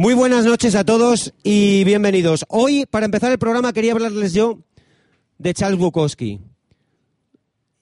Muy 0.00 0.14
buenas 0.14 0.46
noches 0.46 0.76
a 0.76 0.84
todos 0.84 1.34
y 1.42 1.84
bienvenidos. 1.84 2.46
Hoy, 2.48 2.86
para 2.90 3.04
empezar 3.04 3.32
el 3.32 3.38
programa, 3.38 3.74
quería 3.74 3.92
hablarles 3.92 4.32
yo 4.32 4.60
de 5.36 5.52
Charles 5.52 5.78
Bukowski. 5.78 6.40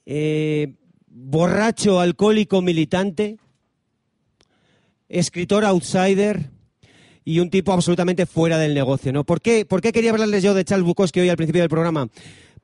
Eh, 0.04 0.74
borracho, 1.06 2.00
alcohólico, 2.00 2.60
militante, 2.60 3.36
escritor 5.08 5.64
outsider 5.64 6.50
y 7.24 7.38
un 7.38 7.50
tipo 7.50 7.72
absolutamente 7.72 8.26
fuera 8.26 8.58
del 8.58 8.74
negocio. 8.74 9.12
¿no? 9.12 9.22
¿Por, 9.22 9.40
qué, 9.40 9.64
¿Por 9.64 9.80
qué 9.80 9.92
quería 9.92 10.10
hablarles 10.10 10.42
yo 10.42 10.54
de 10.54 10.64
Charles 10.64 10.86
Bukowski 10.86 11.20
hoy 11.20 11.28
al 11.28 11.36
principio 11.36 11.62
del 11.62 11.70
programa? 11.70 12.08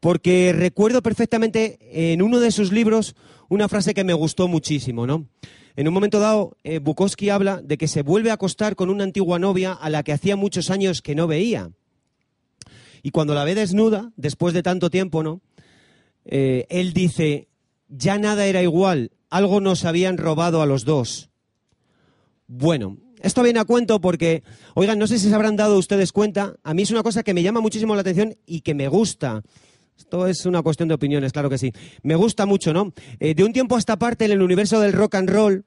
Porque 0.00 0.52
recuerdo 0.52 1.00
perfectamente 1.00 1.78
en 2.12 2.22
uno 2.22 2.40
de 2.40 2.50
sus 2.50 2.72
libros 2.72 3.14
una 3.48 3.68
frase 3.68 3.94
que 3.94 4.02
me 4.02 4.14
gustó 4.14 4.48
muchísimo, 4.48 5.06
¿no? 5.06 5.28
En 5.76 5.88
un 5.88 5.94
momento 5.94 6.20
dado, 6.20 6.56
eh, 6.62 6.78
Bukowski 6.78 7.30
habla 7.30 7.60
de 7.60 7.76
que 7.76 7.88
se 7.88 8.02
vuelve 8.02 8.30
a 8.30 8.34
acostar 8.34 8.76
con 8.76 8.90
una 8.90 9.04
antigua 9.04 9.38
novia 9.38 9.72
a 9.72 9.90
la 9.90 10.02
que 10.04 10.12
hacía 10.12 10.36
muchos 10.36 10.70
años 10.70 11.02
que 11.02 11.14
no 11.14 11.26
veía. 11.26 11.70
Y 13.02 13.10
cuando 13.10 13.34
la 13.34 13.44
ve 13.44 13.54
desnuda, 13.54 14.12
después 14.16 14.54
de 14.54 14.62
tanto 14.62 14.88
tiempo, 14.88 15.22
¿no? 15.22 15.40
Eh, 16.24 16.66
él 16.70 16.92
dice, 16.92 17.48
ya 17.88 18.18
nada 18.18 18.46
era 18.46 18.62
igual, 18.62 19.10
algo 19.30 19.60
nos 19.60 19.84
habían 19.84 20.16
robado 20.16 20.62
a 20.62 20.66
los 20.66 20.84
dos. 20.84 21.28
Bueno, 22.46 22.98
esto 23.20 23.42
viene 23.42 23.58
a 23.58 23.64
cuento 23.64 24.00
porque, 24.00 24.42
oigan, 24.74 24.98
no 24.98 25.06
sé 25.06 25.18
si 25.18 25.28
se 25.28 25.34
habrán 25.34 25.56
dado 25.56 25.76
ustedes 25.76 26.12
cuenta, 26.12 26.54
a 26.62 26.72
mí 26.72 26.82
es 26.82 26.90
una 26.92 27.02
cosa 27.02 27.22
que 27.22 27.34
me 27.34 27.42
llama 27.42 27.60
muchísimo 27.60 27.94
la 27.94 28.02
atención 28.02 28.36
y 28.46 28.60
que 28.60 28.74
me 28.74 28.86
gusta. 28.86 29.42
Esto 29.96 30.26
es 30.26 30.44
una 30.46 30.62
cuestión 30.62 30.88
de 30.88 30.94
opiniones, 30.94 31.32
claro 31.32 31.48
que 31.48 31.58
sí. 31.58 31.72
Me 32.02 32.16
gusta 32.16 32.46
mucho, 32.46 32.72
¿no? 32.72 32.92
Eh, 33.20 33.34
de 33.34 33.44
un 33.44 33.52
tiempo 33.52 33.76
a 33.76 33.78
esta 33.78 33.96
parte, 33.96 34.24
en 34.24 34.32
el 34.32 34.42
universo 34.42 34.80
del 34.80 34.92
rock 34.92 35.14
and 35.14 35.30
roll, 35.30 35.64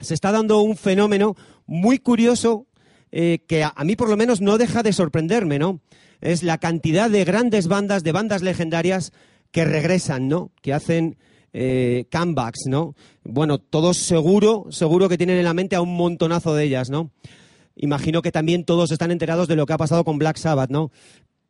se 0.00 0.14
está 0.14 0.32
dando 0.32 0.60
un 0.60 0.76
fenómeno 0.76 1.36
muy 1.66 1.98
curioso 1.98 2.66
eh, 3.10 3.44
que 3.46 3.62
a, 3.62 3.74
mí 3.84 3.94
por 3.94 4.08
lo 4.08 4.16
menos 4.16 4.40
no 4.40 4.58
deja 4.58 4.82
de 4.82 4.92
sorprenderme, 4.92 5.58
¿no? 5.58 5.80
Es 6.20 6.42
la 6.42 6.58
cantidad 6.58 7.10
de 7.10 7.24
grandes 7.24 7.68
bandas, 7.68 8.02
de 8.02 8.12
bandas 8.12 8.42
legendarias 8.42 9.12
que 9.50 9.64
regresan, 9.64 10.28
¿no? 10.28 10.50
Que 10.62 10.72
hacen 10.72 11.18
eh, 11.52 12.06
comebacks, 12.10 12.66
¿no? 12.68 12.94
Bueno, 13.22 13.58
todos 13.58 13.98
seguro, 13.98 14.66
seguro 14.70 15.08
que 15.08 15.18
tienen 15.18 15.36
en 15.36 15.44
la 15.44 15.52
mente 15.52 15.76
a 15.76 15.82
un 15.82 15.94
montonazo 15.94 16.54
de 16.54 16.64
ellas, 16.64 16.90
¿no? 16.90 17.10
Imagino 17.76 18.22
que 18.22 18.32
también 18.32 18.64
todos 18.64 18.90
están 18.90 19.10
enterados 19.10 19.48
de 19.48 19.56
lo 19.56 19.66
que 19.66 19.72
ha 19.72 19.78
pasado 19.78 20.04
con 20.04 20.18
Black 20.18 20.38
Sabbath, 20.38 20.70
¿no? 20.70 20.90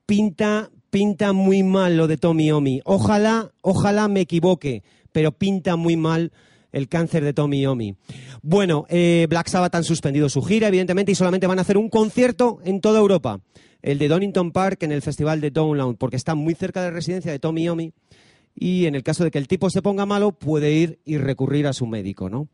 Pinta, 0.06 0.70
pinta 0.92 1.32
muy 1.32 1.62
mal 1.62 1.96
lo 1.96 2.06
de 2.06 2.18
Tommy 2.18 2.52
Omi. 2.52 2.82
Ojalá, 2.84 3.50
ojalá 3.62 4.08
me 4.08 4.20
equivoque, 4.20 4.82
pero 5.10 5.32
pinta 5.32 5.76
muy 5.76 5.96
mal 5.96 6.32
el 6.70 6.86
cáncer 6.88 7.24
de 7.24 7.32
Tommy 7.32 7.64
Omi. 7.64 7.96
Bueno, 8.42 8.84
eh, 8.90 9.26
Black 9.30 9.48
Sabbath 9.48 9.74
han 9.74 9.84
suspendido 9.84 10.28
su 10.28 10.42
gira, 10.42 10.68
evidentemente, 10.68 11.10
y 11.10 11.14
solamente 11.14 11.46
van 11.46 11.58
a 11.58 11.62
hacer 11.62 11.78
un 11.78 11.88
concierto 11.88 12.58
en 12.62 12.82
toda 12.82 13.00
Europa. 13.00 13.40
El 13.80 13.98
de 13.98 14.08
Donington 14.08 14.52
Park 14.52 14.82
en 14.82 14.92
el 14.92 15.00
Festival 15.00 15.40
de 15.40 15.50
Download, 15.50 15.96
porque 15.96 16.16
está 16.16 16.34
muy 16.34 16.54
cerca 16.54 16.82
de 16.82 16.90
la 16.90 16.94
residencia 16.94 17.32
de 17.32 17.38
Tommy 17.38 17.70
Omi. 17.70 17.94
Y 18.54 18.84
en 18.84 18.94
el 18.94 19.02
caso 19.02 19.24
de 19.24 19.30
que 19.30 19.38
el 19.38 19.48
tipo 19.48 19.70
se 19.70 19.80
ponga 19.80 20.04
malo, 20.04 20.32
puede 20.32 20.72
ir 20.72 20.98
y 21.06 21.16
recurrir 21.16 21.66
a 21.66 21.72
su 21.72 21.86
médico, 21.86 22.28
¿no? 22.28 22.48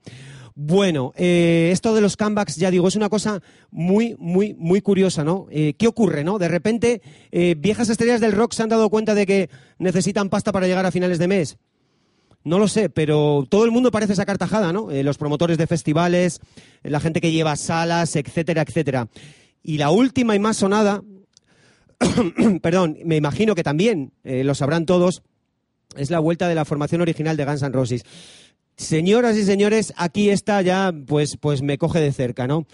Bueno, 0.60 1.12
eh, 1.14 1.70
esto 1.72 1.94
de 1.94 2.00
los 2.00 2.16
comebacks, 2.16 2.56
ya 2.56 2.72
digo, 2.72 2.88
es 2.88 2.96
una 2.96 3.08
cosa 3.08 3.40
muy, 3.70 4.16
muy, 4.18 4.54
muy 4.54 4.80
curiosa, 4.80 5.22
¿no? 5.22 5.46
Eh, 5.52 5.74
¿Qué 5.78 5.86
ocurre, 5.86 6.24
no? 6.24 6.36
De 6.40 6.48
repente, 6.48 7.00
eh, 7.30 7.54
viejas 7.56 7.88
estrellas 7.90 8.20
del 8.20 8.32
rock 8.32 8.54
se 8.54 8.64
han 8.64 8.68
dado 8.68 8.90
cuenta 8.90 9.14
de 9.14 9.24
que 9.24 9.50
necesitan 9.78 10.28
pasta 10.28 10.50
para 10.50 10.66
llegar 10.66 10.84
a 10.84 10.90
finales 10.90 11.20
de 11.20 11.28
mes. 11.28 11.58
No 12.42 12.58
lo 12.58 12.66
sé, 12.66 12.90
pero 12.90 13.46
todo 13.48 13.64
el 13.66 13.70
mundo 13.70 13.92
parece 13.92 14.16
sacar 14.16 14.36
tajada, 14.36 14.72
¿no? 14.72 14.88
los 14.90 15.16
promotores 15.16 15.58
de 15.58 15.68
festivales, 15.68 16.40
la 16.82 16.98
gente 16.98 17.20
que 17.20 17.30
lleva 17.30 17.54
salas, 17.54 18.16
etcétera, 18.16 18.62
etcétera. 18.62 19.06
Y 19.62 19.78
la 19.78 19.90
última 19.90 20.34
y 20.34 20.40
más 20.40 20.56
sonada, 20.56 21.04
perdón, 22.62 22.98
me 23.04 23.14
imagino 23.14 23.54
que 23.54 23.62
también 23.62 24.12
lo 24.24 24.56
sabrán 24.56 24.86
todos, 24.86 25.22
es 25.96 26.10
la 26.10 26.18
vuelta 26.18 26.48
de 26.48 26.56
la 26.56 26.64
formación 26.64 27.00
original 27.00 27.36
de 27.36 27.44
Guns 27.44 27.62
N' 27.62 27.72
Roses. 27.72 28.02
Señoras 28.78 29.37
y 29.37 29.43
señores, 29.43 29.93
aquí 29.97 30.31
está 30.31 30.62
ya, 30.62 30.94
pues, 31.06 31.37
pues 31.37 31.62
me 31.62 31.78
coge 31.78 31.99
de 32.00 32.12
cerca, 32.12 32.47
¿no? 32.47 32.65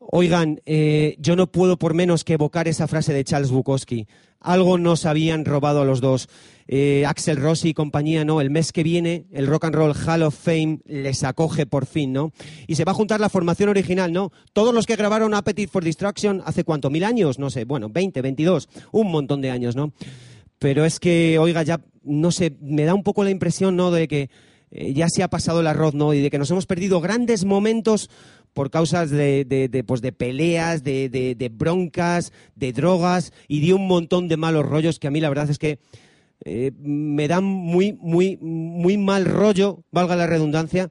Oigan, 0.00 0.60
eh, 0.66 1.14
yo 1.20 1.36
no 1.36 1.46
puedo 1.52 1.78
por 1.78 1.94
menos 1.94 2.24
que 2.24 2.32
evocar 2.32 2.66
esa 2.66 2.88
frase 2.88 3.12
de 3.12 3.22
Charles 3.22 3.52
Bukowski. 3.52 4.08
Algo 4.40 4.78
nos 4.78 5.06
habían 5.06 5.44
robado 5.44 5.80
a 5.80 5.84
los 5.84 6.00
dos. 6.00 6.28
Eh, 6.66 7.04
Axel 7.06 7.36
Rossi 7.36 7.68
y 7.68 7.74
compañía, 7.74 8.24
¿no? 8.24 8.40
El 8.40 8.50
mes 8.50 8.72
que 8.72 8.82
viene, 8.82 9.26
el 9.30 9.46
Rock 9.46 9.66
and 9.66 9.76
Roll 9.76 9.94
Hall 9.94 10.24
of 10.24 10.34
Fame 10.34 10.80
les 10.86 11.22
acoge 11.22 11.66
por 11.66 11.86
fin, 11.86 12.12
¿no? 12.12 12.32
Y 12.66 12.74
se 12.74 12.84
va 12.84 12.90
a 12.90 12.96
juntar 12.96 13.20
la 13.20 13.28
formación 13.28 13.68
original, 13.68 14.12
¿no? 14.12 14.32
Todos 14.52 14.74
los 14.74 14.86
que 14.86 14.96
grabaron 14.96 15.34
Appetite 15.34 15.70
for 15.70 15.84
Destruction 15.84 16.42
hace 16.46 16.64
cuánto, 16.64 16.90
mil 16.90 17.04
años, 17.04 17.38
no 17.38 17.48
sé, 17.48 17.64
bueno, 17.64 17.88
20, 17.90 18.22
22, 18.22 18.68
un 18.90 19.12
montón 19.12 19.40
de 19.40 19.52
años, 19.52 19.76
¿no? 19.76 19.92
Pero 20.58 20.84
es 20.84 20.98
que, 20.98 21.38
oiga, 21.38 21.62
ya, 21.62 21.80
no 22.02 22.32
sé, 22.32 22.56
me 22.60 22.84
da 22.84 22.94
un 22.94 23.04
poco 23.04 23.22
la 23.22 23.30
impresión, 23.30 23.76
¿no? 23.76 23.92
De 23.92 24.08
que 24.08 24.30
eh, 24.70 24.92
ya 24.92 25.08
se 25.08 25.22
ha 25.22 25.28
pasado 25.28 25.60
el 25.60 25.66
arroz, 25.66 25.94
¿no? 25.94 26.14
Y 26.14 26.20
de 26.20 26.30
que 26.30 26.38
nos 26.38 26.50
hemos 26.50 26.66
perdido 26.66 27.00
grandes 27.00 27.44
momentos 27.44 28.10
por 28.52 28.70
causas 28.70 29.10
de, 29.10 29.84
pues 29.86 30.00
de 30.00 30.12
peleas, 30.12 30.82
de, 30.82 31.08
de, 31.08 31.48
broncas, 31.48 32.32
de 32.56 32.72
drogas 32.72 33.32
y 33.46 33.64
de 33.66 33.74
un 33.74 33.86
montón 33.86 34.28
de 34.28 34.36
malos 34.36 34.66
rollos 34.66 34.98
que 34.98 35.06
a 35.06 35.10
mí 35.10 35.20
la 35.20 35.28
verdad 35.28 35.50
es 35.50 35.58
que 35.58 35.78
eh, 36.44 36.72
me 36.80 37.28
dan 37.28 37.44
muy, 37.44 37.92
muy, 38.00 38.36
muy 38.40 38.96
mal 38.96 39.26
rollo, 39.26 39.84
valga 39.90 40.16
la 40.16 40.26
redundancia, 40.26 40.90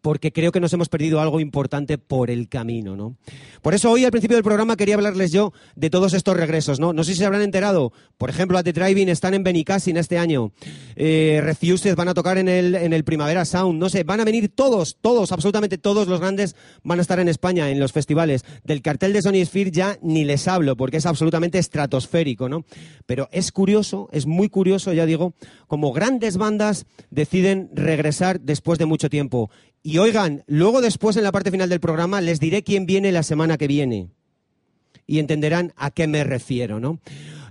porque 0.00 0.32
creo 0.32 0.52
que 0.52 0.60
nos 0.60 0.72
hemos 0.72 0.88
perdido 0.88 1.20
algo 1.20 1.40
importante 1.40 1.98
por 1.98 2.30
el 2.30 2.48
camino, 2.48 2.96
¿no? 2.96 3.16
Por 3.62 3.74
eso 3.74 3.90
hoy 3.90 4.04
al 4.04 4.10
principio 4.10 4.36
del 4.36 4.44
programa 4.44 4.76
quería 4.76 4.94
hablarles 4.94 5.32
yo 5.32 5.52
de 5.76 5.90
todos 5.90 6.14
estos 6.14 6.36
regresos, 6.36 6.80
¿no? 6.80 6.92
No 6.92 7.04
sé 7.04 7.12
si 7.12 7.18
se 7.18 7.26
habrán 7.26 7.42
enterado. 7.42 7.92
Por 8.18 8.30
ejemplo, 8.30 8.58
a 8.58 8.62
The 8.62 8.72
Driving 8.72 9.08
están 9.08 9.34
en 9.34 9.42
Benicassin 9.42 9.96
este 9.96 10.18
año. 10.18 10.52
Eh, 10.96 11.40
Refused 11.42 11.94
van 11.96 12.08
a 12.08 12.14
tocar 12.14 12.38
en 12.38 12.48
el, 12.48 12.74
en 12.74 12.92
el 12.92 13.04
Primavera 13.04 13.44
Sound. 13.44 13.78
No 13.78 13.88
sé, 13.88 14.04
van 14.04 14.20
a 14.20 14.24
venir 14.24 14.48
todos, 14.54 14.96
todos, 15.00 15.32
absolutamente 15.32 15.78
todos 15.78 16.08
los 16.08 16.20
grandes 16.20 16.56
van 16.82 16.98
a 16.98 17.02
estar 17.02 17.20
en 17.20 17.28
España 17.28 17.70
en 17.70 17.78
los 17.78 17.92
festivales. 17.92 18.44
Del 18.64 18.82
cartel 18.82 19.12
de 19.12 19.22
Sony 19.22 19.44
Sphere 19.44 19.70
ya 19.70 19.98
ni 20.02 20.24
les 20.24 20.48
hablo 20.48 20.76
porque 20.76 20.96
es 20.98 21.06
absolutamente 21.06 21.58
estratosférico, 21.58 22.48
¿no? 22.48 22.64
Pero 23.06 23.28
es 23.32 23.52
curioso, 23.52 24.08
es 24.12 24.26
muy 24.26 24.48
curioso, 24.48 24.92
ya 24.92 25.06
digo, 25.06 25.34
como 25.66 25.92
grandes 25.92 26.36
bandas 26.36 26.86
deciden 27.10 27.70
regresar 27.72 28.40
después 28.40 28.78
de 28.78 28.86
mucho 28.86 29.10
tiempo. 29.10 29.50
Y 29.82 29.98
oigan, 29.98 30.44
luego 30.46 30.80
después 30.80 31.16
en 31.16 31.24
la 31.24 31.32
parte 31.32 31.50
final 31.50 31.68
del 31.68 31.80
programa 31.80 32.20
les 32.20 32.38
diré 32.38 32.62
quién 32.62 32.86
viene 32.86 33.12
la 33.12 33.22
semana 33.22 33.56
que 33.56 33.66
viene. 33.66 34.08
Y 35.06 35.18
entenderán 35.18 35.72
a 35.76 35.90
qué 35.90 36.06
me 36.06 36.22
refiero, 36.22 36.80
¿no? 36.80 37.00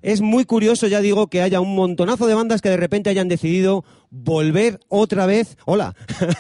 Es 0.02 0.22
muy 0.22 0.46
curioso, 0.46 0.88
ya 0.88 1.02
digo, 1.02 1.28
que 1.28 1.42
haya 1.42 1.60
un 1.60 1.76
montonazo 1.76 2.28
de 2.28 2.34
bandas 2.34 2.62
que 2.62 2.70
de 2.70 2.78
repente 2.78 3.10
hayan 3.10 3.28
decidido 3.28 3.84
volver 4.12 4.80
otra 4.88 5.26
vez, 5.26 5.58
hola, 5.66 5.94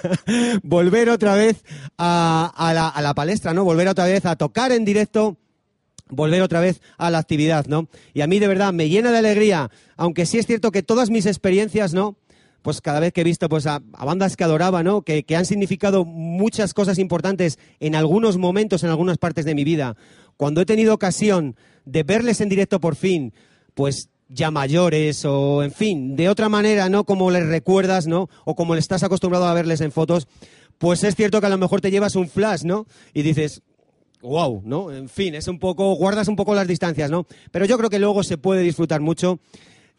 volver 0.64 1.10
otra 1.10 1.36
vez 1.36 1.64
a, 1.98 2.72
la, 2.74 3.02
la 3.02 3.14
palestra, 3.14 3.54
¿no? 3.54 3.66
Volver 3.66 3.88
otra 3.90 4.06
vez 4.06 4.26
a 4.26 4.36
tocar 4.36 4.72
en 4.72 4.86
directo 4.86 5.38
volver 6.12 6.42
otra 6.42 6.60
vez 6.60 6.82
a 6.98 7.12
la 7.12 7.20
actividad, 7.20 7.68
¿no? 7.68 7.88
Y 8.14 8.22
a 8.22 8.28
mí 8.28 8.40
de 8.40 8.48
verdad 8.48 8.74
me 8.74 8.90
llena 8.90 9.12
de 9.12 9.20
alegría, 9.20 9.70
aunque 9.96 10.26
sí 10.26 10.40
es 10.40 10.48
cierto 10.48 10.72
que 10.72 10.82
todas 10.82 11.10
mis 11.10 11.26
experiencias, 11.26 11.94
¿no? 11.94 12.18
Pues 12.62 12.81
cada 12.81 13.00
vez 13.00 13.14
que 13.14 13.22
he 13.22 13.24
visto 13.24 13.50
pues 13.50 13.68
a, 13.68 13.80
bandas 13.80 14.36
que 14.36 14.44
adoraba, 14.44 14.84
¿no? 14.84 15.02
Que, 15.02 15.24
han 15.36 15.46
significado 15.46 16.06
muchas 16.06 16.74
cosas 16.74 17.00
importantes 17.00 17.59
en 17.80 17.96
algunos 17.96 18.38
momentos, 18.38 18.84
en 18.84 18.90
algunas 18.90 19.18
partes 19.18 19.46
de 19.46 19.56
mi 19.56 19.64
vida. 19.64 19.96
Cuando 20.38 20.62
he 20.62 20.66
tenido 20.66 20.94
ocasión 20.94 21.56
de 21.86 22.03
verles 22.03 22.42
en 22.42 22.50
directo 22.50 22.80
por 22.80 22.96
fin, 22.96 23.34
pues 23.74 24.09
ya 24.28 24.52
mayores 24.52 25.25
o 25.25 25.64
en 25.64 25.72
fin, 25.72 26.16
de 26.16 26.30
otra 26.30 26.50
manera, 26.50 26.90
¿no? 26.90 27.03
Como 27.03 27.31
les 27.31 27.46
recuerdas, 27.48 28.08
¿no? 28.08 28.30
O 28.46 28.56
como 28.56 28.75
le 28.75 28.80
estás 28.80 29.03
acostumbrado 29.03 29.46
a 29.46 29.53
verles 29.53 29.81
en 29.81 29.92
fotos, 29.92 30.28
pues 30.78 31.03
es 31.03 31.16
cierto 31.16 31.40
que 31.42 31.48
a 31.48 31.50
lo 31.50 31.58
mejor 31.58 31.81
te 31.81 31.92
llevas 31.92 32.16
un 32.16 32.30
flash, 32.30 32.64
¿no? 32.64 32.86
Y 33.14 33.24
dices, 33.24 33.64
wow, 34.22 34.62
¿no? 34.66 34.92
En 34.92 35.10
fin, 35.10 35.36
es 35.36 35.48
un 35.48 35.60
poco, 35.60 35.94
guardas 35.95 36.28
un 36.28 36.36
poco 36.36 36.54
las 36.54 36.68
distancias, 36.68 37.10
¿no? 37.10 37.25
Pero 37.51 37.66
yo 37.66 37.78
creo 37.78 37.89
que 37.89 38.00
luego 38.00 38.24
se 38.24 38.38
puede 38.38 38.62
disfrutar 38.62 39.01
mucho 39.01 39.39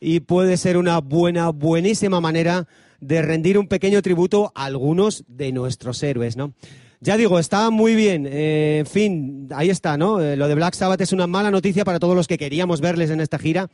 y 0.00 0.20
puede 0.20 0.56
ser 0.56 0.78
una 0.78 0.98
buena, 0.98 1.50
buenísima 1.50 2.20
manera 2.20 2.66
de 3.00 3.22
rendir 3.22 3.58
un 3.58 3.68
pequeño 3.68 4.00
tributo 4.02 4.50
a 4.54 4.64
algunos 4.64 5.24
de 5.28 5.52
nuestros 5.52 6.02
héroes, 6.02 6.36
¿no? 6.36 6.54
Ya 7.02 7.16
digo, 7.16 7.38
está 7.38 7.70
muy 7.70 7.94
bien. 7.94 8.26
Eh, 8.26 8.78
en 8.80 8.86
fin, 8.86 9.48
ahí 9.54 9.70
está, 9.70 9.96
¿no? 9.96 10.20
Eh, 10.20 10.36
lo 10.36 10.48
de 10.48 10.54
Black 10.54 10.74
Sabbath 10.74 11.00
es 11.00 11.12
una 11.12 11.26
mala 11.26 11.50
noticia 11.50 11.84
para 11.84 11.98
todos 11.98 12.14
los 12.14 12.26
que 12.26 12.36
queríamos 12.36 12.80
verles 12.80 13.10
en 13.10 13.20
esta 13.20 13.38
gira. 13.38 13.70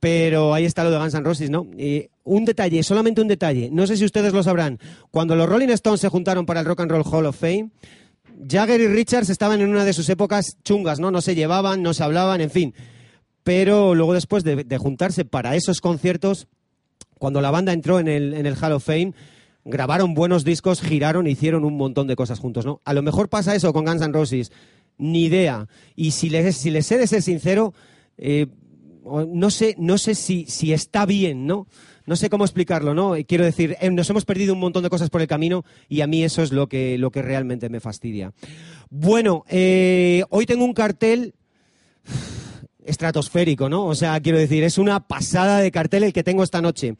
Pero 0.00 0.54
ahí 0.54 0.64
está 0.64 0.84
lo 0.84 0.90
de 0.90 0.98
Guns 0.98 1.14
N' 1.14 1.24
Roses, 1.24 1.50
¿no? 1.50 1.66
un 2.22 2.44
detalle, 2.44 2.82
solamente 2.84 3.20
un 3.20 3.26
detalle. 3.26 3.68
No 3.72 3.86
sé 3.86 3.96
si 3.96 4.04
ustedes 4.04 4.32
lo 4.32 4.44
sabrán. 4.44 4.78
Cuando 5.10 5.34
los 5.34 5.48
Rolling 5.48 5.70
Stones 5.70 6.00
se 6.00 6.08
juntaron 6.08 6.46
para 6.46 6.60
el 6.60 6.66
Rock 6.66 6.80
and 6.80 6.90
Roll 6.92 7.02
Hall 7.04 7.26
of 7.26 7.36
Fame, 7.36 7.70
Jagger 8.48 8.80
y 8.80 8.86
Richards 8.86 9.28
estaban 9.28 9.60
en 9.60 9.70
una 9.70 9.84
de 9.84 9.92
sus 9.92 10.08
épocas 10.08 10.56
chungas, 10.62 11.00
¿no? 11.00 11.10
No 11.10 11.20
se 11.20 11.34
llevaban, 11.34 11.82
no 11.82 11.94
se 11.94 12.04
hablaban, 12.04 12.40
en 12.40 12.50
fin 12.50 12.74
pero 13.48 13.94
luego 13.94 14.12
después 14.12 14.44
de, 14.44 14.76
juntarse 14.76 15.24
para 15.24 15.56
esos 15.56 15.80
conciertos, 15.80 16.48
cuando 17.18 17.40
la 17.40 17.50
banda 17.50 17.72
entró 17.72 17.98
en 17.98 18.06
el, 18.06 18.34
en 18.34 18.44
el 18.44 18.62
Hall 18.62 18.72
of 18.72 18.84
Fame, 18.84 19.14
grabaron 19.64 20.12
buenos 20.12 20.44
discos, 20.44 20.82
giraron, 20.82 21.26
hicieron 21.26 21.64
un 21.64 21.74
montón 21.78 22.06
de 22.08 22.14
cosas 22.14 22.40
juntos, 22.40 22.66
¿no? 22.66 22.82
A 22.84 22.92
lo 22.92 23.00
mejor 23.00 23.30
pasa 23.30 23.54
eso 23.54 23.72
con 23.72 23.86
Guns 23.86 24.02
N' 24.02 24.12
Roses. 24.12 24.52
ni 24.98 25.24
idea. 25.24 25.66
Y 25.96 26.10
si 26.10 26.28
les, 26.28 26.58
si 26.58 26.68
les 26.68 26.92
he 26.92 26.98
de 26.98 27.06
ser 27.06 27.22
sincero, 27.22 27.72
eh, 28.18 28.48
no 29.06 29.48
sé, 29.48 29.76
no 29.78 29.96
sé 29.96 30.14
si, 30.14 30.44
si 30.44 30.74
está 30.74 31.06
bien, 31.06 31.46
¿no? 31.46 31.68
No 32.04 32.16
sé 32.16 32.28
cómo 32.28 32.44
explicarlo, 32.44 32.92
¿no? 32.92 33.14
Quiero 33.26 33.46
decir, 33.46 33.78
eh, 33.80 33.90
nos 33.90 34.10
hemos 34.10 34.26
perdido 34.26 34.52
un 34.52 34.60
montón 34.60 34.82
de 34.82 34.90
cosas 34.90 35.08
por 35.08 35.22
el 35.22 35.26
camino 35.26 35.64
y 35.88 36.02
a 36.02 36.06
mí 36.06 36.22
eso 36.22 36.42
es 36.42 36.52
lo 36.52 36.66
que, 36.66 36.98
lo 36.98 37.10
que 37.10 37.22
realmente 37.22 37.70
me 37.70 37.80
fastidia. 37.80 38.34
Bueno, 38.90 39.46
eh, 39.48 40.22
hoy 40.28 40.44
tengo 40.44 40.66
un 40.66 40.74
cartel 40.74 41.32
estratosférico, 42.88 43.68
¿no? 43.68 43.86
O 43.86 43.94
sea, 43.94 44.20
quiero 44.20 44.38
decir, 44.38 44.64
es 44.64 44.78
una 44.78 45.00
pasada 45.00 45.58
de 45.58 45.70
cartel 45.70 46.04
el 46.04 46.12
que 46.12 46.24
tengo 46.24 46.42
esta 46.42 46.62
noche. 46.62 46.96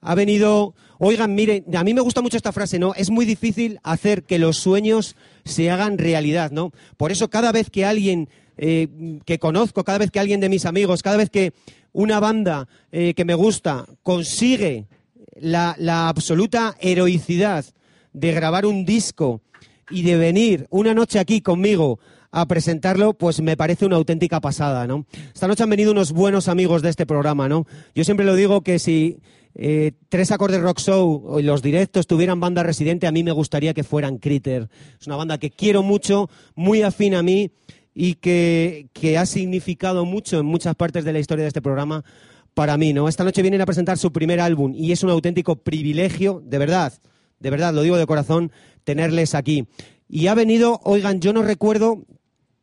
Ha 0.00 0.14
venido, 0.14 0.74
oigan, 0.98 1.34
miren, 1.34 1.64
a 1.74 1.82
mí 1.82 1.94
me 1.94 2.00
gusta 2.00 2.22
mucho 2.22 2.36
esta 2.36 2.52
frase, 2.52 2.78
¿no? 2.78 2.94
Es 2.94 3.10
muy 3.10 3.24
difícil 3.24 3.80
hacer 3.82 4.22
que 4.22 4.38
los 4.38 4.56
sueños 4.56 5.16
se 5.44 5.70
hagan 5.70 5.98
realidad, 5.98 6.50
¿no? 6.50 6.72
Por 6.96 7.12
eso 7.12 7.28
cada 7.28 7.52
vez 7.52 7.70
que 7.70 7.84
alguien 7.84 8.28
eh, 8.56 8.88
que 9.24 9.38
conozco, 9.38 9.84
cada 9.84 9.98
vez 9.98 10.10
que 10.10 10.20
alguien 10.20 10.40
de 10.40 10.48
mis 10.48 10.64
amigos, 10.64 11.02
cada 11.02 11.16
vez 11.16 11.28
que 11.28 11.52
una 11.92 12.20
banda 12.20 12.68
eh, 12.92 13.14
que 13.14 13.24
me 13.24 13.34
gusta 13.34 13.86
consigue 14.02 14.86
la, 15.38 15.74
la 15.78 16.08
absoluta 16.08 16.76
heroicidad 16.80 17.64
de 18.12 18.32
grabar 18.32 18.64
un 18.64 18.84
disco 18.84 19.40
y 19.90 20.02
de 20.02 20.16
venir 20.16 20.66
una 20.70 20.94
noche 20.94 21.18
aquí 21.18 21.40
conmigo 21.40 21.98
a 22.30 22.46
presentarlo, 22.46 23.14
pues 23.14 23.40
me 23.40 23.56
parece 23.56 23.86
una 23.86 23.96
auténtica 23.96 24.40
pasada, 24.40 24.86
¿no? 24.86 25.06
Esta 25.34 25.48
noche 25.48 25.62
han 25.62 25.70
venido 25.70 25.92
unos 25.92 26.12
buenos 26.12 26.48
amigos 26.48 26.82
de 26.82 26.90
este 26.90 27.06
programa, 27.06 27.48
¿no? 27.48 27.66
Yo 27.94 28.04
siempre 28.04 28.26
lo 28.26 28.34
digo 28.34 28.62
que 28.62 28.78
si 28.78 29.18
eh, 29.54 29.92
Tres 30.08 30.32
Acordes 30.32 30.60
Rock 30.60 30.80
Show 30.80 31.38
y 31.38 31.42
los 31.42 31.62
directos 31.62 32.06
tuvieran 32.06 32.40
banda 32.40 32.62
residente, 32.62 33.06
a 33.06 33.12
mí 33.12 33.22
me 33.22 33.32
gustaría 33.32 33.74
que 33.74 33.84
fueran 33.84 34.18
Critter. 34.18 34.68
Es 35.00 35.06
una 35.06 35.16
banda 35.16 35.38
que 35.38 35.50
quiero 35.50 35.82
mucho, 35.82 36.28
muy 36.54 36.82
afín 36.82 37.14
a 37.14 37.22
mí 37.22 37.50
y 37.94 38.14
que, 38.14 38.88
que 38.92 39.16
ha 39.16 39.24
significado 39.24 40.04
mucho 40.04 40.38
en 40.38 40.46
muchas 40.46 40.74
partes 40.74 41.04
de 41.04 41.12
la 41.14 41.18
historia 41.18 41.44
de 41.44 41.48
este 41.48 41.62
programa 41.62 42.04
para 42.52 42.76
mí, 42.76 42.92
¿no? 42.92 43.08
Esta 43.08 43.24
noche 43.24 43.42
vienen 43.42 43.60
a 43.60 43.66
presentar 43.66 43.98
su 43.98 44.12
primer 44.12 44.40
álbum 44.40 44.72
y 44.74 44.92
es 44.92 45.02
un 45.02 45.10
auténtico 45.10 45.56
privilegio, 45.56 46.42
de 46.44 46.58
verdad, 46.58 46.92
de 47.38 47.50
verdad, 47.50 47.74
lo 47.74 47.82
digo 47.82 47.96
de 47.96 48.06
corazón, 48.06 48.52
tenerles 48.84 49.34
aquí. 49.34 49.66
Y 50.08 50.28
ha 50.28 50.34
venido, 50.34 50.80
oigan, 50.84 51.20
yo 51.20 51.32
no 51.32 51.42
recuerdo, 51.42 52.04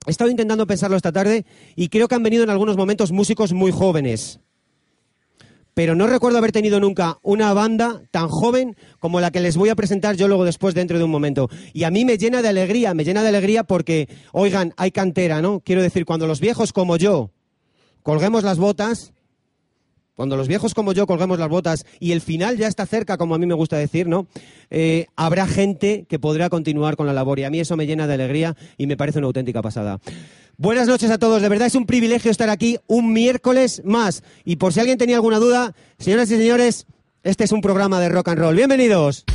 he 0.06 0.12
estado 0.12 0.30
intentando 0.30 0.68
pensarlo 0.68 0.98
esta 0.98 1.12
tarde 1.12 1.46
y 1.76 1.90
creo 1.90 2.08
que 2.08 2.16
han 2.16 2.24
venido 2.24 2.44
en 2.44 2.50
algunos 2.50 2.78
momentos 2.78 3.12
músicos 3.12 3.54
muy 3.54 3.72
jóvenes. 3.72 4.40
Pero 5.74 5.96
no 5.96 6.06
recuerdo 6.06 6.38
haber 6.38 6.52
tenido 6.52 6.80
nunca 6.80 7.18
una 7.24 7.52
banda 7.54 8.04
tan 8.12 8.28
joven 8.28 8.76
como 9.00 9.20
la 9.20 9.32
que 9.32 9.40
les 9.40 9.58
voy 9.58 9.70
a 9.70 9.76
presentar 9.76 10.16
yo 10.16 10.28
luego 10.28 10.46
después 10.46 10.76
dentro 10.76 11.00
de 11.00 11.04
un 11.04 11.10
momento. 11.10 11.50
Y 11.74 11.84
a 11.84 11.92
mí 11.92 12.06
me 12.06 12.18
llena 12.18 12.44
de 12.44 12.50
alegría, 12.50 12.94
me 12.94 13.04
llena 13.04 13.24
de 13.24 13.30
alegría 13.30 13.64
porque, 13.64 14.08
oigan, 14.34 14.74
hay 14.78 14.92
cantera, 14.92 15.42
¿no? 15.42 15.62
Quiero 15.62 15.82
decir, 15.82 16.06
cuando 16.06 16.28
los 16.28 16.40
viejos 16.40 16.74
como 16.74 16.98
yo 16.98 17.32
colguemos 18.04 18.44
las 18.44 18.60
botas, 18.60 19.13
cuando 20.16 20.38
los 20.38 20.48
viejos 20.48 20.74
como 20.74 20.94
yo 20.94 21.08
colgamos 21.08 21.40
las 21.40 21.50
botas 21.50 21.86
y 22.00 22.12
el 22.12 22.22
final 22.22 22.58
ya 22.58 22.68
está 22.68 22.86
cerca, 22.86 23.18
como 23.18 23.36
a 23.36 23.38
mí 23.38 23.46
me 23.46 23.54
gusta 23.54 23.78
decir, 23.78 24.08
¿no? 24.08 24.28
Eh, 24.70 25.08
habrá 25.16 25.48
gente 25.48 26.06
que 26.08 26.20
podrá 26.20 26.50
continuar 26.50 26.96
con 26.96 27.08
la 27.08 27.14
labor 27.14 27.40
y 27.40 27.44
a 27.44 27.50
mí 27.50 27.60
eso 27.60 27.76
me 27.76 27.86
llena 27.86 28.08
de 28.08 28.14
alegría 28.14 28.56
y 28.78 28.88
me 28.88 28.98
parece 28.98 29.20
una 29.20 29.28
auténtica 29.28 29.62
pasada. 29.62 30.00
Buenas 30.58 30.88
noches 30.88 31.10
a 31.10 31.18
todos, 31.18 31.42
de 31.42 31.50
verdad 31.50 31.68
es 31.68 31.76
un 31.76 31.86
privilegio 31.86 32.30
estar 32.30 32.50
aquí 32.50 32.78
un 32.88 33.12
miércoles 33.12 33.82
más. 33.86 34.24
Y 34.46 34.58
por 34.58 34.74
si 34.74 34.80
alguien 34.80 34.98
tenía 34.98 35.16
alguna 35.16 35.40
duda, 35.40 35.74
señoras 35.98 36.30
y 36.30 36.38
señores, 36.38 36.86
este 37.24 37.44
es 37.44 37.52
un 37.52 37.62
programa 37.62 38.00
de 38.00 38.10
rock 38.10 38.30
and 38.30 38.40
roll. 38.40 38.56
Bienvenidos. 38.56 39.26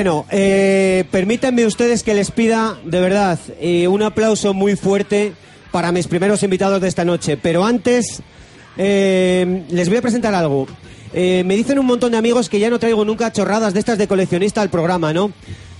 Bueno, 0.00 0.24
eh, 0.30 1.04
permítanme 1.10 1.66
ustedes 1.66 2.02
que 2.02 2.14
les 2.14 2.30
pida, 2.30 2.78
de 2.86 3.02
verdad, 3.02 3.38
eh, 3.60 3.86
un 3.86 4.02
aplauso 4.02 4.54
muy 4.54 4.74
fuerte 4.74 5.34
para 5.72 5.92
mis 5.92 6.08
primeros 6.08 6.42
invitados 6.42 6.80
de 6.80 6.88
esta 6.88 7.04
noche. 7.04 7.36
Pero 7.36 7.66
antes, 7.66 8.22
eh, 8.78 9.62
les 9.68 9.90
voy 9.90 9.98
a 9.98 10.00
presentar 10.00 10.34
algo. 10.34 10.66
me 11.12 11.54
dicen 11.54 11.78
un 11.78 11.84
montón 11.84 12.12
de 12.12 12.16
amigos 12.16 12.48
que 12.48 12.58
ya 12.58 12.70
no 12.70 12.78
traigo 12.78 13.04
nunca 13.04 13.30
chorradas 13.30 13.74
de 13.74 13.80
estas 13.80 13.98
de 13.98 14.08
coleccionista 14.08 14.62
al 14.62 14.70
programa, 14.70 15.12
¿no? 15.12 15.32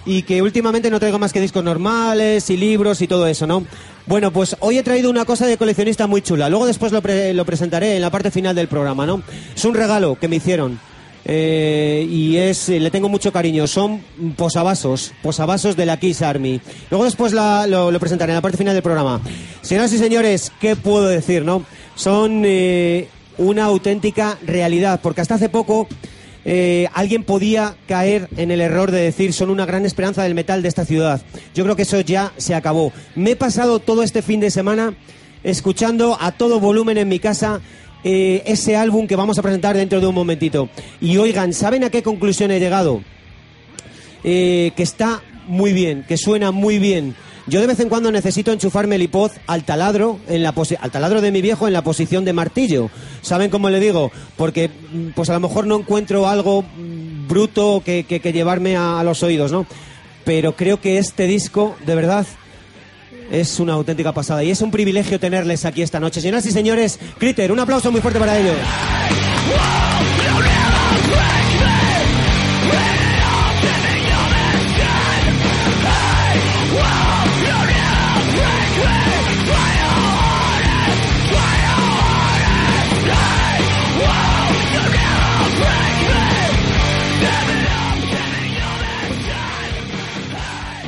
Y 0.04 0.20
que 0.24 0.42
últimamente 0.42 0.90
no 0.90 1.00
traigo 1.00 1.18
más 1.18 1.32
que 1.32 1.40
discos 1.40 1.64
normales 1.64 2.50
y 2.50 2.58
libros 2.58 3.00
y 3.00 3.06
todo 3.06 3.26
eso, 3.26 3.46
¿no? 3.46 3.64
Bueno, 4.04 4.32
pues 4.32 4.54
hoy 4.60 4.76
he 4.76 4.82
traído 4.82 5.08
una 5.08 5.24
cosa 5.24 5.46
de 5.46 5.56
coleccionista 5.56 6.06
muy 6.06 6.20
chula. 6.20 6.50
Luego 6.50 6.66
después 6.66 6.92
lo, 6.92 7.00
lo 7.00 7.44
presentaré 7.46 7.96
en 7.96 8.02
la 8.02 8.10
parte 8.10 8.30
final 8.30 8.54
del 8.54 8.68
programa, 8.68 9.06
¿no? 9.06 9.22
Es 9.56 9.64
un 9.64 9.72
regalo 9.72 10.18
que 10.20 10.28
me 10.28 10.36
hicieron. 10.36 10.89
Eh, 11.24 12.06
y 12.08 12.36
es 12.36 12.68
eh, 12.68 12.80
le 12.80 12.90
tengo 12.90 13.08
mucho 13.08 13.32
cariño. 13.32 13.66
Son 13.66 14.00
posavasos, 14.36 15.12
posavasos 15.22 15.76
de 15.76 15.86
la 15.86 15.98
Kiss 15.98 16.22
Army. 16.22 16.60
Luego 16.90 17.04
después 17.04 17.32
lo, 17.32 17.98
presentaré 18.00 18.32
en 18.32 18.36
la 18.36 18.42
parte 18.42 18.58
final 18.58 18.74
del 18.74 18.82
programa. 18.82 19.20
Señoras 19.62 19.92
y 19.92 19.98
señores, 19.98 20.52
¿qué 20.60 20.76
puedo 20.76 21.08
decir, 21.08 21.44
no? 21.44 21.64
Son 21.94 22.42
eh, 22.44 23.08
una 23.38 23.64
auténtica 23.64 24.38
realidad, 24.46 25.00
porque 25.02 25.20
hasta 25.20 25.34
hace 25.34 25.48
poco 25.48 25.88
alguien 26.94 27.22
podía 27.22 27.76
caer 27.86 28.28
en 28.36 28.50
el 28.50 28.62
error 28.62 28.90
de 28.90 29.02
decir 29.02 29.34
son 29.34 29.50
una 29.50 29.66
gran 29.66 29.84
esperanza 29.84 30.22
del 30.22 30.34
metal 30.34 30.62
de 30.62 30.68
esta 30.68 30.86
ciudad. 30.86 31.20
Yo 31.54 31.62
creo 31.64 31.76
que 31.76 31.82
eso 31.82 32.00
ya 32.00 32.32
se 32.38 32.54
acabó. 32.54 32.92
Me 33.14 33.32
he 33.32 33.36
pasado 33.36 33.78
todo 33.78 34.02
este 34.02 34.22
fin 34.22 34.40
de 34.40 34.50
semana 34.50 34.94
escuchando 35.44 36.16
a 36.20 36.32
todo 36.32 36.60
volumen 36.60 36.98
en 36.98 37.08
mi 37.08 37.18
casa 37.18 37.60
eh, 38.04 38.42
ese 38.46 38.76
álbum 38.76 39.06
que 39.06 39.16
vamos 39.16 39.38
a 39.38 39.42
presentar 39.42 39.76
dentro 39.76 40.00
de 40.00 40.06
un 40.06 40.14
momentito. 40.14 40.68
Y 41.00 41.16
oigan, 41.18 41.52
¿saben 41.52 41.84
a 41.84 41.90
qué 41.90 42.02
conclusión 42.02 42.50
he 42.50 42.60
llegado? 42.60 43.02
Eh, 44.24 44.72
que 44.76 44.82
está 44.82 45.22
muy 45.46 45.72
bien, 45.72 46.04
que 46.06 46.16
suena 46.16 46.50
muy 46.50 46.78
bien. 46.78 47.14
Yo 47.46 47.60
de 47.60 47.66
vez 47.66 47.80
en 47.80 47.88
cuando 47.88 48.12
necesito 48.12 48.52
enchufarme 48.52 48.96
el 48.96 49.02
iPod 49.02 49.32
al 49.46 49.64
taladro, 49.64 50.20
en 50.28 50.42
la 50.42 50.54
al 50.80 50.90
taladro 50.90 51.20
de 51.20 51.32
mi 51.32 51.42
viejo 51.42 51.66
en 51.66 51.72
la 51.72 51.82
posición 51.82 52.24
de 52.24 52.32
martillo. 52.32 52.90
¿Saben 53.22 53.50
cómo 53.50 53.70
le 53.70 53.80
digo? 53.80 54.12
Porque 54.36 54.68
mm, 54.68 55.08
pues 55.14 55.30
a 55.30 55.34
lo 55.34 55.40
mejor 55.40 55.66
no 55.66 55.76
encuentro 55.76 56.28
algo 56.28 56.62
mm, 56.62 57.28
bruto 57.28 57.82
que, 57.84 58.04
que, 58.04 58.32
llevarme 58.32 58.76
a, 58.76 59.00
a 59.00 59.04
los 59.04 59.22
oídos, 59.22 59.52
¿no? 59.52 59.66
Pero 60.24 60.54
creo 60.54 60.80
que 60.80 60.98
este 60.98 61.26
disco, 61.26 61.74
de 61.86 61.94
verdad, 61.94 62.26
es 63.30 63.60
una 63.60 63.74
auténtica 63.74 64.12
pasada 64.12 64.42
y 64.44 64.50
es 64.50 64.60
un 64.60 64.70
privilegio 64.70 65.20
tenerles 65.20 65.64
aquí 65.64 65.82
esta 65.82 66.00
noche. 66.00 66.20
Señoras 66.20 66.46
y 66.46 66.50
señores, 66.50 66.98
Critter, 67.18 67.52
un 67.52 67.60
aplauso 67.60 67.90
muy 67.90 68.00
fuerte 68.00 68.18
para 68.18 68.38
ellos. 68.38 68.56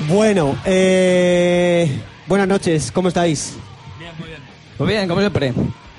Bueno, 0.09 0.59
eh, 0.67 1.89
Buenas 2.33 2.49
noches, 2.49 2.91
¿cómo 2.91 3.09
estáis? 3.09 3.59
Bien, 3.99 4.11
muy 4.19 4.29
bien. 4.29 4.41
Pues 4.79 4.89
bien, 4.89 5.07
como 5.07 5.21
siempre. 5.21 5.53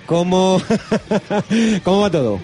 ¿Cómo, 0.08 0.60
¿Cómo 1.84 2.02
va 2.02 2.10
todo? 2.10 2.40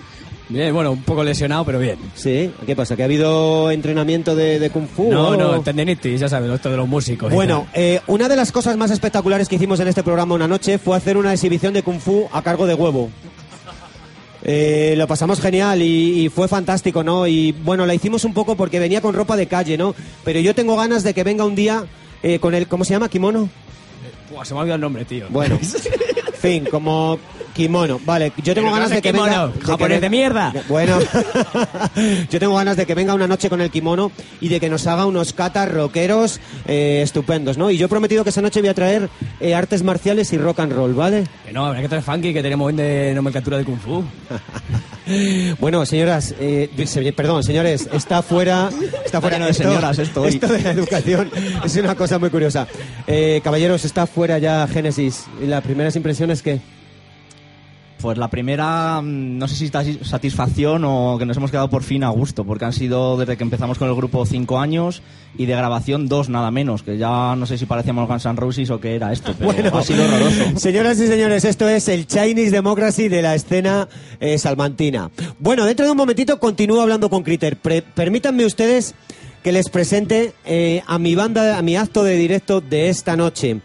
Bien, 0.47 0.71
bueno, 0.75 0.91
un 0.91 1.01
poco 1.01 1.23
lesionado, 1.23 1.65
pero 1.65 1.79
bien. 1.79 1.97
¿Sí? 2.13 2.51
¿Qué 2.67 2.75
pasa? 2.75 2.95
¿Que 2.95 3.01
ha 3.01 3.05
habido 3.05 3.71
entrenamiento 3.71 4.35
de, 4.35 4.69
Kung 4.71 4.85
Fu? 4.87 5.09
No, 5.09 5.35
no, 5.35 5.63
tendinitis, 5.63 6.19
ya 6.19 6.29
sabes, 6.29 6.51
esto 6.51 6.69
de 6.69 6.77
los 6.77 6.87
músicos. 6.87 7.33
Bueno, 7.33 7.65
eh, 7.73 7.99
una 8.05 8.29
de 8.29 8.35
las 8.35 8.51
cosas 8.51 8.77
más 8.77 8.91
espectaculares 8.91 9.49
que 9.49 9.55
hicimos 9.55 9.79
en 9.79 9.87
este 9.87 10.03
programa 10.03 10.35
una 10.35 10.47
noche 10.47 10.77
fue 10.77 10.95
hacer 10.95 11.17
una 11.17 11.33
exhibición 11.33 11.73
de 11.73 11.81
Kung 11.81 11.99
Fu 11.99 12.29
a 12.31 12.43
cargo 12.43 12.67
de 12.67 12.75
Huevo. 12.75 13.09
Eh, 14.43 14.93
lo 14.97 15.07
pasamos 15.07 15.41
genial 15.41 15.81
y, 15.81 16.25
y, 16.25 16.29
fue 16.29 16.47
fantástico, 16.47 17.03
¿no? 17.03 17.25
Y 17.25 17.53
bueno, 17.53 17.87
la 17.87 17.95
hicimos 17.95 18.23
un 18.23 18.35
poco 18.35 18.55
porque 18.55 18.79
venía 18.79 19.01
con 19.01 19.15
ropa 19.15 19.35
de 19.35 19.47
calle, 19.47 19.79
¿no? 19.79 19.95
Pero 20.23 20.39
yo 20.41 20.53
tengo 20.53 20.75
ganas 20.75 21.01
de 21.01 21.15
que 21.15 21.23
venga 21.23 21.43
un 21.43 21.55
día 21.55 21.85
eh, 22.21 22.37
con 22.39 22.53
el, 22.53 22.67
¿cómo 22.67 22.85
se 22.85 22.93
llama? 22.93 23.09
¿Kimono? 23.09 23.49
Se 24.43 24.53
me 24.53 24.59
ha 24.59 24.61
olvidado 24.61 24.75
el 24.75 24.81
nombre, 24.81 25.05
tío. 25.05 25.27
Bueno, 25.29 25.59
fin, 26.39 26.65
como 26.65 27.19
kimono. 27.53 27.99
Vale, 28.05 28.31
yo 28.43 28.55
tengo 28.55 28.71
ganas 28.71 28.89
de 28.89 29.01
que 29.01 29.11
venga... 29.11 29.51
¡Japonés 29.61 30.01
de 30.01 30.09
mierda! 30.09 30.53
Bueno, 30.67 30.97
yo 32.29 32.39
tengo 32.39 32.55
ganas 32.55 32.77
de 32.77 32.85
que 32.85 32.95
venga 32.95 33.13
una 33.13 33.27
noche 33.27 33.49
con 33.49 33.59
el 33.61 33.69
kimono 33.69 34.11
y 34.39 34.47
de 34.47 34.59
que 34.59 34.69
nos 34.69 34.87
haga 34.87 35.05
unos 35.05 35.33
katas 35.33 35.69
rockeros 35.69 36.39
eh, 36.67 37.01
estupendos, 37.03 37.57
¿no? 37.57 37.69
Y 37.69 37.77
yo 37.77 37.87
he 37.87 37.89
prometido 37.89 38.23
que 38.23 38.29
esa 38.29 38.41
noche 38.41 38.61
voy 38.61 38.69
a 38.69 38.73
traer 38.73 39.09
eh, 39.39 39.53
artes 39.53 39.83
marciales 39.83 40.31
y 40.31 40.37
rock 40.37 40.61
and 40.61 40.73
roll, 40.73 40.93
¿vale? 40.93 41.25
Que 41.45 41.51
no, 41.51 41.65
habrá 41.65 41.81
que 41.81 41.89
traer 41.89 42.03
funky, 42.03 42.33
que 42.33 42.41
tenemos 42.41 42.73
de 42.75 43.13
nomenclatura 43.13 43.57
de 43.57 43.65
kung 43.65 43.79
fu. 43.79 44.03
Bueno, 45.59 45.85
señoras, 45.85 46.33
eh, 46.39 46.69
se- 46.85 47.13
perdón, 47.13 47.43
señores, 47.43 47.89
está 47.93 48.21
fuera, 48.21 48.69
está 49.05 49.19
fuera 49.21 49.37
lleno 49.37 49.47
de 49.47 49.53
señoras 49.53 49.99
esto 49.99 50.25
esto 50.25 50.47
de 50.47 50.61
la 50.61 50.71
educación 50.71 51.29
es 51.63 51.75
una 51.77 51.95
cosa 51.95 52.19
muy 52.19 52.29
curiosa. 52.29 52.67
Eh, 53.07 53.41
caballeros, 53.43 53.85
está 53.85 54.05
fuera 54.07 54.37
ya 54.37 54.67
Génesis. 54.67 55.25
¿Y 55.41 55.47
las 55.47 55.63
primeras 55.63 55.95
impresiones 55.95 56.41
qué? 56.41 56.59
Pues 58.01 58.17
la 58.17 58.29
primera, 58.29 59.01
mm, 59.01 59.37
no 59.37 59.47
sé 59.49 59.55
si 59.55 59.65
está 59.65 59.83
satisfacción 60.03 60.83
o 60.85 61.17
que 61.19 61.25
nos 61.25 61.35
hemos 61.35 61.51
quedado 61.51 61.69
por 61.69 61.83
fin 61.83 62.03
a 62.05 62.09
gusto, 62.09 62.45
porque 62.45 62.63
han 62.65 62.71
sido 62.73 63.17
desde 63.17 63.35
que 63.35 63.43
empezamos 63.43 63.77
con 63.77 63.89
el 63.89 63.95
grupo 63.95 64.25
cinco 64.25 64.57
años 64.57 65.01
y 65.37 65.45
de 65.47 65.53
grabación 65.55 66.07
dos 66.07 66.29
nada 66.29 66.49
menos, 66.49 66.81
que 66.81 66.97
ya 66.97 67.35
no 67.35 67.45
sé 67.45 67.57
si 67.57 67.65
parecíamos 67.65 68.07
Guns 68.07 68.25
N' 68.25 68.35
Roses 68.37 68.69
o 68.69 68.79
qué 68.79 68.95
era 68.95 69.11
esto, 69.11 69.33
pero 69.37 69.77
ha 69.77 69.83
sido 69.83 70.05
horroroso. 70.05 70.43
Señoras 70.57 70.97
y 70.99 71.07
señores, 71.07 71.43
esto 71.43 71.67
es 71.67 71.89
el 71.89 72.07
Chinese 72.07 72.51
Democracy 72.51 73.09
de 73.09 73.21
la 73.21 73.35
escena 73.35 73.89
eh, 74.21 74.37
salmantina. 74.37 75.11
Bueno, 75.37 75.65
dentro 75.65 75.85
de 75.85 75.91
un 75.91 75.97
momentito 75.97 76.39
continúo 76.39 76.81
hablando 76.81 77.09
con 77.09 77.23
Critter. 77.23 77.57
Pre- 77.57 77.81
permítanme 77.81 78.45
ustedes 78.45 78.95
que 79.43 79.51
les 79.51 79.69
presente 79.69 80.33
eh, 80.45 80.81
a 80.87 80.97
mi 80.99 81.15
banda, 81.15 81.57
a 81.57 81.61
mi 81.61 81.75
acto 81.75 82.03
de 82.03 82.15
directo 82.15 82.61
de 82.61 82.89
esta 82.89 83.15
noche. 83.17 83.59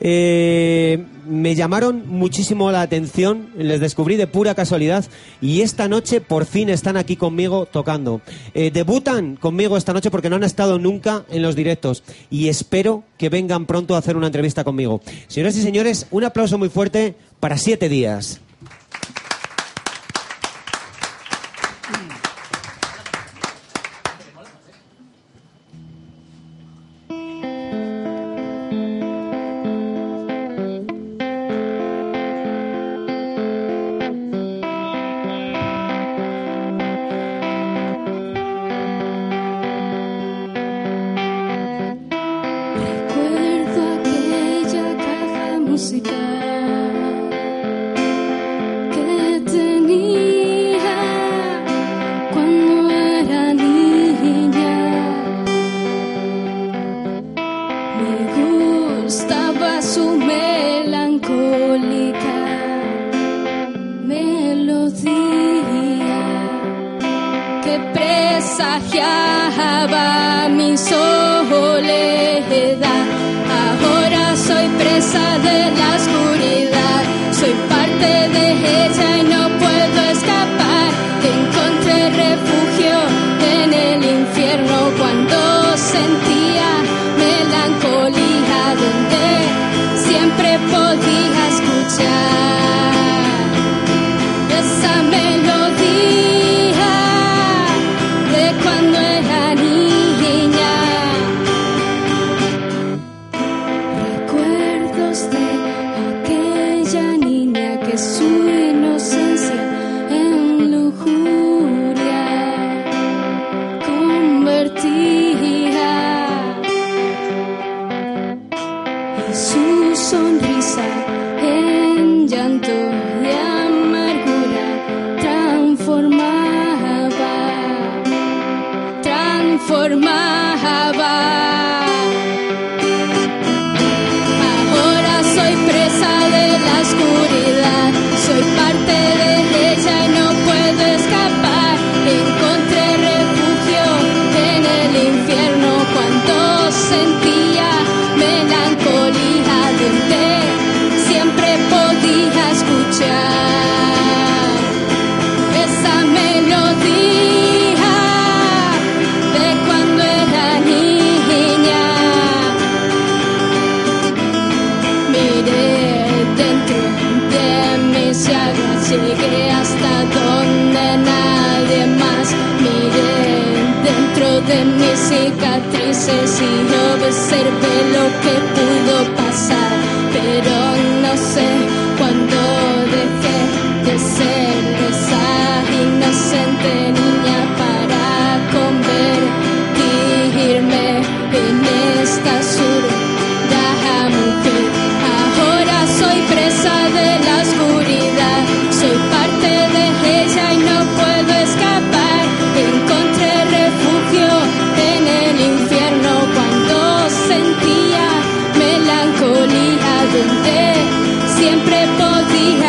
Eh, 0.00 1.04
me 1.26 1.54
llamaron 1.54 2.04
muchísimo 2.06 2.70
la 2.70 2.82
atención, 2.82 3.48
les 3.56 3.80
descubrí 3.80 4.16
de 4.16 4.26
pura 4.26 4.54
casualidad 4.54 5.04
y 5.40 5.62
esta 5.62 5.88
noche 5.88 6.20
por 6.20 6.44
fin 6.46 6.68
están 6.68 6.96
aquí 6.96 7.16
conmigo 7.16 7.66
tocando. 7.66 8.20
Eh, 8.54 8.70
debutan 8.70 9.36
conmigo 9.36 9.76
esta 9.76 9.92
noche 9.92 10.10
porque 10.10 10.30
no 10.30 10.36
han 10.36 10.44
estado 10.44 10.78
nunca 10.78 11.24
en 11.30 11.42
los 11.42 11.56
directos 11.56 12.02
y 12.30 12.48
espero 12.48 13.04
que 13.18 13.28
vengan 13.28 13.66
pronto 13.66 13.94
a 13.94 13.98
hacer 13.98 14.16
una 14.16 14.26
entrevista 14.26 14.64
conmigo. 14.64 15.00
Señoras 15.28 15.56
y 15.56 15.62
señores, 15.62 16.06
un 16.10 16.24
aplauso 16.24 16.58
muy 16.58 16.68
fuerte 16.68 17.14
para 17.40 17.58
siete 17.58 17.88
días. 17.88 18.40
música. 45.76 46.25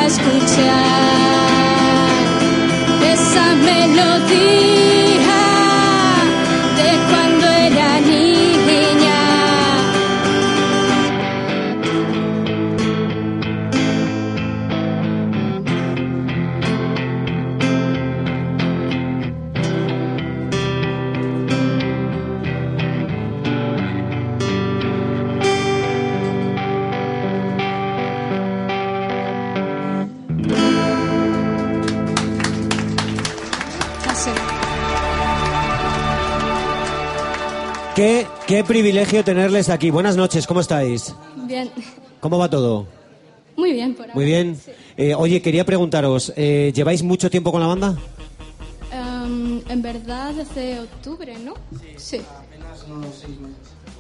Escuchar 0.08 0.87
privilegio 38.68 39.24
tenerles 39.24 39.70
aquí. 39.70 39.90
Buenas 39.90 40.16
noches, 40.18 40.46
¿cómo 40.46 40.60
estáis? 40.60 41.16
Bien, 41.48 41.72
¿Cómo 42.20 42.38
va 42.38 42.50
todo? 42.50 42.86
Muy 43.56 43.72
bien, 43.74 43.94
por 43.96 44.04
ahora. 44.04 44.14
Muy 44.16 44.26
bien. 44.26 44.56
Sí. 44.64 44.72
Eh, 44.98 45.16
oye, 45.16 45.42
quería 45.42 45.66
preguntaros, 45.66 46.34
eh, 46.36 46.72
¿lleváis 46.76 47.02
mucho 47.02 47.30
tiempo 47.30 47.52
con 47.52 47.62
la 47.62 47.68
banda? 47.68 47.96
Em, 48.92 49.62
en 49.70 49.82
verdad, 49.82 50.34
desde 50.34 50.80
octubre, 50.82 51.34
¿no? 51.44 51.54
Sí. 51.96 52.22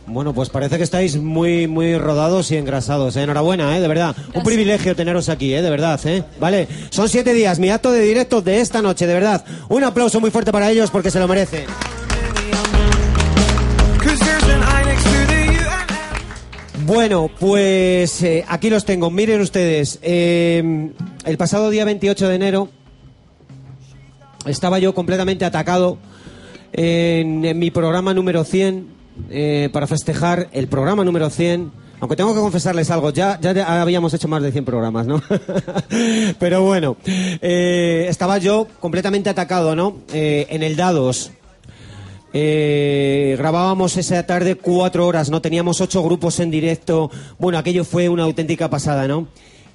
Bueno, 0.05 0.33
pues 0.33 0.49
parece 0.49 0.77
que 0.77 0.83
estáis 0.83 1.17
muy, 1.17 1.67
muy 1.67 1.97
rodados 1.97 2.49
y 2.51 2.55
engrasados. 2.55 3.15
¿eh? 3.17 3.23
Enhorabuena, 3.23 3.77
¿eh? 3.77 3.81
de 3.81 3.87
verdad. 3.87 4.15
Un 4.17 4.23
Gracias. 4.25 4.45
privilegio 4.45 4.95
teneros 4.95 5.27
aquí, 5.29 5.53
¿eh? 5.53 5.61
de 5.61 5.69
verdad. 5.69 5.99
¿eh? 6.05 6.23
Vale, 6.39 6.67
son 6.89 7.09
siete 7.09 7.33
días, 7.33 7.59
mi 7.59 7.69
acto 7.69 7.91
de 7.91 8.01
directo 8.01 8.41
de 8.41 8.61
esta 8.61 8.81
noche, 8.81 9.05
de 9.05 9.13
verdad. 9.13 9.43
Un 9.69 9.83
aplauso 9.83 10.21
muy 10.21 10.31
fuerte 10.31 10.51
para 10.51 10.71
ellos 10.71 10.89
porque 10.91 11.11
se 11.11 11.19
lo 11.19 11.27
merecen. 11.27 11.65
Bueno, 16.87 17.29
pues 17.37 18.23
eh, 18.23 18.45
aquí 18.47 18.69
los 18.69 18.85
tengo. 18.85 19.11
Miren 19.11 19.41
ustedes, 19.41 19.99
eh, 20.01 20.93
el 21.25 21.37
pasado 21.37 21.69
día 21.69 21.83
28 21.83 22.29
de 22.29 22.35
enero 22.35 22.69
estaba 24.45 24.79
yo 24.79 24.95
completamente 24.95 25.43
atacado 25.43 25.97
en, 26.71 27.59
mi 27.59 27.71
programa 27.71 28.13
número 28.13 28.45
100 28.45 28.87
eh, 29.29 29.69
para 29.73 29.85
festejar 29.85 30.47
el 30.53 30.69
programa 30.69 31.03
número 31.03 31.29
100. 31.29 31.73
Aunque 31.99 32.15
tengo 32.15 32.33
que 32.33 32.39
confesarles 32.39 32.89
algo, 32.89 33.09
ya, 33.09 33.37
ya, 33.41 33.81
habíamos 33.81 34.13
hecho 34.13 34.29
más 34.29 34.41
de 34.41 34.53
100 34.53 34.63
programas, 34.63 35.07
¿no? 35.07 35.21
Pero 36.39 36.63
bueno, 36.63 36.95
estaba 37.41 38.37
yo 38.37 38.65
completamente 38.79 39.29
atacado, 39.29 39.75
¿no? 39.75 39.97
En 40.13 40.63
el 40.63 40.77
Dados, 40.77 41.31
eh, 42.33 43.35
grabábamos 43.37 43.97
esa 43.97 44.25
tarde 44.25 44.55
cuatro 44.55 45.07
horas, 45.07 45.29
¿no? 45.29 45.41
Teníamos 45.41 45.81
ocho 45.81 46.03
grupos 46.03 46.39
en 46.39 46.51
directo. 46.51 47.09
Bueno, 47.39 47.57
aquello 47.57 47.83
fue 47.83 48.09
una 48.09 48.23
auténtica 48.23 48.69
pasada, 48.69 49.07
¿no? 49.07 49.27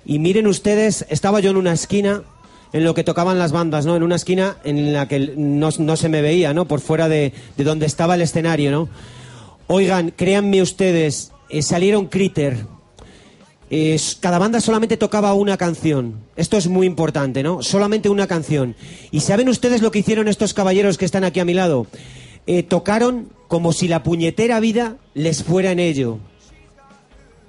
Y 0.04 0.18
miren 0.18 0.46
ustedes, 0.46 1.06
estaba 1.08 1.40
yo 1.40 1.50
en 1.50 1.56
una 1.56 1.72
esquina 1.72 2.22
en 2.72 2.84
lo 2.84 2.94
que 2.94 3.04
tocaban 3.04 3.38
las 3.38 3.52
bandas, 3.52 3.86
¿no? 3.86 3.96
En 3.96 4.02
una 4.02 4.16
esquina 4.16 4.56
en 4.64 4.92
la 4.92 5.08
que 5.08 5.34
no, 5.36 5.70
no 5.78 5.96
se 5.96 6.08
me 6.08 6.22
veía, 6.22 6.54
¿no? 6.54 6.66
Por 6.66 6.80
fuera 6.80 7.08
de, 7.08 7.32
de 7.56 7.64
donde 7.64 7.86
estaba 7.86 8.14
el 8.14 8.22
escenario, 8.22 8.70
¿no? 8.70 8.88
Oigan, 9.66 10.10
créanme 10.10 10.62
ustedes, 10.62 11.32
eh, 11.48 11.62
salieron 11.62 12.06
Critter, 12.06 12.66
cada 14.20 14.38
banda 14.38 14.60
solamente 14.60 14.98
tocaba 14.98 15.32
una 15.32 15.56
canción. 15.56 16.20
Esto 16.36 16.58
es 16.58 16.68
muy 16.68 16.86
importante, 16.86 17.42
¿no? 17.42 17.62
Solamente 17.62 18.10
una 18.10 18.26
canción. 18.26 18.76
¿Y 19.10 19.20
saben 19.20 19.48
ustedes 19.48 19.80
lo 19.80 19.90
que 19.90 20.00
hicieron 20.00 20.28
estos 20.28 20.52
caballeros 20.52 20.98
que 20.98 21.06
están 21.06 21.24
aquí 21.24 21.40
a 21.40 21.46
mi 21.46 21.54
lado? 21.54 21.86
Eh, 22.46 22.62
tocaron 22.62 23.28
como 23.48 23.72
si 23.72 23.88
la 23.88 24.02
puñetera 24.02 24.60
vida 24.60 24.96
les 25.14 25.42
fuera 25.42 25.72
en 25.72 25.78
ello. 25.78 26.18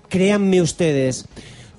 Créanme 0.09 0.61
ustedes. 0.61 1.25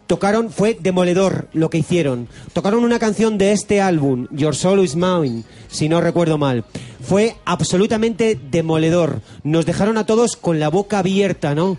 Tocaron, 0.06 0.50
fue 0.50 0.76
demoledor 0.78 1.48
lo 1.52 1.70
que 1.70 1.78
hicieron. 1.78 2.28
Tocaron 2.52 2.84
una 2.84 2.98
canción 2.98 3.38
de 3.38 3.52
este 3.52 3.80
álbum, 3.80 4.26
Your 4.30 4.54
Soul 4.54 4.84
is 4.84 4.96
Mine, 4.96 5.44
si 5.68 5.88
no 5.88 6.00
recuerdo 6.00 6.36
mal. 6.36 6.64
Fue 7.02 7.36
absolutamente 7.44 8.38
demoledor. 8.50 9.20
Nos 9.44 9.64
dejaron 9.64 9.96
a 9.96 10.04
todos 10.04 10.36
con 10.36 10.60
la 10.60 10.68
boca 10.68 10.98
abierta, 10.98 11.54
¿no? 11.54 11.78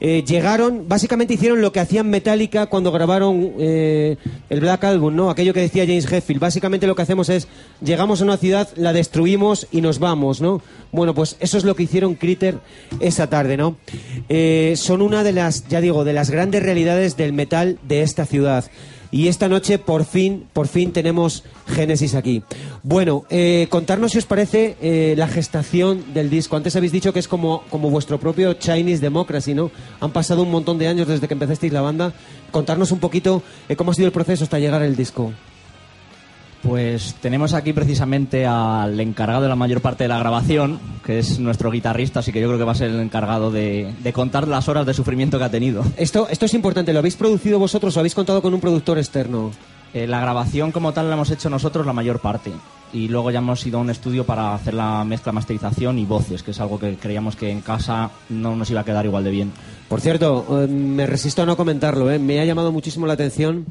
Eh, 0.00 0.24
llegaron, 0.26 0.88
básicamente 0.88 1.34
hicieron 1.34 1.60
lo 1.60 1.72
que 1.72 1.80
hacían 1.80 2.08
Metallica 2.08 2.66
cuando 2.66 2.90
grabaron 2.90 3.52
eh, 3.58 4.16
el 4.48 4.60
Black 4.60 4.84
Album, 4.84 5.14
¿no? 5.14 5.28
Aquello 5.28 5.52
que 5.52 5.60
decía 5.60 5.84
James 5.86 6.10
Hetfield. 6.10 6.40
Básicamente 6.40 6.86
lo 6.86 6.94
que 6.94 7.02
hacemos 7.02 7.28
es, 7.28 7.48
llegamos 7.82 8.20
a 8.20 8.24
una 8.24 8.38
ciudad, 8.38 8.68
la 8.76 8.94
destruimos 8.94 9.66
y 9.70 9.82
nos 9.82 9.98
vamos, 9.98 10.40
¿no? 10.40 10.62
Bueno, 10.90 11.14
pues 11.14 11.36
eso 11.40 11.58
es 11.58 11.64
lo 11.64 11.76
que 11.76 11.82
hicieron 11.82 12.14
Critter 12.14 12.58
esa 12.98 13.28
tarde, 13.28 13.56
¿no? 13.56 13.76
Eh, 14.28 14.74
son 14.76 15.02
una 15.02 15.22
de 15.22 15.32
las, 15.32 15.68
ya 15.68 15.80
digo, 15.80 16.04
de 16.04 16.14
las 16.14 16.30
grandes 16.30 16.62
realidades 16.62 17.16
del 17.16 17.32
metal 17.32 17.78
de 17.86 18.02
esta 18.02 18.24
ciudad. 18.24 18.64
Y 19.12 19.28
esta 19.28 19.48
noche, 19.48 19.78
por 19.78 20.04
fin, 20.04 20.46
por 20.52 20.68
fin 20.68 20.92
tenemos 20.92 21.44
Génesis 21.66 22.14
aquí. 22.14 22.42
Bueno, 22.82 23.24
eh, 23.28 23.66
contarnos 23.68 24.12
si 24.12 24.18
os 24.18 24.26
parece 24.26 24.76
eh, 24.80 25.14
la 25.16 25.26
gestación 25.26 26.14
del 26.14 26.30
disco. 26.30 26.56
Antes 26.56 26.76
habéis 26.76 26.92
dicho 26.92 27.12
que 27.12 27.18
es 27.18 27.28
como, 27.28 27.62
como 27.70 27.90
vuestro 27.90 28.20
propio 28.20 28.54
Chinese 28.54 29.00
Democracy, 29.02 29.54
¿no? 29.54 29.70
Han 30.00 30.12
pasado 30.12 30.42
un 30.42 30.50
montón 30.50 30.78
de 30.78 30.86
años 30.86 31.08
desde 31.08 31.26
que 31.26 31.34
empezasteis 31.34 31.72
la 31.72 31.80
banda. 31.80 32.12
Contarnos 32.50 32.92
un 32.92 33.00
poquito 33.00 33.42
eh, 33.68 33.76
cómo 33.76 33.90
ha 33.90 33.94
sido 33.94 34.06
el 34.06 34.12
proceso 34.12 34.44
hasta 34.44 34.58
llegar 34.58 34.82
al 34.82 34.96
disco. 34.96 35.32
Pues 36.62 37.14
tenemos 37.22 37.54
aquí 37.54 37.72
precisamente 37.72 38.46
al 38.46 39.00
encargado 39.00 39.42
de 39.42 39.48
la 39.48 39.56
mayor 39.56 39.80
parte 39.80 40.04
de 40.04 40.08
la 40.08 40.18
grabación, 40.18 40.78
que 41.04 41.18
es 41.18 41.38
nuestro 41.38 41.70
guitarrista, 41.70 42.20
así 42.20 42.32
que 42.32 42.40
yo 42.40 42.48
creo 42.48 42.58
que 42.58 42.64
va 42.64 42.72
a 42.72 42.74
ser 42.74 42.90
el 42.90 43.00
encargado 43.00 43.50
de, 43.50 43.94
de 44.02 44.12
contar 44.12 44.46
las 44.46 44.68
horas 44.68 44.84
de 44.84 44.92
sufrimiento 44.92 45.38
que 45.38 45.44
ha 45.44 45.50
tenido. 45.50 45.82
Esto, 45.96 46.28
esto 46.28 46.44
es 46.44 46.52
importante. 46.52 46.92
¿Lo 46.92 46.98
habéis 46.98 47.16
producido 47.16 47.58
vosotros 47.58 47.96
o 47.96 48.00
habéis 48.00 48.14
contado 48.14 48.42
con 48.42 48.52
un 48.52 48.60
productor 48.60 48.98
externo? 48.98 49.50
Eh, 49.92 50.06
la 50.06 50.20
grabación 50.20 50.70
como 50.70 50.92
tal 50.92 51.08
la 51.08 51.14
hemos 51.14 51.30
hecho 51.30 51.50
nosotros 51.50 51.86
la 51.86 51.92
mayor 51.92 52.20
parte. 52.20 52.52
Y 52.92 53.08
luego 53.08 53.30
ya 53.30 53.38
hemos 53.38 53.64
ido 53.66 53.78
a 53.78 53.82
un 53.82 53.90
estudio 53.90 54.26
para 54.26 54.54
hacer 54.54 54.74
la 54.74 55.04
mezcla, 55.04 55.32
masterización 55.32 55.98
y 55.98 56.04
voces, 56.04 56.42
que 56.42 56.50
es 56.50 56.60
algo 56.60 56.78
que 56.78 56.96
creíamos 56.96 57.36
que 57.36 57.50
en 57.50 57.60
casa 57.60 58.10
no 58.28 58.54
nos 58.56 58.70
iba 58.70 58.80
a 58.80 58.84
quedar 58.84 59.06
igual 59.06 59.24
de 59.24 59.30
bien. 59.30 59.52
Por 59.90 60.00
cierto, 60.00 60.46
eh, 60.62 60.68
me 60.68 61.04
resisto 61.04 61.42
a 61.42 61.46
no 61.46 61.56
comentarlo, 61.56 62.12
¿eh? 62.12 62.20
me 62.20 62.38
ha 62.38 62.44
llamado 62.44 62.70
muchísimo 62.70 63.08
la 63.08 63.14
atención. 63.14 63.66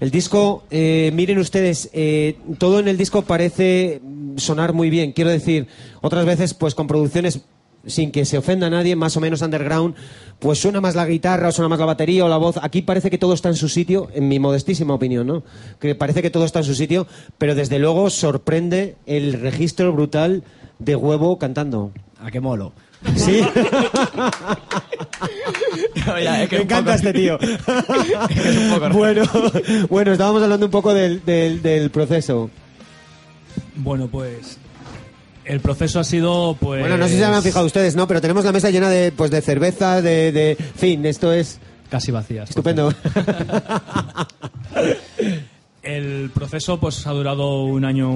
El 0.00 0.10
disco, 0.10 0.64
eh, 0.70 1.10
miren 1.12 1.36
ustedes, 1.36 1.90
eh, 1.92 2.38
todo 2.56 2.80
en 2.80 2.88
el 2.88 2.96
disco 2.96 3.20
parece 3.20 4.00
sonar 4.36 4.72
muy 4.72 4.88
bien. 4.88 5.12
Quiero 5.12 5.28
decir, 5.28 5.68
otras 6.00 6.24
veces, 6.24 6.54
pues 6.54 6.74
con 6.74 6.86
producciones 6.86 7.42
sin 7.84 8.10
que 8.10 8.24
se 8.24 8.38
ofenda 8.38 8.68
a 8.68 8.70
nadie, 8.70 8.96
más 8.96 9.18
o 9.18 9.20
menos 9.20 9.42
underground, 9.42 9.96
pues 10.38 10.58
suena 10.58 10.80
más 10.80 10.94
la 10.94 11.04
guitarra, 11.04 11.48
o 11.48 11.52
suena 11.52 11.68
más 11.68 11.78
la 11.78 11.84
batería 11.84 12.24
o 12.24 12.28
la 12.30 12.38
voz. 12.38 12.56
Aquí 12.62 12.80
parece 12.80 13.10
que 13.10 13.18
todo 13.18 13.34
está 13.34 13.50
en 13.50 13.56
su 13.56 13.68
sitio, 13.68 14.08
en 14.14 14.28
mi 14.28 14.38
modestísima 14.38 14.94
opinión, 14.94 15.26
¿no? 15.26 15.42
Que 15.78 15.94
parece 15.94 16.22
que 16.22 16.30
todo 16.30 16.46
está 16.46 16.60
en 16.60 16.64
su 16.64 16.74
sitio, 16.74 17.06
pero 17.36 17.54
desde 17.54 17.78
luego 17.78 18.08
sorprende 18.08 18.96
el 19.04 19.34
registro 19.34 19.92
brutal 19.92 20.42
de 20.78 20.96
huevo 20.96 21.38
cantando. 21.38 21.92
¿A 22.18 22.30
qué 22.30 22.40
molo? 22.40 22.72
Sí. 23.16 23.42
Oye, 26.14 26.42
es 26.44 26.48
que 26.48 26.56
Me 26.56 26.62
encanta 26.64 26.92
poco- 26.96 27.08
este 27.08 27.12
tío. 27.12 27.38
es 27.40 28.56
un 28.56 28.70
poco 28.70 28.80
raro. 28.80 28.94
bueno, 28.94 29.22
bueno, 29.88 30.12
estábamos 30.12 30.42
hablando 30.42 30.66
un 30.66 30.72
poco 30.72 30.92
del, 30.94 31.24
del, 31.24 31.62
del 31.62 31.90
proceso. 31.90 32.50
Bueno, 33.76 34.08
pues 34.08 34.58
el 35.44 35.60
proceso 35.60 35.98
ha 36.00 36.04
sido, 36.04 36.56
pues... 36.60 36.80
Bueno, 36.80 36.96
no 36.98 37.06
sé 37.06 37.12
si 37.14 37.18
se 37.18 37.24
han 37.24 37.42
fijado 37.42 37.66
ustedes, 37.66 37.96
¿no? 37.96 38.06
Pero 38.06 38.20
tenemos 38.20 38.44
la 38.44 38.52
mesa 38.52 38.70
llena 38.70 38.88
de, 38.90 39.10
pues, 39.12 39.30
de 39.30 39.40
cerveza, 39.40 40.00
de, 40.02 40.30
de... 40.32 40.50
En 40.52 40.74
fin, 40.76 41.06
esto 41.06 41.32
es 41.32 41.58
Casi 41.90 42.12
vacías. 42.12 42.50
estupendo. 42.50 42.92
El 45.82 46.30
proceso 46.30 46.78
pues 46.78 47.06
ha 47.06 47.12
durado 47.12 47.64
un 47.64 47.84
año 47.84 48.12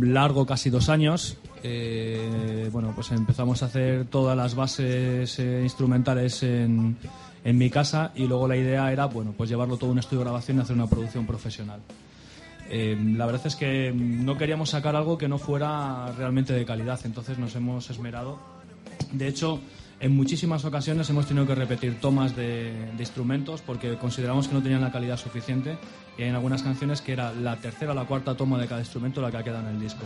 largo, 0.00 0.46
casi 0.46 0.70
dos 0.70 0.88
años. 0.88 1.36
Eh, 1.62 2.68
bueno, 2.72 2.92
pues 2.94 3.10
empezamos 3.10 3.62
a 3.62 3.66
hacer 3.66 4.06
todas 4.06 4.36
las 4.36 4.54
bases 4.54 5.38
eh, 5.38 5.60
instrumentales 5.62 6.42
en, 6.42 6.96
en 7.44 7.58
mi 7.58 7.68
casa 7.70 8.12
y 8.14 8.26
luego 8.26 8.48
la 8.48 8.56
idea 8.56 8.90
era, 8.90 9.04
bueno, 9.06 9.34
pues 9.36 9.50
llevarlo 9.50 9.76
todo 9.76 9.90
a 9.90 9.92
un 9.92 9.98
estudio 9.98 10.20
de 10.20 10.24
grabación 10.24 10.58
y 10.58 10.60
hacer 10.60 10.76
una 10.76 10.86
producción 10.86 11.26
profesional. 11.26 11.80
Eh, 12.70 12.96
la 13.16 13.26
verdad 13.26 13.46
es 13.46 13.56
que 13.56 13.92
no 13.94 14.38
queríamos 14.38 14.70
sacar 14.70 14.96
algo 14.96 15.18
que 15.18 15.28
no 15.28 15.38
fuera 15.38 16.10
realmente 16.16 16.54
de 16.54 16.64
calidad, 16.64 16.98
entonces 17.04 17.38
nos 17.38 17.54
hemos 17.54 17.90
esmerado. 17.90 18.38
De 19.12 19.28
hecho, 19.28 19.60
en 20.04 20.14
muchísimas 20.14 20.62
ocasiones 20.66 21.08
hemos 21.08 21.24
tenido 21.24 21.46
que 21.46 21.54
repetir 21.54 21.98
tomas 21.98 22.36
de, 22.36 22.90
instrumentos 22.98 23.62
porque 23.62 23.96
consideramos 23.96 24.46
que 24.46 24.52
no 24.52 24.62
tenían 24.62 24.82
la 24.82 24.92
calidad 24.92 25.16
suficiente 25.16 25.78
y 26.18 26.24
en 26.24 26.34
algunas 26.34 26.62
canciones 26.62 27.00
que 27.00 27.14
era 27.14 27.32
la 27.32 27.56
tercera 27.56 27.92
o 27.92 27.94
la 27.94 28.04
cuarta 28.04 28.36
toma 28.36 28.60
de 28.60 28.68
cada 28.68 28.82
instrumento 28.82 29.22
la 29.22 29.30
que 29.30 29.38
ha 29.38 29.42
quedado 29.42 29.66
en 29.66 29.76
el 29.76 29.80
disco. 29.80 30.04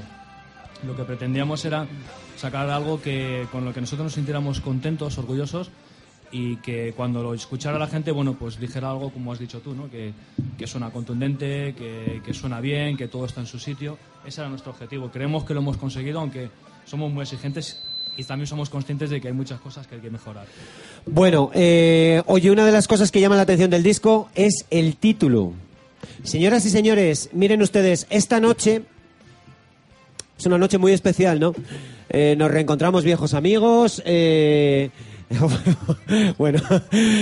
Lo 0.86 0.94
que 0.94 1.02
pretendíamos 1.02 1.64
era 1.64 1.84
sacar 2.36 2.70
algo 2.70 3.02
que, 3.02 3.48
con 3.50 3.64
lo 3.64 3.74
que 3.74 3.80
nosotros 3.80 4.04
nos 4.04 4.12
sintiéramos 4.12 4.60
contentos, 4.60 5.18
orgullosos 5.18 5.72
y 6.30 6.58
que 6.58 6.92
cuando 6.96 7.20
lo 7.20 7.34
escuchara 7.34 7.76
la 7.76 7.88
gente, 7.88 8.12
bueno, 8.12 8.34
pues 8.34 8.60
dijera 8.60 8.92
algo 8.92 9.10
como 9.10 9.32
has 9.32 9.40
dicho 9.40 9.58
tú, 9.58 9.74
¿no? 9.74 9.90
Que, 9.90 10.14
suena 10.64 10.90
contundente, 10.90 11.74
que 11.74 12.34
suena 12.34 12.60
bien, 12.60 12.96
que 12.96 13.08
todo 13.08 13.24
está 13.24 13.40
en 13.40 13.48
su 13.48 13.58
sitio. 13.58 13.98
Ese 14.24 14.42
era 14.42 14.48
nuestro 14.48 14.70
objetivo. 14.70 15.10
Creemos 15.10 15.42
que 15.42 15.54
lo 15.54 15.60
hemos 15.60 15.76
conseguido, 15.76 16.20
aunque 16.20 16.50
somos 16.84 17.10
muy 17.12 17.22
exigentes 17.22 17.82
y 18.18 18.24
también 18.24 18.48
somos 18.48 18.68
conscientes 18.68 19.10
de 19.10 19.20
que 19.20 19.28
hay 19.28 19.34
muchas 19.34 19.60
cosas 19.60 19.86
que 19.86 19.94
hay 19.94 20.00
que 20.00 20.10
mejorar. 20.10 20.44
Bueno, 21.06 21.52
eh, 21.54 22.20
oye, 22.26 22.50
una 22.50 22.66
de 22.66 22.72
las 22.72 22.88
cosas 22.88 23.12
que 23.12 23.20
llama 23.20 23.36
la 23.36 23.42
atención 23.42 23.70
del 23.70 23.84
disco 23.84 24.28
es 24.34 24.66
el 24.70 24.96
título. 24.96 25.52
Señoras 26.24 26.66
y 26.66 26.70
señores, 26.70 27.30
miren 27.32 27.62
ustedes, 27.62 28.08
esta 28.10 28.40
noche 28.40 28.82
es 30.36 30.46
una 30.46 30.58
noche 30.58 30.78
muy 30.78 30.92
especial, 30.92 31.38
¿no? 31.38 31.54
Eh, 32.08 32.34
nos 32.36 32.50
reencontramos 32.50 33.04
viejos 33.04 33.34
amigos. 33.34 34.02
eh, 34.04 34.90
bueno, 36.38 36.60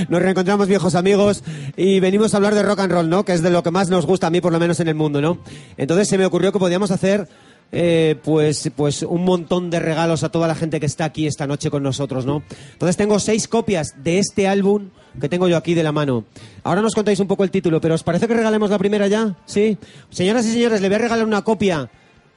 nos 0.09 0.23
reencontramos 0.23 0.69
viejos 0.69 0.95
amigos 0.95 1.43
y 1.77 2.01
venimos 2.01 2.33
a 2.33 2.39
hablar 2.39 2.55
de 2.55 2.63
rock 2.63 2.81
and 2.81 2.93
roll, 2.93 3.11
¿no? 3.11 3.25
Que 3.25 3.35
es 3.35 3.43
de 3.43 3.51
lo 3.51 3.63
que 3.63 3.71
más 3.71 3.91
nos 3.91 4.07
gusta 4.07 4.29
a 4.29 4.31
mí, 4.31 4.41
por 4.41 4.53
lo 4.53 4.61
menos 4.61 4.81
en 4.81 4.89
el 4.89 4.95
mundo, 4.95 5.21
¿no? 5.21 5.39
Entonces 5.77 6.09
se 6.09 6.17
me 6.17 6.25
ocurrió 6.25 6.53
que 6.53 6.59
podíamos 6.59 6.91
hacer 6.91 7.29
eh, 7.73 8.17
pues, 8.23 8.71
pues 8.77 9.03
un 9.03 9.25
montón 9.25 9.71
de 9.71 9.81
regalos 9.81 10.23
a 10.25 10.29
toda 10.31 10.49
la 10.49 10.55
gente 10.55 10.81
que 10.81 10.87
está 10.87 11.05
aquí 11.05 11.27
esta 11.27 11.47
noche 11.47 11.71
con 11.71 11.83
nosotros, 11.83 12.25
¿no? 12.27 12.43
Entonces 12.73 12.97
tengo 12.97 13.19
seis 13.19 13.49
copias 13.49 13.95
de 14.03 14.19
este 14.19 14.49
álbum 14.49 14.89
que 15.21 15.29
tengo 15.29 15.49
yo 15.49 15.57
aquí 15.57 15.75
de 15.75 15.83
la 15.83 15.93
mano. 15.93 16.25
Ahora 16.63 16.83
nos 16.83 16.95
contáis 16.95 17.21
un 17.21 17.27
poco 17.27 17.45
el 17.45 17.51
título, 17.51 17.81
pero 17.81 17.95
¿os 17.95 18.03
parece 18.03 18.29
que 18.29 18.35
regalemos 18.35 18.71
la 18.71 18.79
primera 18.79 19.07
ya? 19.09 19.35
¿Sí? 19.47 19.79
Señoras 20.11 20.47
y 20.47 20.53
señores, 20.53 20.81
le 20.81 20.89
voy 20.89 20.97
a 20.97 20.99
regalar 20.99 21.27
una 21.27 21.43
copia 21.43 21.91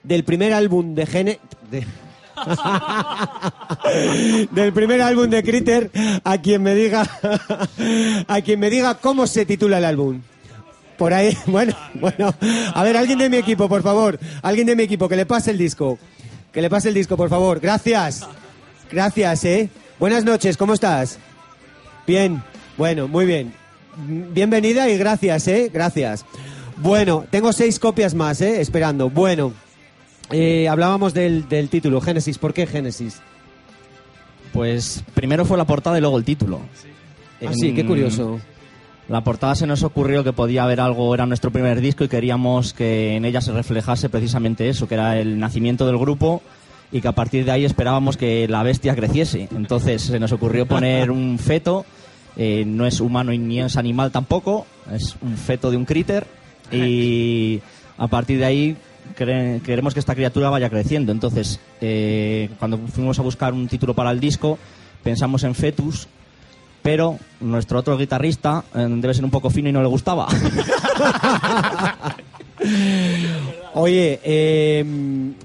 del 0.03 0.23
primer 0.23 0.53
álbum 0.53 0.95
de 0.95 1.05
Gene... 1.05 1.39
de- 1.69 1.85
del 4.51 4.71
primer 4.73 5.01
álbum 5.01 5.29
de 5.29 5.43
Critter 5.43 5.91
a 6.23 6.37
quien 6.37 6.63
me 6.63 6.73
diga 6.73 7.01
a 8.27 8.41
quien 8.41 8.59
me 8.61 8.69
diga 8.69 8.95
cómo 8.95 9.27
se 9.27 9.45
titula 9.45 9.77
el 9.79 9.85
álbum. 9.85 10.21
Por 10.99 11.13
ahí, 11.13 11.35
bueno, 11.47 11.73
bueno. 11.95 12.35
A 12.75 12.83
ver, 12.83 12.97
alguien 12.97 13.17
de 13.17 13.29
mi 13.29 13.37
equipo, 13.37 13.67
por 13.69 13.81
favor. 13.81 14.19
Alguien 14.43 14.67
de 14.67 14.75
mi 14.75 14.83
equipo, 14.83 15.07
que 15.07 15.15
le 15.15 15.25
pase 15.25 15.49
el 15.49 15.57
disco. 15.57 15.97
Que 16.51 16.61
le 16.61 16.69
pase 16.69 16.89
el 16.89 16.93
disco, 16.93 17.15
por 17.15 17.29
favor. 17.29 17.59
Gracias. 17.59 18.27
Gracias, 18.91 19.45
¿eh? 19.45 19.69
Buenas 19.97 20.25
noches, 20.25 20.57
¿cómo 20.57 20.73
estás? 20.73 21.17
Bien, 22.05 22.43
bueno, 22.77 23.07
muy 23.07 23.25
bien. 23.25 23.53
Bienvenida 24.07 24.89
y 24.89 24.97
gracias, 24.97 25.47
¿eh? 25.47 25.71
Gracias. 25.73 26.25
Bueno, 26.77 27.25
tengo 27.29 27.53
seis 27.53 27.79
copias 27.79 28.13
más, 28.13 28.41
¿eh? 28.41 28.59
Esperando. 28.59 29.09
Bueno, 29.09 29.53
eh, 30.31 30.67
hablábamos 30.67 31.13
del, 31.13 31.47
del 31.47 31.69
título, 31.69 32.01
Génesis. 32.01 32.37
¿Por 32.37 32.53
qué 32.53 32.67
Génesis? 32.67 33.21
Pues 34.51 35.03
primero 35.13 35.45
fue 35.45 35.57
la 35.57 35.65
portada 35.65 35.97
y 35.97 36.01
luego 36.01 36.17
el 36.17 36.25
título. 36.25 36.59
Ah, 37.45 37.51
sí, 37.53 37.73
qué 37.73 37.85
curioso. 37.85 38.39
La 39.09 39.23
portada 39.23 39.55
se 39.55 39.65
nos 39.65 39.81
ocurrió 39.81 40.23
que 40.23 40.33
podía 40.33 40.63
haber 40.63 40.79
algo, 40.79 41.15
era 41.15 41.25
nuestro 41.25 41.49
primer 41.49 41.81
disco 41.81 42.03
y 42.03 42.07
queríamos 42.07 42.73
que 42.73 43.15
en 43.15 43.25
ella 43.25 43.41
se 43.41 43.51
reflejase 43.51 44.07
precisamente 44.07 44.69
eso, 44.69 44.87
que 44.87 44.93
era 44.93 45.17
el 45.17 45.39
nacimiento 45.39 45.87
del 45.87 45.97
grupo 45.97 46.43
y 46.91 47.01
que 47.01 47.07
a 47.07 47.13
partir 47.13 47.43
de 47.43 47.49
ahí 47.51 47.65
esperábamos 47.65 48.17
que 48.17 48.47
la 48.47 48.61
bestia 48.61 48.95
creciese. 48.95 49.49
Entonces 49.55 50.03
se 50.03 50.19
nos 50.19 50.31
ocurrió 50.31 50.67
poner 50.67 51.09
un 51.11 51.39
feto, 51.39 51.85
eh, 52.37 52.63
no 52.67 52.85
es 52.85 53.01
humano 53.01 53.33
y 53.33 53.39
ni 53.39 53.59
es 53.59 53.77
animal 53.77 54.11
tampoco, 54.11 54.67
es 54.93 55.17
un 55.23 55.35
feto 55.37 55.71
de 55.71 55.77
un 55.77 55.85
críter 55.85 56.27
y 56.71 57.61
a 57.97 58.07
partir 58.07 58.37
de 58.37 58.45
ahí 58.45 58.77
queremos 59.15 59.95
que 59.95 60.01
esta 60.01 60.13
criatura 60.13 60.51
vaya 60.51 60.69
creciendo. 60.69 61.11
Entonces, 61.11 61.59
eh, 61.81 62.51
cuando 62.59 62.77
fuimos 62.77 63.17
a 63.17 63.23
buscar 63.23 63.55
un 63.55 63.67
título 63.67 63.95
para 63.95 64.11
el 64.11 64.19
disco, 64.19 64.59
pensamos 65.01 65.43
en 65.45 65.55
fetus 65.55 66.07
pero 66.81 67.17
nuestro 67.41 67.79
otro 67.79 67.97
guitarrista 67.97 68.63
eh, 68.75 68.87
debe 68.89 69.13
ser 69.13 69.25
un 69.25 69.31
poco 69.31 69.49
fino 69.49 69.69
y 69.69 69.71
no 69.71 69.81
le 69.81 69.87
gustaba. 69.87 70.27
Oye, 73.81 74.19
eh, 74.23 74.83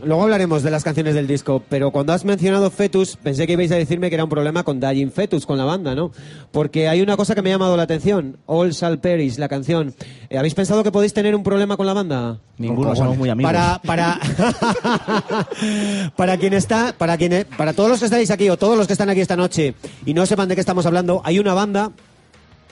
luego 0.03 0.25
hablaremos 0.25 0.64
de 0.64 0.70
las 0.73 0.83
canciones 0.83 1.14
del 1.14 1.29
disco, 1.29 1.62
pero 1.68 1.92
cuando 1.92 2.12
has 2.12 2.25
mencionado 2.25 2.68
Fetus, 2.68 3.16
pensé 3.16 3.47
que 3.47 3.53
ibais 3.53 3.70
a 3.70 3.77
decirme 3.77 4.09
que 4.09 4.16
era 4.16 4.25
un 4.25 4.31
problema 4.31 4.64
con 4.64 4.81
Dying 4.81 5.12
Fetus, 5.12 5.47
con 5.47 5.57
la 5.57 5.64
banda, 5.64 5.94
¿no? 5.94 6.11
Porque 6.51 6.88
hay 6.88 7.01
una 7.01 7.16
cosa 7.16 7.37
que 7.37 7.42
me 7.42 7.51
ha 7.51 7.53
llamado 7.53 7.77
la 7.77 7.85
atención, 7.85 8.38
All 8.47 8.73
Shall 8.73 8.99
Perish, 8.99 9.38
la 9.38 9.47
canción. 9.47 9.94
Eh, 10.31 10.37
¿Habéis 10.37 10.55
pensado 10.55 10.83
que 10.83 10.90
podéis 10.90 11.14
tener 11.14 11.37
un 11.37 11.44
problema 11.44 11.77
con 11.77 11.87
la 11.87 11.92
banda? 11.92 12.40
Ninguno, 12.59 12.97
somos 12.97 13.16
muy 13.16 13.29
amigos. 13.29 13.53
Para, 13.53 13.79
para, 13.79 14.18
para 16.16 16.37
quien 16.37 16.55
está, 16.55 16.92
para 16.99 17.16
quien, 17.16 17.47
para 17.57 17.73
todos 17.73 17.88
los 17.88 18.01
que 18.01 18.07
estáis 18.07 18.33
aquí 18.33 18.51
o 18.51 18.57
todos 18.57 18.77
los 18.77 18.88
que 18.88 18.94
están 18.94 19.11
aquí 19.11 19.20
esta 19.20 19.37
noche 19.37 19.75
y 20.05 20.12
no 20.12 20.27
sepan 20.27 20.49
de 20.49 20.57
qué 20.57 20.61
estamos 20.61 20.87
hablando, 20.87 21.23
hay 21.25 21.38
una 21.38 21.55
banda, 21.55 21.92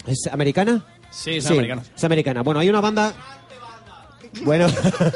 ¿es 0.09 0.29
americana? 0.33 0.85
Sí, 1.13 1.41
son 1.41 1.53
americanos. 1.53 1.91
Es 1.95 2.03
americana. 2.03 2.43
Bueno, 2.43 2.59
hay 2.59 2.69
una 2.71 2.81
banda. 2.81 3.13
Bueno, 4.45 4.67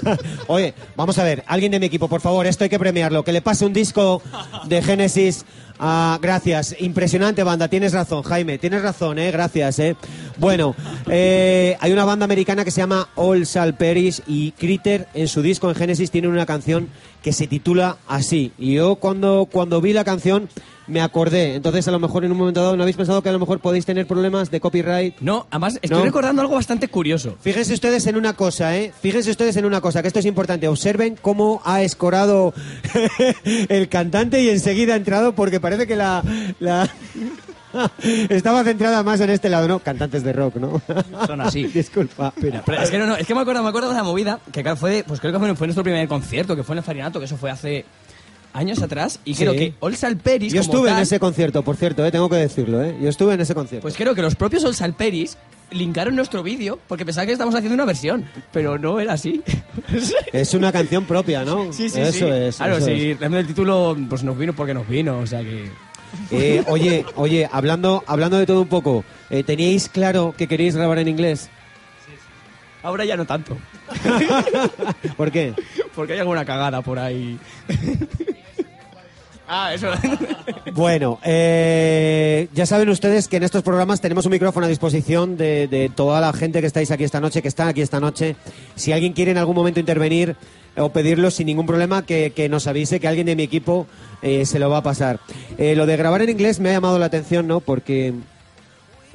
oye, 0.46 0.74
vamos 0.94 1.18
a 1.18 1.24
ver, 1.24 1.42
alguien 1.46 1.72
de 1.72 1.80
mi 1.80 1.86
equipo, 1.86 2.08
por 2.08 2.20
favor, 2.20 2.46
esto 2.46 2.64
hay 2.64 2.70
que 2.70 2.78
premiarlo. 2.78 3.24
Que 3.24 3.32
le 3.32 3.42
pase 3.42 3.64
un 3.64 3.72
disco 3.72 4.22
de 4.66 4.82
Genesis. 4.82 5.44
Ah, 5.78 6.18
gracias, 6.22 6.74
impresionante 6.78 7.42
banda, 7.42 7.68
tienes 7.68 7.92
razón, 7.92 8.22
Jaime, 8.22 8.56
tienes 8.56 8.80
razón, 8.80 9.18
eh, 9.18 9.30
gracias, 9.30 9.78
eh. 9.78 9.94
Bueno, 10.38 10.74
eh, 11.06 11.76
hay 11.80 11.92
una 11.92 12.06
banda 12.06 12.24
americana 12.24 12.64
que 12.64 12.70
se 12.70 12.80
llama 12.80 13.10
All 13.14 13.44
Shall 13.44 13.74
Perish 13.74 14.22
y 14.26 14.52
Critter 14.52 15.06
en 15.12 15.28
su 15.28 15.42
disco 15.42 15.68
en 15.68 15.74
Genesis 15.74 16.10
tiene 16.10 16.28
una 16.28 16.46
canción 16.46 16.88
que 17.22 17.34
se 17.34 17.46
titula 17.46 17.98
así. 18.08 18.52
Y 18.56 18.74
yo 18.74 18.96
cuando, 18.96 19.48
cuando 19.50 19.82
vi 19.82 19.92
la 19.92 20.04
canción 20.04 20.48
me 20.86 21.00
acordé, 21.00 21.54
entonces 21.56 21.86
a 21.88 21.90
lo 21.90 21.98
mejor 21.98 22.24
en 22.24 22.32
un 22.32 22.38
momento 22.38 22.62
dado, 22.62 22.76
¿no 22.76 22.82
habéis 22.82 22.96
pensado 22.96 23.22
que 23.22 23.28
a 23.28 23.32
lo 23.32 23.38
mejor 23.38 23.60
podéis 23.60 23.84
tener 23.86 24.06
problemas 24.06 24.50
de 24.50 24.60
copyright? 24.60 25.14
No, 25.20 25.46
además 25.50 25.78
estoy 25.82 25.98
No. 25.98 26.04
recordando 26.04 26.42
algo 26.42 26.54
bastante 26.54 26.88
curioso. 26.88 27.36
Fíjense 27.40 27.74
ustedes 27.74 28.06
en 28.06 28.16
una 28.16 28.34
cosa, 28.34 28.76
¿eh? 28.76 28.92
Fíjense 29.00 29.30
ustedes 29.30 29.56
en 29.56 29.64
una 29.64 29.80
cosa, 29.80 30.02
que 30.02 30.08
esto 30.08 30.20
es 30.20 30.26
importante. 30.26 30.68
Observen 30.68 31.16
cómo 31.20 31.60
ha 31.64 31.82
escorado 31.82 32.54
el 33.68 33.88
cantante 33.88 34.42
y 34.42 34.50
enseguida 34.50 34.94
ha 34.94 34.96
entrado 34.96 35.34
porque 35.34 35.60
parece 35.60 35.86
que 35.86 35.96
la... 35.96 36.22
la- 36.60 36.88
Estaba 38.30 38.64
centrada 38.64 39.02
más 39.02 39.20
en 39.20 39.28
este 39.28 39.50
lado, 39.50 39.68
¿no? 39.68 39.80
Cantantes 39.80 40.22
de 40.22 40.32
rock, 40.32 40.56
¿no? 40.56 40.80
Son 41.26 41.40
así. 41.42 41.64
Disculpa. 41.64 42.32
Pero 42.40 42.62
es 42.82 42.90
que 42.90 42.98
no, 42.98 43.06
no, 43.06 43.16
es 43.16 43.26
que 43.26 43.34
me 43.34 43.40
acuerdo, 43.42 43.62
me 43.62 43.68
acuerdo 43.68 43.90
de 43.90 43.96
la 43.96 44.02
movida, 44.02 44.40
que 44.50 44.62
claro, 44.62 44.78
fue, 44.78 45.04
pues 45.06 45.20
creo 45.20 45.32
que 45.32 45.38
fue, 45.38 45.54
fue 45.54 45.66
nuestro 45.66 45.82
primer 45.84 46.08
concierto, 46.08 46.56
que 46.56 46.62
fue 46.62 46.74
en 46.74 46.78
el 46.78 46.84
Farinato, 46.84 47.18
que 47.18 47.26
eso 47.26 47.36
fue 47.36 47.50
hace 47.50 47.84
años 48.56 48.82
atrás, 48.82 49.20
y 49.24 49.34
Sí. 49.34 49.42
creo 49.44 49.52
que 49.54 49.74
All 49.80 49.94
Salperis, 49.96 50.52
Yo 50.52 50.60
estuve 50.60 50.90
en 50.90 50.98
ese 50.98 51.20
concierto, 51.20 51.62
por 51.62 51.76
cierto, 51.76 52.04
¿eh? 52.04 52.10
Tengo 52.10 52.28
que 52.28 52.36
decirlo, 52.36 52.82
¿eh? 52.82 52.96
Yo 53.00 53.08
estuve 53.08 53.34
en 53.34 53.40
ese 53.40 53.54
concierto. 53.54 53.82
Pues 53.82 53.96
creo 53.96 54.14
que 54.14 54.22
los 54.22 54.34
propios 54.34 54.64
All 54.64 54.74
Salperis 54.74 55.36
linkaron 55.70 56.14
nuestro 56.14 56.42
vídeo 56.44 56.78
porque 56.86 57.04
pensaban 57.04 57.26
que 57.26 57.32
estábamos 57.32 57.54
haciendo 57.56 57.74
una 57.74 57.84
versión, 57.84 58.24
pero 58.52 58.78
no 58.78 59.00
era 59.00 59.14
así. 59.14 59.42
Es 60.32 60.54
una 60.54 60.70
canción 60.72 61.04
propia, 61.04 61.44
¿no? 61.44 61.72
sí, 61.72 61.88
sí, 61.88 62.00
Eso 62.00 62.26
sí. 62.26 62.32
es. 62.32 62.56
Claro, 62.56 62.76
eso 62.76 62.86
sí, 62.86 63.10
es. 63.10 63.18
realmente 63.18 63.40
el 63.42 63.46
título 63.48 63.96
pues 64.08 64.22
nos 64.22 64.38
vino 64.38 64.52
porque 64.54 64.74
nos 64.74 64.88
vino, 64.88 65.18
o 65.18 65.26
sea 65.26 65.40
que... 65.40 65.68
Eh, 66.30 66.62
oye, 66.68 67.04
oye, 67.16 67.48
hablando, 67.52 68.04
hablando 68.06 68.38
de 68.38 68.46
todo 68.46 68.62
un 68.62 68.68
poco, 68.68 69.04
eh, 69.28 69.42
¿teníais 69.42 69.88
claro 69.88 70.34
que 70.38 70.46
queréis 70.46 70.76
grabar 70.76 70.98
en 71.00 71.08
inglés? 71.08 71.50
Ahora 72.82 73.04
ya 73.04 73.16
no 73.16 73.24
tanto, 73.24 73.56
¿Por 75.16 75.32
qué? 75.32 75.52
porque 75.96 76.12
hay 76.12 76.20
alguna 76.20 76.44
cagada 76.44 76.80
por 76.82 76.98
ahí. 77.00 77.38
Ah, 79.48 79.74
eso... 79.74 79.88
Bueno, 80.72 81.18
eh, 81.24 82.48
ya 82.52 82.66
saben 82.66 82.90
ustedes 82.90 83.28
que 83.28 83.38
en 83.38 83.44
estos 83.44 83.62
programas 83.62 84.02
tenemos 84.02 84.26
un 84.26 84.32
micrófono 84.32 84.66
a 84.66 84.68
disposición 84.68 85.38
de, 85.38 85.90
toda 85.94 86.20
la 86.20 86.34
gente 86.34 86.60
que 86.60 86.66
estáis 86.66 86.90
aquí 86.90 87.04
esta 87.04 87.18
noche, 87.18 87.40
que 87.40 87.48
están 87.48 87.68
aquí 87.68 87.80
esta 87.80 87.98
noche. 87.98 88.36
Si 88.74 88.92
alguien 88.92 89.14
quiere 89.14 89.30
en 89.30 89.38
algún 89.38 89.56
momento 89.56 89.80
intervenir 89.80 90.36
o 90.76 90.90
pedirlo 90.90 91.30
sin 91.30 91.46
ningún 91.46 91.64
problema, 91.64 92.04
que, 92.04 92.32
que 92.36 92.50
nos 92.50 92.66
avise 92.66 93.00
que 93.00 93.08
alguien 93.08 93.26
de 93.26 93.36
mi 93.36 93.44
equipo 93.44 93.86
eh, 94.20 94.44
se 94.44 94.58
lo 94.58 94.68
va 94.68 94.78
a 94.78 94.82
pasar. 94.82 95.20
Eh, 95.56 95.74
lo 95.74 95.86
de 95.86 95.96
grabar 95.96 96.20
en 96.20 96.28
inglés 96.28 96.60
me 96.60 96.68
ha 96.68 96.72
llamado 96.72 96.98
la 96.98 97.06
atención, 97.06 97.46
¿no? 97.46 97.60
Porque 97.60 98.12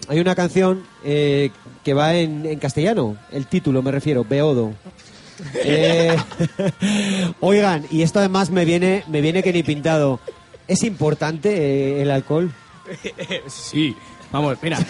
hay 0.08 0.20
una 0.20 0.34
canción 0.34 0.84
eh, 1.04 1.52
que 1.84 1.94
va 1.94 2.16
en, 2.16 2.46
en 2.48 2.58
castellano, 2.58 3.18
el 3.32 3.46
título 3.46 3.84
me 3.84 3.92
refiero, 3.92 4.26
Beodo. 4.28 4.74
Eh, 5.56 6.18
oigan, 7.40 7.86
y 7.90 8.02
esto 8.02 8.20
además 8.20 8.50
me 8.50 8.66
viene, 8.66 9.04
me 9.08 9.22
viene 9.22 9.44
que 9.44 9.54
ni 9.54 9.64
pintado. 9.64 10.20
¿Es 10.68 10.84
importante 10.84 11.50
eh, 11.50 12.02
el 12.02 12.12
alcohol? 12.12 12.52
sí, 13.48 13.96
vamos, 14.32 14.58
mira. 14.62 14.80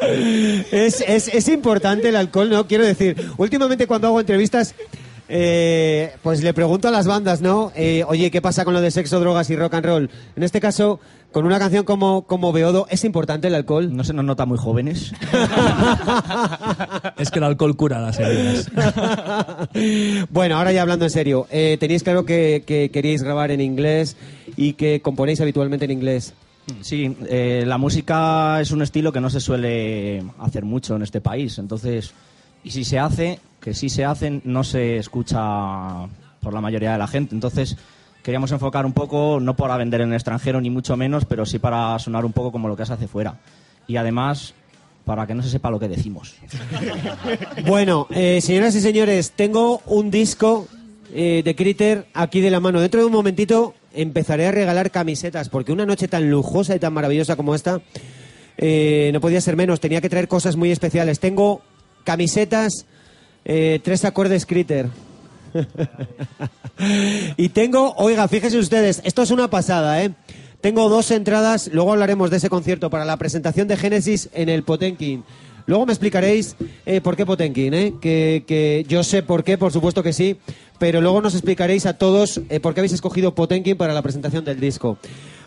Es, 0.00 1.02
es, 1.06 1.28
es 1.28 1.48
importante 1.48 2.08
el 2.08 2.16
alcohol, 2.16 2.50
¿no? 2.50 2.66
Quiero 2.66 2.84
decir, 2.84 3.30
últimamente 3.38 3.86
cuando 3.86 4.08
hago 4.08 4.20
entrevistas, 4.20 4.74
eh, 5.28 6.14
pues 6.22 6.42
le 6.42 6.52
pregunto 6.52 6.88
a 6.88 6.90
las 6.90 7.06
bandas, 7.06 7.40
¿no? 7.40 7.72
Eh, 7.74 8.04
Oye, 8.06 8.30
¿qué 8.30 8.42
pasa 8.42 8.64
con 8.64 8.74
lo 8.74 8.80
de 8.80 8.90
sexo, 8.90 9.20
drogas 9.20 9.48
y 9.50 9.56
rock 9.56 9.74
and 9.74 9.86
roll? 9.86 10.10
En 10.36 10.42
este 10.42 10.60
caso, 10.60 11.00
con 11.34 11.46
una 11.46 11.58
canción 11.58 11.84
como, 11.84 12.22
como 12.28 12.52
Beodo, 12.52 12.86
¿es 12.90 13.04
importante 13.04 13.48
el 13.48 13.56
alcohol? 13.56 13.94
No 13.94 14.04
se 14.04 14.12
nos 14.12 14.24
nota 14.24 14.46
muy 14.46 14.56
jóvenes. 14.56 15.12
Es 17.16 17.30
que 17.30 17.38
el 17.38 17.44
alcohol 17.44 17.76
cura 17.76 18.00
las 18.00 18.18
heridas. 18.18 18.70
bueno, 20.30 20.56
ahora 20.56 20.72
ya 20.72 20.82
hablando 20.82 21.04
en 21.04 21.10
serio, 21.10 21.46
eh, 21.50 21.76
tenéis 21.80 22.02
claro 22.02 22.24
que, 22.24 22.62
que 22.66 22.90
queríais 22.90 23.22
grabar 23.22 23.50
en 23.50 23.60
inglés 23.60 24.16
y 24.56 24.74
que 24.74 25.00
componéis 25.00 25.40
habitualmente 25.40 25.84
en 25.86 25.90
inglés. 25.90 26.34
Sí, 26.80 27.16
eh, 27.28 27.64
la 27.66 27.78
música 27.78 28.60
es 28.60 28.70
un 28.70 28.82
estilo 28.82 29.12
que 29.12 29.20
no 29.20 29.30
se 29.30 29.40
suele 29.40 30.22
hacer 30.38 30.64
mucho 30.64 30.96
en 30.96 31.02
este 31.02 31.20
país. 31.20 31.58
Entonces, 31.58 32.12
y 32.62 32.70
si 32.70 32.84
se 32.84 32.98
hace, 32.98 33.40
que 33.60 33.74
sí 33.74 33.88
se 33.88 34.04
hacen, 34.04 34.40
no 34.44 34.62
se 34.64 34.98
escucha 34.98 36.06
por 36.40 36.52
la 36.52 36.60
mayoría 36.60 36.92
de 36.92 36.98
la 36.98 37.06
gente. 37.06 37.34
Entonces, 37.34 37.76
queríamos 38.24 38.50
enfocar 38.50 38.84
un 38.86 38.92
poco, 38.92 39.38
no 39.40 39.54
para 39.54 39.76
vender 39.76 40.00
en 40.00 40.08
el 40.08 40.14
extranjero 40.14 40.60
ni 40.60 40.70
mucho 40.70 40.96
menos, 40.96 41.26
pero 41.26 41.46
sí 41.46 41.60
para 41.60 41.96
sonar 42.00 42.24
un 42.24 42.32
poco 42.32 42.50
como 42.50 42.66
lo 42.66 42.76
que 42.76 42.84
se 42.84 42.94
hace 42.94 43.06
fuera. 43.06 43.38
Y 43.86 43.96
además, 43.96 44.54
para 45.04 45.26
que 45.26 45.34
no 45.34 45.42
se 45.42 45.50
sepa 45.50 45.70
lo 45.70 45.78
que 45.78 45.88
decimos. 45.88 46.34
Bueno, 47.66 48.08
eh, 48.10 48.40
señoras 48.40 48.74
y 48.74 48.80
señores, 48.80 49.32
tengo 49.32 49.80
un 49.86 50.10
disco 50.10 50.66
eh, 51.12 51.42
de 51.44 51.54
Critter 51.54 52.06
aquí 52.14 52.40
de 52.40 52.50
la 52.50 52.60
mano. 52.60 52.80
Dentro 52.80 53.00
de 53.00 53.06
un 53.06 53.12
momentito 53.12 53.74
empezaré 53.92 54.46
a 54.48 54.52
regalar 54.52 54.90
camisetas, 54.90 55.48
porque 55.48 55.72
una 55.72 55.86
noche 55.86 56.08
tan 56.08 56.30
lujosa 56.30 56.74
y 56.74 56.78
tan 56.78 56.92
maravillosa 56.92 57.36
como 57.36 57.54
esta, 57.54 57.80
eh, 58.56 59.10
no 59.12 59.20
podía 59.20 59.40
ser 59.40 59.56
menos, 59.56 59.80
tenía 59.80 60.00
que 60.00 60.08
traer 60.08 60.28
cosas 60.28 60.56
muy 60.56 60.70
especiales. 60.70 61.20
Tengo 61.20 61.62
camisetas 62.04 62.86
eh, 63.44 63.80
tres 63.82 64.04
acordes 64.04 64.46
Critter. 64.46 64.88
y 67.36 67.48
tengo, 67.50 67.94
oiga, 67.96 68.26
fíjense 68.28 68.58
ustedes, 68.58 69.00
esto 69.04 69.22
es 69.22 69.30
una 69.30 69.48
pasada, 69.48 70.02
¿eh? 70.02 70.12
Tengo 70.60 70.88
dos 70.88 71.10
entradas, 71.10 71.68
luego 71.72 71.92
hablaremos 71.92 72.30
de 72.30 72.38
ese 72.38 72.48
concierto 72.48 72.88
para 72.88 73.04
la 73.04 73.18
presentación 73.18 73.68
de 73.68 73.76
Génesis 73.76 74.30
en 74.32 74.48
el 74.48 74.62
Potenkin. 74.62 75.24
Luego 75.66 75.86
me 75.86 75.92
explicaréis 75.92 76.56
eh, 76.86 77.00
por 77.00 77.16
qué 77.16 77.26
Potenkin, 77.26 77.74
¿eh? 77.74 77.94
que, 78.00 78.44
que 78.46 78.84
yo 78.88 79.02
sé 79.02 79.22
por 79.22 79.44
qué, 79.44 79.58
por 79.58 79.72
supuesto 79.72 80.02
que 80.02 80.12
sí, 80.12 80.38
pero 80.78 81.00
luego 81.00 81.20
nos 81.20 81.34
explicaréis 81.34 81.86
a 81.86 81.96
todos 81.96 82.40
eh, 82.48 82.60
por 82.60 82.74
qué 82.74 82.80
habéis 82.80 82.92
escogido 82.92 83.34
Potenkin 83.34 83.76
para 83.76 83.94
la 83.94 84.02
presentación 84.02 84.44
del 84.44 84.60
disco. 84.60 84.98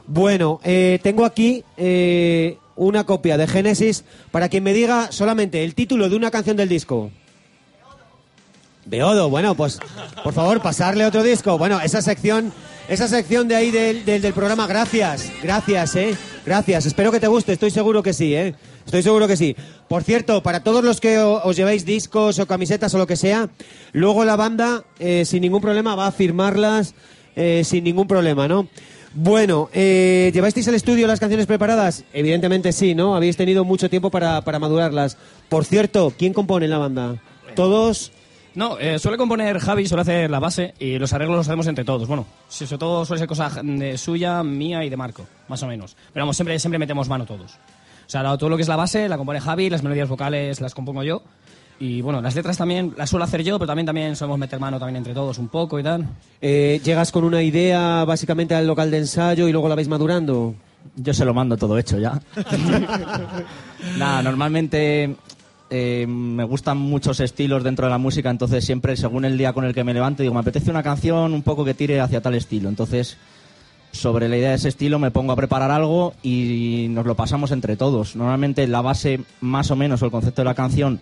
Bueno, 0.07 0.59
eh, 0.63 0.99
tengo 1.03 1.25
aquí 1.25 1.63
eh, 1.75 2.57
una 2.75 3.05
copia 3.05 3.37
de 3.37 3.45
Génesis 3.45 4.05
para 4.31 4.49
quien 4.49 4.63
me 4.63 4.73
diga 4.73 5.11
solamente 5.11 5.63
el 5.63 5.75
título 5.75 6.09
de 6.09 6.15
una 6.15 6.31
canción 6.31 6.55
del 6.55 6.69
disco. 6.69 7.11
Beodo, 8.87 9.29
bueno, 9.29 9.55
pues 9.55 9.79
por 10.23 10.33
favor, 10.33 10.61
pasarle 10.61 11.05
otro 11.05 11.21
disco. 11.23 11.57
Bueno, 11.57 11.79
esa 11.81 12.01
sección, 12.01 12.53
esa 12.87 13.07
sección 13.07 13.47
de 13.47 13.55
ahí 13.55 13.71
del, 13.71 14.05
del, 14.05 14.21
del 14.21 14.33
programa, 14.33 14.65
gracias, 14.65 15.29
gracias, 15.43 15.95
eh, 15.95 16.15
gracias. 16.45 16.85
Espero 16.85 17.11
que 17.11 17.19
te 17.19 17.27
guste, 17.27 17.53
estoy 17.53 17.71
seguro 17.71 18.01
que 18.01 18.13
sí, 18.13 18.33
eh. 18.33 18.55
Estoy 18.85 19.03
seguro 19.03 19.27
que 19.27 19.35
sí. 19.35 19.55
Por 19.89 20.03
cierto, 20.03 20.41
para 20.41 20.63
todos 20.63 20.83
los 20.83 21.01
que 21.01 21.17
os 21.19 21.55
lleváis 21.57 21.85
discos 21.85 22.39
o 22.39 22.47
camisetas 22.47 22.93
o 22.93 22.97
lo 22.97 23.05
que 23.05 23.17
sea, 23.17 23.49
luego 23.91 24.23
la 24.23 24.37
banda, 24.37 24.85
eh, 24.99 25.25
sin 25.25 25.41
ningún 25.41 25.61
problema, 25.61 25.95
va 25.95 26.07
a 26.07 26.11
firmarlas 26.13 26.93
eh, 27.35 27.63
sin 27.65 27.83
ningún 27.83 28.07
problema, 28.07 28.47
¿no? 28.47 28.67
Bueno, 29.13 29.69
eh, 29.73 30.31
¿llevasteis 30.33 30.67
al 30.69 30.75
estudio 30.75 31.07
las 31.07 31.19
canciones 31.19 31.47
preparadas? 31.47 32.05
Evidentemente 32.13 32.71
sí, 32.71 32.95
¿no? 32.95 33.15
Habéis 33.15 33.35
tenido 33.35 33.65
mucho 33.65 33.89
tiempo 33.89 34.09
para, 34.09 34.41
para 34.41 34.59
madurarlas. 34.59 35.17
Por 35.49 35.65
cierto, 35.65 36.13
¿quién 36.17 36.33
compone 36.33 36.67
la 36.69 36.77
banda? 36.77 37.21
¿Todos? 37.55 38.11
No, 38.57 38.79
eh, 38.79 38.97
suele 38.97 39.19
componer 39.19 39.59
Javi, 39.59 39.87
suele 39.87 40.01
hacer 40.01 40.31
la 40.31 40.39
base 40.39 40.73
y 40.79 40.97
los 40.97 41.13
arreglos 41.13 41.37
los 41.37 41.47
hacemos 41.47 41.67
entre 41.67 41.85
todos. 41.85 42.07
Bueno, 42.07 42.25
sobre 42.49 42.79
todo 42.79 43.05
suele 43.05 43.19
ser 43.19 43.27
cosa 43.27 43.51
de 43.61 43.99
suya, 43.99 44.41
mía 44.41 44.83
y 44.83 44.89
de 44.89 44.97
Marco, 44.97 45.27
más 45.47 45.61
o 45.61 45.67
menos. 45.67 45.95
Pero 46.11 46.23
vamos, 46.23 46.35
siempre, 46.35 46.57
siempre 46.57 46.79
metemos 46.79 47.07
mano 47.07 47.23
todos. 47.23 47.51
O 47.51 48.09
sea, 48.09 48.23
todo 48.35 48.49
lo 48.49 48.55
que 48.55 48.63
es 48.63 48.67
la 48.67 48.75
base 48.75 49.07
la 49.07 49.15
compone 49.15 49.39
Javi, 49.39 49.69
las 49.69 49.83
melodías 49.83 50.09
vocales 50.09 50.59
las 50.59 50.73
compongo 50.73 51.03
yo. 51.03 51.21
Y 51.79 52.01
bueno, 52.01 52.19
las 52.19 52.33
letras 52.33 52.57
también 52.57 52.95
las 52.97 53.11
suelo 53.11 53.25
hacer 53.25 53.43
yo, 53.43 53.59
pero 53.59 53.67
también, 53.67 53.85
también 53.85 54.15
solemos 54.15 54.39
meter 54.39 54.59
mano 54.59 54.79
también 54.79 54.95
entre 54.95 55.13
todos 55.13 55.37
un 55.37 55.49
poco 55.49 55.79
y 55.79 55.83
tal. 55.83 56.07
Eh, 56.41 56.81
¿Llegas 56.83 57.11
con 57.11 57.25
una 57.25 57.43
idea 57.43 58.05
básicamente 58.05 58.55
al 58.55 58.65
local 58.65 58.89
de 58.89 58.97
ensayo 58.97 59.47
y 59.47 59.51
luego 59.51 59.69
la 59.69 59.75
vais 59.75 59.87
madurando? 59.87 60.55
Yo 60.95 61.13
se 61.13 61.25
lo 61.25 61.35
mando 61.35 61.57
todo 61.57 61.77
hecho 61.77 61.99
ya. 61.99 62.19
Nada, 63.99 64.23
normalmente 64.23 65.15
eh, 65.69 66.05
me 66.07 66.43
gustan 66.43 66.77
muchos 66.77 67.19
estilos 67.19 67.63
dentro 67.63 67.85
de 67.85 67.91
la 67.91 67.97
música, 67.97 68.29
entonces 68.29 68.65
siempre, 68.65 68.95
según 68.95 69.25
el 69.25 69.37
día 69.37 69.53
con 69.53 69.65
el 69.65 69.73
que 69.73 69.83
me 69.83 69.93
levanto, 69.93 70.23
digo, 70.23 70.33
me 70.33 70.39
apetece 70.39 70.69
una 70.69 70.83
canción 70.83 71.33
un 71.33 71.43
poco 71.43 71.65
que 71.65 71.73
tire 71.73 71.99
hacia 71.99 72.21
tal 72.21 72.35
estilo. 72.35 72.69
Entonces, 72.69 73.17
sobre 73.91 74.29
la 74.29 74.37
idea 74.37 74.49
de 74.49 74.55
ese 74.55 74.69
estilo 74.69 74.99
me 74.99 75.11
pongo 75.11 75.33
a 75.33 75.35
preparar 75.35 75.71
algo 75.71 76.13
y 76.23 76.87
nos 76.89 77.05
lo 77.05 77.15
pasamos 77.15 77.51
entre 77.51 77.75
todos. 77.75 78.15
Normalmente 78.15 78.67
la 78.67 78.81
base, 78.81 79.21
más 79.41 79.71
o 79.71 79.75
menos, 79.75 80.01
o 80.01 80.05
el 80.05 80.11
concepto 80.11 80.41
de 80.41 80.45
la 80.45 80.55
canción, 80.55 81.01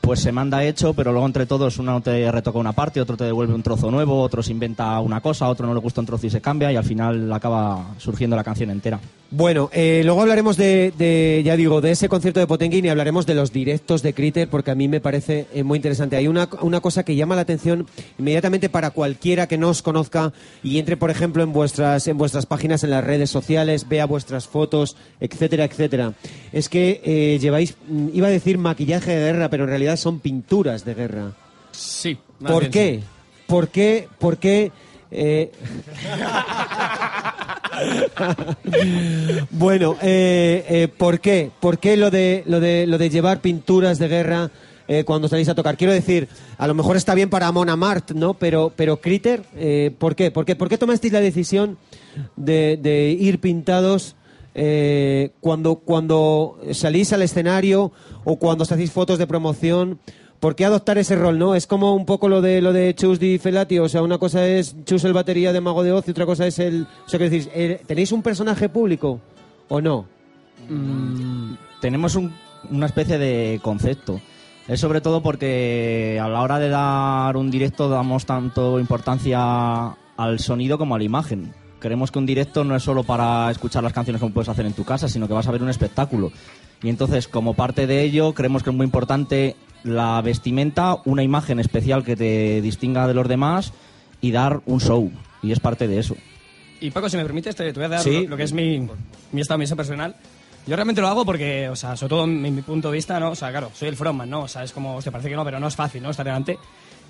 pues 0.00 0.20
se 0.20 0.32
manda 0.32 0.64
hecho, 0.64 0.92
pero 0.92 1.12
luego 1.12 1.26
entre 1.26 1.46
todos 1.46 1.78
uno 1.78 2.00
te 2.02 2.30
retoca 2.30 2.58
una 2.58 2.72
parte, 2.72 3.00
otro 3.00 3.16
te 3.16 3.24
devuelve 3.24 3.54
un 3.54 3.62
trozo 3.62 3.90
nuevo, 3.90 4.20
otro 4.20 4.42
se 4.42 4.52
inventa 4.52 5.00
una 5.00 5.20
cosa, 5.20 5.48
otro 5.48 5.66
no 5.66 5.72
le 5.72 5.80
gusta 5.80 6.02
un 6.02 6.06
trozo 6.06 6.26
y 6.26 6.30
se 6.30 6.42
cambia 6.42 6.70
y 6.70 6.76
al 6.76 6.84
final 6.84 7.32
acaba 7.32 7.94
surgiendo 7.96 8.36
la 8.36 8.44
canción 8.44 8.70
entera. 8.70 9.00
Bueno, 9.36 9.68
eh, 9.72 10.02
luego 10.04 10.20
hablaremos 10.20 10.56
de, 10.56 10.92
de, 10.96 11.42
ya 11.44 11.56
digo, 11.56 11.80
de 11.80 11.90
ese 11.90 12.08
concierto 12.08 12.38
de 12.38 12.46
Potenguín 12.46 12.84
y 12.84 12.88
hablaremos 12.88 13.26
de 13.26 13.34
los 13.34 13.52
directos 13.52 14.00
de 14.00 14.14
Critter 14.14 14.46
porque 14.46 14.70
a 14.70 14.76
mí 14.76 14.86
me 14.86 15.00
parece 15.00 15.48
eh, 15.52 15.64
muy 15.64 15.74
interesante. 15.74 16.14
Hay 16.14 16.28
una, 16.28 16.48
una 16.60 16.80
cosa 16.80 17.04
que 17.04 17.16
llama 17.16 17.34
la 17.34 17.40
atención 17.40 17.88
inmediatamente 18.16 18.68
para 18.68 18.90
cualquiera 18.90 19.48
que 19.48 19.58
no 19.58 19.70
os 19.70 19.82
conozca 19.82 20.32
y 20.62 20.78
entre, 20.78 20.96
por 20.96 21.10
ejemplo, 21.10 21.42
en 21.42 21.52
vuestras, 21.52 22.06
en 22.06 22.16
vuestras 22.16 22.46
páginas, 22.46 22.84
en 22.84 22.90
las 22.90 23.02
redes 23.02 23.28
sociales, 23.28 23.88
vea 23.88 24.06
vuestras 24.06 24.46
fotos, 24.46 24.96
etcétera, 25.18 25.64
etcétera. 25.64 26.12
Es 26.52 26.68
que 26.68 27.00
eh, 27.02 27.40
lleváis, 27.40 27.74
mm, 27.88 28.10
iba 28.12 28.28
a 28.28 28.30
decir 28.30 28.56
maquillaje 28.56 29.16
de 29.16 29.32
guerra, 29.32 29.50
pero 29.50 29.64
en 29.64 29.70
realidad 29.70 29.96
son 29.96 30.20
pinturas 30.20 30.84
de 30.84 30.94
guerra. 30.94 31.32
Sí. 31.72 32.16
¿Por 32.38 32.70
qué? 32.70 33.00
sí. 33.00 33.06
¿Por 33.46 33.68
qué? 33.68 34.08
¿Por 34.18 34.38
qué? 34.38 34.72
Eh, 35.16 35.52
bueno, 39.50 39.96
eh, 40.02 40.64
eh, 40.68 40.88
¿por 40.88 41.20
qué? 41.20 41.52
¿Por 41.60 41.78
qué 41.78 41.96
lo 41.96 42.10
de, 42.10 42.42
lo 42.46 42.58
de, 42.58 42.88
lo 42.88 42.98
de 42.98 43.10
llevar 43.10 43.40
pinturas 43.40 43.98
de 43.98 44.08
guerra 44.08 44.50
cuando 45.06 45.28
salís 45.28 45.48
a 45.48 45.54
tocar? 45.54 45.76
Quiero 45.76 45.92
decir, 45.92 46.28
a 46.58 46.66
lo 46.66 46.74
mejor 46.74 46.96
está 46.96 47.14
bien 47.14 47.30
para 47.30 47.50
Mona 47.52 47.76
Mart, 47.76 48.10
¿no? 48.10 48.34
Pero, 48.34 48.72
pero 48.74 49.00
Critter, 49.00 49.42
¿por 49.98 50.14
qué? 50.14 50.30
¿Por 50.30 50.44
qué, 50.44 50.56
¿Por 50.56 50.68
qué 50.68 50.76
tomasteis 50.76 51.12
la 51.12 51.20
decisión 51.20 51.78
de, 52.36 53.16
ir 53.18 53.38
pintados 53.38 54.16
cuando, 55.40 55.76
cuando 55.76 56.58
salís 56.72 57.12
al 57.12 57.22
escenario 57.22 57.92
o 58.24 58.36
cuando 58.36 58.62
os 58.62 58.72
hacéis 58.72 58.90
fotos 58.90 59.18
de 59.18 59.26
promoción? 59.26 60.00
¿Por 60.44 60.56
qué 60.56 60.66
adoptar 60.66 60.98
ese 60.98 61.16
rol, 61.16 61.38
no? 61.38 61.54
Es 61.54 61.66
como 61.66 61.94
un 61.94 62.04
poco 62.04 62.28
lo 62.28 62.42
de 62.42 62.60
lo 62.60 62.74
de 62.74 62.94
Chus 62.94 63.18
Di 63.18 63.38
Felati, 63.38 63.78
o 63.78 63.88
sea, 63.88 64.02
una 64.02 64.18
cosa 64.18 64.46
es 64.46 64.76
Chus 64.84 65.02
el 65.04 65.14
batería 65.14 65.54
de 65.54 65.62
Mago 65.62 65.82
de 65.82 65.90
Oz 65.90 66.06
y 66.06 66.10
otra 66.10 66.26
cosa 66.26 66.46
es 66.46 66.58
el... 66.58 66.86
O 67.06 67.08
sea, 67.08 67.18
que 67.18 67.30
decís, 67.30 67.48
eh, 67.54 67.80
¿tenéis 67.86 68.12
un 68.12 68.22
personaje 68.22 68.68
público 68.68 69.20
o 69.70 69.80
no? 69.80 70.04
tenemos 71.80 72.14
un- 72.14 72.34
una 72.70 72.84
especie 72.84 73.16
de 73.16 73.58
concepto. 73.62 74.20
Es 74.68 74.80
sobre 74.80 75.00
todo 75.00 75.22
porque 75.22 76.20
a 76.22 76.28
la 76.28 76.42
hora 76.42 76.58
de 76.58 76.68
dar 76.68 77.38
un 77.38 77.50
directo 77.50 77.88
damos 77.88 78.26
tanto 78.26 78.78
importancia 78.78 79.96
al 80.18 80.38
sonido 80.40 80.76
como 80.76 80.94
a 80.94 80.98
la 80.98 81.04
imagen. 81.04 81.54
Creemos 81.78 82.10
que 82.10 82.18
un 82.18 82.26
directo 82.26 82.64
no 82.64 82.76
es 82.76 82.82
solo 82.82 83.02
para 83.02 83.50
escuchar 83.50 83.82
las 83.82 83.94
canciones 83.94 84.20
como 84.20 84.34
puedes 84.34 84.50
hacer 84.50 84.66
en 84.66 84.74
tu 84.74 84.84
casa, 84.84 85.08
sino 85.08 85.26
que 85.26 85.32
vas 85.32 85.48
a 85.48 85.52
ver 85.52 85.62
un 85.62 85.70
espectáculo. 85.70 86.32
Y 86.82 86.88
entonces, 86.90 87.28
como 87.28 87.54
parte 87.54 87.86
de 87.86 88.02
ello, 88.02 88.34
creemos 88.34 88.62
que 88.62 88.70
es 88.70 88.76
muy 88.76 88.84
importante 88.84 89.56
la 89.84 90.20
vestimenta, 90.22 90.96
una 91.04 91.22
imagen 91.22 91.60
especial 91.60 92.04
que 92.04 92.16
te 92.16 92.60
distinga 92.60 93.06
de 93.06 93.14
los 93.14 93.28
demás 93.28 93.72
y 94.20 94.32
dar 94.32 94.60
un 94.66 94.80
show. 94.80 95.10
Y 95.42 95.52
es 95.52 95.60
parte 95.60 95.86
de 95.88 95.98
eso. 95.98 96.16
Y 96.80 96.90
Paco, 96.90 97.08
si 97.08 97.16
me 97.16 97.22
permites, 97.24 97.54
te, 97.54 97.64
te 97.72 97.78
voy 97.78 97.84
a 97.84 97.88
dar 97.88 98.00
Sí. 98.00 98.24
lo, 98.24 98.30
lo 98.30 98.36
que 98.36 98.42
es 98.42 98.52
mi, 98.52 98.86
mi 99.32 99.40
estado, 99.40 99.58
mi 99.58 99.66
personal. 99.66 100.14
Yo 100.66 100.76
realmente 100.76 101.00
lo 101.02 101.08
hago 101.08 101.24
porque, 101.26 101.68
o 101.68 101.76
sea, 101.76 101.96
sobre 101.96 102.08
todo 102.10 102.24
en 102.24 102.40
mi, 102.40 102.50
mi 102.50 102.62
punto 102.62 102.90
de 102.90 102.94
vista, 102.96 103.20
¿no? 103.20 103.30
O 103.30 103.34
sea, 103.34 103.50
claro, 103.50 103.70
soy 103.74 103.88
el 103.88 103.96
frontman, 103.96 104.28
¿no? 104.30 104.42
O 104.42 104.48
sea, 104.48 104.64
es 104.64 104.72
como, 104.72 105.00
te 105.02 105.10
parece 105.10 105.28
que 105.28 105.36
no, 105.36 105.44
pero 105.44 105.60
no 105.60 105.68
es 105.68 105.76
fácil, 105.76 106.02
¿no? 106.02 106.10
Estar 106.10 106.24
delante. 106.24 106.58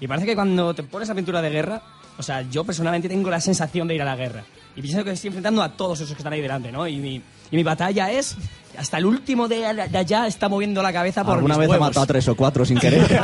Y 0.00 0.09
parece 0.09 0.27
que 0.27 0.35
cuando 0.35 0.74
te 0.74 0.83
pones 0.83 1.09
a 1.11 1.14
pintura 1.14 1.40
de 1.40 1.50
guerra, 1.50 1.81
o 2.18 2.22
sea, 2.22 2.42
yo 2.42 2.64
personalmente 2.64 3.09
tengo 3.09 3.31
la 3.31 3.40
sensación 3.40 3.87
de 3.87 3.94
ir 3.94 4.03
a 4.03 4.05
la 4.05 4.16
guerra. 4.16 4.42
Y 4.74 4.83
pienso 4.83 5.05
que 5.05 5.12
estoy 5.12 5.29
enfrentando 5.29 5.62
a 5.62 5.68
todos 5.77 6.00
esos 6.00 6.14
que 6.14 6.18
están 6.20 6.33
ahí 6.33 6.40
delante, 6.40 6.72
¿no? 6.72 6.87
Y 6.88 6.96
mi, 6.96 7.14
y 7.50 7.57
mi 7.57 7.62
batalla 7.62 8.11
es, 8.11 8.37
hasta 8.78 8.98
el 8.98 9.06
último 9.06 9.48
de, 9.48 9.58
de 9.90 9.98
allá 9.98 10.26
está 10.26 10.48
moviendo 10.48 10.82
la 10.82 10.92
cabeza 10.92 11.24
por 11.24 11.34
Alguna 11.34 11.54
mis 11.54 11.60
vez 11.60 11.68
ha 11.68 11.70
huevos. 11.72 11.88
matado 11.88 12.02
a 12.04 12.06
tres 12.06 12.28
o 12.28 12.34
cuatro 12.37 12.64
sin 12.64 12.78
querer. 12.78 13.02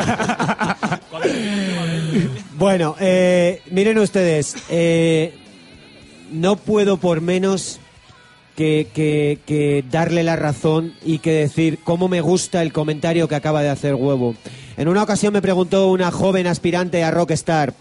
Bueno, 2.58 2.94
eh, 3.00 3.62
miren 3.70 3.98
ustedes, 3.98 4.54
eh, 4.68 5.32
no 6.30 6.56
puedo 6.56 6.98
por 6.98 7.20
menos 7.22 7.80
que, 8.56 8.88
que- 8.92 9.38
que 9.46 9.82
darle 9.90 10.22
la 10.22 10.36
razón 10.36 10.92
y 11.02 11.18
que 11.20 11.32
decir 11.32 11.78
cómo 11.82 12.08
me 12.08 12.20
gusta 12.20 12.60
el 12.62 12.72
comentario 12.72 13.28
que 13.28 13.34
acaba 13.34 13.62
de 13.62 13.70
hacer 13.70 13.94
Huevo. 13.94 14.34
En 14.76 14.88
una 14.88 15.02
ocasión 15.02 15.32
me 15.32 15.40
preguntó 15.40 15.90
una 15.90 16.10
joven 16.10 16.46
aspirante 16.46 17.02
a 17.02 17.10
Rockstar, 17.10 17.72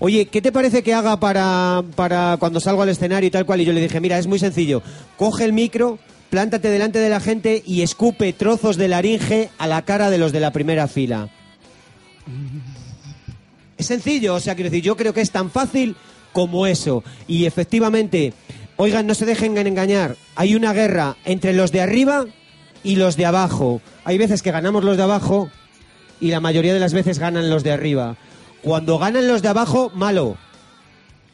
oye, 0.00 0.26
¿qué 0.26 0.42
te 0.42 0.50
parece 0.50 0.82
que 0.82 0.94
haga 0.94 1.20
para, 1.20 1.82
para 1.94 2.36
cuando 2.40 2.58
salgo 2.58 2.82
al 2.82 2.88
escenario 2.88 3.28
y 3.28 3.30
tal 3.30 3.46
cual? 3.46 3.60
Y 3.60 3.64
yo 3.64 3.72
le 3.72 3.80
dije, 3.82 4.00
mira, 4.00 4.18
es 4.18 4.26
muy 4.26 4.38
sencillo, 4.40 4.82
coge 5.16 5.44
el 5.44 5.52
micro, 5.52 5.98
plántate 6.34 6.68
delante 6.68 6.98
de 6.98 7.08
la 7.08 7.20
gente 7.20 7.62
y 7.64 7.82
escupe 7.82 8.32
trozos 8.32 8.76
de 8.76 8.88
laringe 8.88 9.50
a 9.56 9.68
la 9.68 9.82
cara 9.82 10.10
de 10.10 10.18
los 10.18 10.32
de 10.32 10.40
la 10.40 10.50
primera 10.50 10.88
fila. 10.88 11.28
Es 13.78 13.86
sencillo, 13.86 14.34
o 14.34 14.40
sea, 14.40 14.56
quiero 14.56 14.68
decir, 14.68 14.82
yo 14.82 14.96
creo 14.96 15.14
que 15.14 15.20
es 15.20 15.30
tan 15.30 15.48
fácil 15.48 15.94
como 16.32 16.66
eso. 16.66 17.04
Y 17.28 17.44
efectivamente, 17.44 18.32
oigan, 18.74 19.06
no 19.06 19.14
se 19.14 19.26
dejen 19.26 19.56
engañar, 19.56 20.16
hay 20.34 20.56
una 20.56 20.72
guerra 20.72 21.16
entre 21.24 21.52
los 21.52 21.70
de 21.70 21.82
arriba 21.82 22.24
y 22.82 22.96
los 22.96 23.16
de 23.16 23.26
abajo. 23.26 23.80
Hay 24.02 24.18
veces 24.18 24.42
que 24.42 24.50
ganamos 24.50 24.82
los 24.82 24.96
de 24.96 25.04
abajo 25.04 25.50
y 26.20 26.32
la 26.32 26.40
mayoría 26.40 26.74
de 26.74 26.80
las 26.80 26.94
veces 26.94 27.20
ganan 27.20 27.48
los 27.48 27.62
de 27.62 27.70
arriba. 27.70 28.16
Cuando 28.60 28.98
ganan 28.98 29.28
los 29.28 29.40
de 29.40 29.50
abajo, 29.50 29.92
malo. 29.94 30.36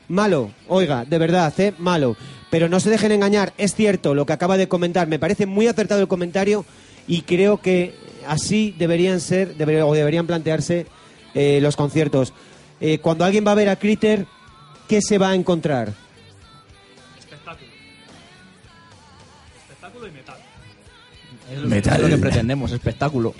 Malo, 0.08 0.50
oiga, 0.68 1.06
de 1.06 1.16
verdad, 1.16 1.58
¿eh? 1.58 1.72
Malo. 1.78 2.18
Pero 2.50 2.68
no 2.68 2.80
se 2.80 2.90
dejen 2.90 3.12
engañar, 3.12 3.52
es 3.58 3.74
cierto 3.74 4.14
lo 4.14 4.26
que 4.26 4.32
acaba 4.32 4.56
de 4.56 4.68
comentar, 4.68 5.06
me 5.06 5.18
parece 5.20 5.46
muy 5.46 5.66
acertado 5.68 6.00
el 6.00 6.08
comentario 6.08 6.64
y 7.06 7.22
creo 7.22 7.58
que 7.60 7.94
así 8.26 8.74
deberían 8.78 9.20
ser, 9.20 9.56
deber- 9.56 9.84
o 9.86 9.94
deberían 9.94 10.26
plantearse 10.26 10.86
eh, 11.34 11.60
los 11.62 11.76
conciertos. 11.76 12.32
Eh, 12.80 12.98
cuando 12.98 13.24
alguien 13.24 13.46
va 13.46 13.52
a 13.52 13.56
ver 13.56 13.68
a 13.68 13.76
Critter, 13.76 14.26
¿qué 14.88 15.00
se 15.00 15.16
va 15.18 15.30
a 15.30 15.34
encontrar? 15.34 15.92
Espectáculo. 17.18 17.70
Espectáculo 19.62 20.06
y 20.06 20.10
metal. 20.10 20.36
Es 21.94 22.00
lo 22.00 22.08
que 22.08 22.16
pretendemos, 22.18 22.72
espectáculo. 22.72 23.34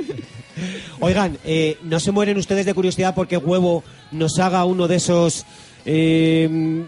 Oigan, 1.01 1.39
eh, 1.45 1.79
¿no 1.83 1.99
se 2.01 2.11
mueren 2.13 2.37
ustedes 2.39 2.67
de 2.67 2.75
curiosidad 2.75 3.15
porque 3.15 3.37
Huevo 3.39 3.83
nos 4.13 4.39
haga 4.39 4.65
uno 4.65 4.87
de 4.89 4.97
esos 4.97 5.47
eh, 5.85 6.85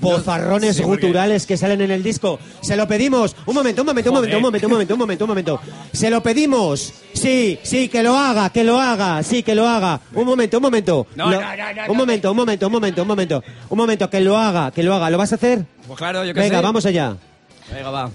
bozarrones 0.00 0.76
sí, 0.76 0.82
porque- 0.82 1.06
guturales 1.06 1.46
que 1.46 1.56
salen 1.56 1.80
en 1.80 1.90
el 1.90 2.02
disco? 2.02 2.38
Se 2.62 2.76
lo 2.76 2.86
pedimos. 2.88 3.34
Un 3.46 3.54
momento, 3.54 3.82
un 3.82 3.86
momento, 3.86 4.10
un 4.10 4.14
momento, 4.16 4.36
un 4.36 4.42
momento, 4.42 4.66
un 4.66 4.72
momento, 4.72 4.94
un 4.94 4.98
momento, 5.00 5.24
un 5.24 5.28
momento. 5.28 5.60
Se 5.92 6.10
lo 6.10 6.22
pedimos. 6.22 6.92
Sí, 7.14 7.58
sí, 7.62 7.88
que 7.88 8.02
lo 8.02 8.16
haga, 8.16 8.50
que 8.50 8.62
lo 8.64 8.78
haga, 8.80 9.22
sí, 9.22 9.42
que 9.42 9.54
lo 9.54 9.66
haga. 9.68 10.00
Un 10.14 10.26
momento, 10.26 10.58
un 10.58 10.62
momento. 10.62 11.06
No, 11.16 11.30
Lo- 11.30 11.40
no, 11.40 11.56
no, 11.56 11.72
no, 11.86 11.92
un 11.92 11.96
momento, 11.96 12.30
un 12.30 12.36
momento, 12.36 12.66
un 12.66 12.72
momento, 12.72 13.02
un 13.02 13.08
momento. 13.08 13.44
Un 13.70 13.78
momento, 13.78 14.10
que 14.10 14.20
lo 14.20 14.36
haga, 14.36 14.70
que 14.70 14.82
lo 14.82 14.94
haga. 14.94 15.08
¿Lo 15.10 15.18
vas 15.18 15.32
a 15.32 15.36
hacer? 15.36 15.64
Pues 15.86 15.98
claro, 15.98 16.24
yo 16.24 16.34
qué 16.34 16.40
Venga, 16.40 16.58
sé. 16.58 16.62
vamos 16.62 16.84
allá. 16.86 17.16
Venga, 17.72 17.90
va. 17.90 18.10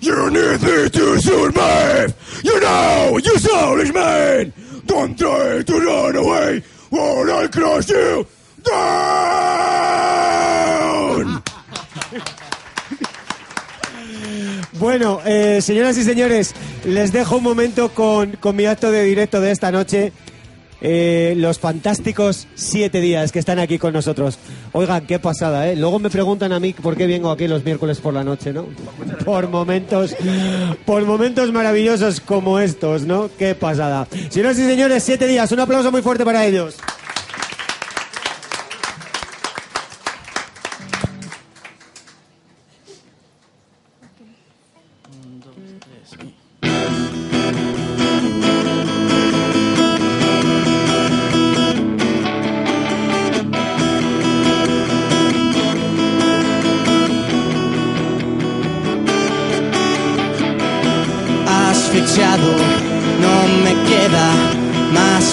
You 0.00 0.30
need 0.30 0.90
to 0.92 1.20
survive. 1.20 2.14
You 2.44 2.60
know, 2.60 3.18
you 3.18 3.32
soulish 3.38 3.92
man. 3.94 4.52
Don't 4.86 5.16
try 5.16 5.64
to 5.64 5.80
run 5.80 6.16
away, 6.16 6.62
or 6.90 7.30
I'll 7.30 7.48
crush 7.48 7.88
you 7.88 8.26
Bueno, 14.78 15.20
eh, 15.24 15.60
señoras 15.62 15.96
y 15.96 16.04
señores, 16.04 16.54
les 16.84 17.12
dejo 17.12 17.36
un 17.36 17.42
momento 17.42 17.90
con, 17.90 18.32
con 18.32 18.54
mi 18.54 18.66
acto 18.66 18.90
de 18.90 19.04
directo 19.04 19.40
de 19.40 19.50
esta 19.50 19.72
noche. 19.72 20.12
Eh, 20.82 21.34
los 21.38 21.58
fantásticos 21.58 22.46
siete 22.54 23.00
días 23.00 23.32
que 23.32 23.38
están 23.38 23.58
aquí 23.58 23.78
con 23.78 23.94
nosotros. 23.94 24.38
Oigan, 24.72 25.06
qué 25.06 25.18
pasada, 25.18 25.68
¿eh? 25.68 25.76
Luego 25.76 25.98
me 25.98 26.10
preguntan 26.10 26.52
a 26.52 26.60
mí 26.60 26.74
por 26.74 26.96
qué 26.96 27.06
vengo 27.06 27.30
aquí 27.30 27.48
los 27.48 27.64
miércoles 27.64 27.98
por 27.98 28.12
la 28.12 28.22
noche, 28.22 28.52
¿no? 28.52 28.66
Por 29.24 29.48
momentos, 29.48 30.14
por 30.84 31.04
momentos 31.06 31.50
maravillosos 31.50 32.20
como 32.20 32.58
estos, 32.58 33.02
¿no? 33.02 33.30
Qué 33.38 33.54
pasada. 33.54 34.06
Señoras 34.28 34.58
y 34.58 34.66
señores, 34.66 35.02
siete 35.02 35.26
días. 35.26 35.50
Un 35.50 35.60
aplauso 35.60 35.90
muy 35.90 36.02
fuerte 36.02 36.24
para 36.24 36.44
ellos. 36.44 36.76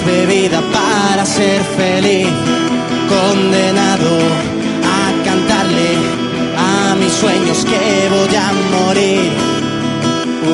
Más 0.04 0.06
bebida 0.06 0.62
para 0.72 1.26
ser 1.26 1.62
feliz, 1.64 2.28
condenado 3.10 4.18
a 4.84 5.24
cantarle 5.26 5.98
a 6.58 6.96
mis 6.96 7.12
sueños 7.14 7.66
que 7.66 8.10
voy 8.10 8.36
a 8.36 8.52
morir, 8.78 9.32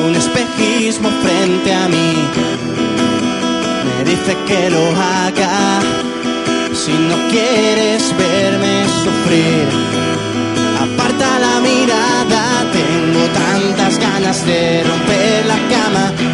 un 0.04 0.14
espejismo 0.14 1.08
frente 1.22 1.72
a 1.74 1.88
mí, 1.88 2.12
me 3.86 4.04
dice 4.04 4.36
que 4.46 4.70
lo 4.70 4.84
haga, 4.88 5.80
si 6.72 6.92
no 6.92 7.16
quieres 7.28 8.14
verme 8.16 8.86
sufrir. 9.04 9.68
Aparta 10.80 11.38
la 11.38 11.60
mirada, 11.60 12.64
tengo 12.72 13.24
tantas 13.34 13.98
ganas 13.98 14.46
de 14.46 14.82
romper 14.82 15.46
la 15.46 15.58
cama 15.68 16.29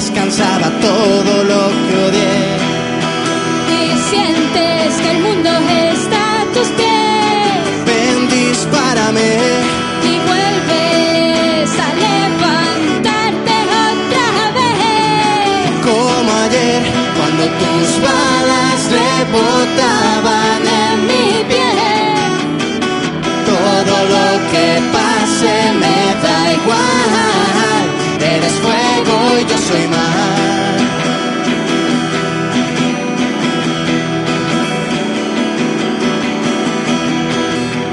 descansaba 0.00 0.68
todo 0.80 1.32
lo 1.44 1.62
que 1.84 1.94
odié. 2.08 2.36
Y 3.76 3.80
sientes 4.10 4.88
que 5.02 5.10
el 5.10 5.20
mundo 5.26 5.50
está 5.92 6.22
a 6.40 6.44
tus 6.54 6.68
pies 6.78 7.60
Ven, 7.88 8.18
dispárame, 8.38 9.30
y 10.10 10.14
vuelves 10.30 11.70
a 11.86 11.88
levantarte 12.06 13.56
otra 13.88 14.28
vez. 14.58 15.62
como 15.88 16.30
ayer, 16.46 16.82
cuando 17.16 17.44
tus 17.60 17.88
balas 18.06 18.78
rebotaban 18.98 20.62
en 20.84 20.96
mi 21.10 21.26
piel. 21.50 22.20
Todo 23.52 23.94
lo 24.14 24.26
que 24.52 24.66
pase 24.96 25.54
me 25.82 25.96
da 26.24 26.38
igual. 26.58 27.39
Yo 29.48 29.56
soy 29.56 29.86
mar. 29.88 30.76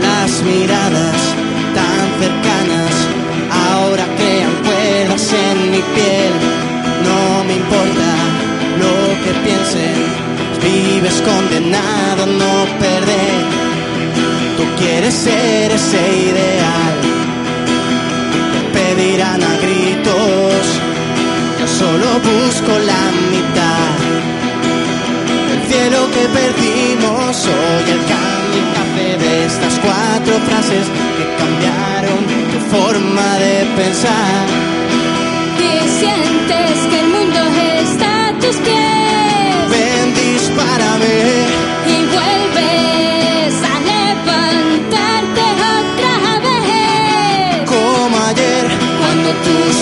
Las 0.02 0.44
miradas 0.44 1.20
tan 1.74 2.08
cercanas 2.20 2.94
ahora 3.50 4.06
crean 4.18 4.56
cuerdas 4.66 5.34
en 5.34 5.72
mi 5.72 5.82
piel. 5.96 6.34
No 7.08 7.44
me 7.46 7.54
importa 7.56 8.10
lo 8.82 8.96
que 9.24 9.32
piensen, 9.46 9.98
vives 10.62 11.22
condenado 11.22 12.24
a 12.24 12.26
no 12.26 12.56
perder. 12.78 13.40
Tú 14.58 14.64
quieres 14.80 15.14
ser 15.14 15.72
ese 15.72 16.18
ideal, 16.32 16.96
pedirán 18.74 19.42
a 19.42 19.58
gritos. 19.62 19.77
Solo 21.78 22.08
busco 22.20 22.72
la 22.80 23.04
mitad. 23.30 23.94
El 25.54 25.62
cielo 25.70 26.10
que 26.12 26.24
perdimos, 26.40 27.36
soy 27.36 27.86
el 27.96 28.02
café 28.78 29.18
de 29.24 29.46
estas 29.46 29.78
cuatro 29.80 30.34
frases 30.48 30.86
que 31.18 31.26
cambiaron 31.38 32.22
tu 32.52 32.60
forma 32.76 33.38
de 33.38 33.66
pensar. 33.76 34.48
Y 35.60 35.88
sientes 36.00 36.78
que 36.90 37.00
el 37.00 37.08
mundo 37.10 37.40
está 37.82 38.30
a 38.30 38.40
tus 38.40 38.56
pies 38.56 39.70
Ven, 39.70 40.14
dispárame, 40.16 41.16
y 41.94 41.98
vuelves 42.16 43.54
a 43.72 43.76
levantarte 43.92 45.44
otra 45.78 46.40
vez. 46.40 47.70
como 47.70 48.18
ayer, 48.30 48.66
cuando 49.00 49.30
tus 49.46 49.76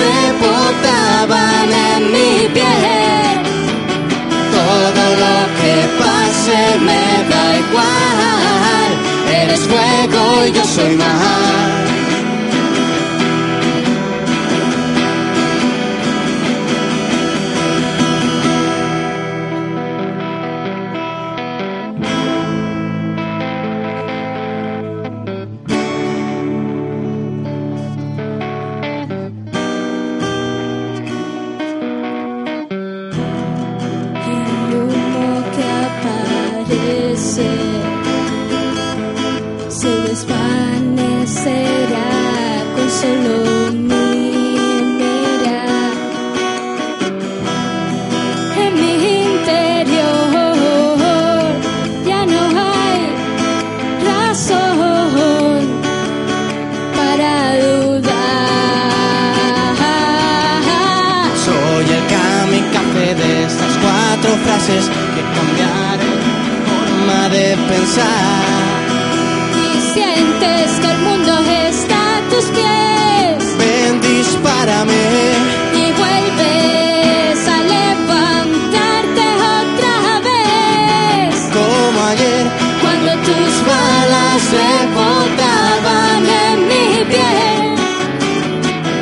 balas 0.00 0.40
rebotaban 0.40 1.72
en 1.72 2.12
mi 2.12 2.48
piel. 2.48 3.38
Todo 4.52 5.04
lo 5.22 5.36
que 5.60 5.74
pase 5.98 6.78
me 6.80 7.04
da 7.30 7.58
igual. 7.58 8.90
Eres 9.42 9.60
fuego 9.60 10.46
y 10.46 10.52
yo 10.52 10.64
soy 10.64 10.96
mar. 10.96 11.89
Y 67.92 69.80
sientes 69.92 70.70
que 70.80 70.90
el 70.92 70.98
mundo 70.98 71.32
está 71.68 72.18
a 72.18 72.20
tus 72.30 72.44
pies. 72.56 73.56
Ven, 73.58 74.00
dispárame. 74.00 75.02
Y 75.74 75.90
vuelves 75.98 77.48
a 77.48 77.58
levantarte 77.74 79.26
otra 79.58 80.20
vez. 80.28 81.34
Como 81.52 81.98
ayer, 82.12 82.46
cuando 82.80 83.10
tus 83.26 83.52
balas 83.66 84.40
rebotaban 84.62 86.22
en 86.46 86.58
mi 86.70 87.04
piel. 87.10 87.74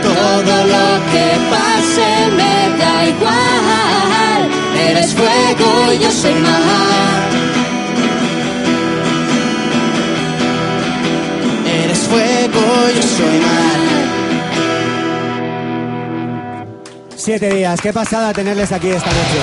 Todo 0.02 0.54
lo 0.74 0.88
que 1.12 1.26
pase 1.52 2.08
me 2.38 2.54
da 2.78 2.94
igual. 3.04 4.40
Eres 4.88 5.12
fuego 5.12 5.92
y 5.92 5.98
yo 5.98 6.10
soy 6.10 6.34
más. 6.36 6.87
Siete 17.28 17.50
días, 17.50 17.78
qué 17.82 17.92
pasada 17.92 18.32
tenerles 18.32 18.72
aquí 18.72 18.88
esta 18.88 19.10
noche. 19.10 19.38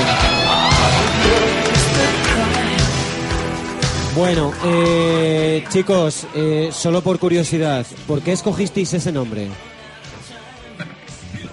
Bueno, 4.15 4.51
eh, 4.65 5.63
chicos, 5.69 6.25
eh, 6.33 6.71
solo 6.71 7.03
por 7.03 7.19
curiosidad, 7.19 7.85
¿por 8.07 8.23
qué 8.23 8.31
escogisteis 8.31 8.91
ese 8.95 9.11
nombre? 9.11 9.49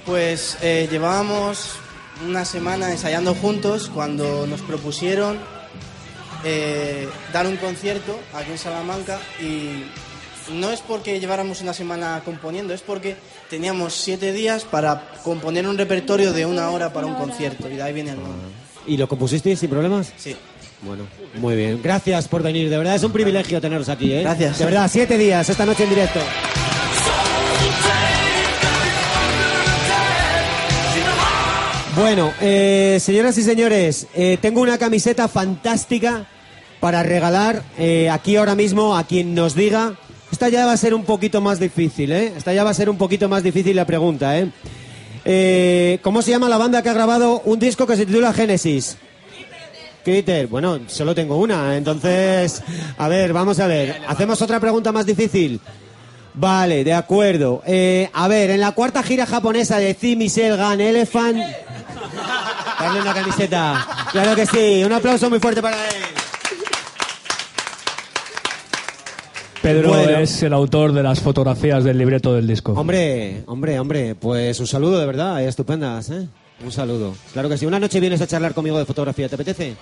Pues 0.06 0.56
eh, 0.62 0.88
llevábamos 0.90 1.74
una 2.26 2.46
semana 2.46 2.90
ensayando 2.90 3.34
juntos 3.34 3.90
cuando 3.90 4.46
nos 4.46 4.62
propusieron 4.62 5.38
eh, 6.44 7.10
dar 7.34 7.46
un 7.46 7.58
concierto 7.58 8.18
aquí 8.32 8.52
en 8.52 8.58
Salamanca 8.58 9.20
y 9.38 9.84
no 10.50 10.70
es 10.70 10.80
porque 10.80 11.20
lleváramos 11.20 11.60
una 11.60 11.72
semana 11.72 12.22
componiendo, 12.24 12.74
es 12.74 12.82
porque 12.82 13.16
teníamos 13.48 13.94
siete 13.94 14.32
días 14.32 14.64
para 14.64 15.12
componer 15.22 15.66
un 15.66 15.78
repertorio 15.78 16.32
de 16.32 16.46
una 16.46 16.70
hora 16.70 16.92
para 16.92 17.06
un 17.06 17.14
concierto 17.14 17.68
y 17.70 17.76
de 17.76 17.82
ahí 17.82 17.92
viene 17.92 18.10
el 18.10 18.16
nombre. 18.16 18.48
¿Y 18.86 18.96
lo 18.96 19.08
compusisteis 19.08 19.58
sin 19.58 19.70
problemas? 19.70 20.12
Sí. 20.16 20.36
Bueno, 20.82 21.04
muy 21.36 21.54
bien. 21.54 21.80
Gracias 21.82 22.26
por 22.26 22.42
venir. 22.42 22.68
De 22.68 22.76
verdad 22.76 22.96
es 22.96 23.04
un 23.04 23.12
privilegio 23.12 23.60
teneros 23.60 23.88
aquí, 23.88 24.12
¿eh? 24.12 24.22
Gracias. 24.22 24.58
De 24.58 24.64
verdad, 24.64 24.90
siete 24.92 25.16
días 25.16 25.48
esta 25.48 25.64
noche 25.64 25.84
en 25.84 25.90
directo. 25.90 26.20
Bueno, 31.94 32.32
eh, 32.40 32.98
señoras 33.00 33.36
y 33.36 33.42
señores, 33.42 34.06
eh, 34.14 34.38
tengo 34.40 34.62
una 34.62 34.78
camiseta 34.78 35.28
fantástica 35.28 36.26
para 36.80 37.02
regalar 37.02 37.62
eh, 37.78 38.08
aquí 38.08 38.36
ahora 38.36 38.54
mismo 38.54 38.96
a 38.96 39.04
quien 39.04 39.34
nos 39.34 39.54
diga. 39.54 39.94
Esta 40.32 40.48
ya 40.48 40.64
va 40.64 40.72
a 40.72 40.76
ser 40.78 40.94
un 40.94 41.04
poquito 41.04 41.42
más 41.42 41.60
difícil, 41.60 42.10
¿eh? 42.10 42.32
Esta 42.36 42.54
ya 42.54 42.64
va 42.64 42.70
a 42.70 42.74
ser 42.74 42.88
un 42.88 42.96
poquito 42.96 43.28
más 43.28 43.42
difícil 43.42 43.76
la 43.76 43.84
pregunta, 43.84 44.38
¿eh? 44.38 44.50
Eh, 45.26 45.98
¿Cómo 46.02 46.22
se 46.22 46.30
llama 46.30 46.48
la 46.48 46.56
banda 46.56 46.82
que 46.82 46.88
ha 46.88 46.94
grabado 46.94 47.42
un 47.44 47.58
disco 47.58 47.86
que 47.86 47.96
se 47.96 48.06
titula 48.06 48.32
Génesis? 48.32 48.96
Critter, 50.02 50.48
bueno, 50.48 50.80
solo 50.88 51.14
tengo 51.14 51.36
una, 51.36 51.76
entonces, 51.76 52.62
a 52.96 53.08
ver, 53.08 53.32
vamos 53.32 53.60
a 53.60 53.66
ver. 53.66 54.00
Hacemos 54.08 54.40
otra 54.42 54.58
pregunta 54.58 54.90
más 54.90 55.06
difícil. 55.06 55.60
Vale, 56.34 56.82
de 56.82 56.94
acuerdo. 56.94 57.62
Eh, 57.66 58.08
a 58.12 58.26
ver, 58.26 58.50
en 58.50 58.60
la 58.60 58.72
cuarta 58.72 59.02
gira 59.02 59.26
japonesa 59.26 59.78
de 59.78 59.92
The 59.92 60.16
Michel 60.16 60.56
Gun 60.56 60.80
Elephant. 60.80 61.38
Darle 62.80 63.00
una 63.02 63.14
camiseta. 63.14 63.86
Claro 64.10 64.34
que 64.34 64.46
sí. 64.46 64.82
Un 64.82 64.92
aplauso 64.92 65.28
muy 65.28 65.38
fuerte 65.38 65.60
para 65.60 65.76
él. 65.76 66.11
Pedro 69.62 69.90
Bueno. 69.90 70.18
es 70.18 70.42
el 70.42 70.52
autor 70.52 70.92
de 70.92 71.02
las 71.04 71.20
fotografías 71.20 71.84
del 71.84 71.96
libreto 71.98 72.34
del 72.34 72.46
disco. 72.48 72.72
Hombre, 72.72 73.44
hombre, 73.46 73.78
hombre, 73.78 74.14
pues 74.16 74.58
un 74.58 74.66
saludo 74.66 74.98
de 74.98 75.06
verdad, 75.06 75.42
eh, 75.42 75.48
estupendas, 75.48 76.10
¿eh? 76.10 76.26
Un 76.64 76.72
saludo. 76.72 77.14
Claro 77.32 77.48
que 77.48 77.56
sí. 77.56 77.66
Una 77.66 77.78
noche 77.78 78.00
vienes 78.00 78.20
a 78.20 78.26
charlar 78.26 78.54
conmigo 78.54 78.78
de 78.78 78.84
fotografía, 78.84 79.28
¿te 79.28 79.36
apetece? 79.36 79.74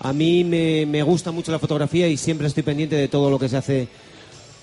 A 0.00 0.12
mí 0.12 0.42
me, 0.44 0.84
me 0.86 1.02
gusta 1.02 1.30
mucho 1.30 1.52
la 1.52 1.58
fotografía 1.58 2.08
y 2.08 2.16
siempre 2.16 2.46
estoy 2.48 2.62
pendiente 2.62 2.96
de 2.96 3.08
todo 3.08 3.30
lo 3.30 3.38
que 3.38 3.48
se 3.48 3.56
hace 3.56 3.88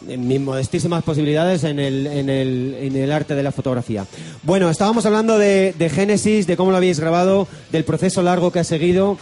en 0.08 0.28
mis 0.28 0.40
modestísimas 0.40 1.04
posibilidades 1.04 1.64
en 1.64 1.80
el, 1.80 2.06
en 2.06 2.30
el, 2.30 2.76
en 2.80 2.96
el 2.96 3.12
arte 3.12 3.36
de 3.36 3.44
la 3.44 3.52
fotografía. 3.52 4.06
Bueno, 4.44 4.70
estábamos 4.70 5.06
hablando 5.06 5.38
de, 5.38 5.74
de 5.78 5.90
Génesis, 5.90 6.46
de 6.46 6.58
cómo 6.58 6.72
lo 6.72 6.78
habéis 6.78 7.00
grabado, 7.00 7.48
del 7.72 7.84
proceso 7.84 8.22
largo 8.22 8.52
que 8.52 8.60
ha 8.60 8.64
seguido 8.64 9.18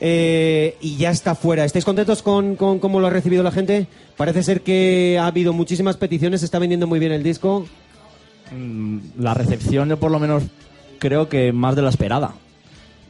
eh, 0.00 0.76
y 0.80 0.96
ya 0.96 1.10
está 1.10 1.34
fuera. 1.34 1.64
¿Estáis 1.64 1.84
contentos 1.84 2.22
con, 2.22 2.56
cómo 2.56 3.00
lo 3.00 3.06
ha 3.06 3.10
recibido 3.10 3.42
la 3.42 3.50
gente? 3.50 3.86
Parece 4.16 4.42
ser 4.42 4.62
que 4.62 5.18
ha 5.20 5.26
habido 5.26 5.52
muchísimas 5.52 5.96
peticiones, 5.96 6.40
se 6.40 6.46
está 6.46 6.58
vendiendo 6.58 6.86
muy 6.86 6.98
bien 6.98 7.12
el 7.12 7.22
disco. 7.22 7.66
Mm, 8.52 8.98
La 9.18 9.34
recepción, 9.34 9.88
yo 9.88 9.98
por 9.98 10.10
lo 10.10 10.18
menos 10.18 10.44
creo 10.98 11.28
que 11.28 11.52
más 11.52 11.76
de 11.76 11.82
la 11.82 11.90
esperada. 11.90 12.34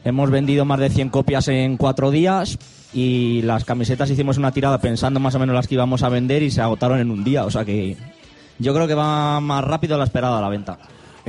Hemos 0.03 0.29
vendido 0.29 0.63
más 0.63 0.79
de 0.79 0.89
100 0.89 1.09
copias 1.09 1.47
en 1.49 1.75
cuatro 1.75 2.11
días 2.11 2.57
y 2.93 3.41
las 3.41 3.65
camisetas 3.65 4.09
hicimos 4.09 4.37
una 4.37 4.51
tirada 4.51 4.79
pensando 4.79 5.19
más 5.19 5.35
o 5.35 5.39
menos 5.39 5.53
las 5.53 5.67
que 5.67 5.75
íbamos 5.75 6.03
a 6.03 6.09
vender 6.09 6.43
y 6.43 6.51
se 6.51 6.61
agotaron 6.61 6.99
en 6.99 7.11
un 7.11 7.23
día. 7.23 7.45
O 7.45 7.51
sea 7.51 7.65
que 7.65 7.97
yo 8.59 8.73
creo 8.73 8.87
que 8.87 8.93
va 8.93 9.39
más 9.41 9.63
rápido 9.63 9.95
de 9.95 9.99
la 9.99 10.05
esperada 10.05 10.39
la 10.39 10.49
venta. 10.49 10.77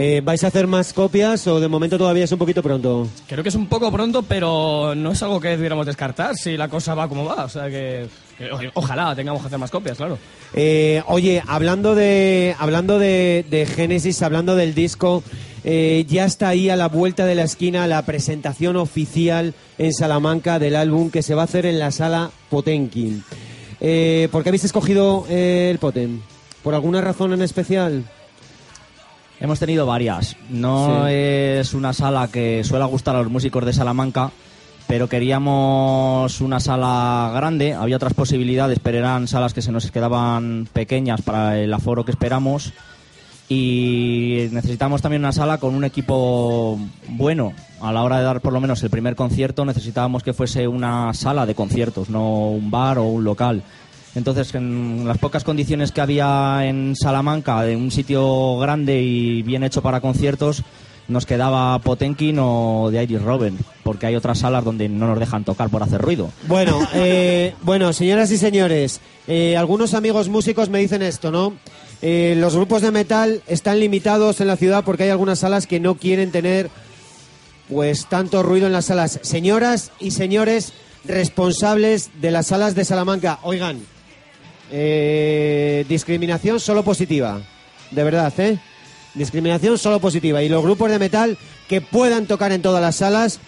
Eh, 0.01 0.21
¿Vais 0.25 0.45
a 0.45 0.47
hacer 0.47 0.69
más 0.69 0.93
copias 0.93 1.45
o 1.49 1.59
de 1.59 1.67
momento 1.67 1.99
todavía 1.99 2.23
es 2.23 2.31
un 2.31 2.39
poquito 2.39 2.63
pronto? 2.63 3.09
Creo 3.27 3.43
que 3.43 3.49
es 3.49 3.55
un 3.57 3.67
poco 3.67 3.91
pronto, 3.91 4.23
pero 4.23 4.95
no 4.95 5.11
es 5.11 5.21
algo 5.25 5.41
que 5.41 5.49
debiéramos 5.49 5.87
descartar 5.87 6.37
si 6.37 6.57
la 6.57 6.69
cosa 6.69 6.95
va 6.95 7.09
como 7.09 7.25
va. 7.25 7.45
O 7.47 7.49
sea 7.49 7.69
que, 7.69 8.07
que 8.39 8.49
o- 8.53 8.61
ojalá 8.75 9.17
tengamos 9.17 9.41
que 9.43 9.49
hacer 9.49 9.59
más 9.59 9.73
copias, 9.73 9.97
claro. 9.97 10.17
Eh, 10.55 11.03
oye, 11.09 11.43
hablando 11.49 11.97
de 11.97 12.55
hablando 12.61 13.01
de, 13.01 13.45
de 13.51 13.67
Génesis, 13.67 14.23
hablando 14.23 14.55
del 14.55 14.73
disco, 14.73 15.25
eh, 15.65 16.05
ya 16.09 16.27
está 16.27 16.47
ahí 16.51 16.71
a 16.71 16.77
la 16.77 16.87
vuelta 16.87 17.27
de 17.27 17.35
la 17.35 17.43
esquina 17.43 17.89
la 17.89 18.03
presentación 18.07 18.77
oficial 18.77 19.53
en 19.79 19.93
Salamanca 19.93 20.61
del 20.61 20.77
álbum 20.77 21.11
que 21.11 21.25
se 21.25 21.35
va 21.35 21.43
a 21.43 21.47
hacer 21.47 21.67
en 21.67 21.81
la 21.81 21.91
sala 21.91 22.31
Potenkin. 22.51 23.25
Eh, 23.81 24.29
¿Por 24.31 24.45
qué 24.45 24.51
habéis 24.51 24.63
escogido 24.65 25.27
el 25.29 25.79
Poten? 25.79 26.23
¿Por 26.63 26.75
alguna 26.77 27.01
razón 27.01 27.33
en 27.33 27.43
especial? 27.43 28.05
Hemos 29.41 29.59
tenido 29.61 29.87
varias. 29.87 30.37
No 30.51 31.05
Sí. 31.07 31.13
es 31.13 31.75
una 31.75 31.93
sala 31.93 32.29
que 32.29 32.65
suele 32.65 32.85
gustar 32.87 33.15
a 33.17 33.23
los 33.23 33.31
músicos 33.31 33.65
de 33.65 33.73
Salamanca, 33.73 34.33
pero 34.89 35.09
queríamos 35.09 36.41
una 36.41 36.59
sala 36.61 37.31
grande. 37.35 37.75
Había 37.75 37.97
otras 37.97 38.15
posibilidades, 38.15 38.79
pero 38.83 38.99
eran 38.99 39.29
salas 39.29 39.55
que 39.55 39.63
se 39.63 39.71
nos 39.71 39.91
quedaban 39.91 40.69
pequeñas 40.73 41.23
para 41.23 41.59
el 41.59 41.73
aforo 41.73 42.05
que 42.05 42.11
esperamos. 42.11 42.73
Y 43.51 44.49
necesitamos 44.53 45.01
también 45.01 45.23
una 45.23 45.33
sala 45.33 45.59
con 45.59 45.75
un 45.75 45.85
equipo 45.85 46.79
bueno. 47.09 47.53
A 47.81 47.93
la 47.93 48.03
hora 48.03 48.19
de 48.19 48.25
dar 48.25 48.41
por 48.41 48.53
lo 48.53 48.61
menos 48.61 48.83
el 48.83 48.91
primer 48.91 49.15
concierto 49.17 49.65
necesitábamos 49.65 50.23
que 50.23 50.35
fuese 50.35 50.69
una 50.69 51.15
sala 51.15 51.47
de 51.47 51.55
conciertos, 51.55 52.11
no 52.11 52.49
un 52.51 52.71
bar 52.71 52.99
o 52.99 53.05
un 53.05 53.25
local. 53.25 53.63
Entonces, 54.15 54.55
en 54.55 55.07
las 55.07 55.19
pocas 55.19 55.45
condiciones 55.45 55.93
que 55.93 56.01
había 56.01 56.61
en 56.65 56.97
Salamanca, 56.97 57.63
de 57.63 57.77
un 57.77 57.91
sitio 57.91 58.57
grande 58.59 59.01
y 59.01 59.43
bien 59.43 59.63
hecho 59.63 59.83
para 59.83 60.01
conciertos, 60.01 60.65
nos 61.09 61.25
quedaba 61.25 61.79
Potenkin 61.79 62.39
o 62.39 62.91
de 62.91 63.03
Iris 63.03 63.23
Robin, 63.23 63.59
porque 63.83 64.07
hay 64.07 64.15
otras 64.15 64.41
salas 64.41 64.65
donde 64.65 64.89
no 64.89 65.07
nos 65.07 65.19
dejan 65.19 65.45
tocar 65.45 65.71
por 65.71 65.83
hacer 65.83 66.01
ruido. 66.01 66.31
Bueno, 66.47 66.87
eh, 66.95 67.55
bueno, 67.63 67.93
señoras 67.93 68.31
y 68.31 68.37
señores, 68.37 69.01
eh, 69.27 69.57
algunos 69.57 69.95
amigos 69.95 70.29
músicos 70.29 70.69
me 70.69 70.79
dicen 70.79 71.03
esto, 71.03 71.31
¿no? 71.31 71.55
Eh, 72.03 72.35
los 72.39 72.55
grupos 72.55 72.83
de 72.83 72.93
metal 72.93 73.43
están 73.47 73.81
limitados 73.81 74.41
en 74.41 74.47
la 74.47 74.57
ciudad 74.57 74.85
porque 74.85 75.05
hay 75.05 75.11
algunas 75.11 75.41
salas 75.41 75.67
que 75.67 75.81
no 75.81 75.97
quieren 75.97 76.31
tener, 76.31 76.71
pues, 77.69 78.07
tanto 78.07 78.43
ruido 78.43 78.67
en 78.67 78.73
las 78.73 78.87
salas. 78.87 79.19
Señoras 79.23 79.91
y 79.99 80.11
señores 80.11 80.75
responsables 81.05 82.11
de 82.21 82.31
las 82.31 82.49
salas 82.49 82.75
de 82.75 82.85
Salamanca, 82.85 83.39
oigan, 83.43 83.81
eh, 84.71 85.85
discriminación 85.89 86.61
solo 86.61 86.83
positiva, 86.83 87.41
de 87.91 88.05
verdad, 88.05 88.33
¿eh? 88.39 88.59
Discriminación 89.15 89.79
solo 89.79 89.99
positiva. 90.01 90.43
Y 90.43 90.49
los 90.49 90.63
grupos 90.63 90.91
de 90.91 90.99
metal 90.99 91.39
que 91.69 91.81
puedan 91.81 92.27
tocar 92.27 92.53
en 92.53 92.63
todas 92.63 92.81
las 92.83 92.97
salas 92.97 93.41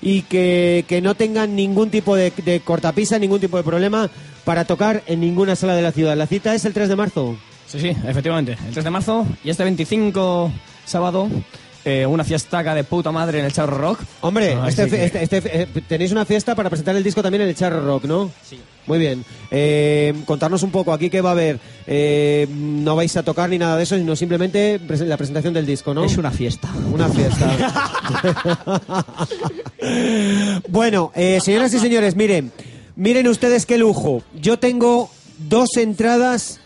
y 0.00 0.22
que, 0.22 0.84
que 0.88 1.00
no 1.00 1.14
tengan 1.14 1.54
ningún 1.54 1.90
tipo 1.90 2.16
de, 2.16 2.32
de 2.44 2.60
cortapisa, 2.60 3.18
ningún 3.18 3.40
tipo 3.40 3.56
de 3.56 3.62
problema 3.62 4.10
para 4.44 4.64
tocar 4.64 5.02
en 5.06 5.20
ninguna 5.20 5.54
sala 5.54 5.76
de 5.76 5.82
la 5.82 5.92
ciudad. 5.92 6.16
La 6.16 6.26
cita 6.26 6.54
es 6.54 6.64
el 6.64 6.72
3 6.72 6.88
de 6.88 6.96
marzo. 6.96 7.36
Sí, 7.68 7.78
sí, 7.78 7.88
efectivamente. 8.06 8.52
El 8.66 8.72
3 8.72 8.84
de 8.84 8.90
marzo 8.90 9.26
y 9.44 9.50
este 9.50 9.62
25 9.62 10.50
sábado, 10.84 11.28
eh, 11.84 12.04
una 12.06 12.24
fiestaca 12.24 12.74
de 12.74 12.82
puta 12.82 13.12
madre 13.12 13.38
en 13.38 13.44
el 13.44 13.52
Charro 13.52 13.76
Rock. 13.78 14.00
Hombre, 14.22 14.56
este, 14.66 14.88
que- 14.88 15.04
este- 15.04 15.22
este- 15.22 15.62
eh, 15.62 15.66
tenéis 15.88 16.10
una 16.10 16.24
fiesta 16.24 16.54
para 16.56 16.68
presentar 16.68 16.96
el 16.96 17.04
disco 17.04 17.22
también 17.22 17.42
en 17.42 17.48
el 17.50 17.54
Charro 17.54 17.84
Rock, 17.84 18.04
¿no? 18.04 18.30
Sí. 18.48 18.58
Muy 18.86 18.98
bien. 18.98 19.24
Eh, 19.50 20.12
contarnos 20.24 20.62
un 20.62 20.70
poco, 20.70 20.92
aquí 20.92 21.08
qué 21.08 21.20
va 21.20 21.30
a 21.30 21.32
haber. 21.32 21.60
Eh, 21.86 22.48
no 22.50 22.96
vais 22.96 23.16
a 23.16 23.22
tocar 23.22 23.48
ni 23.48 23.58
nada 23.58 23.76
de 23.76 23.84
eso, 23.84 23.96
sino 23.96 24.16
simplemente 24.16 24.80
la 24.88 25.16
presentación 25.16 25.54
del 25.54 25.66
disco, 25.66 25.94
¿no? 25.94 26.04
Es 26.04 26.16
una 26.16 26.30
fiesta. 26.30 26.68
Una 26.92 27.08
fiesta. 27.08 29.06
bueno, 30.68 31.12
eh, 31.14 31.38
señoras 31.40 31.72
y 31.74 31.78
señores, 31.78 32.16
miren, 32.16 32.52
miren 32.96 33.28
ustedes 33.28 33.66
qué 33.66 33.78
lujo. 33.78 34.22
Yo 34.40 34.58
tengo 34.58 35.10
dos 35.48 35.76
entradas, 35.76 36.60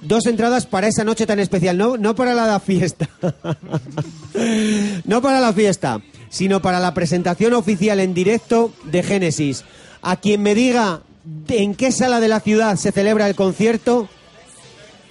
dos 0.00 0.26
entradas 0.26 0.66
para 0.66 0.88
esa 0.88 1.04
noche 1.04 1.26
tan 1.26 1.38
especial, 1.38 1.78
no, 1.78 1.96
no 1.96 2.16
para 2.16 2.34
la 2.34 2.58
fiesta, 2.58 3.08
no 5.04 5.22
para 5.22 5.40
la 5.40 5.52
fiesta, 5.52 6.00
sino 6.28 6.60
para 6.60 6.80
la 6.80 6.92
presentación 6.92 7.54
oficial 7.54 8.00
en 8.00 8.14
directo 8.14 8.72
de 8.84 9.04
Génesis. 9.04 9.64
A 10.02 10.16
quien 10.16 10.42
me 10.42 10.54
diga 10.54 11.02
en 11.48 11.74
qué 11.74 11.92
sala 11.92 12.20
de 12.20 12.28
la 12.28 12.40
ciudad 12.40 12.76
se 12.76 12.92
celebra 12.92 13.28
el 13.28 13.34
concierto, 13.34 14.08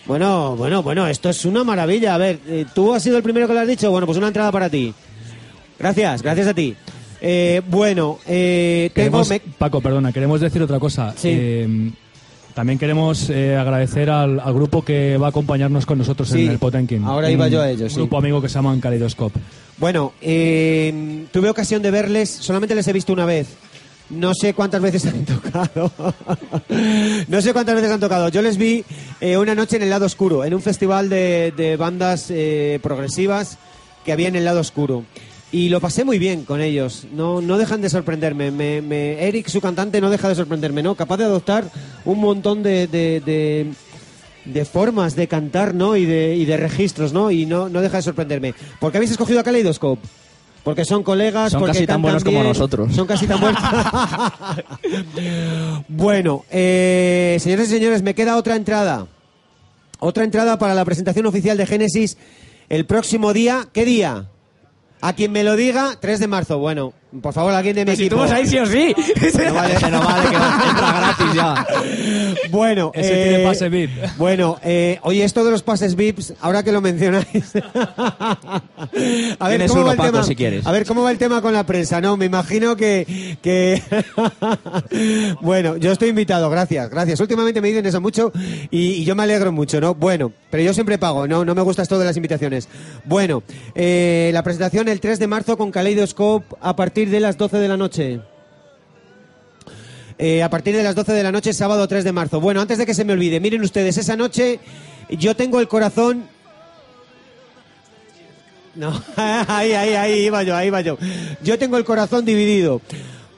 bueno, 0.06 0.56
bueno, 0.56 0.84
bueno, 0.84 1.08
esto 1.08 1.30
es 1.30 1.46
una 1.46 1.64
maravilla. 1.64 2.14
A 2.14 2.18
ver, 2.20 2.40
eh, 2.48 2.66
¿tú 2.76 2.94
has 2.94 3.02
sido 3.02 3.18
el 3.18 3.24
primero 3.24 3.48
que 3.48 3.54
lo 3.56 3.60
has 3.60 3.68
dicho? 3.68 3.90
Bueno, 3.90 4.06
pues 4.06 4.18
una 4.20 4.28
entrada 4.28 4.52
para 4.52 4.70
ti. 4.70 4.94
Gracias, 5.80 6.22
gracias 6.22 6.48
a 6.48 6.54
ti. 6.54 6.76
Eh, 7.22 7.62
bueno, 7.68 8.20
eh, 8.28 8.92
tengo... 8.94 9.24
Queremos- 9.24 9.30
me- 9.30 9.40
Paco, 9.58 9.82
perdona, 9.82 10.12
queremos 10.14 10.42
decir 10.42 10.62
otra 10.62 10.80
cosa. 10.80 11.14
Sí. 11.18 11.30
Eh, 11.32 11.92
también 12.54 12.78
queremos 12.78 13.30
eh, 13.32 13.58
agradecer 13.58 14.10
al, 14.12 14.40
al 14.40 14.54
grupo 14.54 14.86
que 14.86 15.18
va 15.18 15.26
a 15.26 15.30
acompañarnos 15.30 15.86
con 15.88 15.98
nosotros 15.98 16.30
Sí, 16.30 16.46
en 16.46 16.52
el 16.52 16.60
Potenkin. 16.60 17.04
ahora 17.04 17.30
iba 17.32 17.48
yo 17.50 17.62
a 17.62 17.70
ellos, 17.70 17.82
Un 17.82 17.90
sí. 17.90 17.96
grupo 17.98 18.18
amigo 18.18 18.42
que 18.42 18.48
se 18.48 18.56
llama 18.56 18.78
Kaleidoscope. 18.80 19.40
Bueno, 19.78 20.14
eh, 20.22 21.26
tuve 21.34 21.50
ocasión 21.50 21.82
de 21.82 21.92
verles, 21.92 22.30
solamente 22.30 22.76
les 22.76 22.88
he 22.88 22.94
visto 22.94 23.12
una 23.12 23.26
vez. 23.26 23.48
No 24.10 24.34
sé 24.34 24.54
cuántas 24.54 24.82
veces 24.82 25.06
han 25.08 25.26
tocado. 25.26 25.92
no 27.28 27.42
sé 27.42 27.54
cuántas 27.54 27.76
veces 27.76 27.92
han 27.92 28.00
tocado. 28.00 28.30
Yo 28.30 28.42
les 28.42 28.58
vi 28.58 28.84
eh, 29.20 29.38
una 29.38 29.56
noche 29.56 29.78
en 29.78 29.84
el 29.84 29.90
lado 29.90 30.06
oscuro, 30.06 30.46
en 30.46 30.54
un 30.54 30.62
festival 30.62 31.10
de, 31.10 31.76
bandas 31.80 32.28
eh, 32.30 32.80
progresivas 32.84 33.58
que 34.06 34.12
había 34.12 34.28
en 34.28 34.36
el 34.36 34.46
lado 34.46 34.60
oscuro. 34.60 35.06
Y 35.52 35.70
lo 35.70 35.80
pasé 35.80 36.04
muy 36.04 36.20
bien 36.20 36.44
con 36.44 36.62
ellos. 36.62 37.08
No, 37.14 37.42
no 37.42 37.58
dejan 37.58 37.82
de 37.82 37.90
sorprenderme. 37.90 38.52
Me, 38.52 39.28
Eric, 39.28 39.48
su 39.48 39.62
cantante, 39.62 40.02
no 40.02 40.10
deja 40.10 40.30
de 40.30 40.36
sorprenderme, 40.36 40.84
¿no? 40.84 40.96
Capaz 40.96 41.18
de 41.18 41.24
adoptar 41.26 41.66
un 42.04 42.20
montón 42.20 42.62
de- 42.62 42.88
de 44.46 44.66
formas 44.66 45.16
de 45.16 45.28
cantar, 45.28 45.74
¿no? 45.74 45.96
Y 45.98 46.06
de, 46.06 46.36
y 46.36 46.46
de 46.46 46.58
registros, 46.58 47.14
¿no? 47.14 47.32
Y 47.32 47.46
no, 47.48 47.68
no 47.70 47.82
deja 47.82 47.98
de 47.98 48.04
sorprenderme. 48.04 48.54
¿Por 48.80 48.92
qué 48.92 48.98
habéis 49.00 49.12
escogido 49.12 49.40
a 49.40 49.44
Kaleidoscope? 49.44 50.08
Porque 50.66 50.84
son 50.84 51.04
colegas, 51.04 51.52
Son 51.52 51.60
porque 51.60 51.74
casi 51.74 51.86
tan 51.86 52.02
buenos 52.02 52.24
como 52.24 52.44
nosotros. 52.44 52.92
Son 52.96 53.06
casi 53.06 53.28
tan 53.28 53.40
buenos. 53.40 53.62
bueno, 55.88 56.44
eh, 56.50 57.38
señores 57.40 57.70
y 57.70 57.74
señores, 57.74 58.02
me 58.02 58.16
queda 58.16 58.36
otra 58.36 58.56
entrada. 58.56 59.06
Otra 60.00 60.24
entrada 60.24 60.58
para 60.58 60.74
la 60.74 60.84
presentación 60.84 61.28
oficial 61.28 61.56
de 61.56 61.68
Génesis 61.68 62.18
el 62.68 62.88
próximo 62.88 63.32
día. 63.32 63.68
¿Qué 63.74 63.86
día? 63.86 64.26
A 65.02 65.14
quien 65.14 65.32
me 65.32 65.44
lo 65.44 65.56
diga, 65.56 66.00
3 66.02 66.20
de 66.20 66.28
marzo. 66.28 66.58
Bueno, 66.58 66.94
por 67.22 67.34
favor, 67.34 67.54
alguien 67.54 67.76
de 67.76 67.86
mi 67.86 67.96
Si 67.96 68.04
equipo. 68.04 68.16
tú 68.16 68.22
vas 68.22 68.32
ahí 68.32 68.48
sí 68.48 68.58
o 68.58 68.66
sí. 68.66 68.94
No 69.46 69.54
vale. 69.54 69.76
Que 69.76 69.92
no 69.92 70.00
vale, 70.04 70.30
que 70.30 70.36
entra 70.36 70.92
gratis 70.92 71.34
ya. 71.34 71.68
Bueno, 72.52 72.92
Ese 72.94 73.22
eh, 73.22 73.30
tiene 73.30 73.44
pase 73.44 73.70
VIP. 73.70 73.92
Bueno, 74.18 74.58
eh, 74.64 75.00
oye, 75.04 75.24
esto 75.24 75.44
de 75.44 75.52
los 75.52 75.64
pases 75.64 75.96
VIPs, 75.96 76.34
ahora 76.42 76.64
que 76.64 76.72
lo 76.72 76.82
mencionáis. 76.82 77.26
a 77.66 78.62
ver, 78.92 79.38
Tienes 79.50 79.70
¿cómo 79.72 79.82
uno, 79.82 79.88
va 79.88 79.92
el 79.94 79.98
Paco, 79.98 80.12
tema? 80.12 80.24
si 80.24 80.36
quieres. 80.36 80.66
A 80.66 80.72
ver, 80.72 80.86
¿cómo 80.86 81.04
va 81.04 81.12
el 81.12 81.18
tema 81.18 81.42
con 81.42 81.54
la 81.54 81.66
prensa? 81.66 82.02
No, 82.02 82.18
me 82.18 82.26
imagino 82.26 82.76
que... 82.76 83.38
que... 83.42 83.82
bueno, 85.42 85.78
yo 85.78 85.92
estoy 85.92 86.10
invitado, 86.10 86.50
gracias, 86.50 86.90
gracias. 86.90 87.20
Últimamente 87.20 87.62
me 87.62 87.68
dicen 87.70 87.86
eso 87.86 88.02
mucho 88.02 88.32
y, 88.72 88.94
y 88.94 89.06
yo 89.06 89.16
me 89.16 89.24
alegro 89.24 89.52
mucho, 89.52 89.80
¿no? 89.82 89.96
Bueno, 89.96 90.32
pero 90.50 90.64
yo 90.64 90.74
siempre 90.74 90.98
pago, 90.98 91.28
no, 91.28 91.44
no 91.46 91.56
me 91.56 91.62
gusta 91.62 91.82
esto 91.82 92.00
de 92.00 92.06
las 92.06 92.16
invitaciones. 92.18 92.68
Bueno, 93.06 93.44
eh, 93.74 94.30
la 94.34 94.44
presentación 94.44 94.88
el 94.88 95.00
3 95.00 95.20
de 95.20 95.28
marzo 95.28 95.58
con 95.58 95.72
Kaleidoscope 95.72 96.56
a 96.62 96.76
partir 96.76 97.05
de 97.10 97.20
las 97.20 97.38
12 97.38 97.58
de 97.58 97.68
la 97.68 97.78
noche. 97.78 98.22
Eh, 100.18 100.42
a 100.44 100.50
partir 100.50 100.76
de 100.76 100.84
las 100.84 100.96
12 100.96 101.12
de 101.12 101.24
la 101.24 101.32
noche, 101.32 101.54
sábado 101.54 101.88
3 101.88 102.04
de 102.04 102.12
marzo. 102.12 102.40
Bueno, 102.40 102.62
antes 102.62 102.78
de 102.78 102.86
que 102.86 102.94
se 102.94 103.04
me 103.04 103.14
olvide, 103.14 103.40
miren 103.40 103.62
ustedes, 103.62 103.98
esa 103.98 104.16
noche 104.16 104.60
yo 105.10 105.36
tengo 105.36 105.60
el 105.60 105.68
corazón... 105.68 106.28
No, 108.76 109.02
ahí, 109.16 109.74
ahí, 109.74 109.94
ahí 109.94 110.14
iba 110.26 110.44
yo, 110.44 110.56
ahí 110.56 110.68
iba 110.68 110.82
yo. 110.82 110.98
Yo 111.42 111.58
tengo 111.58 111.78
el 111.78 111.86
corazón 111.86 112.26
dividido. 112.26 112.82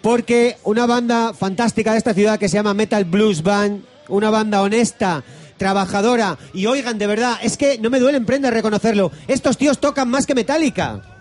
Porque 0.02 0.58
una 0.64 0.86
banda 0.86 1.34
fantástica 1.34 1.92
de 1.92 1.98
esta 1.98 2.14
ciudad 2.14 2.40
que 2.40 2.50
se 2.50 2.58
llama 2.58 2.74
Metal 2.74 3.06
Blues 3.06 3.44
Band, 3.44 3.84
una 4.10 4.30
banda 4.30 4.62
honesta, 4.62 5.24
trabajadora, 5.58 6.38
y 6.54 6.68
oigan, 6.68 6.98
de 6.98 7.08
verdad, 7.08 7.38
es 7.42 7.58
que 7.58 7.78
no 7.80 7.90
me 7.90 8.00
duele 8.00 8.18
en 8.18 8.26
prenda 8.26 8.52
reconocerlo, 8.52 9.12
estos 9.28 9.58
tíos 9.58 9.80
tocan 9.80 10.10
más 10.10 10.26
que 10.26 10.36
Metallica. 10.36 11.17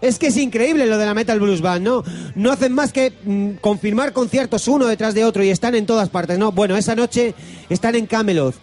Es 0.00 0.18
que 0.18 0.28
es 0.28 0.36
increíble 0.36 0.86
lo 0.86 0.96
de 0.96 1.06
la 1.06 1.14
Metal 1.14 1.38
Blues 1.38 1.60
Band, 1.60 1.84
¿no? 1.84 2.02
No 2.34 2.52
hacen 2.52 2.72
más 2.72 2.92
que 2.92 3.12
mm, 3.22 3.60
confirmar 3.60 4.12
conciertos 4.12 4.66
uno 4.68 4.86
detrás 4.86 5.14
de 5.14 5.24
otro 5.24 5.44
y 5.44 5.50
están 5.50 5.74
en 5.74 5.86
todas 5.86 6.08
partes, 6.08 6.38
¿no? 6.38 6.52
Bueno, 6.52 6.76
esa 6.76 6.94
noche 6.94 7.34
están 7.68 7.94
en 7.94 8.06
Camelot. 8.06 8.54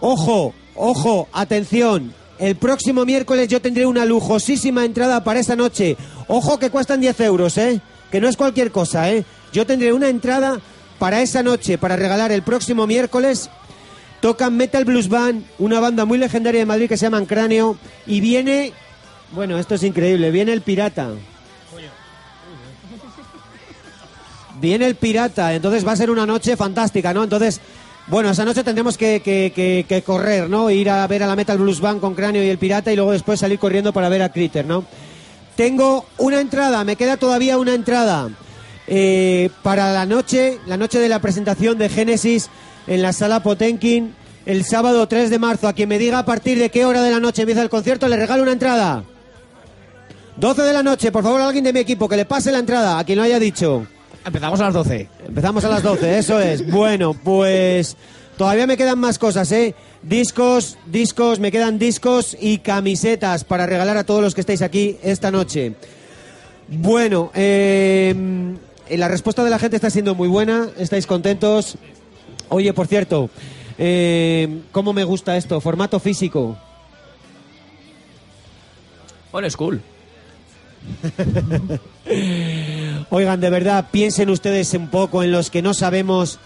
Ojo, 0.00 0.54
ojo, 0.74 1.28
atención. 1.32 2.14
El 2.38 2.56
próximo 2.56 3.04
miércoles 3.04 3.48
yo 3.48 3.60
tendré 3.60 3.84
una 3.84 4.04
lujosísima 4.04 4.84
entrada 4.84 5.24
para 5.24 5.40
esa 5.40 5.56
noche. 5.56 5.96
Ojo 6.28 6.58
que 6.58 6.70
cuestan 6.70 7.00
10 7.00 7.20
euros, 7.20 7.58
¿eh? 7.58 7.80
Que 8.10 8.20
no 8.20 8.28
es 8.28 8.36
cualquier 8.36 8.70
cosa, 8.70 9.10
¿eh? 9.10 9.24
Yo 9.52 9.66
tendré 9.66 9.92
una 9.92 10.08
entrada 10.08 10.60
para 10.98 11.20
esa 11.20 11.42
noche, 11.42 11.78
para 11.78 11.96
regalar 11.96 12.32
el 12.32 12.42
próximo 12.42 12.86
miércoles. 12.86 13.50
Tocan 14.20 14.56
Metal 14.56 14.84
Blues 14.84 15.08
Band, 15.08 15.44
una 15.58 15.78
banda 15.78 16.04
muy 16.04 16.18
legendaria 16.18 16.60
de 16.60 16.66
Madrid 16.66 16.88
que 16.88 16.96
se 16.96 17.06
llama 17.06 17.24
Cráneo. 17.26 17.76
Y 18.06 18.20
viene 18.20 18.72
bueno, 19.32 19.58
esto 19.58 19.74
es 19.74 19.82
increíble. 19.82 20.30
Viene 20.30 20.52
el 20.52 20.62
pirata. 20.62 21.10
Viene 24.60 24.86
el 24.86 24.96
pirata, 24.96 25.54
entonces 25.54 25.86
va 25.86 25.92
a 25.92 25.96
ser 25.96 26.10
una 26.10 26.26
noche 26.26 26.56
fantástica, 26.56 27.14
¿no? 27.14 27.22
Entonces, 27.22 27.60
bueno, 28.08 28.30
esa 28.30 28.44
noche 28.44 28.64
tendremos 28.64 28.98
que, 28.98 29.20
que- 29.20 29.52
que- 29.54 29.84
que 29.88 30.02
correr, 30.02 30.50
¿no? 30.50 30.68
Ir 30.70 30.90
a 30.90 31.06
ver 31.06 31.22
a 31.22 31.28
la 31.28 31.36
Metal 31.36 31.56
Blues 31.58 31.80
Band 31.80 32.00
con 32.00 32.14
Cráneo 32.14 32.42
y 32.42 32.48
el 32.48 32.58
pirata 32.58 32.92
y 32.92 32.96
luego 32.96 33.12
después 33.12 33.38
salir 33.38 33.58
corriendo 33.60 33.92
para 33.92 34.08
ver 34.08 34.22
a 34.22 34.30
Critter, 34.32 34.66
¿no? 34.66 34.84
Tengo 35.54 36.06
una 36.18 36.40
entrada, 36.40 36.82
me 36.82 36.96
queda 36.96 37.16
todavía 37.18 37.56
una 37.58 37.74
entrada 37.74 38.30
eh, 38.88 39.50
para 39.62 39.92
la 39.92 40.06
noche, 40.06 40.58
la 40.66 40.76
noche 40.76 40.98
de 40.98 41.08
la 41.08 41.20
presentación 41.20 41.78
de 41.78 41.88
Génesis 41.88 42.48
en 42.88 43.02
la 43.02 43.12
sala 43.12 43.42
Potenkin 43.44 44.14
el 44.46 44.64
sábado 44.64 45.06
3 45.06 45.30
de 45.30 45.38
marzo. 45.38 45.68
A 45.68 45.72
quien 45.72 45.88
me 45.88 45.98
diga 45.98 46.18
a 46.20 46.24
partir 46.24 46.58
de 46.58 46.70
qué 46.70 46.84
hora 46.84 47.02
de 47.02 47.10
la 47.12 47.20
noche 47.20 47.42
empieza 47.42 47.62
el 47.62 47.68
concierto, 47.70 48.08
le 48.08 48.16
regalo 48.16 48.42
una 48.42 48.52
entrada. 48.52 49.04
12 50.38 50.62
de 50.62 50.72
la 50.72 50.84
noche, 50.84 51.10
por 51.10 51.24
favor, 51.24 51.40
alguien 51.40 51.64
de 51.64 51.72
mi 51.72 51.80
equipo 51.80 52.08
que 52.08 52.16
le 52.16 52.24
pase 52.24 52.52
la 52.52 52.60
entrada, 52.60 52.98
a 52.98 53.04
quien 53.04 53.18
lo 53.18 53.24
haya 53.24 53.40
dicho. 53.40 53.86
Empezamos 54.24 54.60
a 54.60 54.64
las 54.66 54.74
12. 54.74 55.08
Empezamos 55.26 55.64
a 55.64 55.68
las 55.68 55.82
12, 55.82 56.18
eso 56.18 56.38
es. 56.38 56.70
Bueno, 56.70 57.12
pues 57.12 57.96
todavía 58.36 58.68
me 58.68 58.76
quedan 58.76 59.00
más 59.00 59.18
cosas, 59.18 59.50
¿eh? 59.50 59.74
Discos, 60.02 60.78
discos, 60.86 61.40
me 61.40 61.50
quedan 61.50 61.80
discos 61.80 62.36
y 62.40 62.58
camisetas 62.58 63.42
para 63.42 63.66
regalar 63.66 63.96
a 63.96 64.04
todos 64.04 64.22
los 64.22 64.36
que 64.36 64.42
estáis 64.42 64.62
aquí 64.62 64.96
esta 65.02 65.32
noche. 65.32 65.74
Bueno, 66.68 67.32
eh, 67.34 68.14
la 68.90 69.08
respuesta 69.08 69.42
de 69.42 69.50
la 69.50 69.58
gente 69.58 69.74
está 69.74 69.90
siendo 69.90 70.14
muy 70.14 70.28
buena, 70.28 70.68
estáis 70.78 71.08
contentos. 71.08 71.78
Oye, 72.48 72.72
por 72.72 72.86
cierto, 72.86 73.28
eh, 73.76 74.60
¿cómo 74.70 74.92
me 74.92 75.02
gusta 75.02 75.36
esto? 75.36 75.60
Formato 75.60 75.98
físico. 75.98 76.56
Old 79.32 79.50
school. 79.50 79.82
Oigan, 83.10 83.40
de 83.40 83.50
verdad, 83.50 83.86
piensen 83.90 84.30
ustedes 84.30 84.72
un 84.74 84.88
poco 84.88 85.22
en 85.22 85.32
los 85.32 85.50
que 85.50 85.62
no 85.62 85.74
sabemos 85.74 86.38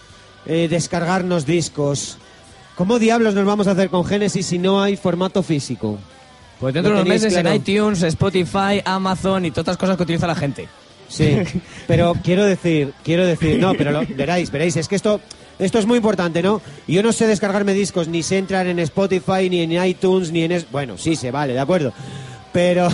eh, 0.45 0.67
descargarnos 0.69 1.45
discos. 1.45 2.17
¿Cómo 2.75 2.99
diablos 2.99 3.35
nos 3.35 3.45
vamos 3.45 3.67
a 3.67 3.71
hacer 3.71 3.89
con 3.89 4.05
Genesis 4.05 4.45
si 4.47 4.59
no 4.59 4.81
hay 4.81 4.97
formato 4.97 5.43
físico? 5.43 5.97
Pues 6.59 6.73
dentro 6.73 6.91
¿Lo 6.91 6.97
de 6.97 7.01
unos 7.03 7.13
meses 7.13 7.33
claro? 7.33 7.49
en 7.49 7.55
iTunes, 7.55 8.01
Spotify, 8.03 8.81
Amazon 8.85 9.45
y 9.45 9.51
todas 9.51 9.67
las 9.67 9.77
cosas 9.77 9.97
que 9.97 10.03
utiliza 10.03 10.27
la 10.27 10.35
gente. 10.35 10.67
Sí, 11.07 11.37
pero 11.87 12.13
quiero 12.23 12.45
decir, 12.45 12.93
quiero 13.03 13.25
decir, 13.25 13.59
no, 13.59 13.73
pero 13.75 13.91
lo- 13.91 14.05
veréis, 14.15 14.49
veréis, 14.51 14.75
es 14.77 14.87
que 14.87 14.95
esto, 14.95 15.19
esto 15.59 15.79
es 15.79 15.85
muy 15.85 15.97
importante, 15.97 16.41
¿no? 16.41 16.61
Yo 16.87 17.03
no 17.03 17.11
sé 17.11 17.27
descargarme 17.27 17.73
discos, 17.73 18.07
ni 18.07 18.23
sé 18.23 18.37
entrar 18.37 18.65
en 18.67 18.79
Spotify, 18.79 19.49
ni 19.49 19.61
en 19.61 19.71
iTunes, 19.85 20.31
ni 20.31 20.43
en... 20.43 20.53
es- 20.53 20.71
Bueno, 20.71 20.97
sí, 20.97 21.15
se 21.15 21.31
vale, 21.31 21.53
de 21.53 21.59
acuerdo. 21.59 21.93
Pero 22.53 22.87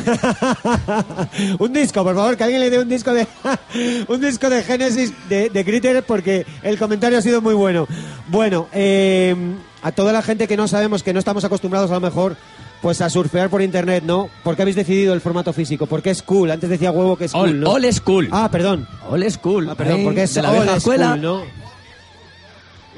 un 1.60 1.74
disco, 1.74 2.04
por 2.04 2.16
favor, 2.16 2.38
que 2.38 2.44
alguien 2.46 2.62
le 2.62 2.70
dé 2.70 2.80
un 2.80 2.88
disco 2.90 3.14
de 3.14 3.28
un 4.08 4.22
disco 4.22 4.50
de 4.50 4.64
Genesis 4.64 5.14
de, 5.28 5.50
de 5.50 5.66
Critter 5.66 6.02
porque 6.04 6.46
el 6.64 6.80
comentario 6.80 7.18
ha 7.18 7.22
sido 7.22 7.42
muy 7.42 7.54
bueno. 7.54 7.88
Bueno, 8.30 8.68
eh, 8.72 9.36
a 9.84 9.92
toda 9.92 10.14
la 10.14 10.22
gente 10.22 10.48
que 10.48 10.58
no 10.58 10.68
sabemos, 10.68 11.04
que 11.04 11.14
no 11.14 11.20
estamos 11.20 11.44
acostumbrados 11.44 11.92
a 11.92 11.96
lo 11.96 12.00
mejor, 12.00 12.38
pues 12.82 13.02
a 13.02 13.10
surfear 13.10 13.50
por 13.50 13.62
internet, 13.62 14.04
¿no? 14.06 14.30
¿Por 14.44 14.56
qué 14.56 14.62
habéis 14.62 14.78
decidido 14.78 15.14
el 15.14 15.22
formato 15.22 15.52
físico? 15.52 15.86
Porque 15.86 16.10
es 16.10 16.22
cool. 16.22 16.52
Antes 16.52 16.70
decía 16.70 16.92
huevo 16.92 17.18
que 17.18 17.26
es 17.26 17.34
cool, 17.34 17.66
All, 17.68 17.86
all 17.86 17.94
school. 17.94 18.30
Ah, 18.32 18.50
perdón. 18.50 18.88
All 19.10 19.30
school. 19.30 19.70
Ah, 19.70 19.76
perdón, 19.76 20.04
porque 20.06 20.24
es 20.24 20.34
de 20.34 20.42
la 20.42 20.52
old 20.52 20.80
school, 20.80 21.22
¿no? 21.22 21.42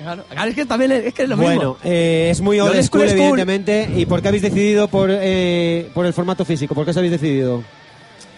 Claro, 0.01 0.25
claro, 0.29 0.49
es 0.49 0.55
que 0.55 0.65
también 0.65 0.91
es, 0.91 1.05
es 1.05 1.13
que 1.13 1.23
es 1.23 1.29
lo 1.29 1.37
bueno, 1.37 1.51
mismo. 1.73 1.77
eh, 1.83 2.29
es 2.31 2.41
muy 2.41 2.59
old 2.59 2.73
school, 2.83 3.07
school 3.07 3.09
evidentemente. 3.09 3.89
¿Y 3.95 4.05
por 4.05 4.21
qué 4.21 4.29
habéis 4.29 4.43
decidido 4.43 4.87
por, 4.87 5.09
eh, 5.11 5.89
por 5.93 6.05
el 6.05 6.13
formato 6.13 6.43
físico? 6.45 6.73
¿Por 6.73 6.85
qué 6.85 6.91
os 6.91 6.97
habéis 6.97 7.11
decidido? 7.11 7.63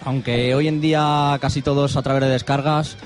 Aunque 0.03 0.53
hoy 0.53 0.67
en 0.67 0.81
día 0.81 1.37
casi 1.39 1.61
todos 1.61 1.95
a 1.95 2.01
través 2.01 2.23
de 2.23 2.29
descargas, 2.29 2.97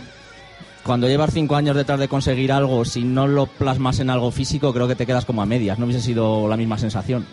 cuando 0.84 1.08
llevas 1.08 1.34
cinco 1.34 1.56
años 1.56 1.76
detrás 1.76 2.00
de 2.00 2.08
conseguir 2.08 2.52
algo, 2.52 2.84
si 2.86 3.04
no 3.04 3.28
lo 3.28 3.46
plasmas 3.46 4.00
en 4.00 4.10
algo 4.10 4.32
físico, 4.32 4.74
creo 4.74 4.88
que 4.88 4.96
te 4.96 5.06
quedas 5.06 5.26
como 5.26 5.42
a 5.42 5.46
medias. 5.46 5.78
No 5.78 5.86
hubiese 5.86 6.02
sido 6.02 6.48
la 6.48 6.58
misma 6.58 6.78
sensación. 6.80 7.28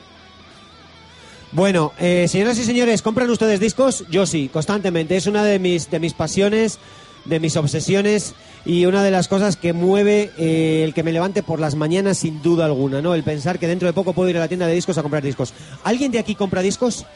Bueno, 1.53 1.93
eh, 2.01 2.27
señoras 2.29 2.59
y 2.59 2.65
señores, 2.65 3.01
¿compran 3.01 3.31
ustedes 3.31 3.61
discos? 3.61 4.05
Yo 4.11 4.27
sí, 4.27 4.51
constantemente. 4.53 5.17
Es 5.17 5.27
una 5.27 5.45
de 5.45 5.59
mis, 5.61 5.89
de 5.89 6.01
mis 6.01 6.13
pasiones, 6.13 6.81
de 7.25 7.39
mis 7.39 7.57
obsesiones 7.57 8.35
y 8.65 8.87
una 8.87 9.03
de 9.03 9.11
las 9.11 9.29
cosas 9.29 9.57
que 9.57 9.73
mueve 9.73 10.31
eh, 10.39 10.83
el 10.85 10.95
que 10.95 11.03
me 11.03 11.13
levante 11.13 11.43
por 11.43 11.61
las 11.61 11.75
mañanas 11.75 12.19
sin 12.19 12.43
duda 12.43 12.65
alguna, 12.65 13.03
¿no? 13.03 13.15
El 13.15 13.23
pensar 13.23 13.59
que 13.59 13.67
dentro 13.67 13.87
de 13.87 13.93
poco 13.93 14.13
puedo 14.13 14.31
ir 14.31 14.37
a 14.37 14.41
la 14.41 14.49
tienda 14.49 14.67
de 14.67 14.75
discos 14.75 14.99
a 14.99 15.03
comprar 15.03 15.23
discos. 15.23 15.53
¿Alguien 15.85 16.13
de 16.13 16.19
aquí 16.19 16.35
compra 16.35 16.63
discos? 16.63 17.07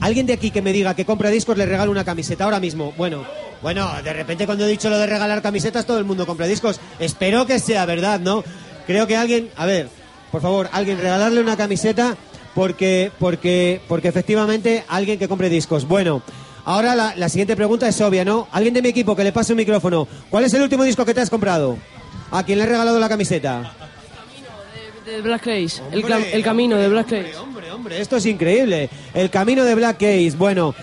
alguien 0.00 0.26
de 0.26 0.34
aquí 0.34 0.50
que 0.50 0.62
me 0.62 0.72
diga 0.72 0.94
que 0.94 1.04
compra 1.04 1.30
discos 1.30 1.56
le 1.56 1.66
regalo 1.66 1.90
una 1.90 2.04
camiseta 2.04 2.44
ahora 2.44 2.60
mismo. 2.60 2.92
Bueno, 2.96 3.24
bueno, 3.62 3.90
de 4.02 4.12
repente 4.12 4.46
cuando 4.46 4.64
he 4.64 4.68
dicho 4.68 4.90
lo 4.90 4.98
de 4.98 5.06
regalar 5.06 5.42
camisetas 5.42 5.86
todo 5.86 5.98
el 5.98 6.04
mundo 6.04 6.26
compra 6.26 6.46
discos. 6.46 6.80
Espero 6.98 7.46
que 7.46 7.58
sea 7.58 7.86
verdad, 7.86 8.20
¿no? 8.20 8.44
Creo 8.86 9.06
que 9.06 9.16
alguien, 9.16 9.50
a 9.56 9.66
ver, 9.66 9.88
por 10.30 10.40
favor, 10.40 10.68
alguien 10.72 10.98
regalarle 10.98 11.40
una 11.40 11.56
camiseta 11.56 12.16
porque 12.54 13.10
porque 13.18 13.80
porque 13.88 14.08
efectivamente 14.08 14.84
alguien 14.88 15.18
que 15.18 15.28
compre 15.28 15.48
discos. 15.48 15.86
Bueno, 15.86 16.22
ahora 16.74 16.94
la, 16.94 17.14
la 17.16 17.28
siguiente 17.28 17.56
pregunta 17.56 17.88
es 17.88 18.00
obvia, 18.00 18.24
¿no? 18.24 18.48
Alguien 18.52 18.74
de 18.74 18.82
mi 18.82 18.88
equipo 18.88 19.14
que 19.16 19.24
le 19.24 19.32
pase 19.32 19.52
un 19.52 19.58
micrófono. 19.58 20.06
¿Cuál 20.30 20.44
es 20.44 20.54
el 20.54 20.62
último 20.62 20.84
disco 20.84 21.04
que 21.04 21.14
te 21.14 21.20
has 21.20 21.30
comprado? 21.30 21.76
¿A 22.30 22.42
quién 22.44 22.58
le 22.58 22.64
he 22.64 22.68
regalado 22.68 22.98
la 22.98 23.08
camiseta? 23.08 23.74
De 25.04 25.20
Black 25.22 25.40
Case, 25.42 25.82
el, 25.90 26.04
cam- 26.04 26.24
el 26.32 26.42
camino 26.44 26.76
de 26.76 26.88
Black 26.88 27.06
Case. 27.08 27.36
Hombre, 27.36 27.72
hombre, 27.72 28.00
esto 28.00 28.16
es 28.16 28.26
increíble. 28.26 28.88
El 29.14 29.28
camino 29.30 29.64
de 29.64 29.74
Black 29.74 29.96
Case, 29.98 30.32
bueno. 30.38 30.74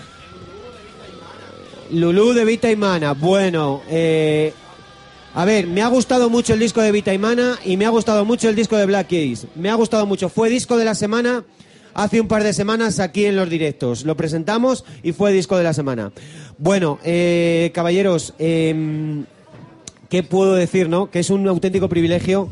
Lulú 1.90 2.34
de 2.34 2.44
Vita 2.44 2.70
y 2.70 2.76
Mana, 2.76 3.12
bueno. 3.14 3.80
eh, 3.88 4.52
a 5.34 5.44
ver, 5.44 5.66
me 5.66 5.82
ha 5.82 5.88
gustado 5.88 6.28
mucho 6.28 6.52
el 6.54 6.58
disco 6.60 6.80
de 6.82 6.90
Vita 6.92 7.14
y 7.14 7.18
Mana 7.18 7.58
y 7.64 7.76
me 7.76 7.86
ha 7.86 7.90
gustado 7.90 8.24
mucho 8.24 8.48
el 8.48 8.56
disco 8.56 8.76
de 8.76 8.86
Black 8.86 9.06
Case. 9.06 9.46
Me 9.54 9.70
ha 9.70 9.74
gustado 9.74 10.04
mucho. 10.04 10.28
Fue 10.28 10.50
disco 10.50 10.76
de 10.76 10.84
la 10.84 10.94
semana 10.94 11.44
hace 11.98 12.20
un 12.20 12.28
par 12.28 12.44
de 12.44 12.52
semanas 12.52 13.00
aquí 13.00 13.24
en 13.26 13.36
los 13.36 13.50
directos. 13.50 14.04
Lo 14.04 14.16
presentamos 14.16 14.84
y 15.02 15.12
fue 15.12 15.32
disco 15.32 15.56
de 15.56 15.64
la 15.64 15.74
semana. 15.74 16.12
Bueno, 16.56 16.98
eh, 17.04 17.70
caballeros, 17.74 18.34
em, 18.38 19.24
¿qué 20.08 20.22
puedo 20.22 20.54
decir, 20.54 20.88
no? 20.88 21.10
Que 21.10 21.18
es 21.18 21.30
un 21.30 21.46
auténtico 21.48 21.88
privilegio 21.88 22.50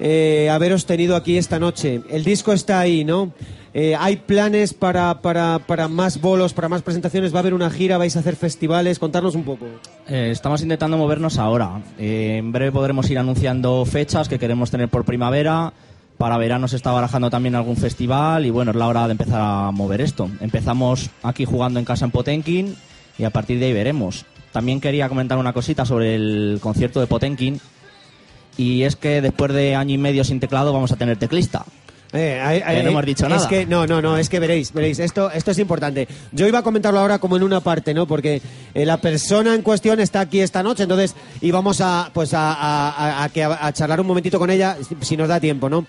eh, 0.00 0.48
haberos 0.50 0.86
tenido 0.86 1.16
aquí 1.16 1.38
esta 1.38 1.58
noche. 1.58 2.02
El 2.10 2.24
disco 2.24 2.52
está 2.52 2.80
ahí, 2.80 3.04
¿no? 3.04 3.32
Eh, 3.74 3.94
hay 3.98 4.16
planes 4.16 4.72
para, 4.72 5.20
para, 5.20 5.58
para 5.58 5.88
más 5.88 6.20
bolos, 6.20 6.52
para 6.52 6.68
más 6.68 6.82
presentaciones. 6.82 7.32
Va 7.32 7.38
a 7.38 7.40
haber 7.40 7.54
una 7.54 7.70
gira, 7.70 7.98
vais 7.98 8.16
a 8.16 8.20
hacer 8.20 8.36
festivales. 8.36 8.98
Contarnos 8.98 9.34
un 9.34 9.44
poco. 9.44 9.66
Eh, 10.08 10.30
estamos 10.32 10.62
intentando 10.62 10.96
movernos 10.96 11.38
ahora. 11.38 11.82
En 11.98 12.52
breve 12.52 12.72
podremos 12.72 13.10
ir 13.10 13.18
anunciando 13.18 13.84
fechas 13.84 14.28
que 14.28 14.38
queremos 14.38 14.70
tener 14.70 14.88
por 14.88 15.04
primavera. 15.04 15.72
Para 16.18 16.36
verano 16.36 16.66
se 16.66 16.74
está 16.74 16.90
barajando 16.90 17.30
también 17.30 17.54
algún 17.54 17.76
festival 17.76 18.44
y 18.44 18.50
bueno, 18.50 18.72
es 18.72 18.76
la 18.76 18.88
hora 18.88 19.06
de 19.06 19.12
empezar 19.12 19.40
a 19.40 19.70
mover 19.70 20.00
esto. 20.00 20.28
Empezamos 20.40 21.10
aquí 21.22 21.44
jugando 21.44 21.78
en 21.78 21.84
casa 21.84 22.04
en 22.04 22.10
Potenkin 22.10 22.74
y 23.16 23.22
a 23.22 23.30
partir 23.30 23.60
de 23.60 23.66
ahí 23.66 23.72
veremos. 23.72 24.26
También 24.50 24.80
quería 24.80 25.08
comentar 25.08 25.38
una 25.38 25.52
cosita 25.52 25.84
sobre 25.84 26.16
el 26.16 26.58
concierto 26.60 26.98
de 26.98 27.06
Potenkin 27.06 27.60
y 28.56 28.82
es 28.82 28.96
que 28.96 29.22
después 29.22 29.52
de 29.52 29.76
año 29.76 29.94
y 29.94 29.98
medio 29.98 30.24
sin 30.24 30.40
teclado 30.40 30.72
vamos 30.72 30.90
a 30.90 30.96
tener 30.96 31.18
teclista. 31.18 31.64
Eh, 32.12 32.40
ay, 32.42 32.62
ay, 32.64 32.76
Que 32.76 32.82
no 32.84 32.88
hemos 32.90 33.04
dicho 33.04 33.24
es 33.26 33.30
nada. 33.30 33.48
que 33.48 33.66
no, 33.66 33.86
no, 33.86 34.00
no, 34.00 34.16
es 34.16 34.30
que 34.30 34.40
veréis, 34.40 34.72
veréis, 34.72 34.98
esto, 34.98 35.30
esto 35.30 35.50
es 35.50 35.58
importante. 35.58 36.08
Yo 36.32 36.46
iba 36.48 36.60
a 36.60 36.62
comentarlo 36.62 36.98
ahora 37.00 37.18
como 37.18 37.36
en 37.36 37.42
una 37.42 37.60
parte, 37.60 37.92
¿no? 37.92 38.06
Porque 38.06 38.40
eh, 38.72 38.86
la 38.86 38.96
persona 38.98 39.54
en 39.54 39.60
cuestión 39.60 40.00
está 40.00 40.20
aquí 40.20 40.40
esta 40.40 40.62
noche, 40.62 40.84
entonces 40.84 41.14
íbamos 41.42 41.82
a, 41.82 42.10
pues 42.14 42.32
a, 42.32 42.54
a- 42.54 42.88
a- 43.20 43.24
a 43.24 43.28
que- 43.28 43.44
a 43.44 43.72
charlar 43.74 44.00
un 44.00 44.06
momentito 44.06 44.38
con 44.38 44.48
ella, 44.48 44.78
si- 45.02 45.16
nos 45.18 45.28
da 45.28 45.38
tiempo, 45.38 45.68
¿no? 45.68 45.84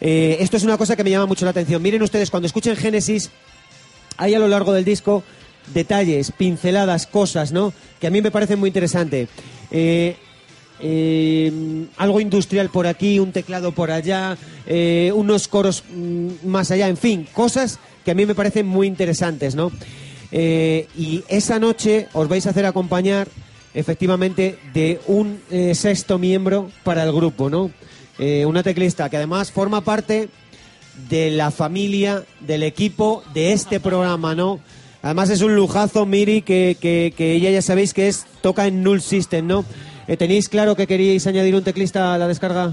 Eh, 0.00 0.38
esto 0.40 0.56
es 0.56 0.62
una 0.62 0.78
cosa 0.78 0.96
que 0.96 1.04
me 1.04 1.10
llama 1.10 1.26
mucho 1.26 1.44
la 1.44 1.50
atención. 1.50 1.82
Miren 1.82 2.02
ustedes, 2.02 2.30
cuando 2.30 2.46
escuchen 2.46 2.74
Génesis, 2.74 3.30
hay 4.16 4.34
a 4.34 4.38
lo 4.38 4.48
largo 4.48 4.72
del 4.72 4.86
disco 4.86 5.22
detalles, 5.74 6.32
pinceladas, 6.32 7.06
cosas, 7.06 7.52
¿no? 7.52 7.74
Que 8.00 8.06
a 8.06 8.10
mí 8.10 8.22
me 8.22 8.30
parecen 8.30 8.58
muy 8.58 8.68
interesantes. 8.68 9.28
Eh, 9.70 10.16
eh, 10.80 11.86
algo 11.96 12.20
industrial 12.20 12.70
por 12.70 12.86
aquí, 12.86 13.18
un 13.18 13.32
teclado 13.32 13.72
por 13.72 13.90
allá, 13.90 14.36
eh, 14.66 15.12
unos 15.14 15.48
coros 15.48 15.82
mm, 15.92 16.46
más 16.46 16.70
allá, 16.70 16.88
en 16.88 16.96
fin, 16.96 17.26
cosas 17.32 17.78
que 18.04 18.12
a 18.12 18.14
mí 18.14 18.26
me 18.26 18.34
parecen 18.34 18.66
muy 18.66 18.86
interesantes, 18.86 19.54
¿no? 19.54 19.72
Eh, 20.30 20.86
y 20.96 21.24
esa 21.28 21.58
noche 21.58 22.08
os 22.12 22.28
vais 22.28 22.46
a 22.46 22.50
hacer 22.50 22.66
acompañar 22.66 23.28
efectivamente 23.74 24.58
de 24.72 25.00
un 25.06 25.40
sexto 25.74 26.18
miembro 26.18 26.70
para 26.84 27.04
el 27.04 27.12
grupo, 27.12 27.48
¿no? 27.48 27.70
Una 28.18 28.62
teclista 28.62 29.08
que 29.08 29.16
además 29.18 29.52
forma 29.52 29.82
parte 29.82 30.28
de 31.08 31.30
la 31.30 31.50
familia, 31.50 32.24
del 32.40 32.64
equipo 32.64 33.22
de 33.34 33.52
este 33.52 33.78
programa, 33.78 34.34
¿no? 34.34 34.58
Además 35.02 35.30
es 35.30 35.42
un 35.42 35.54
lujazo, 35.54 36.06
Miri, 36.06 36.42
que, 36.42 36.76
que, 36.80 37.14
que 37.16 37.34
ella 37.34 37.50
ya 37.50 37.62
sabéis 37.62 37.94
que 37.94 38.08
es 38.08 38.26
toca 38.40 38.66
en 38.66 38.82
Null 38.82 39.00
System, 39.00 39.46
¿no? 39.46 39.64
Eh, 40.08 40.16
¿Tenéis 40.16 40.48
claro 40.48 40.74
que 40.74 40.86
queríais 40.86 41.26
añadir 41.26 41.54
un 41.54 41.62
teclista 41.62 42.14
a 42.14 42.18
la 42.18 42.26
descarga? 42.26 42.72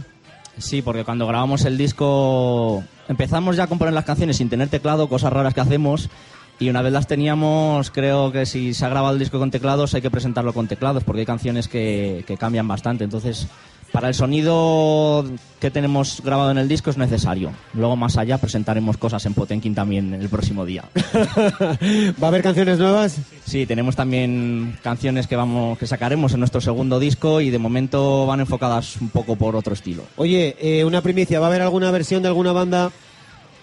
Sí, 0.58 0.82
porque 0.82 1.04
cuando 1.04 1.28
grabamos 1.28 1.66
el 1.66 1.78
disco 1.78 2.82
empezamos 3.10 3.58
ya 3.58 3.64
a 3.64 3.68
componer 3.68 3.94
las 3.94 4.06
canciones 4.06 4.38
sin 4.38 4.50
tener 4.50 4.70
teclado, 4.70 5.10
cosas 5.10 5.34
raras 5.34 5.54
que 5.54 5.60
hacemos. 5.60 6.10
Y 6.58 6.70
una 6.70 6.82
vez 6.82 6.94
las 6.94 7.08
teníamos, 7.08 7.92
creo 7.92 8.32
que 8.32 8.46
si 8.46 8.74
se 8.74 8.86
ha 8.86 8.90
grabado 8.90 9.14
el 9.14 9.20
disco 9.20 9.38
con 9.38 9.52
teclados 9.52 9.94
hay 9.94 10.02
que 10.02 10.10
presentarlo 10.10 10.54
con 10.54 10.70
teclados 10.70 11.04
porque 11.04 11.20
hay 11.20 11.26
canciones 11.26 11.68
que, 11.68 12.24
que 12.26 12.38
cambian 12.38 12.70
bastante. 12.70 13.04
Entonces, 13.04 13.48
para 13.96 14.10
el 14.10 14.14
sonido 14.14 15.24
que 15.62 15.72
tenemos 15.72 16.22
grabado 16.22 16.52
en 16.52 16.58
el 16.58 16.68
disco 16.68 16.90
es 16.90 16.98
necesario. 16.98 17.54
Luego 17.74 17.96
más 17.96 18.18
allá 18.18 18.38
presentaremos 18.38 18.98
cosas 18.98 19.26
en 19.26 19.34
Potenkin 19.34 19.74
también 19.74 20.14
el 20.14 20.28
próximo 20.28 20.66
día. 20.66 20.84
¿Va 22.22 22.26
a 22.26 22.28
haber 22.28 22.44
canciones 22.44 22.78
nuevas? 22.78 23.18
Sí, 23.46 23.66
tenemos 23.66 23.96
también 23.96 24.78
canciones 24.84 25.28
que 25.28 25.38
vamos 25.38 25.78
que 25.78 25.88
sacaremos 25.88 26.34
en 26.34 26.40
nuestro 26.40 26.60
segundo 26.60 27.00
disco 27.00 27.40
y 27.40 27.52
de 27.52 27.58
momento 27.58 28.26
van 28.26 28.42
enfocadas 28.42 28.98
un 29.00 29.08
poco 29.08 29.38
por 29.38 29.56
otro 29.56 29.74
estilo. 29.74 30.04
Oye, 30.18 30.58
eh, 30.60 30.84
una 30.84 31.02
primicia, 31.02 31.40
¿va 31.40 31.46
a 31.46 31.50
haber 31.50 31.62
alguna 31.62 31.90
versión 31.90 32.22
de 32.22 32.28
alguna 32.28 32.52
banda? 32.52 32.92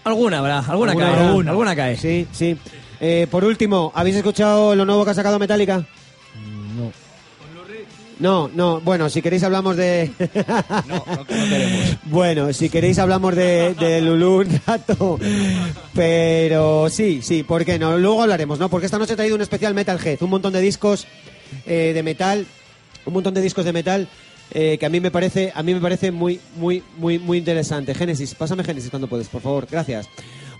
Alguna 0.04 0.38
habrá, 0.38 0.60
alguna, 0.60 0.96
cae. 0.96 1.10
habrá? 1.10 1.50
Alguna 1.50 1.76
cae. 1.76 1.98
Sí, 1.98 2.26
sí. 2.32 2.56
Eh, 3.00 3.26
por 3.30 3.44
último, 3.44 3.92
¿habéis 3.94 4.16
escuchado 4.16 4.74
lo 4.74 4.86
nuevo 4.86 5.04
que 5.04 5.10
ha 5.10 5.14
sacado 5.14 5.38
Metallica? 5.38 5.84
No. 6.74 7.01
No, 8.22 8.48
no, 8.54 8.80
bueno, 8.80 9.10
si 9.10 9.20
queréis 9.20 9.42
hablamos 9.42 9.76
de... 9.76 10.12
No, 10.88 11.04
no, 11.08 11.26
queremos. 11.26 11.96
Bueno, 12.04 12.52
si 12.52 12.70
queréis 12.70 13.00
hablamos 13.00 13.34
de, 13.34 13.74
de 13.74 14.00
Lulú 14.00 14.42
un 14.42 14.60
rato. 14.64 15.18
Pero 15.92 16.88
sí, 16.88 17.20
sí, 17.20 17.42
¿por 17.42 17.64
qué 17.64 17.80
no? 17.80 17.98
Luego 17.98 18.22
hablaremos, 18.22 18.60
¿no? 18.60 18.68
Porque 18.68 18.86
esta 18.86 18.96
noche 18.96 19.14
he 19.14 19.16
traído 19.16 19.34
un 19.34 19.42
especial 19.42 19.74
Metalhead, 19.74 20.22
un 20.22 20.30
montón 20.30 20.52
de 20.52 20.60
discos 20.60 21.08
eh, 21.66 21.90
de 21.92 22.02
metal, 22.04 22.46
un 23.06 23.12
montón 23.12 23.34
de 23.34 23.40
discos 23.40 23.64
de 23.64 23.72
metal 23.72 24.08
eh, 24.52 24.78
que 24.78 24.86
a 24.86 24.88
mí 24.88 25.00
me 25.00 25.10
parece, 25.10 25.50
a 25.52 25.64
mí 25.64 25.74
me 25.74 25.80
parece 25.80 26.12
muy, 26.12 26.38
muy, 26.54 26.80
muy, 26.98 27.18
muy 27.18 27.38
interesante. 27.38 27.92
Génesis, 27.92 28.36
pásame 28.36 28.62
Génesis 28.62 28.90
cuando 28.90 29.08
puedes, 29.08 29.26
por 29.26 29.42
favor, 29.42 29.66
gracias. 29.68 30.08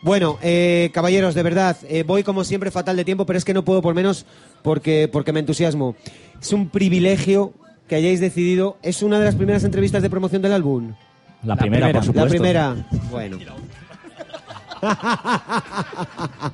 Bueno, 0.03 0.39
eh, 0.43 0.91
caballeros, 0.93 1.35
de 1.35 1.43
verdad, 1.45 1.77
eh, 1.89 2.03
voy 2.03 2.25
como 2.25 2.43
siempre 2.43 2.73
fatal 2.73 2.97
de 2.97 3.05
tiempo, 3.05 3.25
pero 3.25 3.39
es 3.39 3.45
que 3.45 3.55
no 3.55 3.65
puedo 3.65 3.81
por 3.83 3.95
menos 3.95 4.27
porque, 4.63 5.09
porque 5.11 5.33
me 5.33 5.41
entusiasmo. 5.41 5.95
Es 6.41 6.53
un 6.53 6.69
privilegio 6.69 7.53
que 7.89 7.95
hayáis 7.95 8.21
decidido. 8.21 8.77
Es 8.83 9.03
una 9.03 9.21
de 9.21 9.27
las 9.27 9.37
primeras 9.37 9.63
entrevistas 9.63 10.03
de 10.03 10.11
promoción 10.11 10.43
del 10.43 10.53
álbum. 10.53 10.93
La 11.45 11.55
primera, 11.57 11.93
por 11.93 12.05
supuesto. 12.05 12.25
La 12.25 12.31
primera. 12.31 12.87
Bueno. 13.11 13.39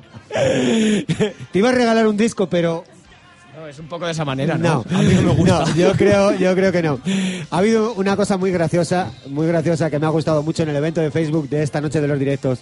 Te 1.51 1.59
iba 1.59 1.69
a 1.69 1.71
regalar 1.71 2.05
un 2.07 2.17
disco, 2.17 2.47
pero 2.47 2.83
No, 3.55 3.67
es 3.67 3.79
un 3.79 3.87
poco 3.87 4.05
de 4.05 4.11
esa 4.11 4.25
manera, 4.25 4.59
no, 4.59 4.85
¿no? 4.87 4.97
A 4.97 5.01
mí 5.01 5.13
no 5.15 5.21
me 5.23 5.33
gusta. 5.33 5.65
No, 5.65 5.75
yo 5.75 5.93
creo, 5.93 6.35
yo 6.35 6.53
creo 6.53 6.71
que 6.71 6.83
no. 6.83 6.99
Ha 7.49 7.57
habido 7.57 7.93
una 7.93 8.15
cosa 8.15 8.37
muy 8.37 8.51
graciosa, 8.51 9.11
muy 9.27 9.47
graciosa 9.47 9.89
que 9.89 9.97
me 9.97 10.05
ha 10.05 10.09
gustado 10.09 10.43
mucho 10.43 10.61
en 10.61 10.69
el 10.69 10.75
evento 10.75 11.01
de 11.01 11.09
Facebook 11.09 11.49
de 11.49 11.63
esta 11.63 11.81
noche 11.81 11.99
de 11.99 12.07
los 12.07 12.19
directos. 12.19 12.59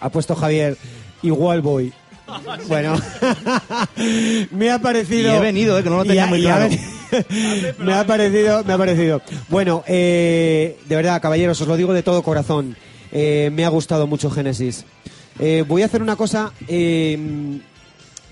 Ha 0.00 0.10
puesto 0.10 0.34
Javier 0.34 0.76
igual 1.22 1.60
voy. 1.60 1.92
Bueno, 2.66 3.00
me 4.50 4.70
ha 4.70 4.78
parecido. 4.80 5.32
Y 5.32 5.36
he 5.36 5.40
venido, 5.40 5.78
eh, 5.78 5.82
que 5.82 5.90
no 5.90 5.98
lo 5.98 6.04
tenía 6.04 6.26
muy 6.26 6.40
y 6.40 6.42
claro. 6.42 6.68
me 7.78 7.94
ha 7.94 8.04
parecido, 8.06 8.64
me 8.64 8.72
ha 8.72 8.78
parecido. 8.78 9.22
Bueno, 9.48 9.84
eh, 9.86 10.76
de 10.86 10.96
verdad, 10.96 11.22
caballeros, 11.22 11.60
os 11.60 11.68
lo 11.68 11.76
digo 11.76 11.92
de 11.92 12.02
todo 12.02 12.22
corazón. 12.22 12.76
Eh, 13.12 13.50
me 13.52 13.64
ha 13.64 13.68
gustado 13.68 14.06
mucho 14.06 14.30
Génesis. 14.30 14.84
Eh, 15.38 15.64
voy 15.66 15.82
a 15.82 15.86
hacer 15.86 16.02
una 16.02 16.16
cosa. 16.16 16.52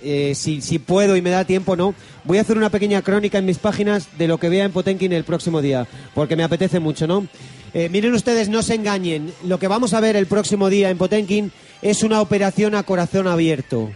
eh, 0.06 0.32
si, 0.34 0.60
si 0.60 0.78
puedo 0.78 1.16
y 1.16 1.22
me 1.22 1.30
da 1.30 1.44
tiempo, 1.44 1.76
¿no? 1.76 1.94
Voy 2.24 2.38
a 2.38 2.40
hacer 2.42 2.58
una 2.58 2.70
pequeña 2.70 3.00
crónica 3.02 3.38
en 3.38 3.46
mis 3.46 3.58
páginas 3.58 4.08
de 4.18 4.28
lo 4.28 4.38
que 4.38 4.48
vea 4.48 4.64
en 4.64 4.72
Potenkin 4.72 5.12
el 5.12 5.24
próximo 5.24 5.62
día, 5.62 5.86
porque 6.14 6.36
me 6.36 6.42
apetece 6.42 6.80
mucho, 6.80 7.06
¿no? 7.06 7.26
Eh, 7.74 7.88
miren 7.88 8.14
ustedes, 8.14 8.48
no 8.48 8.62
se 8.62 8.76
engañen. 8.76 9.34
Lo 9.42 9.58
que 9.58 9.66
vamos 9.66 9.94
a 9.94 10.00
ver 10.00 10.14
el 10.14 10.26
próximo 10.26 10.70
día 10.70 10.90
en 10.90 10.98
Potenkin 10.98 11.50
es 11.82 12.04
una 12.04 12.20
operación 12.20 12.76
a 12.76 12.84
corazón 12.84 13.26
abierto. 13.26 13.90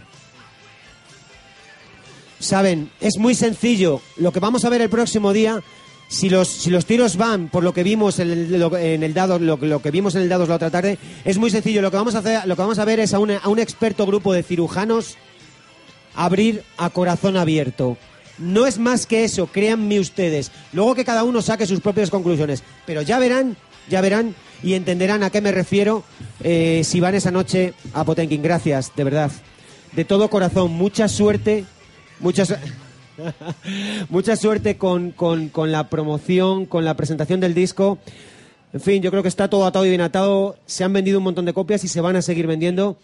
Saben, 2.39 2.91
es 2.99 3.17
muy 3.17 3.35
sencillo. 3.35 4.01
Lo 4.17 4.33
que 4.33 4.41
vamos 4.41 4.65
a 4.65 4.69
ver 4.69 4.81
el 4.81 4.89
próximo 4.89 5.31
día, 5.31 5.63
si 6.09 6.29
los, 6.29 6.49
si 6.49 6.69
los 6.69 6.85
tiros 6.85 7.15
van 7.15 7.47
por 7.47 7.63
lo 7.63 7.73
que 7.73 7.83
vimos 7.83 8.19
en 8.19 8.29
el, 8.29 9.13
dado, 9.13 9.39
lo, 9.39 9.55
lo 9.55 9.81
que 9.81 9.91
vimos 9.91 10.13
en 10.15 10.23
el 10.23 10.29
dados 10.29 10.49
la 10.49 10.55
otra 10.55 10.69
tarde, 10.69 10.97
es 11.23 11.37
muy 11.37 11.49
sencillo. 11.49 11.81
Lo 11.81 11.89
que 11.89 11.97
vamos 11.97 12.15
a 12.15 12.19
hacer, 12.19 12.45
lo 12.47 12.57
que 12.57 12.61
vamos 12.61 12.79
a 12.79 12.85
ver 12.85 12.99
es 12.99 13.13
a, 13.13 13.17
a 13.17 13.47
un 13.47 13.59
experto 13.59 14.05
grupo 14.05 14.33
de 14.33 14.43
cirujanos 14.43 15.15
abrir 16.15 16.63
a 16.77 16.89
corazón 16.89 17.37
abierto. 17.37 17.97
No 18.39 18.65
es 18.65 18.77
más 18.77 19.05
que 19.05 19.23
eso, 19.23 19.47
créanme 19.47 19.99
ustedes. 19.99 20.51
Luego 20.73 20.95
que 20.95 21.05
cada 21.05 21.23
uno 21.23 21.41
saque 21.41 21.65
sus 21.65 21.81
propias 21.81 22.09
conclusiones. 22.09 22.63
Pero 22.85 23.01
ya 23.01 23.19
verán, 23.19 23.57
ya 23.89 24.01
verán 24.01 24.35
y 24.63 24.73
entenderán 24.73 25.23
a 25.23 25.29
qué 25.29 25.41
me 25.41 25.51
refiero 25.51 26.03
eh, 26.43 26.81
si 26.83 26.99
van 26.99 27.15
esa 27.15 27.31
noche 27.31 27.73
a 27.93 28.03
Potenkin. 28.03 28.41
Gracias, 28.41 28.91
de 28.95 29.03
verdad. 29.03 29.31
de 29.93 30.05
todo 30.05 30.29
corazón, 30.29 30.71
mucha 30.71 31.07
suerte, 31.07 31.65
mucha, 32.19 32.45
su- 32.45 32.55
mucha 34.09 34.35
suerte 34.35 34.77
con, 34.77 35.11
con- 35.11 35.49
con 35.49 35.71
la 35.71 35.89
promoción, 35.89 36.65
con 36.65 36.85
la 36.85 36.95
presentación 36.95 37.39
del 37.39 37.53
disco. 37.53 37.97
En 38.71 38.81
fin, 38.81 39.01
yo 39.01 39.09
creo 39.09 39.23
que 39.23 39.29
está 39.29 39.49
todo 39.49 39.65
atado 39.65 39.85
y 39.85 39.89
bien 39.89 40.01
atado. 40.01 40.55
Se 40.65 40.83
han 40.83 40.93
vendido 40.93 41.17
un 41.17 41.23
montón 41.23 41.45
de 41.45 41.53
copias 41.53 41.83
y 41.83 41.87
se 41.87 42.01
van 42.01 42.15
a 42.15 42.21
seguir 42.21 42.45
vendiendo. 42.47 42.97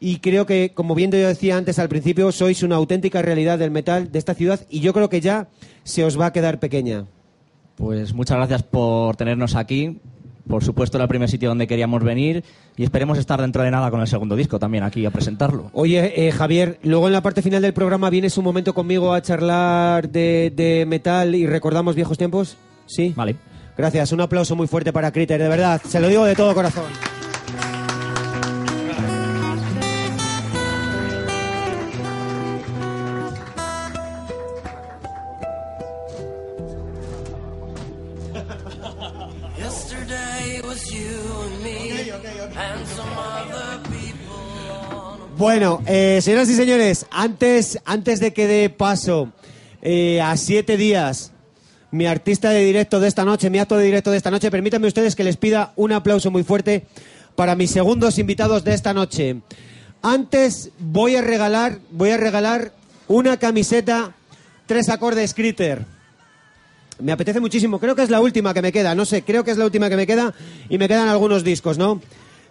Y 0.00 0.18
creo 0.18 0.46
que, 0.46 0.72
como 0.74 0.96
bien 0.96 1.12
yo 1.12 1.18
decía 1.28 1.56
antes 1.56 1.78
al 1.78 1.88
principio, 1.88 2.32
sois 2.32 2.64
una 2.64 2.74
auténtica 2.74 3.22
realidad 3.22 3.56
del 3.60 3.70
metal 3.70 4.10
de 4.10 4.18
esta 4.18 4.34
ciudad 4.34 4.60
y 4.68 4.80
yo 4.80 4.92
creo 4.92 5.08
que 5.08 5.20
ya 5.20 5.46
se 5.84 6.02
os 6.04 6.18
va 6.18 6.26
a 6.26 6.32
quedar 6.32 6.58
pequeña. 6.58 7.06
Pues 7.76 8.12
muchas 8.12 8.36
gracias 8.38 8.64
por 8.64 9.14
tenernos 9.16 9.54
aquí. 9.54 9.98
Por 10.48 10.64
supuesto, 10.64 10.96
era 10.96 11.04
el 11.04 11.08
primer 11.08 11.28
sitio 11.28 11.48
donde 11.48 11.66
queríamos 11.66 12.02
venir 12.02 12.44
y 12.76 12.84
esperemos 12.84 13.18
estar 13.18 13.40
dentro 13.40 13.62
de 13.62 13.70
nada 13.70 13.90
con 13.90 14.00
el 14.00 14.06
segundo 14.06 14.36
disco 14.36 14.58
también 14.58 14.84
aquí 14.84 15.06
a 15.06 15.10
presentarlo. 15.10 15.70
Oye, 15.72 16.26
eh, 16.26 16.32
Javier, 16.32 16.78
luego 16.82 17.06
en 17.06 17.12
la 17.12 17.22
parte 17.22 17.42
final 17.42 17.62
del 17.62 17.72
programa 17.72 18.10
vienes 18.10 18.36
un 18.38 18.44
momento 18.44 18.74
conmigo 18.74 19.12
a 19.12 19.22
charlar 19.22 20.08
de, 20.08 20.52
de 20.54 20.84
metal 20.86 21.34
y 21.34 21.46
recordamos 21.46 21.94
viejos 21.94 22.18
tiempos. 22.18 22.56
¿Sí? 22.86 23.12
Vale. 23.16 23.36
Gracias, 23.76 24.12
un 24.12 24.20
aplauso 24.20 24.54
muy 24.54 24.66
fuerte 24.66 24.92
para 24.92 25.12
Critter, 25.12 25.40
de 25.40 25.48
verdad, 25.48 25.80
se 25.86 25.98
lo 25.98 26.08
digo 26.08 26.24
de 26.24 26.34
todo 26.34 26.54
corazón. 26.54 26.84
Bueno, 45.42 45.82
eh, 45.86 46.20
señoras 46.22 46.48
y 46.50 46.54
señores, 46.54 47.04
antes, 47.10 47.80
antes 47.84 48.20
de 48.20 48.32
que 48.32 48.46
dé 48.46 48.70
paso 48.70 49.32
eh, 49.82 50.20
a 50.20 50.36
siete 50.36 50.76
días, 50.76 51.32
mi 51.90 52.06
artista 52.06 52.50
de 52.50 52.64
directo 52.64 53.00
de 53.00 53.08
esta 53.08 53.24
noche, 53.24 53.50
mi 53.50 53.58
acto 53.58 53.76
de 53.76 53.84
directo 53.84 54.12
de 54.12 54.18
esta 54.18 54.30
noche, 54.30 54.52
permítanme 54.52 54.86
ustedes 54.86 55.16
que 55.16 55.24
les 55.24 55.36
pida 55.36 55.72
un 55.74 55.90
aplauso 55.90 56.30
muy 56.30 56.44
fuerte 56.44 56.86
para 57.34 57.56
mis 57.56 57.72
segundos 57.72 58.20
invitados 58.20 58.62
de 58.62 58.72
esta 58.72 58.94
noche. 58.94 59.40
Antes 60.00 60.70
voy 60.78 61.16
a 61.16 61.22
regalar, 61.22 61.80
voy 61.90 62.10
a 62.10 62.18
regalar 62.18 62.70
una 63.08 63.36
camiseta, 63.36 64.14
tres 64.66 64.90
acordes 64.90 65.34
Critter. 65.34 65.84
Me 67.00 67.10
apetece 67.10 67.40
muchísimo. 67.40 67.80
Creo 67.80 67.96
que 67.96 68.02
es 68.02 68.10
la 68.10 68.20
última 68.20 68.54
que 68.54 68.62
me 68.62 68.70
queda. 68.70 68.94
No 68.94 69.04
sé, 69.04 69.22
creo 69.22 69.42
que 69.42 69.50
es 69.50 69.58
la 69.58 69.64
última 69.64 69.90
que 69.90 69.96
me 69.96 70.06
queda 70.06 70.34
y 70.68 70.78
me 70.78 70.86
quedan 70.86 71.08
algunos 71.08 71.42
discos, 71.42 71.78
¿no? 71.78 72.00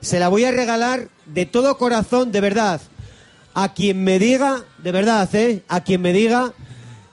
Se 0.01 0.19
la 0.19 0.29
voy 0.29 0.45
a 0.45 0.51
regalar 0.51 1.09
de 1.25 1.45
todo 1.45 1.77
corazón, 1.77 2.31
de 2.31 2.41
verdad. 2.41 2.81
A 3.53 3.73
quien 3.73 4.03
me 4.03 4.19
diga, 4.19 4.63
de 4.79 4.91
verdad, 4.91 5.29
¿eh? 5.35 5.63
A 5.67 5.81
quien 5.81 6.01
me 6.01 6.13
diga. 6.13 6.53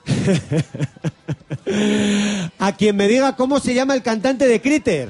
a 2.59 2.75
quien 2.75 2.95
me 2.95 3.07
diga 3.07 3.35
cómo 3.35 3.59
se 3.59 3.73
llama 3.73 3.93
el 3.93 4.01
cantante 4.01 4.47
de 4.47 4.61
Critter. 4.61 5.09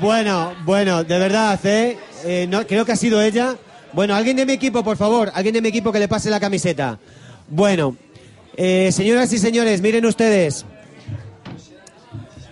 Bueno, 0.00 0.54
bueno, 0.64 1.04
de 1.04 1.18
verdad, 1.18 1.60
¿eh? 1.64 1.98
Eh, 2.24 2.46
no, 2.48 2.66
creo 2.66 2.86
que 2.86 2.92
ha 2.92 2.96
sido 2.96 3.20
ella. 3.20 3.56
Bueno, 3.92 4.14
alguien 4.14 4.36
de 4.36 4.46
mi 4.46 4.52
equipo, 4.52 4.82
por 4.82 4.96
favor, 4.96 5.30
alguien 5.34 5.54
de 5.54 5.60
mi 5.60 5.68
equipo 5.68 5.92
que 5.92 5.98
le 5.98 6.08
pase 6.08 6.30
la 6.30 6.40
camiseta. 6.40 6.98
Bueno, 7.48 7.96
eh, 8.56 8.90
señoras 8.92 9.32
y 9.32 9.38
señores, 9.38 9.80
miren 9.80 10.06
ustedes. 10.06 10.64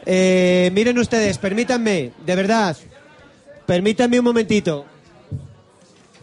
Eh, 0.05 0.71
miren 0.73 0.99
ustedes, 0.99 1.39
permítanme, 1.39 2.13
de 2.25 2.35
verdad, 2.35 2.77
permítanme 3.69 4.19
un 4.19 4.25
momentito. 4.25 4.87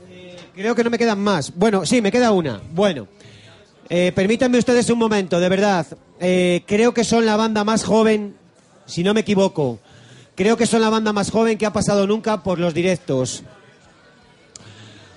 Eh, 0.10 0.36
creo 0.56 0.74
que 0.74 0.84
no 0.84 0.90
me 0.90 0.98
quedan 0.98 1.20
más. 1.20 1.54
Bueno, 1.56 1.86
sí, 1.86 2.02
me 2.02 2.12
queda 2.12 2.32
una. 2.32 2.60
Bueno, 2.72 3.08
eh, 3.88 4.12
permítanme 4.16 4.58
ustedes 4.58 4.90
un 4.90 4.98
momento, 4.98 5.40
de 5.40 5.48
verdad. 5.48 5.86
Eh, 6.20 6.64
creo 6.66 6.96
que 6.96 7.04
son 7.04 7.24
la 7.24 7.36
banda 7.38 7.64
más 7.64 7.84
joven, 7.84 8.36
si 8.88 9.04
no 9.04 9.14
me 9.14 9.20
equivoco. 9.20 9.78
Creo 10.34 10.58
que 10.58 10.66
son 10.66 10.82
la 10.82 10.90
banda 10.90 11.14
más 11.14 11.30
joven 11.30 11.60
que 11.60 11.68
ha 11.68 11.72
pasado 11.72 12.08
nunca 12.08 12.42
por 12.42 12.58
los 12.58 12.74
directos. 12.74 13.44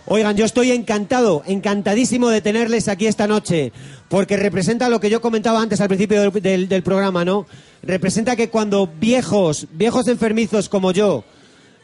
Oigan, 0.04 0.36
yo 0.36 0.44
estoy 0.44 0.72
encantado, 0.72 1.42
encantadísimo 1.46 2.28
de 2.28 2.42
tenerles 2.42 2.88
aquí 2.88 3.06
esta 3.06 3.26
noche, 3.26 3.72
porque 4.10 4.36
representa 4.36 4.90
lo 4.90 5.00
que 5.00 5.08
yo 5.08 5.22
comentaba 5.22 5.62
antes 5.62 5.80
al 5.80 5.88
principio 5.88 6.30
del, 6.30 6.82
programa, 6.82 7.24
¿no? 7.24 7.46
Representa 7.82 8.36
que 8.36 8.50
cuando 8.50 8.86
viejos, 8.86 9.66
viejos 9.72 10.08
enfermizos 10.08 10.68
como 10.68 10.92
yo, 10.92 11.24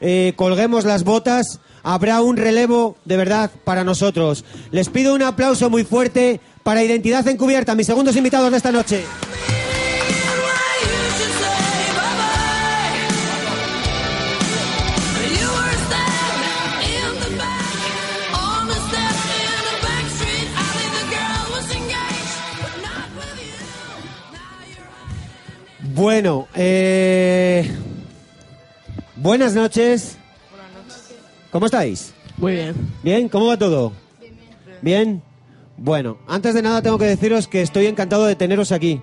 eh, 0.01 0.33
colguemos 0.37 0.85
las 0.85 1.05
botas, 1.05 1.61
habrá 1.83 2.21
un 2.23 2.37
relevo 2.37 2.97
de 3.05 3.17
verdad 3.17 3.51
para 3.65 3.85
nosotros. 3.85 4.45
Les 4.71 4.89
pido 4.89 5.15
un 5.15 5.23
aplauso 5.23 5.71
muy 5.71 5.85
fuerte 5.85 6.41
para 6.63 6.83
Identidad 6.83 7.27
Encubierta, 7.29 7.75
mis 7.75 7.87
segundos 7.87 8.17
invitados 8.17 8.51
de 8.51 8.57
esta 8.57 8.73
noche. 8.73 9.05
Bueno, 25.95 26.49
eh, 26.57 27.71
buenas 29.25 29.55
noches. 29.55 30.19
¿Cómo 31.51 31.65
estáis? 31.67 32.13
Muy 32.37 32.53
bien. 32.53 32.75
¿Bien? 33.03 33.29
¿Cómo 33.31 33.47
va 33.47 33.57
todo? 33.57 33.93
¿Bien? 34.83 35.23
Bueno, 35.79 36.19
antes 36.29 36.55
de 36.55 36.61
nada 36.61 36.83
tengo 36.83 36.99
que 36.99 37.07
deciros 37.07 37.49
que 37.49 37.63
estoy 37.63 37.87
encantado 37.87 38.27
de 38.27 38.37
teneros 38.37 38.71
aquí 38.71 39.01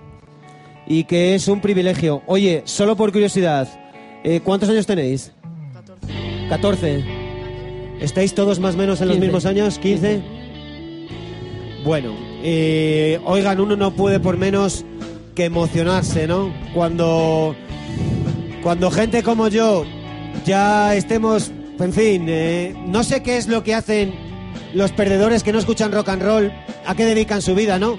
y 0.86 1.06
que 1.06 1.34
es 1.34 1.48
un 1.48 1.60
privilegio. 1.60 2.22
Oye, 2.28 2.62
solo 2.66 2.96
por 2.96 3.12
curiosidad, 3.12 3.68
eh, 4.24 4.42
¿cuántos 4.44 4.70
años 4.70 4.86
tenéis? 4.86 5.32
14. 6.50 7.04
¿Estáis 8.00 8.36
todos 8.36 8.60
más 8.60 8.76
o 8.76 8.78
menos 8.78 9.02
en 9.02 9.08
los 9.08 9.16
15. 9.16 9.26
mismos 9.26 9.46
años? 9.48 9.82
¿15? 9.82 10.22
Bueno, 11.84 12.14
eh, 12.44 13.20
oigan, 13.26 13.60
uno 13.60 13.76
no 13.76 13.96
puede 13.96 14.20
por 14.20 14.38
menos 14.38 14.86
que 15.34 15.46
emocionarse, 15.46 16.28
¿no? 16.28 16.54
Cuando, 16.76 17.56
cuando 18.62 18.92
gente 18.92 19.24
como 19.24 19.48
yo 19.48 19.84
ya 20.46 20.96
estemos, 20.96 21.52
en 21.80 21.94
fin, 21.94 22.26
eh, 22.28 22.76
no 22.88 23.04
sé 23.04 23.24
qué 23.24 23.38
es 23.38 23.48
lo 23.48 23.64
que 23.64 23.76
hacen 23.76 24.14
los 24.74 24.92
perdedores 24.92 25.44
que 25.44 25.52
no 25.52 25.60
escuchan 25.60 25.92
rock 25.92 26.10
and 26.10 26.24
roll, 26.24 26.52
a 26.86 26.96
qué 26.96 27.06
dedican 27.06 27.42
su 27.42 27.56
vida, 27.56 27.80
¿no? 27.80 27.98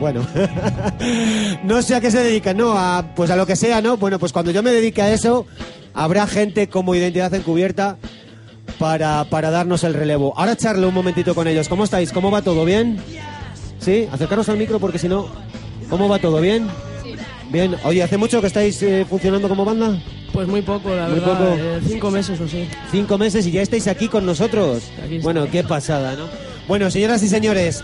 Bueno, 0.00 0.26
no 1.64 1.82
sé 1.82 1.94
a 1.94 2.00
qué 2.00 2.10
se 2.10 2.22
dedican, 2.22 2.56
¿no? 2.56 2.72
A, 2.76 3.14
pues 3.14 3.30
a 3.30 3.36
lo 3.36 3.46
que 3.46 3.56
sea, 3.56 3.80
¿no? 3.80 3.96
Bueno, 3.96 4.18
pues 4.18 4.32
cuando 4.32 4.50
yo 4.50 4.62
me 4.62 4.72
dedique 4.72 5.00
a 5.02 5.12
eso, 5.12 5.46
habrá 5.94 6.26
gente 6.26 6.68
como 6.68 6.94
Identidad 6.94 7.32
Encubierta 7.34 7.98
para, 8.78 9.24
para 9.24 9.50
darnos 9.50 9.84
el 9.84 9.94
relevo. 9.94 10.34
Ahora 10.36 10.56
charlo 10.56 10.88
un 10.88 10.94
momentito 10.94 11.34
con 11.34 11.46
ellos. 11.46 11.68
¿Cómo 11.68 11.84
estáis? 11.84 12.12
¿Cómo 12.12 12.30
va 12.30 12.42
todo? 12.42 12.64
¿Bien? 12.64 12.98
¿Sí? 13.78 14.08
Acercaros 14.10 14.48
al 14.48 14.58
micro 14.58 14.78
porque 14.80 14.98
si 14.98 15.08
no... 15.08 15.28
¿Cómo 15.88 16.08
va 16.08 16.18
todo? 16.18 16.40
¿Bien? 16.40 16.66
Bien. 17.50 17.76
Oye, 17.84 18.02
¿hace 18.02 18.16
mucho 18.16 18.40
que 18.40 18.46
estáis 18.46 18.82
eh, 18.82 19.06
funcionando 19.08 19.48
como 19.48 19.64
banda? 19.64 20.00
Pues 20.32 20.48
muy 20.48 20.62
poco, 20.62 20.94
la 20.94 21.08
Muy 21.08 21.20
verdad. 21.20 21.38
poco. 21.38 21.54
eh, 21.58 21.80
cinco 21.86 22.10
meses 22.10 22.40
o 22.40 22.48
sí. 22.48 22.66
Cinco 22.90 23.18
meses 23.18 23.46
y 23.46 23.50
ya 23.52 23.62
estáis 23.62 23.86
aquí 23.86 24.08
con 24.08 24.24
nosotros. 24.24 24.82
Aquí. 25.04 25.18
Bueno, 25.18 25.46
qué 25.50 25.62
pasada, 25.62 26.14
¿no? 26.16 26.26
Bueno, 26.66 26.90
señoras 26.90 27.22
y 27.22 27.28
señores, 27.28 27.82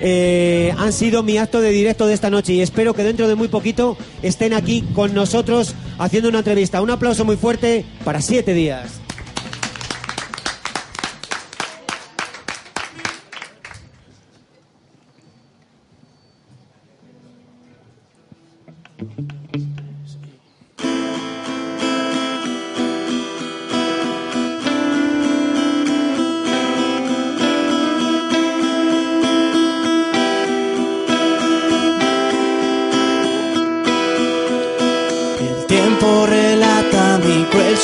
eh, 0.00 0.72
han 0.78 0.92
sido 0.92 1.22
mi 1.24 1.38
acto 1.38 1.60
de 1.60 1.70
directo 1.70 2.06
de 2.06 2.14
esta 2.14 2.30
noche 2.30 2.52
y 2.52 2.60
espero 2.60 2.94
que 2.94 3.02
dentro 3.02 3.26
de 3.26 3.34
muy 3.34 3.48
poquito 3.48 3.96
estén 4.22 4.52
aquí 4.54 4.84
con 4.94 5.12
nosotros 5.12 5.74
haciendo 5.98 6.28
una 6.28 6.38
entrevista. 6.38 6.80
Un 6.82 6.90
aplauso 6.90 7.24
muy 7.24 7.36
fuerte 7.36 7.84
para 8.04 8.20
siete 8.20 8.54
días. 8.54 9.00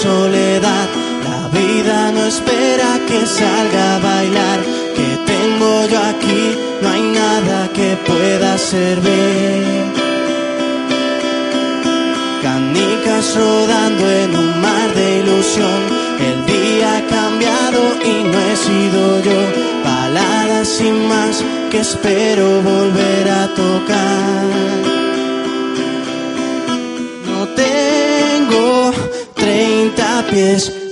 Soledad. 0.05 0.89
La 1.29 1.41
vida 1.59 1.97
no 2.15 2.23
espera 2.35 2.91
que 3.09 3.21
salga 3.41 3.85
a 3.97 3.99
bailar. 4.11 4.61
Que 4.97 5.11
tengo 5.33 5.71
yo 5.93 5.99
aquí, 6.13 6.43
no 6.83 6.87
hay 6.95 7.05
nada 7.23 7.59
que 7.77 7.89
pueda 8.11 8.51
servir. 8.59 9.83
Canicas 12.47 13.27
rodando 13.43 14.05
en 14.23 14.31
un 14.45 14.51
mar 14.67 14.89
de 14.99 15.07
ilusión. 15.21 15.81
El 16.29 16.39
día 16.53 16.89
ha 16.97 17.03
cambiado 17.19 17.81
y 18.13 18.15
no 18.31 18.39
he 18.49 18.57
sido 18.69 19.01
yo. 19.29 19.41
balada 19.89 20.65
sin 20.77 20.97
más 21.13 21.35
que 21.71 21.79
espero 21.89 22.47
volver 22.73 23.25
a 23.41 23.43
tocar. 23.63 24.94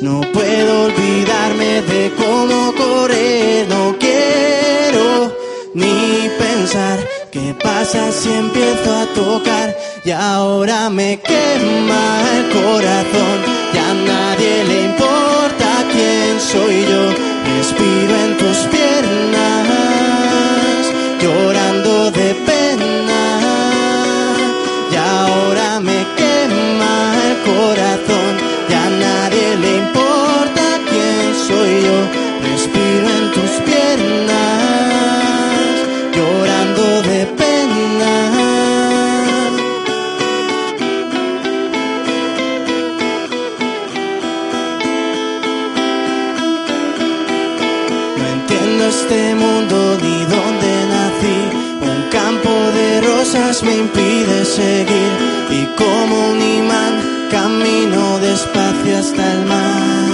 No 0.02 0.20
puedo 0.32 0.84
olvidarme 0.84 1.82
de 1.82 2.12
cómo 2.16 2.72
correr, 2.74 3.66
no 3.68 3.96
quiero 3.98 5.36
ni 5.74 6.28
pensar 6.38 6.98
qué 7.30 7.54
pasa 7.60 8.12
si 8.12 8.32
empiezo 8.32 8.94
a 8.94 9.06
tocar. 9.14 9.76
Y 10.04 10.10
ahora 10.10 10.90
me 10.90 11.18
quema 11.20 12.22
el 12.36 12.48
corazón, 12.50 13.38
ya 13.74 13.90
a 13.90 13.94
nadie 13.94 14.64
le 14.64 14.82
importa 14.84 15.84
quién 15.92 16.40
soy 16.40 16.84
yo, 16.90 17.02
respiro 17.56 18.14
en 18.26 18.36
tus 18.36 18.58
piernas, 18.74 19.68
llorando 21.20 21.71
me 53.64 53.76
impide 53.76 54.44
seguir 54.44 55.12
y 55.50 55.64
como 55.80 56.30
un 56.30 56.40
imán 56.40 57.28
camino 57.30 58.18
despacio 58.18 58.98
hasta 58.98 59.32
el 59.32 59.46
mar. 59.46 60.12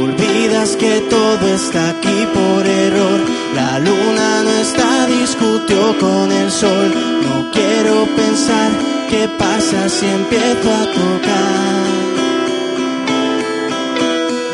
Olvidas 0.00 0.76
que 0.76 1.00
todo 1.10 1.44
está 1.54 1.90
aquí 1.90 2.18
por 2.34 2.66
error. 2.66 3.20
La 3.54 3.78
luna 3.78 4.42
no 4.44 4.50
está, 4.66 5.06
discutió 5.06 5.98
con 5.98 6.30
el 6.30 6.50
sol. 6.50 6.88
No 7.26 7.50
quiero 7.52 8.06
pensar 8.16 8.70
qué 9.10 9.28
pasa 9.38 9.88
si 9.88 10.06
empiezo 10.06 10.68
a 10.80 10.84
tocar. 11.00 11.88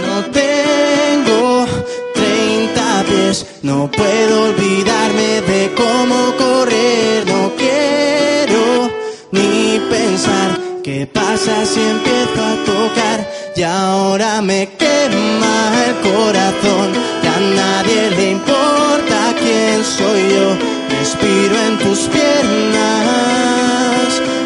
No 0.06 0.16
tengo 0.42 1.66
30 2.14 3.04
pies, 3.08 3.46
no 3.62 3.90
puedo 3.90 4.44
olvidarme 4.50 5.40
de 5.50 5.53
cómo 5.76 6.34
correr, 6.36 7.26
no 7.26 7.52
quiero 7.56 8.90
ni 9.30 9.80
pensar 9.90 10.58
qué 10.82 11.06
pasa 11.06 11.64
si 11.66 11.80
empiezo 11.80 12.40
a 12.52 12.54
tocar. 12.64 13.18
Y 13.56 13.62
ahora 13.62 14.42
me 14.42 14.68
quema 14.78 15.56
el 15.86 15.94
corazón, 16.10 16.92
ya 17.22 17.34
a 17.36 17.40
nadie 17.40 18.10
le 18.10 18.30
importa 18.32 19.34
quién 19.38 19.84
soy 19.84 20.20
yo, 20.34 20.56
respiro 20.98 21.54
en 21.68 21.78
tus 21.78 22.00
piernas, 22.14 23.14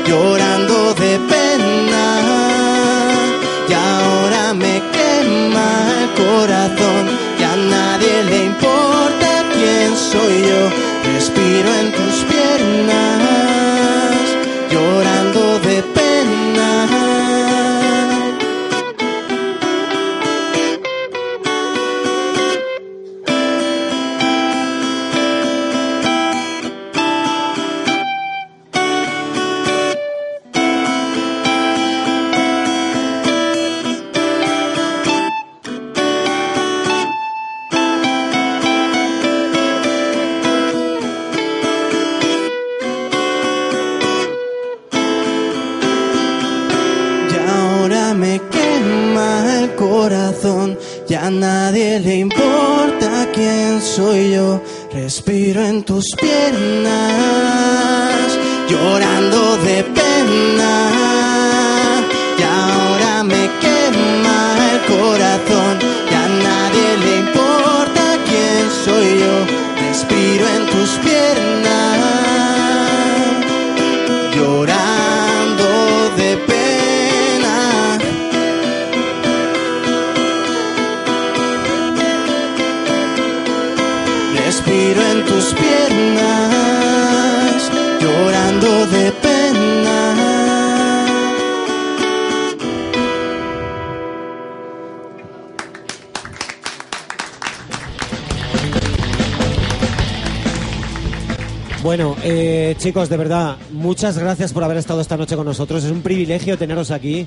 llorando 0.06 0.94
de 0.94 1.18
pena. 1.30 2.06
Y 3.68 3.72
ahora 3.72 4.54
me 4.54 4.82
quema 4.96 5.68
el 6.00 6.08
corazón, 6.22 7.02
ya 7.40 7.52
a 7.52 7.56
nadie 7.56 8.24
le 8.24 8.44
importa 8.44 9.44
quién 9.54 9.96
soy 9.96 10.34
yo, 10.50 10.62
respiro 11.04 11.68
en 11.74 11.92
tus 11.92 12.24
piernas, 12.24 13.47
chicos, 102.88 103.10
de 103.10 103.18
verdad, 103.18 103.58
muchas 103.70 104.16
gracias 104.16 104.54
por 104.54 104.64
haber 104.64 104.78
estado 104.78 105.02
esta 105.02 105.18
noche 105.18 105.36
con 105.36 105.44
nosotros. 105.44 105.84
Es 105.84 105.90
un 105.90 106.00
privilegio 106.00 106.56
teneros 106.56 106.90
aquí 106.90 107.26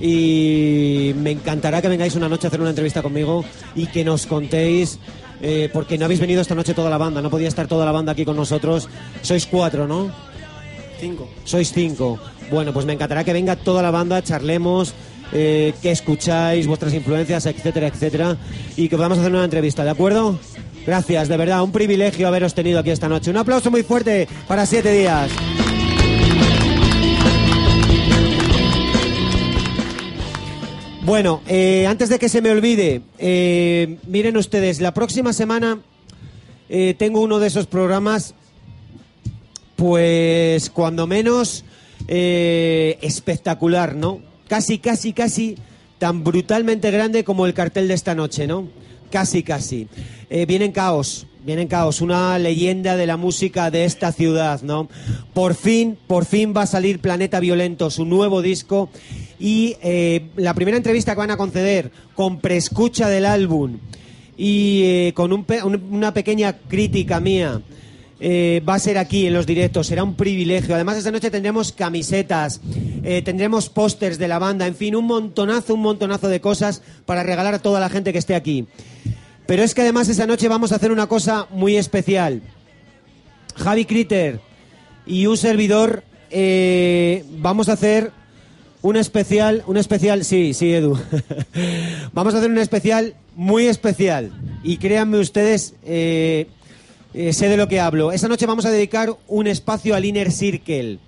y 0.00 1.12
me 1.18 1.32
encantará 1.32 1.82
que 1.82 1.88
vengáis 1.88 2.14
una 2.14 2.26
noche 2.26 2.46
a 2.46 2.48
hacer 2.48 2.58
una 2.62 2.70
entrevista 2.70 3.02
conmigo 3.02 3.44
y 3.74 3.84
que 3.88 4.02
nos 4.02 4.24
contéis, 4.24 4.98
eh, 5.42 5.68
porque 5.74 5.98
no 5.98 6.06
habéis 6.06 6.20
venido 6.20 6.40
esta 6.40 6.54
noche 6.54 6.72
toda 6.72 6.88
la 6.88 6.96
banda, 6.96 7.20
no 7.20 7.28
podía 7.28 7.48
estar 7.48 7.66
toda 7.66 7.84
la 7.84 7.92
banda 7.92 8.12
aquí 8.12 8.24
con 8.24 8.34
nosotros. 8.34 8.88
Sois 9.20 9.44
cuatro, 9.44 9.86
¿no? 9.86 10.10
Cinco. 10.98 11.28
Sois 11.44 11.70
cinco. 11.70 12.18
Bueno, 12.50 12.72
pues 12.72 12.86
me 12.86 12.94
encantará 12.94 13.24
que 13.24 13.34
venga 13.34 13.56
toda 13.56 13.82
la 13.82 13.90
banda, 13.90 14.22
charlemos, 14.22 14.94
eh, 15.34 15.74
que 15.82 15.90
escucháis, 15.90 16.66
vuestras 16.66 16.94
influencias, 16.94 17.44
etcétera, 17.44 17.88
etcétera, 17.88 18.38
y 18.74 18.88
que 18.88 18.96
podamos 18.96 19.18
hacer 19.18 19.32
una 19.32 19.44
entrevista, 19.44 19.84
¿de 19.84 19.90
acuerdo? 19.90 20.38
Gracias, 20.86 21.28
de 21.28 21.36
verdad, 21.36 21.62
un 21.62 21.72
privilegio 21.72 22.28
haberos 22.28 22.54
tenido 22.54 22.78
aquí 22.78 22.90
esta 22.90 23.08
noche. 23.08 23.30
Un 23.30 23.38
aplauso 23.38 23.70
muy 23.70 23.82
fuerte 23.82 24.28
para 24.46 24.66
siete 24.66 24.92
días. 24.92 25.30
Bueno, 31.04 31.42
eh, 31.46 31.86
antes 31.86 32.08
de 32.08 32.18
que 32.18 32.30
se 32.30 32.40
me 32.40 32.50
olvide, 32.50 33.02
eh, 33.18 33.98
miren 34.06 34.38
ustedes, 34.38 34.80
la 34.80 34.94
próxima 34.94 35.34
semana 35.34 35.80
eh, 36.70 36.94
tengo 36.98 37.20
uno 37.20 37.38
de 37.38 37.48
esos 37.48 37.66
programas, 37.66 38.34
pues 39.76 40.70
cuando 40.70 41.06
menos 41.06 41.64
espectacular, 42.06 43.94
¿no? 43.94 44.20
Casi, 44.48 44.78
casi, 44.78 45.12
casi 45.14 45.56
tan 45.98 46.24
brutalmente 46.24 46.90
grande 46.90 47.24
como 47.24 47.46
el 47.46 47.54
cartel 47.54 47.88
de 47.88 47.94
esta 47.94 48.14
noche, 48.14 48.46
¿no? 48.46 48.68
Casi, 49.10 49.42
casi. 49.42 49.88
Eh, 50.30 50.46
viene 50.46 50.64
en 50.66 50.72
caos, 50.72 51.26
viene 51.44 51.62
en 51.62 51.68
caos, 51.68 52.00
una 52.00 52.38
leyenda 52.38 52.96
de 52.96 53.06
la 53.06 53.16
música 53.16 53.70
de 53.70 53.84
esta 53.84 54.10
ciudad, 54.12 54.62
¿no? 54.62 54.88
Por 55.34 55.54
fin, 55.54 55.96
por 56.06 56.24
fin 56.24 56.54
va 56.56 56.62
a 56.62 56.66
salir 56.66 56.98
Planeta 57.00 57.40
Violento, 57.40 57.90
su 57.90 58.04
nuevo 58.04 58.40
disco. 58.42 58.88
Y 59.38 59.76
eh, 59.82 60.26
la 60.36 60.54
primera 60.54 60.76
entrevista 60.76 61.12
que 61.12 61.18
van 61.18 61.30
a 61.30 61.36
conceder 61.36 61.90
con 62.14 62.38
preescucha 62.40 63.08
del 63.08 63.26
álbum 63.26 63.78
y 64.36 64.82
eh, 64.84 65.12
con 65.14 65.32
un 65.32 65.44
pe- 65.44 65.62
un- 65.62 65.82
una 65.90 66.14
pequeña 66.14 66.54
crítica 66.68 67.20
mía 67.20 67.60
eh, 68.20 68.62
va 68.66 68.74
a 68.74 68.78
ser 68.78 68.96
aquí 68.96 69.26
en 69.26 69.34
los 69.34 69.44
directos, 69.44 69.88
será 69.88 70.02
un 70.02 70.14
privilegio. 70.14 70.74
Además, 70.74 70.96
esta 70.96 71.10
noche 71.10 71.30
tendremos 71.30 71.72
camisetas, 71.72 72.60
tendremos 73.24 73.68
pósters 73.68 74.16
de 74.18 74.28
la 74.28 74.38
banda, 74.38 74.66
en 74.66 74.74
fin, 74.76 74.96
un 74.96 75.04
montonazo, 75.06 75.74
un 75.74 75.80
montonazo 75.82 76.28
de 76.28 76.40
cosas 76.40 76.80
para 77.04 77.22
regalar 77.22 77.52
a 77.54 77.58
toda 77.58 77.80
la 77.80 77.90
gente 77.90 78.12
que 78.12 78.18
esté 78.18 78.34
aquí. 78.34 78.66
Pero 79.46 79.62
es 79.62 79.74
que 79.74 79.82
además 79.82 80.08
esa 80.08 80.26
noche 80.26 80.48
vamos 80.48 80.72
a 80.72 80.76
hacer 80.76 80.90
una 80.90 81.06
cosa 81.06 81.46
muy 81.50 81.76
especial. 81.76 82.42
Javi 83.56 83.84
Critter 83.84 84.40
y 85.06 85.26
un 85.26 85.36
servidor 85.36 86.02
eh, 86.30 87.24
vamos 87.38 87.68
a 87.68 87.74
hacer 87.74 88.10
un 88.82 88.96
especial, 88.96 89.62
un 89.66 89.76
especial, 89.76 90.24
sí, 90.24 90.52
sí, 90.54 90.72
Edu. 90.72 90.98
vamos 92.12 92.34
a 92.34 92.38
hacer 92.38 92.50
un 92.50 92.58
especial 92.58 93.14
muy 93.34 93.66
especial. 93.66 94.32
Y 94.62 94.78
créanme 94.78 95.18
ustedes, 95.18 95.74
eh, 95.84 96.48
eh, 97.12 97.32
sé 97.32 97.48
de 97.48 97.56
lo 97.56 97.68
que 97.68 97.80
hablo. 97.80 98.12
Esa 98.12 98.28
noche 98.28 98.46
vamos 98.46 98.64
a 98.64 98.70
dedicar 98.70 99.16
un 99.28 99.46
espacio 99.46 99.94
al 99.94 100.04
Inner 100.04 100.32
Circle. 100.32 100.98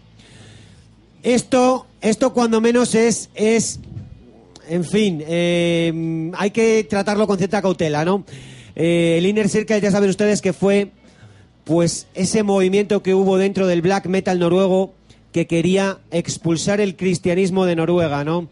Esto, 1.23 1.87
esto 2.01 2.33
cuando 2.33 2.61
menos 2.61 2.95
es, 2.95 3.31
es 3.35 3.81
en 4.69 4.85
fin, 4.85 5.23
eh, 5.27 6.31
hay 6.37 6.51
que 6.51 6.85
tratarlo 6.85 7.27
con 7.27 7.39
cierta 7.39 7.63
cautela, 7.63 8.05
¿no? 8.05 8.25
Eh, 8.75 9.17
el 9.19 9.27
Inner 9.27 9.49
Circle 9.49 9.81
ya 9.81 9.91
saben 9.91 10.11
ustedes 10.11 10.43
que 10.43 10.53
fue 10.53 10.91
pues 11.65 12.07
ese 12.15 12.43
movimiento 12.43 13.03
que 13.03 13.15
hubo 13.15 13.39
dentro 13.39 13.67
del 13.67 13.83
black 13.83 14.07
metal 14.07 14.39
noruego 14.39 14.95
que 15.33 15.47
quería 15.47 15.99
expulsar 16.11 16.81
el 16.81 16.97
cristianismo 16.97 17.67
de 17.67 17.77
Noruega, 17.77 18.25
¿no? 18.25 18.49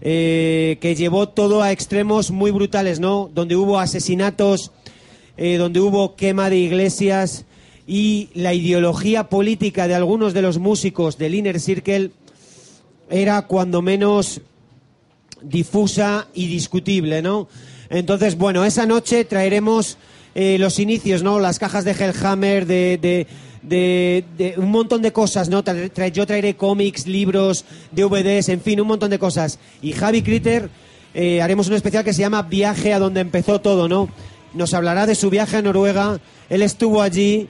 Eh, 0.00 0.78
que 0.80 0.94
llevó 0.94 1.28
todo 1.28 1.62
a 1.62 1.72
extremos 1.72 2.30
muy 2.30 2.50
brutales, 2.50 3.00
¿no? 3.00 3.30
Donde 3.34 3.56
hubo 3.56 3.78
asesinatos, 3.78 4.72
eh, 5.36 5.56
donde 5.56 5.80
hubo 5.80 6.16
quema 6.16 6.50
de 6.50 6.56
iglesias 6.56 7.44
y 7.86 8.30
la 8.34 8.54
ideología 8.54 9.28
política 9.28 9.86
de 9.86 9.94
algunos 9.94 10.34
de 10.34 10.42
los 10.42 10.58
músicos 10.58 11.18
del 11.18 11.34
Inner 11.34 11.60
Circle 11.60 12.10
era 13.10 13.42
cuando 13.42 13.82
menos 13.82 14.40
difusa 15.44 16.26
y 16.34 16.46
discutible, 16.46 17.22
¿no? 17.22 17.48
Entonces, 17.90 18.36
bueno, 18.36 18.64
esa 18.64 18.86
noche 18.86 19.24
traeremos 19.24 19.98
eh, 20.34 20.56
los 20.58 20.78
inicios, 20.78 21.22
¿no? 21.22 21.38
Las 21.38 21.58
cajas 21.58 21.84
de 21.84 21.92
Hellhammer, 21.92 22.66
de, 22.66 22.98
de, 23.62 24.24
de- 24.36 24.54
un 24.56 24.70
montón 24.70 25.02
de 25.02 25.12
cosas, 25.12 25.48
¿no? 25.48 25.62
Yo 26.12 26.26
traeré 26.26 26.56
cómics, 26.56 27.06
libros, 27.06 27.64
DVDs, 27.92 28.48
en 28.48 28.60
fin, 28.60 28.80
un 28.80 28.88
montón 28.88 29.10
de 29.10 29.18
cosas. 29.18 29.58
Y 29.82 29.92
Javi 29.92 30.22
Critter 30.22 30.68
eh, 31.14 31.40
haremos 31.42 31.68
un 31.68 31.74
especial 31.74 32.04
que 32.04 32.12
se 32.12 32.20
llama 32.22 32.42
Viaje 32.42 32.92
a 32.92 32.98
donde 32.98 33.20
empezó 33.20 33.60
todo, 33.60 33.88
¿no? 33.88 34.08
Nos 34.54 34.74
hablará 34.74 35.06
de 35.06 35.14
su 35.14 35.30
viaje 35.30 35.56
a 35.58 35.62
Noruega, 35.62 36.18
él 36.48 36.62
estuvo 36.62 37.02
allí, 37.02 37.48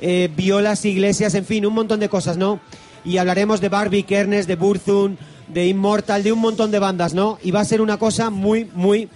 eh, 0.00 0.30
vio 0.36 0.60
las 0.60 0.84
iglesias, 0.84 1.34
en 1.34 1.44
fin, 1.44 1.64
un 1.66 1.74
montón 1.74 2.00
de 2.00 2.08
cosas, 2.08 2.36
¿no? 2.36 2.60
Y 3.04 3.16
hablaremos 3.18 3.60
de 3.60 3.68
Barbie 3.68 4.04
Kernes, 4.04 4.46
de 4.46 4.56
Burzum, 4.56 5.16
de 5.52 5.66
Immortal, 5.66 6.22
de 6.22 6.32
un 6.32 6.38
montón 6.38 6.70
de 6.70 6.78
bandas, 6.78 7.14
¿no? 7.14 7.38
Y 7.42 7.50
va 7.50 7.60
a 7.60 7.64
ser 7.64 7.80
una 7.80 7.98
cosa 7.98 8.30
muy, 8.30 8.68
muy, 8.74 9.08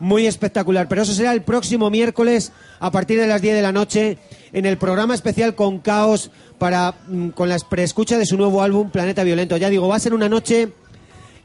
muy 0.00 0.26
espectacular. 0.26 0.88
Pero 0.88 1.02
eso 1.02 1.12
será 1.12 1.32
el 1.32 1.42
próximo 1.42 1.90
miércoles 1.90 2.52
a 2.80 2.90
partir 2.90 3.20
de 3.20 3.26
las 3.26 3.42
10 3.42 3.54
de 3.54 3.62
la 3.62 3.72
noche 3.72 4.18
en 4.52 4.66
el 4.66 4.78
programa 4.78 5.14
especial 5.14 5.54
con 5.54 5.78
Caos 5.78 6.30
para 6.58 6.94
mm, 7.08 7.30
con 7.30 7.48
la 7.48 7.58
preescucha 7.58 8.18
de 8.18 8.26
su 8.26 8.36
nuevo 8.36 8.62
álbum 8.62 8.90
Planeta 8.90 9.24
Violento. 9.24 9.56
Ya 9.56 9.70
digo, 9.70 9.88
va 9.88 9.96
a 9.96 10.00
ser 10.00 10.14
una 10.14 10.28
noche 10.28 10.72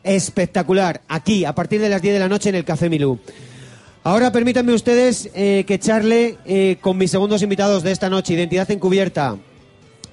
espectacular 0.04 1.02
aquí 1.08 1.46
a 1.46 1.54
partir 1.54 1.82
de 1.82 1.90
las 1.90 2.02
10 2.02 2.14
de 2.14 2.20
la 2.20 2.30
noche 2.30 2.50
en 2.50 2.56
el 2.56 2.66
Café 2.66 2.90
Milú. 2.90 3.20
Ahora 4.04 4.32
permítanme 4.32 4.74
ustedes 4.74 5.30
eh, 5.36 5.66
que 5.68 5.78
charle 5.78 6.38
eh, 6.46 6.78
con 6.80 6.98
mis 6.98 7.12
segundos 7.12 7.42
invitados 7.42 7.84
de 7.84 7.92
esta 7.92 8.10
noche, 8.10 8.34
Identidad 8.34 8.72
Encubierta. 8.72 9.38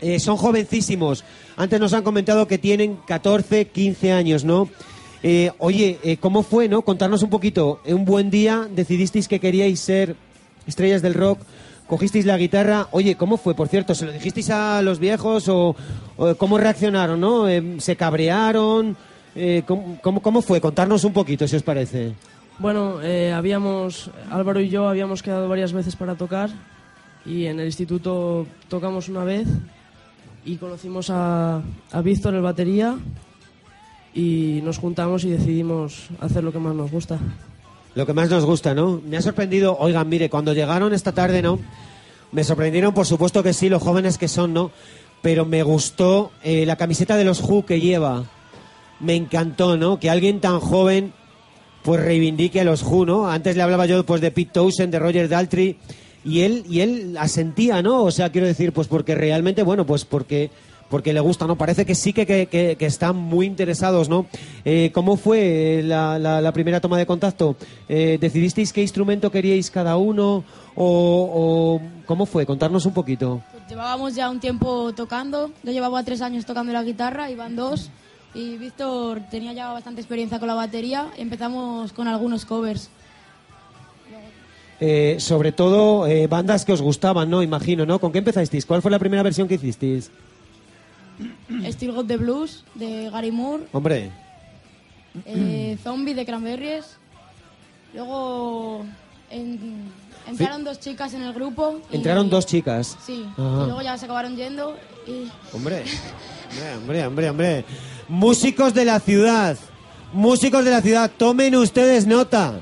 Eh, 0.01 0.19
son 0.21 0.37
jovencísimos. 0.37 1.25
Antes 1.57 1.81
nos 1.81 1.93
han 1.93 2.03
comentado 2.03 2.47
que 2.47 2.59
tienen 2.59 2.97
14, 3.07 3.69
15 3.69 4.13
años, 4.13 4.45
¿no? 4.45 4.69
Eh, 5.23 5.51
oye, 5.59 5.99
eh, 6.05 6.19
¿cómo 6.19 6.43
fue, 6.43 6.69
no? 6.69 6.83
Contarnos 6.83 7.23
un 7.23 7.31
poquito. 7.31 7.81
Eh, 7.85 7.95
Un 7.95 8.05
buen 8.05 8.31
día 8.31 8.69
decidisteis 8.71 9.29
que 9.29 9.41
queríais 9.41 9.81
ser 9.81 10.15
estrellas 10.67 11.03
del 11.03 11.15
rock, 11.15 11.41
cogisteis 11.89 12.27
la 12.27 12.37
guitarra. 12.37 12.89
Oye, 12.93 13.17
¿cómo 13.17 13.37
fue, 13.37 13.55
por 13.55 13.69
cierto? 13.69 13.95
¿Se 13.95 14.05
lo 14.05 14.13
dijisteis 14.13 14.51
a 14.51 14.83
los 14.83 14.99
viejos 14.99 15.49
o, 15.49 15.75
o 16.17 16.35
cómo 16.37 16.59
reaccionaron, 16.59 17.19
no? 17.21 17.49
Eh, 17.49 17.77
¿Se 17.79 17.97
cabrearon? 17.97 18.97
Eh, 19.35 19.63
¿cómo, 19.67 19.99
cómo, 20.03 20.21
cómo 20.21 20.43
fue? 20.43 20.61
Contarnos 20.61 21.05
un 21.05 21.13
poquito, 21.13 21.49
si 21.49 21.57
os 21.57 21.63
parece. 21.63 22.13
Bueno, 22.59 23.01
habíamos, 23.35 24.11
Álvaro 24.31 24.61
y 24.61 24.69
yo 24.71 24.89
habíamos 24.89 25.23
quedado 25.23 25.47
varias 25.49 25.73
veces 25.75 25.95
para 25.95 26.15
tocar 26.15 26.51
y 27.27 27.47
en 27.47 27.61
el 27.61 27.67
instituto 27.67 28.47
tocamos 28.69 29.11
una 29.11 29.25
vez 29.25 29.47
y 30.47 30.57
conocimos 30.57 31.11
a, 31.11 31.61
a 31.91 32.01
Víctor, 32.03 32.35
el 32.35 32.41
batería, 32.41 32.97
y 34.15 34.61
nos 34.63 34.79
juntamos 34.79 35.25
y 35.25 35.31
decidimos 35.31 36.07
hacer 36.21 36.45
lo 36.45 36.53
que 36.53 36.61
más 36.61 36.75
nos 36.75 36.91
gusta. 36.91 37.19
Lo 37.97 38.07
que 38.07 38.13
más 38.13 38.31
nos 38.31 38.45
gusta, 38.45 38.73
¿no? 38.73 39.01
Me 39.05 39.17
ha 39.17 39.23
sorprendido, 39.23 39.77
oigan, 39.77 40.09
mire, 40.09 40.31
cuando 40.31 40.55
llegaron 40.55 40.95
esta 40.95 41.13
tarde, 41.13 41.43
¿no? 41.43 41.59
Me 42.31 42.45
sorprendieron, 42.45 42.95
por 42.95 43.07
supuesto 43.07 43.43
que 43.43 43.53
sí, 43.53 43.69
los 43.69 43.83
jóvenes 43.83 44.19
que 44.19 44.29
son, 44.29 44.55
¿no? 44.55 44.71
Pero 45.21 45.45
me 45.45 45.65
gustó 45.65 46.31
eh, 46.45 46.65
la 46.65 46.77
camiseta 46.77 47.17
de 47.17 47.25
los 47.25 47.43
Who 47.43 47.67
que 47.67 47.81
lleva. 47.81 48.25
Me 49.01 49.17
encantó, 49.17 49.77
¿no? 49.77 49.99
Que 49.99 50.11
alguien 50.11 50.41
tan 50.41 50.61
joven 50.61 51.13
pues 51.83 52.01
reivindique 52.01 52.61
a 52.61 52.65
los 52.65 52.83
Who, 52.85 53.05
¿no? 53.05 53.29
Antes 53.29 53.57
le 53.57 53.63
hablaba 53.63 53.87
yo 53.87 54.07
pues 54.07 54.21
de 54.21 54.31
Pete 54.31 54.53
Townsend, 54.53 54.93
de 54.93 54.99
Roger 55.01 55.29
Daltrey 55.29 55.77
y 56.27 56.41
él 56.43 56.65
y 56.69 56.81
él 56.81 57.17
asentía, 57.19 57.81
¿no? 57.83 58.03
O 58.03 58.11
sea, 58.11 58.31
quiero 58.33 58.47
decir, 58.47 58.73
pues 58.73 58.89
porque 58.89 59.15
realmente, 59.15 59.63
bueno, 59.63 59.87
pues 59.87 60.05
porque 60.05 60.51
porque 60.89 61.13
le 61.13 61.19
gusta, 61.19 61.49
¿no? 61.49 61.57
Parece 61.57 61.85
que 61.85 61.97
sí 61.97 62.13
que, 62.13 62.27
que, 62.27 62.47
que- 62.79 62.87
están 62.87 63.17
muy 63.17 63.47
interesados, 63.47 64.09
¿no? 64.09 64.27
Eh, 64.65 64.91
¿Cómo 64.95 65.17
fue 65.17 65.83
la, 65.85 66.17
la- 66.17 66.53
primera 66.53 66.81
toma 66.81 66.97
de 66.97 67.07
contacto? 67.07 67.57
Eh, 67.89 68.19
¿Decidisteis 68.21 68.73
qué 68.73 68.83
instrumento 68.83 69.31
queríais 69.33 69.69
cada 69.71 69.97
uno? 69.97 70.45
O, 70.77 71.81
cómo 72.07 72.25
fue? 72.25 72.47
Contarnos 72.47 72.87
un 72.87 72.93
poquito. 72.95 73.43
Llevábamos 73.69 74.15
ya 74.15 74.31
un 74.31 74.39
tiempo 74.39 74.93
tocando, 74.95 75.51
yo 75.65 75.73
llevaba 75.73 76.05
tres 76.05 76.23
años 76.23 76.47
tocando 76.47 76.73
la 76.73 76.85
guitarra, 76.85 77.31
iban 77.33 77.57
dos, 77.57 77.91
y 78.33 78.57
Víctor 78.57 79.23
tenía 79.29 79.53
ya 79.55 79.73
bastante 79.73 80.01
experiencia 80.01 80.39
con 80.39 80.47
la 80.47 80.55
batería, 80.55 81.09
empezamos 81.17 81.93
con 81.93 82.07
algunos 82.07 82.45
covers. 82.45 82.91
Eh, 84.79 85.17
sobre 85.21 85.53
todo 85.53 86.07
eh, 86.07 86.27
bandas 86.27 86.65
que 86.67 86.73
os 86.73 86.83
gustaban, 86.83 87.31
¿no? 87.31 87.43
Imagino, 87.43 87.87
¿no? 87.87 87.99
¿Con 87.99 88.13
qué 88.13 88.19
empezasteis? 88.19 88.67
¿Cuál 88.67 88.83
fue 88.83 88.91
la 88.91 88.99
primera 88.99 89.23
versión 89.23 89.49
que 89.49 89.55
hicisteis? 89.55 90.11
Still 91.71 91.93
Got 91.93 92.07
the 92.09 92.17
Blues 92.19 92.63
de 92.75 93.09
Gary 93.11 93.31
Moore, 93.33 93.65
Hombre, 93.73 94.11
eh, 95.25 95.79
Zombie 95.83 96.13
de 96.13 96.27
Cranberries, 96.27 96.85
luego 97.95 98.85
en- 99.31 99.91
entraron 100.29 100.63
dos 100.65 100.79
chicas 100.79 101.15
en 101.15 101.23
el 101.23 101.33
grupo. 101.33 101.81
y- 101.91 101.97
entraron 101.97 102.29
dos 102.29 102.45
chicas. 102.45 102.99
Sí, 103.05 103.25
Ajá. 103.33 103.63
y 103.63 103.67
luego 103.67 103.81
ya 103.81 103.97
se 103.97 104.05
acabaron 104.05 104.37
yendo 104.37 104.77
y... 105.07 105.27
Hombre, 105.57 105.85
hombre, 106.83 107.07
hombre, 107.07 107.31
hombre. 107.31 107.65
Músicos 108.09 108.75
de 108.75 108.85
la 108.85 109.01
ciudad, 109.01 109.57
músicos 110.13 110.65
de 110.67 110.71
la 110.71 110.83
ciudad, 110.83 111.11
tomen 111.17 111.57
ustedes 111.57 112.07
nota. 112.07 112.61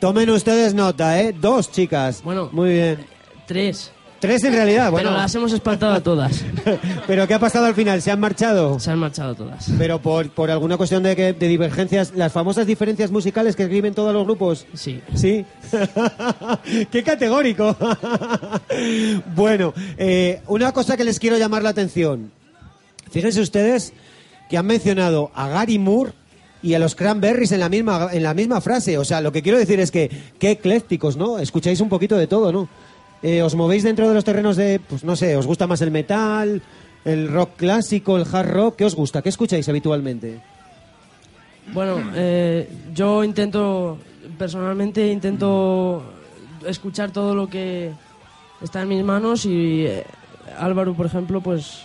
Tomen 0.00 0.30
ustedes 0.30 0.74
nota, 0.74 1.20
¿eh? 1.20 1.34
Dos 1.38 1.70
chicas. 1.72 2.22
Bueno, 2.22 2.48
muy 2.52 2.70
bien. 2.70 3.06
Tres. 3.46 3.90
Tres 4.20 4.42
en 4.42 4.52
realidad, 4.52 4.90
bueno. 4.90 5.10
Pero 5.10 5.20
las 5.22 5.32
hemos 5.36 5.52
espantado 5.52 5.92
a 5.94 6.00
todas. 6.00 6.44
¿Pero 7.06 7.26
qué 7.28 7.34
ha 7.34 7.38
pasado 7.38 7.66
al 7.66 7.74
final? 7.74 8.02
¿Se 8.02 8.10
han 8.10 8.18
marchado? 8.18 8.78
Se 8.80 8.90
han 8.90 8.98
marchado 8.98 9.34
todas. 9.36 9.70
Pero 9.78 10.00
por, 10.02 10.28
por 10.30 10.50
alguna 10.50 10.76
cuestión 10.76 11.04
de, 11.04 11.14
que- 11.14 11.32
de 11.34 11.48
divergencias, 11.48 12.12
las 12.16 12.32
famosas 12.32 12.66
diferencias 12.66 13.12
musicales 13.12 13.54
que 13.54 13.62
escriben 13.64 13.94
todos 13.94 14.12
los 14.12 14.24
grupos. 14.24 14.66
Sí. 14.74 15.00
Sí. 15.14 15.44
qué 16.90 17.02
categórico. 17.04 17.76
bueno, 19.36 19.72
eh, 19.96 20.42
una 20.48 20.72
cosa 20.72 20.96
que 20.96 21.04
les 21.04 21.18
quiero 21.20 21.38
llamar 21.38 21.62
la 21.62 21.70
atención. 21.70 22.32
Fíjense 23.10 23.40
ustedes 23.40 23.92
que 24.50 24.58
han 24.58 24.66
mencionado 24.66 25.30
a 25.34 25.48
Gary 25.48 25.78
Moore 25.78 26.12
y 26.62 26.74
a 26.74 26.78
los 26.78 26.94
Cranberries 26.94 27.52
en 27.52 27.60
la 27.60 27.68
misma 27.68 28.08
en 28.12 28.22
la 28.22 28.34
misma 28.34 28.60
frase. 28.60 28.98
O 28.98 29.04
sea, 29.04 29.20
lo 29.20 29.32
que 29.32 29.42
quiero 29.42 29.58
decir 29.58 29.80
es 29.80 29.90
que 29.90 30.10
qué 30.38 30.52
eclécticos, 30.52 31.16
¿no? 31.16 31.38
Escucháis 31.38 31.80
un 31.80 31.88
poquito 31.88 32.16
de 32.16 32.26
todo, 32.26 32.52
¿no? 32.52 32.68
Eh, 33.22 33.42
os 33.42 33.54
movéis 33.54 33.82
dentro 33.82 34.08
de 34.08 34.14
los 34.14 34.24
terrenos 34.24 34.56
de, 34.56 34.80
pues 34.80 35.02
no 35.02 35.16
sé, 35.16 35.36
os 35.36 35.46
gusta 35.46 35.66
más 35.66 35.80
el 35.80 35.90
metal, 35.90 36.62
el 37.04 37.28
rock 37.28 37.56
clásico, 37.56 38.16
el 38.16 38.26
hard 38.30 38.50
rock. 38.50 38.76
¿Qué 38.76 38.84
os 38.84 38.94
gusta? 38.94 39.22
¿Qué 39.22 39.28
escucháis 39.28 39.68
habitualmente? 39.68 40.40
Bueno, 41.72 41.98
eh, 42.14 42.68
yo 42.94 43.24
intento, 43.24 43.98
personalmente 44.38 45.08
intento 45.08 46.02
escuchar 46.66 47.10
todo 47.10 47.34
lo 47.34 47.48
que 47.48 47.92
está 48.62 48.82
en 48.82 48.88
mis 48.88 49.04
manos 49.04 49.44
y 49.44 49.84
eh, 49.86 50.04
Álvaro, 50.58 50.94
por 50.94 51.06
ejemplo, 51.06 51.40
pues 51.40 51.82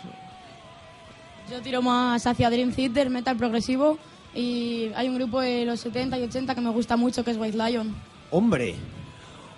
Yo 1.51 1.61
tiro 1.61 1.81
más 1.81 2.25
hacia 2.25 2.49
Dream 2.49 2.71
Theater, 2.71 3.09
metal 3.09 3.35
progresivo, 3.35 3.97
y 4.35 4.89
hay 4.95 5.09
un 5.09 5.15
grupo 5.15 5.41
de 5.41 5.65
los 5.65 5.79
70 5.79 6.19
y 6.19 6.23
80 6.23 6.55
que 6.55 6.61
me 6.61 6.69
gusta 6.69 6.97
mucho, 6.97 7.23
que 7.23 7.31
es 7.31 7.37
White 7.37 7.57
Lion. 7.57 7.95
Hombre. 8.31 8.75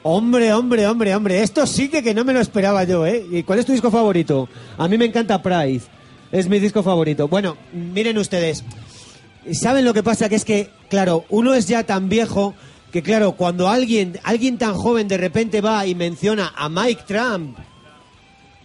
Hombre, 0.03 0.53
hombre, 0.53 0.86
hombre, 0.88 1.15
hombre. 1.15 1.41
Esto 1.41 1.65
sí 1.65 1.89
que, 1.89 2.03
que 2.03 2.13
no 2.13 2.23
me 2.23 2.34
lo 2.34 2.39
esperaba 2.39 2.84
yo, 2.84 3.05
¿eh? 3.05 3.26
¿Y 3.32 3.43
cuál 3.43 3.59
es 3.59 3.65
tu 3.65 3.71
disco 3.71 3.89
favorito? 3.89 4.47
A 4.78 4.88
mí 4.88 4.97
me 4.97 5.05
encanta 5.05 5.41
Pride. 5.41 5.82
Es 6.32 6.47
mi 6.47 6.59
disco 6.59 6.84
favorito. 6.84 7.28
Bueno, 7.28 7.57
miren 7.73 8.17
ustedes. 8.17 8.63
¿Saben 9.51 9.86
lo 9.86 9.93
que 9.93 10.03
pasa? 10.03 10.30
Que 10.30 10.36
es 10.36 10.45
que, 10.45 10.69
claro, 10.89 11.26
uno 11.30 11.53
es 11.53 11.67
ya 11.67 11.84
tan 11.84 12.09
viejo 12.09 12.53
que 12.95 13.03
claro, 13.03 13.34
cuando 13.34 13.67
alguien, 13.67 14.21
alguien 14.23 14.57
tan 14.57 14.73
joven 14.73 15.09
de 15.09 15.17
repente 15.17 15.59
va 15.59 15.86
y 15.86 15.95
menciona 15.95 16.53
a 16.55 16.69
Mike 16.69 17.03
Trump, 17.05 17.57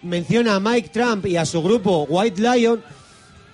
menciona 0.02 0.54
a 0.54 0.60
Mike 0.60 0.90
Trump 0.90 1.26
y 1.26 1.36
a 1.36 1.44
su 1.44 1.60
grupo 1.60 2.06
White 2.08 2.40
Lion, 2.40 2.80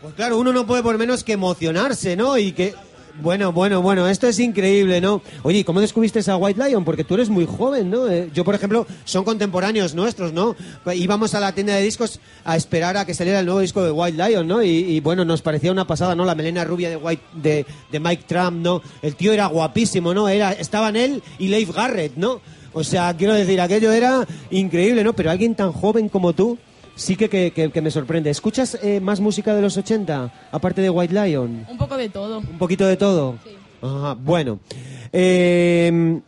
pues 0.00 0.14
claro, 0.14 0.38
uno 0.38 0.52
no 0.52 0.66
puede 0.66 0.82
por 0.82 0.98
menos 0.98 1.24
que 1.24 1.32
emocionarse, 1.32 2.16
¿no? 2.16 2.36
Y 2.38 2.52
que, 2.52 2.74
bueno, 3.22 3.50
bueno, 3.52 3.80
bueno, 3.80 4.06
esto 4.08 4.28
es 4.28 4.38
increíble, 4.38 5.00
¿no? 5.00 5.22
Oye, 5.42 5.60
¿y 5.60 5.64
¿cómo 5.64 5.80
descubriste 5.80 6.20
a 6.30 6.36
White 6.36 6.62
Lion? 6.62 6.84
Porque 6.84 7.02
tú 7.02 7.14
eres 7.14 7.30
muy 7.30 7.46
joven, 7.46 7.90
¿no? 7.90 8.08
Eh, 8.08 8.30
yo, 8.34 8.44
por 8.44 8.54
ejemplo, 8.54 8.86
son 9.04 9.24
contemporáneos 9.24 9.94
nuestros, 9.94 10.32
¿no? 10.32 10.54
Íbamos 10.94 11.34
a 11.34 11.40
la 11.40 11.52
tienda 11.52 11.74
de 11.74 11.82
discos 11.82 12.20
a 12.44 12.56
esperar 12.56 12.96
a 12.96 13.06
que 13.06 13.14
saliera 13.14 13.40
el 13.40 13.46
nuevo 13.46 13.60
disco 13.60 13.82
de 13.82 13.90
White 13.90 14.22
Lion, 14.22 14.46
¿no? 14.46 14.62
Y, 14.62 15.00
bueno, 15.00 15.24
nos 15.24 15.42
parecía 15.42 15.72
una 15.72 15.86
pasada, 15.86 16.14
¿no? 16.14 16.24
La 16.24 16.34
melena 16.34 16.64
rubia 16.64 16.90
de 16.90 16.96
White, 16.96 17.22
de 17.42 18.00
Mike 18.00 18.24
Trump, 18.26 18.58
¿no? 18.62 18.82
El 19.02 19.16
tío 19.16 19.32
era 19.32 19.46
guapísimo, 19.46 20.12
¿no? 20.12 20.28
Era, 20.28 20.52
estaban 20.52 20.96
él 20.96 21.22
y 21.38 21.48
Leif 21.48 21.74
Garrett, 21.74 22.16
¿no? 22.16 22.40
O 22.74 22.84
sea, 22.84 23.16
quiero 23.16 23.32
decir, 23.32 23.58
aquello 23.58 23.90
era 23.90 24.26
increíble, 24.50 25.02
¿no? 25.02 25.14
Pero 25.14 25.30
alguien 25.30 25.54
tan 25.54 25.72
joven 25.72 26.10
como 26.10 26.34
tú 26.34 26.58
sí 26.96 27.14
que, 27.16 27.28
que, 27.28 27.52
que- 27.52 27.70
que 27.70 27.80
me 27.80 27.90
sorprende. 27.92 28.30
¿Escuchas 28.30 28.76
eh, 28.82 28.98
más 29.00 29.20
música 29.20 29.54
de 29.54 29.62
los 29.62 29.76
80, 29.76 30.32
aparte 30.50 30.80
de 30.82 30.90
White 30.90 31.14
Lion? 31.14 31.64
Un 31.70 31.78
poco 31.78 31.96
de 31.96 32.08
todo. 32.08 32.38
Un 32.38 32.58
poquito 32.58 32.84
de 32.86 32.96
todo. 32.96 33.36
Ajá, 33.82 34.14
bueno. 34.14 34.58
Eh, 35.12 36.20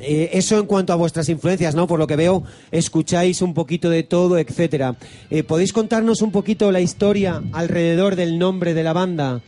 eh, 0.00 0.30
eso 0.32 0.58
en 0.58 0.66
cuanto 0.66 0.92
a 0.92 0.96
vuestras 0.96 1.28
influencias, 1.28 1.74
¿no? 1.74 1.86
Por 1.86 1.98
lo 1.98 2.06
que 2.06 2.16
veo, 2.16 2.42
escucháis 2.70 3.40
un 3.42 3.54
poquito 3.54 3.88
de 3.90 4.02
todo, 4.02 4.38
etcétera. 4.38 4.96
Eh, 5.30 5.42
¿Podéis 5.42 5.72
contarnos 5.72 6.22
un 6.22 6.30
poquito 6.32 6.70
la 6.72 6.80
historia 6.80 7.42
alrededor 7.52 8.16
del 8.16 8.38
nombre 8.38 8.74
de 8.74 8.82
la 8.82 8.92
banda? 8.92 9.40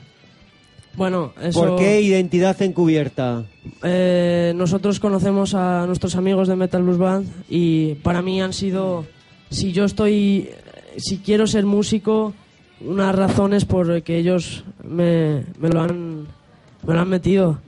Bueno, 0.97 1.33
eso... 1.43 1.59
¿Por 1.61 1.77
qué 1.77 2.01
identidad 2.03 2.61
encubierta? 2.63 3.45
Eh, 3.83 4.53
nosotros 4.55 5.01
conocemos 5.01 5.55
a 5.55 5.87
nuestros 5.87 6.15
amigos 6.15 6.47
de 6.47 6.55
Metal 6.55 6.83
Blues 6.85 6.99
Band 6.99 7.27
y 7.49 7.95
para 7.97 8.23
mí 8.23 8.41
han 8.41 8.53
sido, 8.53 9.05
si 9.51 9.73
yo 9.73 9.85
estoy, 9.85 10.51
si 10.97 11.19
quiero 11.19 11.47
ser 11.47 11.65
músico, 11.65 12.35
unas 12.81 13.15
razones 13.15 13.65
por 13.65 14.03
que 14.03 14.19
ellos 14.19 14.65
me, 14.83 15.45
me 15.59 15.69
lo 15.69 15.81
han, 15.81 16.27
me 16.87 16.95
lo 16.95 17.01
han 17.01 17.09
metido. 17.09 17.59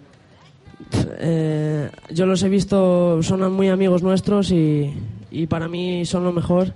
Eh, 1.18 1.90
yo 2.10 2.26
los 2.26 2.42
he 2.42 2.48
visto, 2.48 3.22
son 3.22 3.52
muy 3.52 3.68
amigos 3.68 4.02
nuestros 4.02 4.50
y, 4.50 4.92
y 5.30 5.46
para 5.46 5.68
mí 5.68 6.04
son 6.04 6.24
lo 6.24 6.32
mejor. 6.32 6.74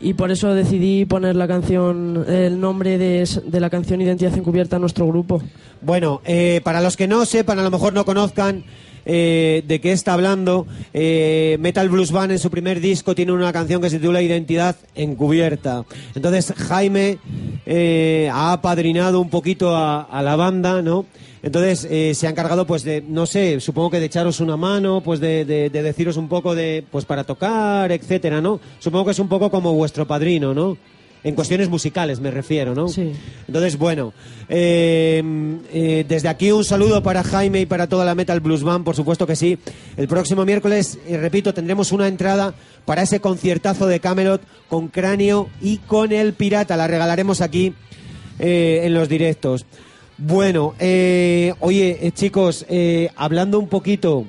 Y 0.00 0.14
por 0.14 0.30
eso 0.30 0.54
decidí 0.54 1.06
poner 1.06 1.36
la 1.36 1.48
canción, 1.48 2.24
el 2.28 2.60
nombre 2.60 2.98
de, 2.98 3.26
de 3.46 3.60
la 3.60 3.70
canción 3.70 4.00
Identidad 4.02 4.36
Encubierta 4.36 4.76
a 4.76 4.78
nuestro 4.78 5.06
grupo. 5.06 5.42
Bueno, 5.80 6.20
eh, 6.26 6.60
para 6.62 6.82
los 6.82 6.98
que 6.98 7.08
no 7.08 7.24
sepan, 7.24 7.58
a 7.58 7.62
lo 7.62 7.70
mejor 7.70 7.94
no 7.94 8.04
conozcan 8.04 8.64
eh, 9.04 9.62
de 9.66 9.80
qué 9.80 9.92
está 9.92 10.14
hablando, 10.14 10.66
eh, 10.92 11.56
Metal 11.60 11.88
Blues 11.88 12.12
Band 12.12 12.32
en 12.32 12.38
su 12.38 12.50
primer 12.50 12.80
disco 12.80 13.14
tiene 13.14 13.32
una 13.32 13.52
canción 13.52 13.80
que 13.82 13.90
se 13.90 13.98
titula 13.98 14.22
Identidad 14.22 14.76
Encubierta. 14.94 15.84
Entonces 16.14 16.52
Jaime 16.56 17.18
eh, 17.66 18.28
ha 18.32 18.52
apadrinado 18.52 19.20
un 19.20 19.30
poquito 19.30 19.74
a, 19.76 20.22
la 20.22 20.36
banda, 20.36 20.82
¿no? 20.82 21.06
Entonces 21.42 22.16
se 22.18 22.26
ha 22.26 22.30
encargado, 22.30 22.66
pues, 22.66 22.82
de, 22.84 23.02
no 23.06 23.24
sé, 23.24 23.60
supongo 23.60 23.90
que 23.90 24.00
de 24.00 24.06
echaros 24.06 24.40
una 24.40 24.58
mano, 24.58 25.00
pues, 25.00 25.20
de, 25.20 25.46
de- 25.46 25.70
de 25.70 25.82
deciros 25.82 26.18
un 26.18 26.28
poco 26.28 26.54
de, 26.54 26.84
pues, 26.90 27.06
para 27.06 27.24
tocar, 27.24 27.90
etcétera, 27.92 28.42
¿no? 28.42 28.60
Supongo 28.78 29.06
que 29.06 29.10
es 29.12 29.18
un 29.18 29.28
poco 29.28 29.50
como 29.50 29.72
vuestro 29.72 30.06
padrino, 30.06 30.52
¿no? 30.52 30.76
En 31.22 31.34
cuestiones 31.34 31.68
musicales 31.68 32.18
me 32.18 32.30
refiero, 32.30 32.74
¿no? 32.74 32.88
Sí. 32.88 33.12
Entonces, 33.46 33.76
bueno, 33.76 34.14
eh, 34.48 35.22
eh, 35.70 36.04
desde 36.08 36.28
aquí 36.28 36.50
un 36.50 36.64
saludo 36.64 37.02
para 37.02 37.22
Jaime 37.22 37.60
y 37.60 37.66
para 37.66 37.88
toda 37.88 38.06
la 38.06 38.14
Metal 38.14 38.40
Blues 38.40 38.62
Band, 38.62 38.84
por 38.84 38.96
supuesto 38.96 39.26
que 39.26 39.36
sí. 39.36 39.58
El 39.98 40.08
próximo 40.08 40.46
miércoles, 40.46 40.98
eh, 41.06 41.18
repito, 41.18 41.52
tendremos 41.52 41.92
una 41.92 42.08
entrada 42.08 42.54
para 42.86 43.02
ese 43.02 43.20
conciertazo 43.20 43.86
de 43.86 44.00
Camelot 44.00 44.40
con 44.68 44.88
Cráneo 44.88 45.50
y 45.60 45.76
con 45.78 46.12
El 46.12 46.32
Pirata. 46.32 46.78
La 46.78 46.86
regalaremos 46.86 47.42
aquí 47.42 47.74
eh, 48.38 48.80
en 48.84 48.94
los 48.94 49.08
directos. 49.08 49.66
Bueno, 50.16 50.74
eh, 50.78 51.52
oye, 51.60 52.12
chicos, 52.14 52.66
hablando 53.16 53.58
un 53.58 53.68
poquito 53.68 54.26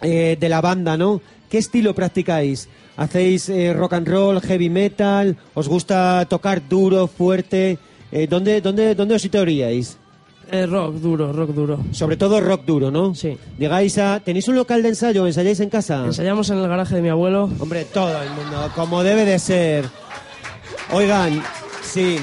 de 0.00 0.48
la 0.48 0.60
banda, 0.60 0.96
¿no? 0.96 1.20
¿Qué 1.48 1.58
estilo 1.58 1.94
practicáis? 1.94 2.68
¿Hacéis 2.96 3.48
eh, 3.48 3.72
rock 3.72 3.94
and 3.94 4.08
roll, 4.08 4.40
heavy 4.40 4.68
metal? 4.68 5.36
¿Os 5.54 5.68
gusta 5.68 6.26
tocar 6.28 6.68
duro, 6.68 7.06
fuerte? 7.06 7.78
Eh, 8.10 8.26
¿dónde, 8.28 8.60
dónde, 8.60 8.94
¿Dónde 8.94 9.14
os 9.14 9.22
situaríais? 9.22 9.98
Eh, 10.50 10.66
rock 10.66 10.96
duro, 10.96 11.32
rock 11.32 11.50
duro. 11.50 11.78
Sobre 11.92 12.18
todo 12.18 12.40
rock 12.40 12.66
duro, 12.66 12.90
¿no? 12.90 13.14
Sí. 13.14 13.38
Llegáis 13.58 13.96
a... 13.96 14.20
¿Tenéis 14.20 14.48
un 14.48 14.56
local 14.56 14.82
de 14.82 14.90
ensayo? 14.90 15.26
¿Ensayáis 15.26 15.60
en 15.60 15.70
casa? 15.70 16.04
Ensayamos 16.04 16.50
en 16.50 16.58
el 16.58 16.68
garaje 16.68 16.96
de 16.96 17.02
mi 17.02 17.08
abuelo. 17.08 17.48
Hombre, 17.58 17.86
todo 17.86 18.22
el 18.22 18.28
mundo, 18.30 18.70
como 18.74 19.02
debe 19.02 19.24
de 19.24 19.38
ser. 19.38 19.86
Oigan, 20.92 21.42
sí. 21.82 22.18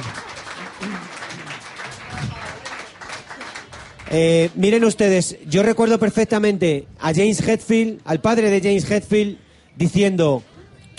Eh, 4.11 4.49
miren 4.55 4.83
ustedes, 4.85 5.37
yo 5.47 5.63
recuerdo 5.63 5.99
perfectamente 5.99 6.87
a 6.99 7.13
James 7.13 7.47
Hetfield, 7.47 8.01
al 8.05 8.21
padre 8.21 8.49
de 8.49 8.59
James 8.59 8.89
Hetfield, 8.89 9.37
diciendo, 9.75 10.43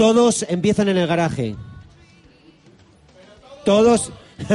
todos 0.00 0.46
empiezan 0.48 0.88
en 0.88 0.96
el 0.96 1.06
garaje. 1.06 1.56
Todos... 3.66 4.10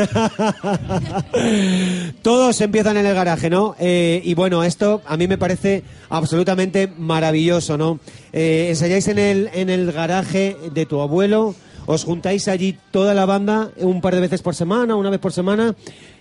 Todos 2.23 2.59
empiezan 2.61 2.97
en 2.97 3.05
el 3.05 3.13
garaje, 3.13 3.51
¿no? 3.51 3.75
Eh, 3.77 4.19
y 4.25 4.33
bueno, 4.33 4.63
esto 4.63 5.03
a 5.05 5.15
mí 5.15 5.27
me 5.27 5.37
parece 5.37 5.83
absolutamente 6.09 6.87
maravilloso, 6.87 7.77
¿no? 7.77 7.99
Eh, 8.33 8.69
ensayáis 8.69 9.07
en 9.07 9.19
el, 9.19 9.51
en 9.53 9.69
el 9.69 9.91
garaje 9.91 10.57
de 10.73 10.87
tu 10.87 10.99
abuelo, 11.01 11.53
os 11.85 12.03
juntáis 12.03 12.47
allí 12.47 12.75
toda 12.89 13.13
la 13.13 13.27
banda 13.27 13.69
un 13.77 14.01
par 14.01 14.15
de 14.15 14.21
veces 14.21 14.41
por 14.41 14.55
semana, 14.55 14.95
una 14.95 15.11
vez 15.11 15.19
por 15.19 15.31
semana, 15.31 15.75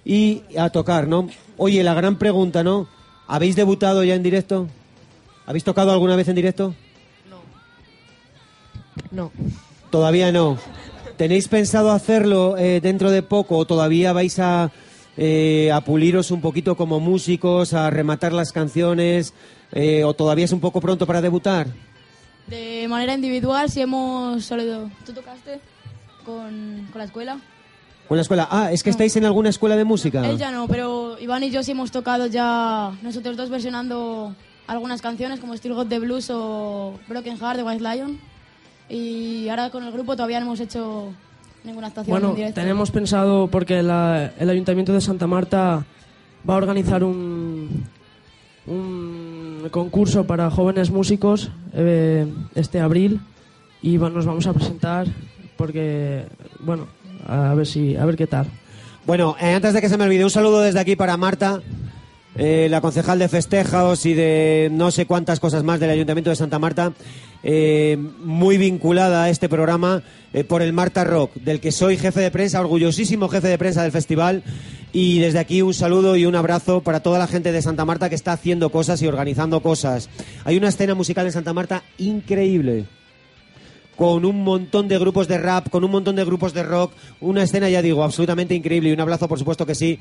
y 0.05 0.43
a 0.59 0.69
tocar, 0.69 1.09
¿no? 1.09 1.31
Oye, 1.57 1.83
la 1.83 1.95
gran 1.95 2.19
pregunta, 2.19 2.63
¿no? 2.63 2.87
¿Habéis 3.27 3.57
debutado 3.57 4.05
ya 4.05 4.17
en 4.17 4.23
directo? 4.23 4.69
¿Habéis 5.47 5.65
tocado 5.65 5.93
alguna 5.93 6.15
vez 6.15 6.29
en 6.29 6.37
directo? 6.37 6.75
No. 9.11 9.31
Todavía 9.91 10.33
no. 10.33 10.59
¿Tenéis 11.17 11.49
pensado 11.49 11.93
hacerlo 11.93 12.57
eh, 12.59 12.81
dentro 12.83 13.11
de 13.11 13.23
poco 13.23 13.57
o 13.59 13.65
todavía 13.65 14.13
vais 14.13 14.39
a, 14.41 14.73
eh, 15.17 15.71
a 15.73 15.81
puliros 15.83 16.31
un 16.31 16.41
poquito 16.41 16.77
como 16.77 16.99
músicos, 16.99 17.73
a 17.73 17.89
rematar 17.91 18.33
las 18.33 18.51
canciones 18.51 19.33
eh, 19.73 20.03
o 20.03 20.15
todavía 20.15 20.45
es 20.45 20.53
un 20.53 20.61
poco 20.61 20.81
pronto 20.81 21.07
para 21.07 21.23
debutar? 21.23 21.69
De 22.49 22.87
manera 22.89 23.15
individual, 23.15 23.71
si 23.71 23.81
hemos 23.81 24.45
salido. 24.45 24.91
¿Tú 25.07 25.13
tocaste 25.13 25.61
con, 26.25 26.89
con 26.91 26.99
la 26.99 27.05
escuela? 27.05 27.39
¿Con 28.09 28.19
la 28.19 28.23
escuela? 28.23 28.49
Ah, 28.51 28.71
es 28.71 28.83
que 28.83 28.91
estáis 28.91 29.17
en 29.17 29.25
alguna 29.25 29.49
escuela 29.49 29.77
de 29.77 29.85
música. 29.85 30.29
Él 30.29 30.37
ya 30.37 30.51
no, 30.51 30.69
pero 30.69 31.17
Iván 31.21 31.43
y 31.45 31.51
yo 31.51 31.63
sí 31.63 31.71
hemos 31.71 31.91
tocado 31.91 32.27
ya 32.27 32.93
nosotros 33.03 33.37
dos 33.37 33.49
versionando 33.49 34.35
algunas 34.67 35.01
canciones 35.01 35.41
como 35.41 35.57
Still 35.57 35.75
Got 35.75 35.89
the 35.89 35.99
Blues 36.01 36.29
o 36.31 36.99
Broken 37.09 37.39
Heart 37.39 37.57
de 37.59 37.63
White 37.63 37.83
Lion. 37.83 38.21
Y 38.89 39.49
ahora 39.49 39.71
con 39.71 39.85
el 39.85 39.93
grupo 39.93 40.15
todavía 40.17 40.41
no 40.41 40.47
hemos 40.47 40.61
hecho 40.61 41.13
ninguna 41.65 41.87
actuación 41.89 42.13
Bueno, 42.13 42.31
en 42.31 42.37
directo. 42.37 42.61
tenemos 42.61 42.91
pensado, 42.91 43.49
porque 43.49 43.83
la- 43.83 44.33
el 44.39 44.51
Ayuntamiento 44.51 44.93
de 44.93 45.01
Santa 45.01 45.27
Marta 45.27 45.85
va 46.49 46.55
a 46.55 46.57
organizar 46.59 47.03
un, 47.05 47.85
un 48.67 49.69
concurso 49.71 50.25
para 50.27 50.51
jóvenes 50.51 50.91
músicos 50.91 51.51
eh, 51.73 52.27
este 52.55 52.81
abril 52.81 53.21
y 53.83 53.97
nos 53.99 54.27
vamos 54.27 54.47
a 54.47 54.53
presentar 54.53 55.07
porque, 55.57 56.25
bueno, 56.61 56.87
a 57.27 57.55
ver 57.55 57.67
si, 57.67 57.97
a 57.97 58.05
ver 58.05 58.17
qué 58.17 58.27
tal. 58.27 58.47
Bueno, 59.07 59.37
eh, 59.41 59.55
antes 59.55 59.73
de 59.75 59.81
que 59.81 59.89
se 59.89 59.97
me 59.99 60.05
olvide, 60.05 60.25
un 60.25 60.31
saludo 60.31 60.61
desde 60.61 60.81
aquí 60.81 60.97
para 60.97 61.17
Marta, 61.17 61.61
eh, 62.37 62.67
la 62.69 62.81
concejal 62.81 63.19
de 63.19 63.29
festejos 63.29 64.07
y 64.07 64.15
de 64.15 64.69
no 64.73 64.91
sé 64.91 65.07
cuántas 65.07 65.39
cosas 65.39 65.63
más 65.63 65.79
del 65.79 65.91
Ayuntamiento 65.91 66.31
de 66.31 66.37
Santa 66.37 66.59
Marta, 66.59 66.93
eh, 67.45 67.97
muy 68.25 68.57
vinculada 68.59 69.25
a 69.25 69.31
este 69.31 69.49
programa 69.49 70.03
eh, 70.33 70.43
por 70.43 70.61
el 70.61 70.73
Marta 70.73 71.05
Rock, 71.05 71.35
del 71.35 71.61
que 71.61 71.71
soy 71.71 71.97
jefe 71.97 72.21
de 72.21 72.31
prensa, 72.31 72.61
orgullosísimo 72.61 73.29
jefe 73.29 73.49
de 73.49 73.59
prensa 73.59 73.83
del 73.83 73.93
festival. 73.93 74.43
Y 74.93 75.19
desde 75.19 75.41
aquí 75.41 75.63
un 75.63 75.75
saludo 75.75 76.17
y 76.17 76.25
un 76.25 76.37
abrazo 76.37 76.81
para 76.81 77.01
toda 77.01 77.19
la 77.19 77.27
gente 77.27 77.53
de 77.53 77.63
Santa 77.63 77.85
Marta 77.85 78.09
que 78.09 78.15
está 78.15 78.33
haciendo 78.33 78.71
cosas 78.71 79.03
y 79.03 79.07
organizando 79.07 79.61
cosas. 79.61 80.09
Hay 80.45 80.57
una 80.57 80.69
escena 80.69 80.95
musical 80.95 81.27
en 81.27 81.33
Santa 81.33 81.53
Marta 81.53 81.83
increíble 81.99 82.87
con 83.97 84.25
un 84.25 84.43
montón 84.43 84.89
de 84.89 84.99
grupos 84.99 85.29
de 85.29 85.39
rap, 85.39 85.69
con 85.69 85.85
un 85.85 85.91
montón 85.91 86.17
de 86.17 86.25
grupos 86.25 86.53
de 86.53 86.63
rock, 86.63 86.93
una 87.21 87.43
escena, 87.43 87.69
ya 87.69 87.83
digo, 87.83 88.03
absolutamente 88.03 88.55
increíble. 88.55 88.91
Y 88.91 88.93
un 88.93 89.01
abrazo, 89.01 89.29
por 89.29 89.39
supuesto 89.39 89.67
que 89.67 89.75
sí, 89.75 89.99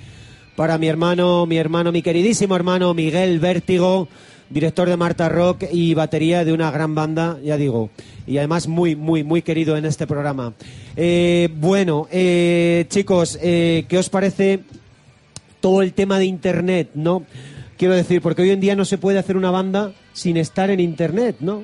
para 0.56 0.78
mi 0.78 0.88
hermano, 0.88 1.46
mi 1.46 1.58
hermano, 1.58 1.92
mi 1.92 2.02
queridísimo 2.02 2.56
hermano 2.56 2.94
Miguel 2.94 3.40
Vértigo, 3.40 4.08
director 4.50 4.88
de 4.88 4.98
Marta 4.98 5.30
Rock 5.30 5.64
y 5.72 5.94
batería 5.94 6.46
de 6.46 6.54
una 6.54 6.70
gran 6.70 6.94
banda, 6.94 7.40
ya 7.44 7.58
digo. 7.58 7.90
Y 8.28 8.38
además 8.38 8.68
muy, 8.68 8.96
muy, 8.96 9.24
muy 9.24 9.42
querido 9.42 9.76
en 9.78 9.86
este 9.86 10.06
programa. 10.06 10.54
Eh, 10.96 11.50
bueno, 11.56 12.08
eh, 12.12 12.86
chicos, 12.90 13.40
eh, 13.42 13.86
¿qué 13.88 13.98
os 13.98 14.10
parece 14.10 14.60
todo 15.60 15.82
el 15.82 15.94
tema 15.94 16.20
de 16.20 16.26
Internet, 16.26 16.92
no? 16.94 17.24
Quiero 17.78 17.96
decir, 17.96 18.22
porque 18.22 18.44
hoy 18.44 18.52
en 18.52 18.60
día 18.60 18.76
no 18.76 18.86
se 18.86 18.98
puede 18.98 19.18
hacer 19.18 19.36
una 19.36 19.50
banda 19.50 19.92
sin 20.14 20.38
estar 20.38 20.70
en 20.70 20.80
Internet, 20.80 21.38
¿no? 21.40 21.64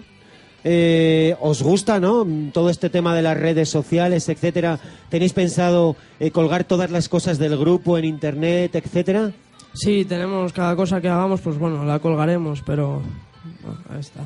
Eh, 0.63 1.35
¿Os 1.39 1.61
gusta, 1.61 1.99
no? 1.99 2.25
Todo 2.51 2.69
este 2.69 2.89
tema 2.89 3.15
de 3.15 3.21
las 3.21 3.37
redes 3.37 3.69
sociales, 3.69 4.27
etcétera. 4.29 4.79
¿Tenéis 5.09 5.33
pensado 5.33 5.95
eh, 6.19 6.31
colgar 6.31 6.63
todas 6.63 6.91
las 6.91 7.09
cosas 7.09 7.37
del 7.37 7.57
grupo 7.57 7.97
en 7.97 8.05
Internet, 8.05 8.75
etcétera? 8.75 9.31
Sí, 9.73 10.03
tenemos 10.05 10.51
cada 10.51 10.75
cosa 10.75 10.99
que 10.99 11.07
hagamos, 11.07 11.41
pues 11.41 11.57
bueno, 11.57 11.85
la 11.85 11.99
colgaremos, 11.99 12.61
pero 12.65 13.01
bueno, 13.61 13.79
ahí 13.89 13.99
está. 13.99 14.21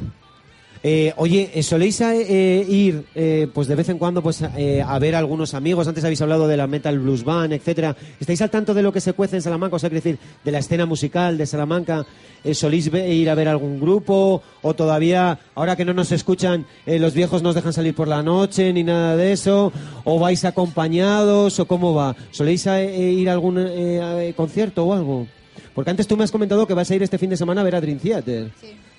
Eh, 0.85 1.13
oye, 1.15 1.49
eh, 1.53 1.63
¿soléis 1.63 2.01
eh, 2.01 2.65
ir 2.67 3.05
eh, 3.15 3.47
pues 3.53 3.69
de 3.69 3.75
vez 3.75 3.87
en 3.87 3.97
cuando 3.97 4.21
pues 4.21 4.41
eh, 4.57 4.83
a 4.85 4.99
ver 4.99 5.15
a 5.15 5.19
algunos 5.19 5.53
amigos? 5.53 5.87
Antes 5.87 6.03
habéis 6.03 6.21
hablado 6.21 6.45
de 6.45 6.57
la 6.57 6.67
Metal 6.67 6.99
Blues 6.99 7.23
Band, 7.23 7.53
etcétera. 7.53 7.95
¿Estáis 8.19 8.41
al 8.41 8.49
tanto 8.49 8.73
de 8.73 8.81
lo 8.83 8.91
que 8.91 8.99
se 8.99 9.13
cuece 9.13 9.37
en 9.37 9.41
Salamanca? 9.41 9.77
O 9.77 9.79
sea, 9.79 9.89
quiero 9.89 10.03
decir, 10.03 10.19
de 10.43 10.51
la 10.51 10.59
escena 10.59 10.85
musical 10.85 11.37
de 11.37 11.45
Salamanca. 11.45 12.05
Eh, 12.43 12.53
¿Soléis 12.53 12.91
ve- 12.91 13.07
ir 13.13 13.29
a 13.29 13.35
ver 13.35 13.47
algún 13.47 13.79
grupo? 13.79 14.43
¿O 14.61 14.73
todavía, 14.73 15.39
ahora 15.55 15.77
que 15.77 15.85
no 15.85 15.93
nos 15.93 16.11
escuchan, 16.11 16.65
eh, 16.85 16.99
los 16.99 17.13
viejos 17.13 17.41
nos 17.41 17.55
dejan 17.55 17.71
salir 17.71 17.95
por 17.95 18.09
la 18.09 18.21
noche 18.21 18.73
ni 18.73 18.83
nada 18.83 19.15
de 19.15 19.31
eso? 19.31 19.71
¿O 20.03 20.19
vais 20.19 20.43
acompañados? 20.43 21.59
¿O 21.61 21.65
cómo 21.65 21.93
va? 21.93 22.13
¿Soléis 22.31 22.67
a- 22.67 22.81
eh, 22.81 23.09
ir 23.09 23.29
a 23.29 23.33
algún 23.33 23.57
eh, 23.57 24.01
a- 24.31 24.35
concierto 24.35 24.83
o 24.85 24.93
algo? 24.93 25.27
Porque 25.73 25.91
antes 25.91 26.07
tú 26.07 26.17
me 26.17 26.25
has 26.25 26.31
comentado 26.31 26.67
que 26.67 26.73
vas 26.73 26.91
a 26.91 26.95
ir 26.95 27.03
este 27.03 27.17
fin 27.17 27.29
de 27.29 27.37
semana 27.37 27.61
a 27.61 27.63
ver 27.63 27.75
a 27.75 27.79
Dream 27.81 27.99
Theater. 27.99 28.51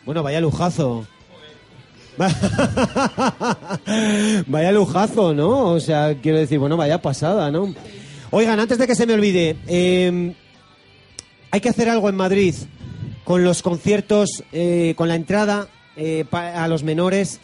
Bueno, 0.06 0.23
vaya 0.23 0.40
lujazo. 0.40 1.06
vaya 4.47 4.73
lujazo, 4.73 5.35
¿no? 5.35 5.73
O 5.73 5.81
sea, 5.81 6.16
quiero 6.20 6.39
decir, 6.39 6.59
bueno, 6.59 6.77
vaya 6.77 7.03
pasada, 7.03 7.51
¿no? 7.51 7.74
Oigan, 8.31 8.61
antes 8.61 8.78
de 8.78 8.86
que 8.86 8.95
se 8.95 9.07
me 9.07 9.15
olvide, 9.15 9.57
eh, 9.66 10.35
hay 11.51 11.61
que 11.61 11.69
hacer 11.69 11.89
algo 11.89 12.09
en 12.09 12.16
Madrid 12.16 12.55
con 13.24 13.43
los 13.43 13.62
conciertos, 13.62 14.45
eh, 14.53 14.95
con 14.97 15.09
la 15.09 15.15
entrada 15.15 15.69
eh, 15.97 16.24
a 16.32 16.69
los 16.69 16.85
menores, 16.85 17.41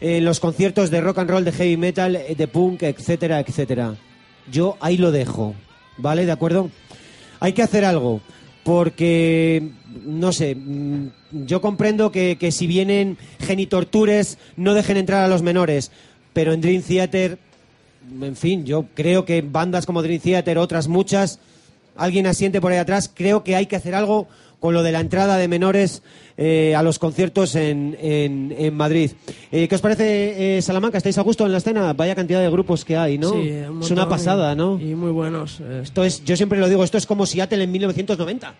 eh, 0.00 0.20
los 0.20 0.40
conciertos 0.40 0.90
de 0.90 1.00
rock 1.00 1.18
and 1.18 1.30
roll, 1.30 1.44
de 1.44 1.52
heavy 1.52 1.76
metal, 1.76 2.18
de 2.36 2.48
punk, 2.48 2.82
etcétera, 2.82 3.40
etcétera. 3.40 3.96
Yo 4.50 4.76
ahí 4.80 4.98
lo 4.98 5.10
dejo, 5.10 5.54
¿vale? 5.96 6.26
¿De 6.26 6.32
acuerdo? 6.32 6.70
Hay 7.40 7.54
que 7.54 7.62
hacer 7.62 7.84
algo, 7.84 8.20
porque, 8.64 9.70
no 10.04 10.32
sé, 10.32 10.54
mm, 10.54 11.08
yo 11.46 11.60
comprendo 11.60 12.10
que, 12.12 12.36
que 12.38 12.52
si 12.52 12.66
vienen 12.66 13.18
genitortures 13.40 14.38
no 14.56 14.74
dejen 14.74 14.96
entrar 14.96 15.24
a 15.24 15.28
los 15.28 15.42
menores, 15.42 15.90
pero 16.32 16.52
en 16.52 16.60
Dream 16.60 16.82
Theater, 16.82 17.38
en 18.20 18.36
fin, 18.36 18.64
yo 18.64 18.86
creo 18.94 19.24
que 19.24 19.42
bandas 19.42 19.86
como 19.86 20.02
Dream 20.02 20.20
Theater, 20.20 20.58
otras 20.58 20.88
muchas, 20.88 21.38
alguien 21.96 22.26
asiente 22.26 22.60
por 22.60 22.72
ahí 22.72 22.78
atrás, 22.78 23.10
creo 23.14 23.44
que 23.44 23.54
hay 23.56 23.66
que 23.66 23.76
hacer 23.76 23.94
algo 23.94 24.26
con 24.60 24.74
lo 24.74 24.82
de 24.84 24.92
la 24.92 25.00
entrada 25.00 25.36
de 25.38 25.48
menores 25.48 26.02
eh, 26.36 26.74
a 26.76 26.82
los 26.84 26.98
conciertos 27.00 27.56
en, 27.56 27.96
en- 28.00 28.54
en 28.56 28.74
Madrid. 28.74 29.10
Eh, 29.50 29.66
¿Qué 29.66 29.74
os 29.74 29.80
parece, 29.80 30.56
eh, 30.56 30.62
Salamanca? 30.62 30.96
¿Estáis 30.98 31.18
a 31.18 31.22
gusto 31.22 31.44
en 31.44 31.50
la 31.52 31.58
escena? 31.58 31.92
Vaya 31.94 32.14
cantidad 32.14 32.40
de 32.40 32.48
grupos 32.48 32.84
que 32.84 32.96
hay, 32.96 33.18
¿no? 33.18 33.32
Sí, 33.32 33.50
un 33.68 33.82
es 33.82 33.90
una 33.90 34.08
pasada, 34.08 34.52
y- 34.52 34.56
¿no? 34.56 34.80
Y 34.80 34.94
muy 34.94 35.10
buenos. 35.10 35.60
Esto 35.82 36.04
es, 36.04 36.24
yo 36.24 36.36
siempre 36.36 36.60
lo 36.60 36.68
digo, 36.68 36.84
esto 36.84 36.96
es 36.96 37.06
como 37.06 37.26
Seattle 37.26 37.62
en 37.64 37.72
1990. 37.72 38.54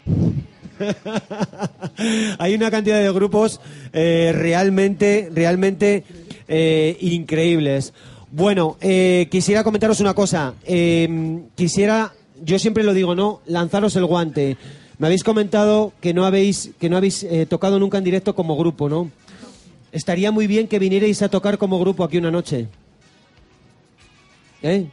Hay 2.38 2.54
una 2.54 2.70
cantidad 2.70 3.00
de 3.00 3.12
grupos 3.12 3.60
eh, 3.92 4.32
realmente, 4.34 5.30
realmente 5.34 6.04
eh, 6.48 6.96
increíbles. 7.00 7.92
Bueno, 8.30 8.76
eh, 8.80 9.28
quisiera 9.30 9.64
comentaros 9.64 10.00
una 10.00 10.14
cosa. 10.14 10.54
Eh, 10.64 11.42
quisiera, 11.54 12.12
yo 12.42 12.58
siempre 12.58 12.84
lo 12.84 12.94
digo, 12.94 13.14
¿no? 13.14 13.40
Lanzaros 13.46 13.96
el 13.96 14.06
guante. 14.06 14.56
Me 14.98 15.06
habéis 15.06 15.24
comentado 15.24 15.92
que 16.00 16.14
no 16.14 16.24
habéis, 16.24 16.70
que 16.78 16.88
no 16.88 16.96
habéis 16.96 17.26
tocado 17.48 17.78
nunca 17.78 17.98
en 17.98 18.04
directo 18.04 18.34
como 18.34 18.56
grupo, 18.56 18.88
¿no? 18.88 19.10
Estaría 19.90 20.30
muy 20.30 20.46
bien 20.46 20.68
que 20.68 20.78
vinierais 20.78 21.20
a 21.22 21.28
tocar 21.28 21.58
como 21.58 21.78
grupo 21.78 22.04
aquí 22.04 22.18
una 22.18 22.30
noche. 22.30 22.68
¿Eh? 24.62 24.86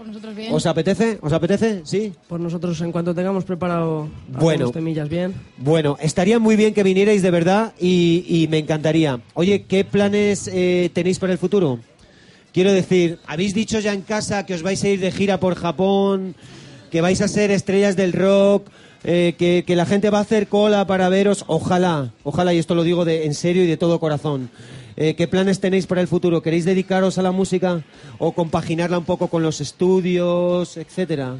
Por 0.00 0.08
nosotros 0.08 0.34
bien. 0.34 0.54
¿Os 0.54 0.64
apetece? 0.64 1.18
¿Os 1.20 1.30
apetece? 1.30 1.82
¿Sí? 1.84 2.14
Por 2.26 2.40
nosotros, 2.40 2.80
en 2.80 2.90
cuanto 2.90 3.14
tengamos 3.14 3.44
preparado 3.44 4.08
Bueno. 4.28 4.70
temillas 4.70 5.10
bien. 5.10 5.34
Bueno, 5.58 5.98
estaría 6.00 6.38
muy 6.38 6.56
bien 6.56 6.72
que 6.72 6.82
vinierais 6.82 7.20
de 7.20 7.30
verdad 7.30 7.74
y, 7.78 8.24
y 8.26 8.48
me 8.48 8.56
encantaría. 8.56 9.20
Oye, 9.34 9.64
¿qué 9.68 9.84
planes 9.84 10.48
eh, 10.50 10.88
tenéis 10.94 11.18
para 11.18 11.34
el 11.34 11.38
futuro? 11.38 11.80
Quiero 12.54 12.72
decir, 12.72 13.18
¿habéis 13.26 13.52
dicho 13.52 13.78
ya 13.78 13.92
en 13.92 14.00
casa 14.00 14.46
que 14.46 14.54
os 14.54 14.62
vais 14.62 14.82
a 14.84 14.88
ir 14.88 15.00
de 15.00 15.12
gira 15.12 15.38
por 15.38 15.54
Japón, 15.54 16.34
que 16.90 17.02
vais 17.02 17.20
a 17.20 17.28
ser 17.28 17.50
estrellas 17.50 17.94
del 17.94 18.14
rock, 18.14 18.68
eh, 19.04 19.34
que, 19.38 19.64
que 19.66 19.76
la 19.76 19.84
gente 19.84 20.08
va 20.08 20.16
a 20.16 20.22
hacer 20.22 20.46
cola 20.48 20.86
para 20.86 21.10
veros? 21.10 21.44
Ojalá, 21.46 22.14
ojalá, 22.24 22.54
y 22.54 22.58
esto 22.58 22.74
lo 22.74 22.84
digo 22.84 23.04
de, 23.04 23.26
en 23.26 23.34
serio 23.34 23.64
y 23.64 23.66
de 23.66 23.76
todo 23.76 24.00
corazón. 24.00 24.48
Eh, 25.02 25.14
¿Qué 25.14 25.26
planes 25.26 25.60
tenéis 25.60 25.86
para 25.86 26.02
el 26.02 26.08
futuro? 26.08 26.42
¿Queréis 26.42 26.66
dedicaros 26.66 27.16
a 27.16 27.22
la 27.22 27.32
música 27.32 27.82
o 28.18 28.32
compaginarla 28.32 28.98
un 28.98 29.06
poco 29.06 29.28
con 29.28 29.42
los 29.42 29.62
estudios, 29.62 30.76
etcétera? 30.76 31.36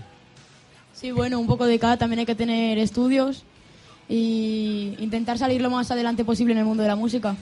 Sí, 0.95 1.11
bueno, 1.11 1.39
un 1.39 1.47
poco 1.47 1.67
de 1.67 1.79
cada. 1.79 1.99
También 1.99 2.21
hay 2.21 2.25
que 2.25 2.35
tener 2.35 2.79
estudios 2.79 3.45
y 4.09 4.97
intentar 4.99 5.37
salir 5.37 5.61
lo 5.61 5.69
más 5.69 5.91
adelante 5.91 6.25
posible 6.25 6.55
en 6.55 6.59
el 6.61 6.65
mundo 6.65 6.83
de 6.83 6.89
la 6.89 6.97
música. 6.97 7.37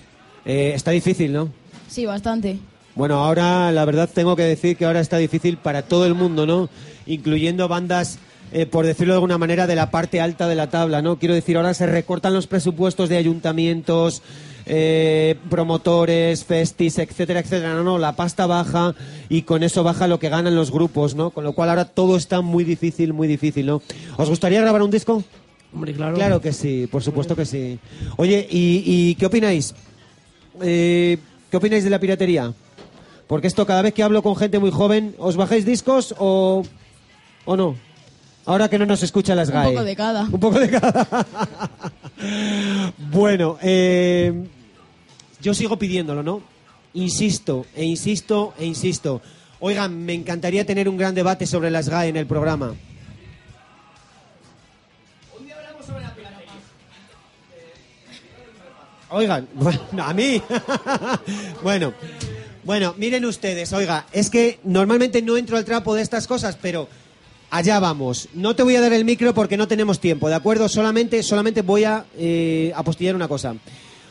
Eh, 0.45 0.73
está 0.75 0.91
difícil, 0.91 1.33
¿no? 1.33 1.51
Sí, 1.87 2.05
bastante. 2.05 2.59
Bueno, 2.97 3.25
ahora 3.25 3.71
la 3.71 3.85
verdad 3.85 4.11
tengo 4.13 4.35
que 4.35 4.43
decir 4.43 4.77
que 4.77 4.87
ahora 4.87 4.99
está 4.99 5.19
difícil 5.19 5.57
para 5.57 5.83
todo 5.83 6.05
el 6.05 6.15
mundo, 6.15 6.47
¿no? 6.47 6.69
Incluyendo 7.07 7.69
bandas, 7.69 8.19
eh, 8.51 8.67
por 8.67 8.87
decirlo 8.87 9.13
de 9.13 9.19
alguna 9.19 9.39
manera, 9.39 9.69
de 9.69 9.77
la 9.77 9.93
parte 9.93 10.21
alta 10.21 10.49
de 10.49 10.57
la 10.57 10.69
tabla, 10.69 11.01
¿no? 11.01 11.21
Quiero 11.21 11.37
decir, 11.37 11.57
ahora 11.57 11.75
se 11.75 11.87
recortan 11.87 12.35
los 12.35 12.49
presupuestos 12.49 13.09
de 13.09 13.19
ayuntamientos, 13.19 14.21
eh, 14.69 15.37
promotores, 15.51 16.45
festis, 16.45 16.99
etcétera, 16.99 17.41
etcétera. 17.41 17.75
No, 17.75 17.83
no, 17.83 17.99
la 17.99 18.15
pasta 18.15 18.47
baja 18.47 18.95
y 19.29 19.43
con 19.43 19.63
eso 19.63 19.83
baja 19.83 20.07
lo 20.07 20.19
que 20.19 20.29
ganan 20.29 20.55
los 20.55 20.71
grupos, 20.71 21.15
¿no? 21.15 21.31
Con 21.31 21.45
lo 21.45 21.53
cual 21.55 21.71
ahora 21.71 21.87
todo 21.87 22.17
está 22.17 22.41
muy 22.43 22.65
difícil, 22.65 23.13
muy 23.13 23.27
difícil, 23.29 23.67
¿no? 23.67 23.83
¿Os 24.17 24.29
gustaría 24.29 24.61
grabar 24.61 24.83
un 24.83 24.91
disco? 24.91 25.23
Hombre, 25.75 25.93
claro. 25.93 26.15
Claro 26.15 26.41
que 26.41 26.53
sí, 26.53 26.87
por 26.91 27.03
supuesto 27.03 27.35
que 27.35 27.45
sí. 27.45 27.79
Oye, 28.17 28.47
¿y, 28.51 28.83
y 28.87 29.15
qué 29.17 29.27
opináis? 29.27 29.75
Eh, 30.63 31.19
¿Qué 31.51 31.57
opináis 31.57 31.85
de 31.85 31.91
la 31.91 31.99
piratería? 31.99 32.53
Porque 33.27 33.47
esto 33.47 33.67
cada 33.67 33.83
vez 33.83 33.93
que 33.95 34.03
hablo 34.03 34.23
con 34.23 34.37
gente 34.37 34.59
muy 34.59 34.71
joven, 34.71 35.15
¿os 35.19 35.37
bajáis 35.37 35.65
discos 35.67 36.15
o, 36.19 36.63
o 37.45 37.57
no? 37.57 37.77
Ahora 38.47 38.71
que 38.71 38.79
no 38.79 38.87
nos 38.87 39.03
escucha 39.03 39.35
las 39.35 39.49
Un 39.49 39.55
GAE. 39.55 39.73
poco 39.73 39.85
de 39.85 39.97
cada. 39.97 40.23
Un 40.25 40.41
poco 40.41 40.59
de 40.59 40.71
cada. 40.71 41.07
bueno, 43.13 43.59
eh, 43.63 44.33
yo 45.41 45.55
sigo 45.55 45.79
pidiéndolo, 45.79 46.23
¿no? 46.23 46.43
Insisto, 46.95 47.67
e 47.75 47.85
insisto, 47.85 48.55
e 48.59 48.65
insisto. 48.65 49.21
Oigan, 49.61 50.05
me 50.05 50.15
encantaría 50.15 50.65
tener 50.65 50.89
un 50.89 50.97
gran 50.97 51.15
debate 51.15 51.47
sobre 51.47 51.71
las 51.71 51.89
GAE 51.89 52.09
en 52.09 52.17
el 52.17 52.27
programa. 52.27 52.75
Oigan, 59.11 59.49
bueno, 59.55 59.81
a 59.99 60.13
mí. 60.13 60.43
bueno, 61.63 61.95
bueno, 62.65 62.95
miren 62.99 63.25
ustedes, 63.25 63.73
oiga, 63.73 64.07
es 64.13 64.31
que 64.31 64.61
normalmente 64.65 65.23
no 65.23 65.37
entro 65.37 65.57
al 65.57 65.65
trapo 65.65 65.95
de 65.95 66.03
estas 66.03 66.27
cosas, 66.27 66.59
pero 66.61 66.89
allá 67.51 67.81
vamos. 67.81 68.29
No 68.35 68.55
te 68.55 68.63
voy 68.63 68.77
a 68.77 68.81
dar 68.81 68.93
el 68.93 69.05
micro 69.05 69.33
porque 69.35 69.57
no 69.57 69.69
tenemos 69.69 70.01
tiempo, 70.01 70.29
¿de 70.29 70.35
acuerdo? 70.35 70.69
Solamente, 70.69 71.23
solamente 71.23 71.63
voy 71.63 71.85
a 71.85 72.05
eh, 72.17 72.73
apostillar 72.77 73.15
una 73.15 73.29
cosa. 73.29 73.55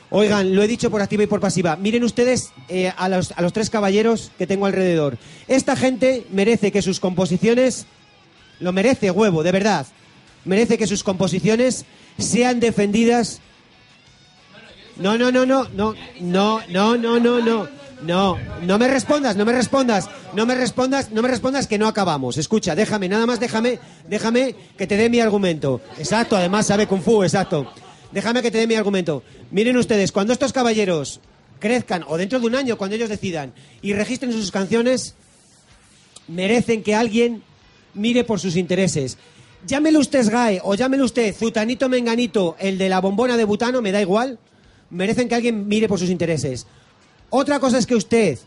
Oigan, 0.09 0.55
lo 0.55 0.63
he 0.63 0.67
dicho 0.67 0.89
por 0.89 1.01
activa 1.01 1.23
y 1.23 1.27
por 1.27 1.39
pasiva. 1.39 1.75
Miren 1.75 2.03
ustedes 2.03 2.51
eh, 2.69 2.93
a, 2.95 3.09
los, 3.09 3.33
a 3.33 3.41
los 3.41 3.53
tres 3.53 3.69
caballeros 3.69 4.31
que 4.37 4.47
tengo 4.47 4.65
alrededor. 4.65 5.17
Esta 5.47 5.75
gente 5.75 6.25
merece 6.31 6.71
que 6.71 6.81
sus 6.81 6.99
composiciones, 6.99 7.85
lo 8.59 8.71
merece, 8.71 9.11
huevo, 9.11 9.43
de 9.43 9.51
verdad, 9.51 9.85
merece 10.45 10.77
que 10.77 10.87
sus 10.87 11.03
composiciones 11.03 11.85
sean 12.17 12.59
defendidas 12.59 13.41
no, 14.99 15.17
no, 15.17 15.31
no, 15.31 15.45
no, 15.45 15.67
no, 15.73 15.93
no, 16.19 16.61
no, 16.67 16.97
no, 16.97 17.19
no, 17.19 17.39
no. 17.39 17.77
No, 18.03 18.37
no 18.61 18.77
me 18.77 18.87
respondas, 18.87 19.35
no 19.35 19.43
me 19.43 19.53
respondas, 19.53 20.07
no 20.33 20.45
me 20.45 20.53
respondas, 20.53 21.11
no 21.11 21.23
me 21.23 21.29
respondas 21.29 21.65
que 21.65 21.79
no 21.79 21.87
acabamos. 21.87 22.37
Escucha, 22.37 22.75
déjame, 22.75 23.09
nada 23.09 23.25
más 23.25 23.39
déjame, 23.39 23.79
déjame 24.07 24.55
que 24.77 24.85
te 24.85 24.97
dé 24.97 25.09
mi 25.09 25.19
argumento. 25.19 25.81
Exacto, 25.97 26.37
además 26.37 26.67
sabe 26.67 26.85
Kung 26.85 27.01
Fu, 27.01 27.23
exacto. 27.23 27.73
Déjame 28.11 28.41
que 28.41 28.51
te 28.51 28.57
dé 28.57 28.67
mi 28.67 28.75
argumento. 28.75 29.23
Miren 29.51 29.77
ustedes, 29.77 30.11
cuando 30.11 30.33
estos 30.33 30.53
caballeros 30.53 31.19
crezcan, 31.59 32.03
o 32.07 32.17
dentro 32.17 32.39
de 32.39 32.47
un 32.47 32.55
año, 32.55 32.77
cuando 32.77 32.95
ellos 32.95 33.09
decidan, 33.09 33.53
y 33.81 33.93
registren 33.93 34.31
sus 34.31 34.51
canciones, 34.51 35.15
merecen 36.27 36.83
que 36.83 36.95
alguien 36.95 37.43
mire 37.93 38.23
por 38.23 38.39
sus 38.39 38.55
intereses. 38.55 39.17
Llámelo 39.65 39.99
usted 39.99 40.23
SGAE 40.23 40.61
o 40.63 40.75
llámelo 40.75 41.05
usted 41.05 41.35
Zutanito 41.35 41.89
Menganito, 41.89 42.55
el 42.59 42.77
de 42.77 42.89
la 42.89 43.01
bombona 43.01 43.37
de 43.37 43.43
butano, 43.43 43.81
me 43.81 43.91
da 43.91 44.01
igual. 44.01 44.39
Merecen 44.89 45.27
que 45.27 45.35
alguien 45.35 45.67
mire 45.67 45.87
por 45.87 45.99
sus 45.99 46.09
intereses. 46.09 46.67
Otra 47.29 47.59
cosa 47.59 47.77
es 47.77 47.85
que 47.85 47.95
usted 47.95 48.37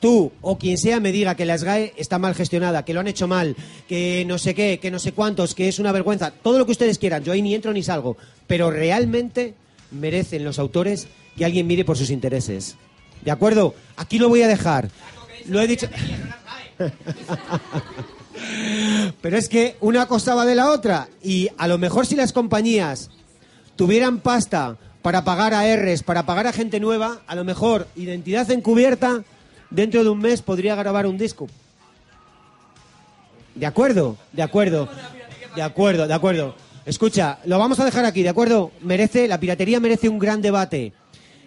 tú 0.00 0.32
o 0.40 0.58
quien 0.58 0.78
sea 0.78 1.00
me 1.00 1.12
diga 1.12 1.34
que 1.34 1.44
la 1.44 1.58
SGAE 1.58 1.94
está 1.96 2.18
mal 2.18 2.34
gestionada, 2.34 2.84
que 2.84 2.94
lo 2.94 3.00
han 3.00 3.08
hecho 3.08 3.28
mal, 3.28 3.56
que 3.88 4.24
no 4.26 4.38
sé 4.38 4.54
qué, 4.54 4.78
que 4.80 4.90
no 4.90 4.98
sé 4.98 5.12
cuántos, 5.12 5.54
que 5.54 5.68
es 5.68 5.78
una 5.78 5.92
vergüenza, 5.92 6.30
todo 6.30 6.58
lo 6.58 6.66
que 6.66 6.72
ustedes 6.72 6.98
quieran, 6.98 7.24
yo 7.24 7.32
ahí 7.32 7.42
ni 7.42 7.54
entro 7.54 7.72
ni 7.72 7.82
salgo, 7.82 8.16
pero 8.46 8.70
realmente 8.70 9.54
merecen 9.90 10.44
los 10.44 10.58
autores 10.58 11.08
que 11.36 11.44
alguien 11.44 11.66
mire 11.66 11.84
por 11.84 11.96
sus 11.96 12.10
intereses. 12.10 12.76
¿De 13.24 13.30
acuerdo? 13.30 13.74
Aquí 13.96 14.18
lo 14.18 14.28
voy 14.28 14.42
a 14.42 14.48
dejar. 14.48 14.90
Lo 15.46 15.60
he 15.60 15.66
dicho. 15.66 15.88
Pero 19.20 19.36
es 19.36 19.48
que 19.48 19.76
una 19.80 20.06
cosa 20.06 20.34
va 20.34 20.46
de 20.46 20.54
la 20.54 20.70
otra. 20.70 21.08
Y 21.22 21.48
a 21.58 21.66
lo 21.66 21.78
mejor 21.78 22.06
si 22.06 22.14
las 22.14 22.32
compañías 22.32 23.10
tuvieran 23.76 24.20
pasta 24.20 24.76
para 25.02 25.24
pagar 25.24 25.54
a 25.54 25.64
Rs, 25.76 26.02
para 26.02 26.26
pagar 26.26 26.46
a 26.46 26.52
gente 26.52 26.80
nueva, 26.80 27.22
a 27.26 27.34
lo 27.34 27.44
mejor 27.44 27.88
identidad 27.96 28.50
encubierta, 28.50 29.24
dentro 29.70 30.02
de 30.02 30.10
un 30.10 30.18
mes 30.18 30.42
podría 30.42 30.74
grabar 30.74 31.06
un 31.06 31.18
disco. 31.18 31.46
¿De 33.54 33.66
acuerdo? 33.66 34.16
De 34.32 34.42
acuerdo. 34.42 34.88
De 35.56 35.62
acuerdo, 35.62 36.06
de 36.06 36.14
acuerdo. 36.14 36.54
Escucha, 36.86 37.38
lo 37.44 37.58
vamos 37.58 37.80
a 37.80 37.84
dejar 37.84 38.04
aquí, 38.04 38.22
¿de 38.22 38.28
acuerdo? 38.28 38.70
Merece, 38.80 39.28
la 39.28 39.40
piratería 39.40 39.80
merece 39.80 40.08
un 40.08 40.18
gran 40.18 40.40
debate. 40.40 40.92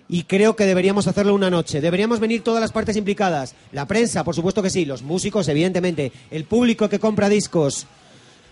Y 0.10 0.24
creo 0.24 0.58
que 0.58 0.66
deberíamos 0.66 1.08
hacerlo 1.08 1.34
una 1.34 1.50
noche. 1.50 1.80
Deberíamos 1.80 2.20
venir 2.20 2.44
todas 2.44 2.60
las 2.60 2.74
partes 2.74 2.98
implicadas. 2.98 3.56
La 3.72 3.88
prensa, 3.88 4.26
por 4.26 4.36
supuesto 4.36 4.62
que 4.62 4.70
sí. 4.70 4.84
Los 4.84 5.04
músicos, 5.04 5.48
evidentemente. 5.48 6.12
El 6.30 6.44
público 6.44 6.90
que 6.90 7.00
compra 7.00 7.30
discos. 7.30 7.88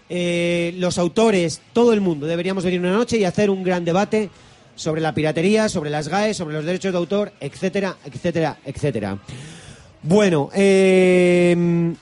eh, 0.10 0.74
los 0.78 0.98
autores, 0.98 1.62
todo 1.74 1.94
el 1.94 2.02
mundo. 2.02 2.26
Deberíamos 2.26 2.64
venir 2.64 2.80
una 2.80 2.94
noche 2.94 3.18
y 3.18 3.26
hacer 3.26 3.50
un 3.50 3.64
gran 3.64 3.86
debate 3.86 4.30
sobre 4.76 5.02
la 5.02 5.14
piratería, 5.14 5.70
sobre 5.70 5.90
las 5.90 6.08
GAE, 6.08 6.34
sobre 6.34 6.56
los 6.56 6.66
derechos 6.66 6.92
de 6.94 6.98
autor, 6.98 7.34
etcétera, 7.40 7.98
etcétera, 8.06 8.58
etcétera. 8.66 9.20
Bueno, 10.02 10.50
eh, 10.56 11.94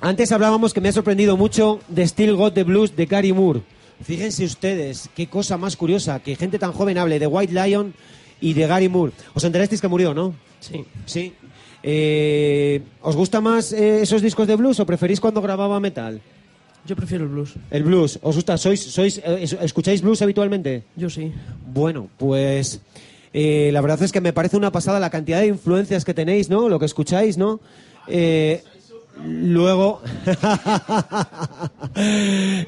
antes 0.00 0.32
hablábamos 0.32 0.74
que 0.74 0.80
me 0.80 0.88
ha 0.88 0.92
sorprendido 0.92 1.36
mucho 1.36 1.80
de 1.88 2.06
Still 2.06 2.36
Got 2.36 2.54
the 2.54 2.64
Blues 2.64 2.94
de 2.94 3.06
Gary 3.06 3.32
Moore. 3.32 3.62
Fíjense 4.02 4.44
ustedes, 4.44 5.08
qué 5.14 5.28
cosa 5.28 5.56
más 5.56 5.76
curiosa, 5.76 6.20
que 6.20 6.36
gente 6.36 6.58
tan 6.58 6.72
joven 6.72 6.98
hable 6.98 7.18
de 7.18 7.26
White 7.26 7.52
Lion 7.52 7.94
y 8.40 8.52
de 8.52 8.66
Gary 8.66 8.88
Moore. 8.88 9.12
¿Os 9.34 9.44
enterasteis 9.44 9.80
que 9.80 9.88
murió, 9.88 10.12
no? 10.12 10.34
Sí. 10.60 10.84
Sí. 11.06 11.32
Eh, 11.84 12.82
¿Os 13.00 13.16
gusta 13.16 13.40
más 13.40 13.72
eh, 13.72 14.02
esos 14.02 14.20
discos 14.22 14.46
de 14.46 14.56
blues 14.56 14.78
o 14.80 14.86
preferís 14.86 15.20
cuando 15.20 15.40
grababa 15.40 15.80
metal? 15.80 16.20
Yo 16.84 16.96
prefiero 16.96 17.24
el 17.24 17.30
blues. 17.30 17.54
El 17.70 17.84
blues. 17.84 18.18
¿Os 18.22 18.34
gusta? 18.34 18.58
¿Sois, 18.58 18.80
sois, 18.82 19.18
eh, 19.18 19.38
es- 19.40 19.52
¿Escucháis 19.52 20.02
blues 20.02 20.20
habitualmente? 20.20 20.82
Yo 20.96 21.08
sí. 21.08 21.32
Bueno, 21.72 22.08
pues 22.18 22.80
eh, 23.32 23.70
la 23.72 23.80
verdad 23.80 24.02
es 24.02 24.12
que 24.12 24.20
me 24.20 24.32
parece 24.32 24.56
una 24.56 24.72
pasada 24.72 25.00
la 25.00 25.10
cantidad 25.10 25.40
de 25.40 25.46
influencias 25.46 26.04
que 26.04 26.14
tenéis, 26.14 26.50
¿no? 26.50 26.68
Lo 26.68 26.78
que 26.78 26.86
escucháis, 26.86 27.38
¿no? 27.38 27.60
Eh, 28.08 28.62
luego, 29.24 30.00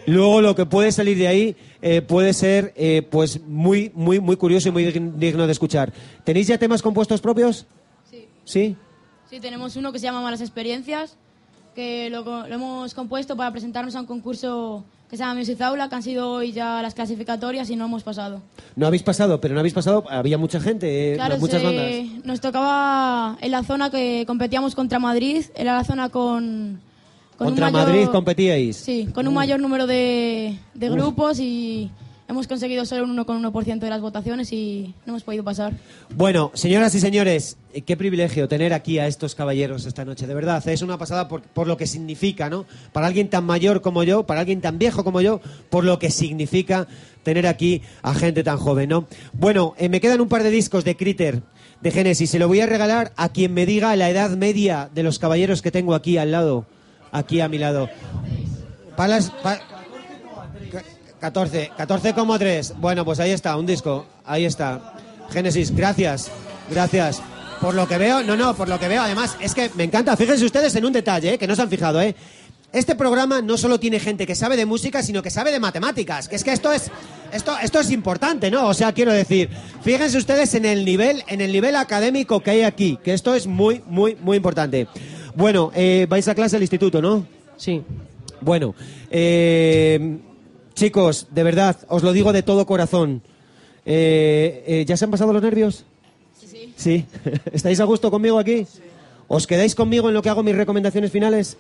luego 0.06 0.40
lo 0.40 0.54
que 0.54 0.66
puede 0.66 0.92
salir 0.92 1.16
de 1.18 1.28
ahí 1.28 1.56
eh, 1.82 2.02
puede 2.02 2.32
ser, 2.32 2.72
eh, 2.76 3.02
pues 3.10 3.40
muy, 3.46 3.90
muy, 3.94 4.20
muy 4.20 4.36
curioso 4.36 4.68
y 4.68 4.72
muy 4.72 4.84
dig- 4.84 5.14
digno 5.16 5.46
de 5.46 5.52
escuchar. 5.52 5.92
¿Tenéis 6.24 6.46
ya 6.46 6.58
temas 6.58 6.82
compuestos 6.82 7.20
propios? 7.20 7.66
Sí. 8.10 8.26
Sí. 8.44 8.76
Sí, 9.30 9.40
tenemos 9.40 9.76
uno 9.76 9.92
que 9.92 9.98
se 9.98 10.04
llama 10.04 10.20
Malas 10.20 10.40
Experiencias, 10.40 11.16
que 11.74 12.08
lo, 12.10 12.22
lo 12.22 12.46
hemos 12.54 12.94
compuesto 12.94 13.36
para 13.36 13.50
presentarnos 13.50 13.94
a 13.96 14.00
un 14.00 14.06
concurso 14.06 14.84
que 15.14 15.18
se 15.18 15.22
llama 15.22 15.38
Music 15.38 15.60
Aula, 15.60 15.88
que 15.88 15.94
han 15.94 16.02
sido 16.02 16.28
hoy 16.28 16.50
ya 16.50 16.82
las 16.82 16.92
clasificatorias 16.92 17.70
y 17.70 17.76
no 17.76 17.84
hemos 17.84 18.02
pasado. 18.02 18.42
No 18.74 18.88
habéis 18.88 19.04
pasado, 19.04 19.40
pero 19.40 19.54
no 19.54 19.60
habéis 19.60 19.72
pasado. 19.72 20.02
Había 20.10 20.38
mucha 20.38 20.58
gente, 20.60 21.12
eh, 21.12 21.14
Claro, 21.14 21.38
muchas 21.38 21.60
se- 21.60 21.66
bandas. 21.66 22.24
nos 22.26 22.40
tocaba 22.40 23.38
en 23.40 23.50
la 23.52 23.62
zona 23.62 23.90
que 23.90 24.24
competíamos 24.26 24.74
contra 24.74 24.98
Madrid, 24.98 25.44
era 25.54 25.76
la 25.76 25.84
zona 25.84 26.08
con... 26.08 26.80
con 27.38 27.46
un 27.46 27.52
Contra 27.52 27.70
mayor- 27.70 27.88
Madrid 27.90 28.08
competíais. 28.08 28.76
Sí, 28.76 29.08
con 29.14 29.28
un 29.28 29.34
mayor 29.34 29.60
número 29.60 29.86
de, 29.86 30.58
de 30.74 30.90
grupos 30.90 31.38
y 31.38 31.92
hemos 32.28 32.46
conseguido 32.46 32.84
solo 32.86 33.04
un 33.04 33.16
1,1% 33.16 33.78
de 33.78 33.90
las 33.90 34.00
votaciones 34.00 34.52
y 34.52 34.94
no 35.06 35.12
hemos 35.12 35.22
podido 35.22 35.44
pasar. 35.44 35.74
Bueno, 36.14 36.50
señoras 36.54 36.94
y 36.94 37.00
señores, 37.00 37.56
eh, 37.72 37.82
qué 37.82 37.96
privilegio 37.96 38.48
tener 38.48 38.72
aquí 38.72 38.98
a 38.98 39.06
estos 39.06 39.34
caballeros 39.34 39.86
esta 39.86 40.04
noche. 40.04 40.26
De 40.26 40.34
verdad, 40.34 40.66
es 40.68 40.82
una 40.82 40.98
pasada 40.98 41.28
por, 41.28 41.66
lo 41.66 41.76
que 41.76 41.86
significa, 41.86 42.48
¿no? 42.48 42.64
Para 42.92 43.06
alguien 43.06 43.28
tan 43.28 43.44
mayor 43.44 43.82
como 43.82 44.02
yo, 44.04 44.24
para 44.26 44.40
alguien 44.40 44.60
tan 44.60 44.78
viejo 44.78 45.04
como 45.04 45.20
yo, 45.20 45.40
por 45.70 45.84
lo 45.84 45.98
que 45.98 46.10
significa 46.10 46.86
tener 47.22 47.46
aquí 47.46 47.82
a 48.02 48.14
gente 48.14 48.42
tan 48.42 48.58
joven, 48.58 48.88
¿no? 48.88 49.06
Bueno, 49.32 49.74
eh, 49.78 49.88
me 49.88 50.00
quedan 50.00 50.20
un 50.20 50.28
par 50.28 50.42
de 50.42 50.50
discos 50.50 50.84
de 50.84 50.96
Critter, 50.96 51.42
de 51.80 51.90
Genesis. 51.90 52.30
Se 52.30 52.38
lo 52.38 52.48
voy 52.48 52.60
a 52.60 52.66
regalar 52.66 53.12
a 53.16 53.28
quien 53.30 53.52
me 53.52 53.66
diga 53.66 53.94
la 53.96 54.08
edad 54.10 54.30
media 54.30 54.88
de 54.94 55.02
los 55.02 55.18
caballeros 55.18 55.62
que 55.62 55.70
tengo 55.70 55.94
aquí 55.94 56.16
al 56.18 56.30
lado, 56.30 56.66
aquí 57.12 57.40
a 57.40 57.48
mi 57.48 57.58
lado. 57.58 57.88
Palas, 58.96 59.30
pa- 59.42 59.60
14, 61.24 61.70
14,3. 61.78 62.74
Bueno, 62.76 63.02
pues 63.02 63.18
ahí 63.18 63.30
está, 63.30 63.56
un 63.56 63.64
disco. 63.64 64.04
Ahí 64.26 64.44
está. 64.44 64.92
Génesis, 65.30 65.74
gracias. 65.74 66.30
Gracias. 66.70 67.22
Por 67.62 67.74
lo 67.74 67.88
que 67.88 67.96
veo, 67.96 68.22
no, 68.22 68.36
no, 68.36 68.54
por 68.54 68.68
lo 68.68 68.78
que 68.78 68.88
veo, 68.88 69.00
además, 69.00 69.34
es 69.40 69.54
que 69.54 69.70
me 69.74 69.84
encanta. 69.84 70.18
Fíjense 70.18 70.44
ustedes 70.44 70.76
en 70.76 70.84
un 70.84 70.92
detalle, 70.92 71.32
¿eh? 71.32 71.38
que 71.38 71.46
no 71.46 71.56
se 71.56 71.62
han 71.62 71.70
fijado, 71.70 72.02
¿eh? 72.02 72.14
Este 72.74 72.94
programa 72.94 73.40
no 73.40 73.56
solo 73.56 73.80
tiene 73.80 74.00
gente 74.00 74.26
que 74.26 74.34
sabe 74.34 74.58
de 74.58 74.66
música, 74.66 75.02
sino 75.02 75.22
que 75.22 75.30
sabe 75.30 75.50
de 75.50 75.60
matemáticas. 75.60 76.28
Que 76.28 76.36
es 76.36 76.44
que 76.44 76.52
esto 76.52 76.70
es, 76.70 76.90
esto, 77.32 77.56
esto 77.62 77.80
es 77.80 77.90
importante, 77.90 78.50
¿no? 78.50 78.68
O 78.68 78.74
sea, 78.74 78.92
quiero 78.92 79.10
decir, 79.10 79.48
fíjense 79.80 80.18
ustedes 80.18 80.54
en 80.54 80.66
el 80.66 80.84
nivel, 80.84 81.24
en 81.26 81.40
el 81.40 81.52
nivel 81.52 81.76
académico 81.76 82.40
que 82.40 82.50
hay 82.50 82.62
aquí, 82.64 82.98
que 83.02 83.14
esto 83.14 83.34
es 83.34 83.46
muy, 83.46 83.80
muy, 83.86 84.14
muy 84.20 84.36
importante. 84.36 84.88
Bueno, 85.34 85.72
eh, 85.74 86.06
vais 86.06 86.28
a 86.28 86.34
clase 86.34 86.56
al 86.56 86.62
instituto, 86.62 87.00
¿no? 87.00 87.26
Sí. 87.56 87.80
Bueno, 88.42 88.74
eh, 89.10 90.18
chicos, 90.74 91.28
de 91.30 91.42
verdad, 91.42 91.76
os 91.88 92.02
lo 92.02 92.12
digo 92.12 92.32
de 92.32 92.42
todo 92.42 92.66
corazón. 92.66 93.22
Eh, 93.86 94.64
eh, 94.66 94.84
¿Ya 94.86 94.96
se 94.96 95.04
han 95.04 95.10
pasado 95.10 95.32
los 95.32 95.42
nervios? 95.42 95.84
Sí. 96.38 96.72
¿Sí? 96.76 97.06
¿Estáis 97.52 97.80
a 97.80 97.84
gusto 97.84 98.10
conmigo 98.10 98.38
aquí? 98.38 98.66
¿Os 99.28 99.46
quedáis 99.46 99.74
conmigo 99.74 100.08
en 100.08 100.14
lo 100.14 100.22
que 100.22 100.28
hago 100.28 100.42
mis 100.42 100.56
recomendaciones 100.56 101.10
finales? 101.10 101.56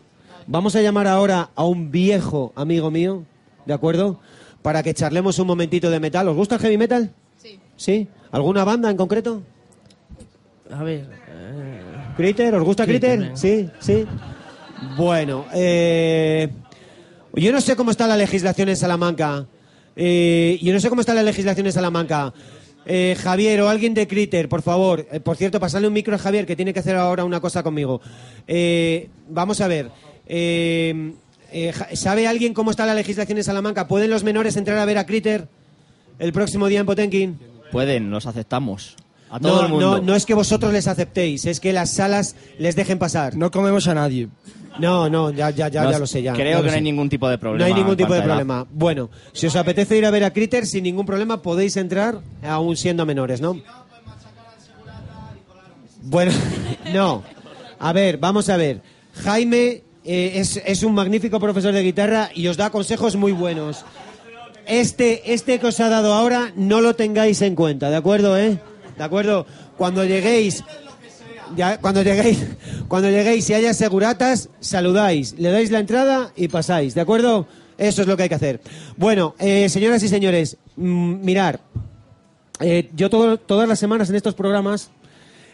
Vamos 0.46 0.76
a 0.76 0.82
llamar 0.82 1.06
ahora 1.06 1.50
a 1.54 1.64
un 1.64 1.90
viejo 1.90 2.52
amigo 2.54 2.90
mío, 2.90 3.22
¿de 3.64 3.72
acuerdo? 3.72 4.20
Para 4.62 4.82
que 4.82 4.94
charlemos 4.94 5.38
un 5.38 5.46
momentito 5.46 5.90
de 5.90 6.00
metal. 6.00 6.28
¿Os 6.28 6.36
gusta 6.36 6.56
el 6.56 6.60
heavy 6.60 6.78
metal? 6.78 7.10
Sí. 7.38 7.58
¿Sí? 7.76 8.08
¿Alguna 8.30 8.64
banda 8.64 8.90
en 8.90 8.96
concreto? 8.96 9.42
A 10.70 10.82
ver. 10.82 11.08
eh, 11.28 11.80
¿Critter? 12.16 12.54
¿Os 12.54 12.64
gusta 12.64 12.84
Critter, 12.84 13.18
Critter? 13.18 13.38
Sí, 13.38 13.70
sí. 13.80 14.06
Bueno, 14.96 15.46
eh, 15.54 16.48
yo 17.36 17.52
no 17.52 17.60
sé 17.60 17.76
cómo 17.76 17.90
está 17.90 18.06
la 18.06 18.16
legislación 18.16 18.68
en 18.68 18.76
Salamanca. 18.76 19.46
Eh, 19.96 20.58
yo 20.62 20.72
no 20.72 20.80
sé 20.80 20.88
cómo 20.88 21.00
está 21.00 21.14
la 21.14 21.22
legislación 21.22 21.66
en 21.66 21.72
Salamanca. 21.72 22.32
Eh, 22.86 23.16
Javier 23.18 23.62
o 23.62 23.68
alguien 23.68 23.94
de 23.94 24.06
Critter, 24.06 24.48
por 24.48 24.62
favor. 24.62 25.06
Eh, 25.10 25.20
por 25.20 25.36
cierto, 25.36 25.58
pasarle 25.58 25.88
un 25.88 25.94
micro 25.94 26.14
a 26.14 26.18
Javier 26.18 26.46
que 26.46 26.56
tiene 26.56 26.72
que 26.72 26.80
hacer 26.80 26.96
ahora 26.96 27.24
una 27.24 27.40
cosa 27.40 27.62
conmigo. 27.62 28.00
Eh, 28.46 29.08
vamos 29.28 29.60
a 29.60 29.68
ver. 29.68 29.90
Eh, 30.26 31.12
¿Sabe 31.92 32.26
alguien 32.26 32.52
cómo 32.52 32.72
está 32.72 32.84
la 32.84 32.94
legislación 32.94 33.38
en 33.38 33.44
Salamanca? 33.44 33.86
¿Pueden 33.86 34.10
los 34.10 34.24
menores 34.24 34.56
entrar 34.56 34.78
a 34.78 34.84
ver 34.84 34.98
a 34.98 35.06
Critter 35.06 35.48
el 36.18 36.32
próximo 36.32 36.66
día 36.66 36.80
en 36.80 36.86
Potenkin? 36.86 37.38
Pueden, 37.70 38.10
los 38.10 38.26
aceptamos. 38.26 38.96
A 39.34 39.40
todo 39.40 39.56
No, 39.56 39.62
el 39.64 39.68
mundo. 39.72 39.96
no, 39.96 40.00
no 40.02 40.14
es 40.14 40.26
que 40.26 40.34
vosotros 40.34 40.72
les 40.72 40.86
aceptéis, 40.86 41.44
es 41.46 41.58
que 41.58 41.72
las 41.72 41.90
salas 41.90 42.36
les 42.56 42.76
dejen 42.76 43.00
pasar. 43.00 43.34
No 43.36 43.50
comemos 43.50 43.88
a 43.88 43.94
nadie. 43.94 44.28
No, 44.78 45.08
no, 45.10 45.30
ya, 45.32 45.50
ya, 45.50 45.66
ya, 45.68 45.82
No, 45.82 45.90
ya 45.90 45.98
lo 45.98 46.06
sé. 46.06 46.22
Ya, 46.22 46.34
creo 46.34 46.52
ya 46.52 46.56
que 46.58 46.62
no 46.66 46.70
sé. 46.70 46.76
hay 46.76 46.82
ningún 46.82 47.08
tipo 47.08 47.28
de 47.28 47.36
problema. 47.36 47.58
No 47.58 47.74
hay 47.74 47.80
ningún 47.80 47.96
tipo 47.96 48.14
de 48.14 48.22
problema. 48.22 48.64
Bueno, 48.70 49.10
si 49.32 49.48
os 49.48 49.56
apetece 49.56 49.96
ir 49.98 50.06
a 50.06 50.12
ver 50.12 50.22
a 50.22 50.32
Critter, 50.32 50.66
sin 50.66 50.84
ningún 50.84 51.04
problema 51.04 51.42
podéis 51.42 51.76
entrar, 51.76 52.20
aún 52.44 52.76
siendo 52.76 53.04
menores, 53.06 53.40
¿no? 53.40 53.60
Bueno, 56.02 56.30
no. 56.94 57.24
A 57.80 57.92
ver, 57.92 58.18
vamos 58.18 58.48
a 58.48 58.56
ver. 58.56 58.82
Jaime 59.24 59.82
eh, 60.04 60.32
es, 60.36 60.60
es 60.64 60.84
un 60.84 60.94
magnífico 60.94 61.40
profesor 61.40 61.72
de 61.74 61.82
guitarra 61.82 62.30
y 62.34 62.46
os 62.46 62.56
da 62.56 62.70
consejos 62.70 63.16
muy 63.16 63.32
buenos. 63.32 63.84
Este, 64.66 65.34
este 65.34 65.58
que 65.58 65.66
os 65.66 65.80
ha 65.80 65.88
dado 65.88 66.14
ahora, 66.14 66.52
no 66.56 66.80
lo 66.80 66.94
tengáis 66.94 67.42
en 67.42 67.54
cuenta, 67.56 67.90
¿de 67.90 67.96
acuerdo, 67.96 68.38
eh? 68.38 68.58
¿De 68.96 69.04
acuerdo? 69.04 69.46
Cuando 69.76 70.04
lleguéis, 70.04 70.62
ya, 71.56 71.78
cuando 71.78 72.02
lleguéis, 72.02 72.38
cuando 72.88 73.10
lleguéis 73.10 73.48
y 73.50 73.54
haya 73.54 73.74
seguratas, 73.74 74.48
saludáis, 74.60 75.34
le 75.38 75.50
dais 75.50 75.70
la 75.70 75.80
entrada 75.80 76.32
y 76.36 76.48
pasáis, 76.48 76.94
¿de 76.94 77.00
acuerdo? 77.00 77.46
Eso 77.76 78.02
es 78.02 78.08
lo 78.08 78.16
que 78.16 78.24
hay 78.24 78.28
que 78.28 78.34
hacer. 78.36 78.60
Bueno, 78.96 79.34
eh, 79.38 79.68
señoras 79.68 80.02
y 80.04 80.08
señores, 80.08 80.56
mm, 80.76 81.24
mirar, 81.24 81.60
eh, 82.60 82.88
yo 82.94 83.10
todo- 83.10 83.36
todas 83.38 83.68
las 83.68 83.78
semanas 83.80 84.10
en 84.10 84.16
estos 84.16 84.34
programas, 84.34 84.90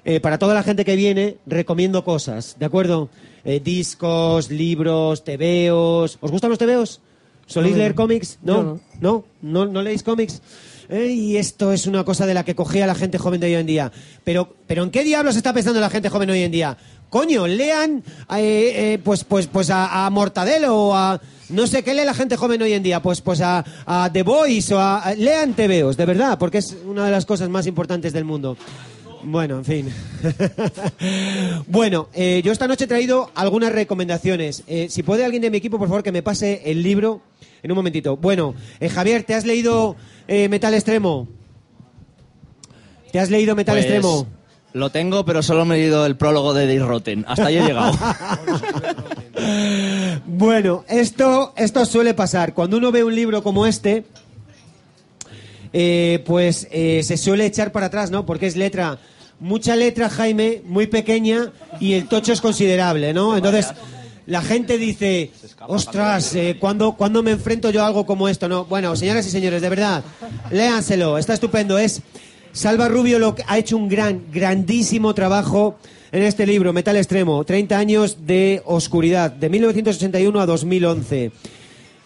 eh, 0.04 0.20
para 0.20 0.38
toda 0.38 0.54
la 0.54 0.62
gente 0.62 0.84
que 0.84 0.96
viene, 0.96 1.38
recomiendo 1.46 2.04
cosas, 2.04 2.56
¿de 2.58 2.66
acuerdo? 2.66 3.08
Eh, 3.44 3.60
discos, 3.64 4.50
libros, 4.50 5.24
tebeos. 5.24 6.18
¿Os 6.20 6.30
gustan 6.30 6.50
los 6.50 6.58
tebeos? 6.58 7.00
¿Soléis 7.46 7.72
No, 7.74 7.78
leer 7.78 7.94
cómics? 7.94 8.38
¿No? 8.42 8.54
yo 8.62 8.80
¿No? 9.00 9.24
¿No, 9.40 9.66
no 9.66 9.82
leéis 9.82 10.02
cómics? 10.02 10.42
Y 10.90 11.36
esto 11.36 11.72
es 11.72 11.86
una 11.86 12.04
cosa 12.04 12.26
de 12.26 12.34
la 12.34 12.44
que 12.44 12.54
cogea 12.54 12.86
la 12.86 12.94
gente 12.94 13.18
joven 13.18 13.40
de 13.40 13.46
hoy 13.46 13.54
en 13.54 13.66
día. 13.66 13.92
Pero, 14.24 14.56
pero 14.66 14.82
¿en 14.82 14.90
qué 14.90 15.04
diablos 15.04 15.36
está 15.36 15.52
pensando 15.52 15.80
la 15.80 15.90
gente 15.90 16.08
joven 16.08 16.30
hoy 16.30 16.42
en 16.42 16.50
día? 16.50 16.76
Coño, 17.08 17.46
lean 17.46 18.02
eh, 18.36 18.72
eh, 18.94 19.00
pues, 19.02 19.24
pues, 19.24 19.46
pues 19.46 19.70
a, 19.70 20.08
Mortadelo 20.10 20.76
o 20.76 20.94
a... 20.94 21.20
No 21.48 21.66
sé 21.66 21.82
qué 21.82 21.94
lee 21.94 22.04
la 22.04 22.14
gente 22.14 22.36
joven 22.36 22.62
hoy 22.62 22.72
en 22.72 22.82
día, 22.82 23.02
pues, 23.02 23.20
pues 23.20 23.40
a, 23.40 23.64
a 23.84 24.10
The 24.12 24.22
Voice 24.22 24.72
o 24.72 24.78
a, 24.78 25.00
a- 25.00 25.14
Lean 25.14 25.54
TVOs, 25.54 25.96
de 25.96 26.06
verdad, 26.06 26.38
porque 26.38 26.58
es 26.58 26.76
una 26.86 27.04
de 27.04 27.10
las 27.10 27.26
cosas 27.26 27.48
más 27.48 27.66
importantes 27.66 28.12
del 28.12 28.24
mundo. 28.24 28.56
Bueno, 29.22 29.58
en 29.58 29.64
fin. 29.64 29.88
bueno, 31.66 32.08
eh, 32.14 32.40
yo 32.44 32.52
esta 32.52 32.66
noche 32.66 32.84
he 32.84 32.88
traído 32.88 33.30
algunas 33.34 33.72
recomendaciones. 33.72 34.62
Eh, 34.66 34.86
si 34.88 35.02
puede 35.02 35.24
alguien 35.24 35.42
de 35.42 35.50
mi 35.50 35.58
equipo, 35.58 35.78
por 35.78 35.88
favor, 35.88 36.02
que 36.02 36.12
me 36.12 36.22
pase 36.22 36.62
el 36.64 36.82
libro 36.82 37.20
en 37.62 37.70
un 37.70 37.76
momentito. 37.76 38.16
Bueno, 38.16 38.54
eh, 38.78 38.88
Javier, 38.88 39.24
¿te 39.24 39.34
has 39.34 39.44
leído 39.44 39.96
eh, 40.30 40.48
Metal 40.48 40.72
Extremo? 40.72 41.26
¿Te 43.10 43.18
has 43.18 43.30
leído 43.30 43.56
Metal 43.56 43.74
Pues, 43.74 43.84
Extremo? 43.84 44.26
Lo 44.72 44.90
tengo, 44.90 45.24
pero 45.24 45.42
solo 45.42 45.64
me 45.64 45.74
he 45.74 45.78
leído 45.80 46.06
el 46.06 46.16
prólogo 46.16 46.54
de 46.54 46.66
Dave 46.68 46.86
Rotten. 46.86 47.24
Hasta 47.26 47.46
ahí 47.46 47.58
he 47.58 47.62
llegado. 47.62 47.92
Bueno, 50.26 50.84
esto, 50.88 51.54
esto 51.56 51.84
suele 51.86 52.12
pasar. 52.14 52.52
Cuando 52.52 52.76
uno 52.76 52.92
ve 52.92 53.02
un 53.02 53.14
libro 53.14 53.42
como 53.42 53.66
este, 53.66 54.04
eh, 55.72 56.22
pues 56.26 56.68
eh, 56.70 57.02
se 57.02 57.16
suele 57.16 57.46
echar 57.46 57.72
para 57.72 57.86
atrás, 57.86 58.10
¿no? 58.10 58.26
Porque 58.26 58.46
es 58.46 58.56
letra, 58.56 58.98
mucha 59.38 59.76
letra, 59.76 60.10
Jaime, 60.10 60.62
muy 60.66 60.86
pequeña 60.86 61.52
y 61.80 61.94
el 61.94 62.06
tocho 62.06 62.32
es 62.32 62.40
considerable, 62.40 63.14
¿no? 63.14 63.36
Entonces, 63.36 63.68
la 64.30 64.42
gente 64.42 64.78
dice, 64.78 65.32
ostras, 65.66 66.34
eh, 66.36 66.56
¿cuándo, 66.58 66.92
cuándo 66.92 67.22
me 67.22 67.32
enfrento 67.32 67.70
yo 67.70 67.82
a 67.82 67.88
algo 67.88 68.06
como 68.06 68.28
esto? 68.28 68.48
No, 68.48 68.64
bueno, 68.64 68.94
señoras 68.94 69.26
y 69.26 69.30
señores, 69.30 69.60
de 69.60 69.68
verdad, 69.68 70.04
léanselo, 70.50 71.18
está 71.18 71.34
estupendo. 71.34 71.78
Es 71.78 72.00
Salva 72.52 72.88
Rubio 72.88 73.18
lo 73.18 73.34
que 73.34 73.44
ha 73.46 73.58
hecho 73.58 73.76
un 73.76 73.88
gran, 73.88 74.22
grandísimo 74.32 75.14
trabajo 75.14 75.76
en 76.12 76.22
este 76.22 76.46
libro, 76.46 76.72
Metal 76.72 76.96
Extremo, 76.96 77.44
30 77.44 77.76
años 77.76 78.18
de 78.26 78.62
oscuridad, 78.64 79.32
de 79.32 79.48
1981 79.48 80.40
a 80.40 80.46
2011 80.46 81.32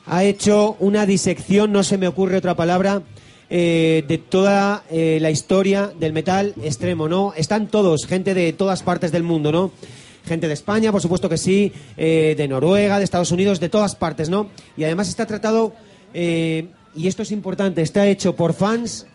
ha 0.07 0.25
hecho 0.25 0.77
una 0.81 1.07
disección, 1.07 1.73
no 1.73 1.83
se 1.83 1.99
me 1.99 2.09
ocurre 2.09 2.37
otra 2.37 2.55
palabra, 2.55 3.03
eh, 3.51 4.05
de 4.09 4.19
toda 4.19 4.85
eh, 4.91 5.19
la 5.21 5.31
historia 5.31 5.93
del 5.99 6.13
metal 6.13 6.55
extremo, 6.63 7.09
¿no? 7.09 7.33
Están 7.37 7.69
todos, 7.69 8.07
gente 8.07 8.35
de 8.35 8.53
todas 8.53 8.83
partes 8.83 9.13
del 9.13 9.23
mundo, 9.23 9.53
¿no? 9.53 9.71
Gente 10.25 10.49
de 10.49 10.55
España, 10.55 10.91
por 10.91 11.03
supuesto 11.03 11.29
que 11.29 11.37
sí, 11.37 11.73
eh, 11.97 12.35
de 12.37 12.49
Noruega, 12.49 12.99
de 12.99 13.05
Estados 13.05 13.31
Unidos, 13.31 13.61
de 13.61 13.69
todas 13.69 13.95
partes, 13.95 14.31
¿no? 14.31 14.49
Y 14.77 14.85
además 14.85 15.09
está 15.09 15.27
tratado, 15.27 15.75
eh, 16.15 16.69
y 16.95 17.09
esto 17.09 17.23
es 17.23 17.31
importante, 17.31 17.83
está 17.83 18.07
hecho 18.07 18.35
por 18.35 18.55
fans 18.55 19.07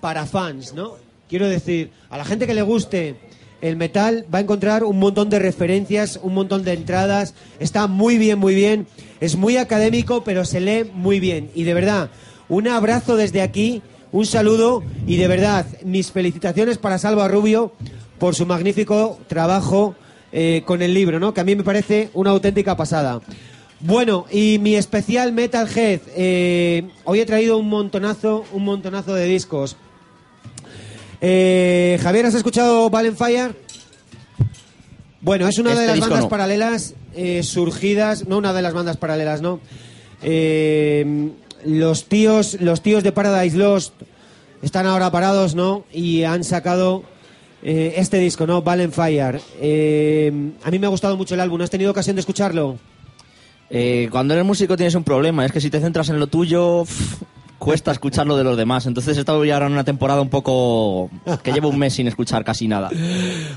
para 0.00 0.26
fans, 0.26 0.74
¿no? 0.74 0.96
Quiero 1.28 1.48
decir, 1.48 1.90
a 2.10 2.18
la 2.18 2.24
gente 2.24 2.46
que 2.46 2.54
le 2.54 2.62
guste 2.62 3.16
el 3.62 3.76
metal 3.76 4.26
va 4.32 4.38
a 4.38 4.42
encontrar 4.42 4.82
un 4.82 4.98
montón 4.98 5.30
de 5.30 5.38
referencias, 5.38 6.18
un 6.22 6.34
montón 6.34 6.64
de 6.64 6.72
entradas, 6.72 7.34
está 7.60 7.86
muy 7.86 8.18
bien, 8.18 8.38
muy 8.38 8.56
bien, 8.56 8.88
es 9.20 9.36
muy 9.36 9.56
académico, 9.56 10.24
pero 10.24 10.44
se 10.44 10.60
lee 10.60 10.90
muy 10.92 11.20
bien. 11.20 11.50
Y 11.54 11.62
de 11.62 11.72
verdad, 11.72 12.10
un 12.48 12.66
abrazo 12.66 13.16
desde 13.16 13.40
aquí, 13.40 13.80
un 14.10 14.26
saludo 14.26 14.82
y 15.06 15.16
de 15.16 15.28
verdad, 15.28 15.64
mis 15.84 16.10
felicitaciones 16.10 16.76
para 16.76 16.98
Salva 16.98 17.28
Rubio 17.28 17.72
por 18.18 18.34
su 18.34 18.46
magnífico 18.46 19.18
trabajo 19.28 19.94
eh, 20.32 20.62
con 20.64 20.82
el 20.82 20.94
libro, 20.94 21.20
¿no? 21.20 21.34
Que 21.34 21.40
a 21.40 21.44
mí 21.44 21.54
me 21.54 21.64
parece 21.64 22.10
una 22.14 22.30
auténtica 22.30 22.76
pasada. 22.76 23.20
Bueno, 23.80 24.26
y 24.30 24.58
mi 24.60 24.76
especial 24.76 25.32
Metalhead. 25.32 26.00
eh, 26.14 26.88
hoy 27.04 27.20
he 27.20 27.26
traído 27.26 27.58
un 27.58 27.68
montonazo, 27.68 28.44
un 28.52 28.64
montonazo 28.64 29.14
de 29.14 29.26
discos. 29.26 29.76
Eh, 31.20 31.98
Javier, 32.02 32.26
¿has 32.26 32.34
escuchado 32.34 32.90
Valen 32.90 33.16
Fire? 33.16 33.54
Bueno, 35.20 35.46
es 35.46 35.58
una 35.58 35.70
de 35.70 35.84
Este 35.84 35.86
las 35.86 36.00
bandas 36.00 36.20
no. 36.22 36.28
paralelas 36.28 36.94
eh, 37.14 37.42
surgidas, 37.42 38.26
no 38.26 38.38
una 38.38 38.52
de 38.52 38.62
las 38.62 38.74
bandas 38.74 38.96
paralelas, 38.96 39.40
¿no? 39.40 39.60
Eh, 40.22 41.30
los 41.64 42.06
tíos, 42.06 42.60
los 42.60 42.82
tíos 42.82 43.04
de 43.04 43.12
Paradise 43.12 43.56
Lost 43.56 43.94
están 44.62 44.86
ahora 44.86 45.10
parados, 45.12 45.54
¿no? 45.54 45.84
Y 45.92 46.24
han 46.24 46.42
sacado 46.42 47.04
eh, 47.62 47.94
este 47.96 48.18
disco, 48.18 48.46
¿no? 48.46 48.62
Valen 48.62 48.92
Fire. 48.92 49.40
Eh, 49.60 50.32
a 50.62 50.70
mí 50.70 50.78
me 50.78 50.86
ha 50.86 50.90
gustado 50.90 51.16
mucho 51.16 51.34
el 51.34 51.40
álbum. 51.40 51.60
¿Has 51.60 51.70
tenido 51.70 51.90
ocasión 51.90 52.16
de 52.16 52.20
escucharlo? 52.20 52.78
Eh, 53.70 54.08
cuando 54.10 54.34
eres 54.34 54.44
músico 54.44 54.76
tienes 54.76 54.94
un 54.94 55.04
problema, 55.04 55.46
es 55.46 55.52
que 55.52 55.60
si 55.60 55.70
te 55.70 55.80
centras 55.80 56.08
en 56.10 56.18
lo 56.18 56.26
tuyo, 56.26 56.84
pff, 56.84 57.22
cuesta 57.62 57.92
escuchar 57.92 58.26
lo 58.26 58.36
de 58.36 58.44
los 58.44 58.56
demás. 58.56 58.86
Entonces 58.86 59.16
he 59.16 59.20
estado 59.20 59.44
ya 59.44 59.54
ahora 59.54 59.66
en 59.66 59.72
una 59.72 59.84
temporada 59.84 60.20
un 60.20 60.28
poco... 60.28 61.08
que 61.42 61.52
llevo 61.52 61.68
un 61.68 61.78
mes 61.78 61.94
sin 61.94 62.08
escuchar 62.08 62.44
casi 62.44 62.68
nada. 62.68 62.90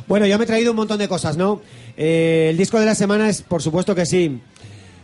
Bueno, 0.07 0.27
yo 0.27 0.38
me 0.38 0.44
he 0.44 0.48
traído 0.48 0.72
un 0.72 0.77
montón 0.77 0.99
de 0.99 1.07
cosas, 1.07 1.36
¿no? 1.36 1.61
Eh, 1.98 2.48
el 2.52 2.57
disco 2.57 2.80
de 2.80 2.86
la 2.86 2.94
semana 2.94 3.27
es, 3.27 3.41
por 3.41 3.64
supuesto 3.64 3.95
que 3.95 4.06
sí, 4.06 4.40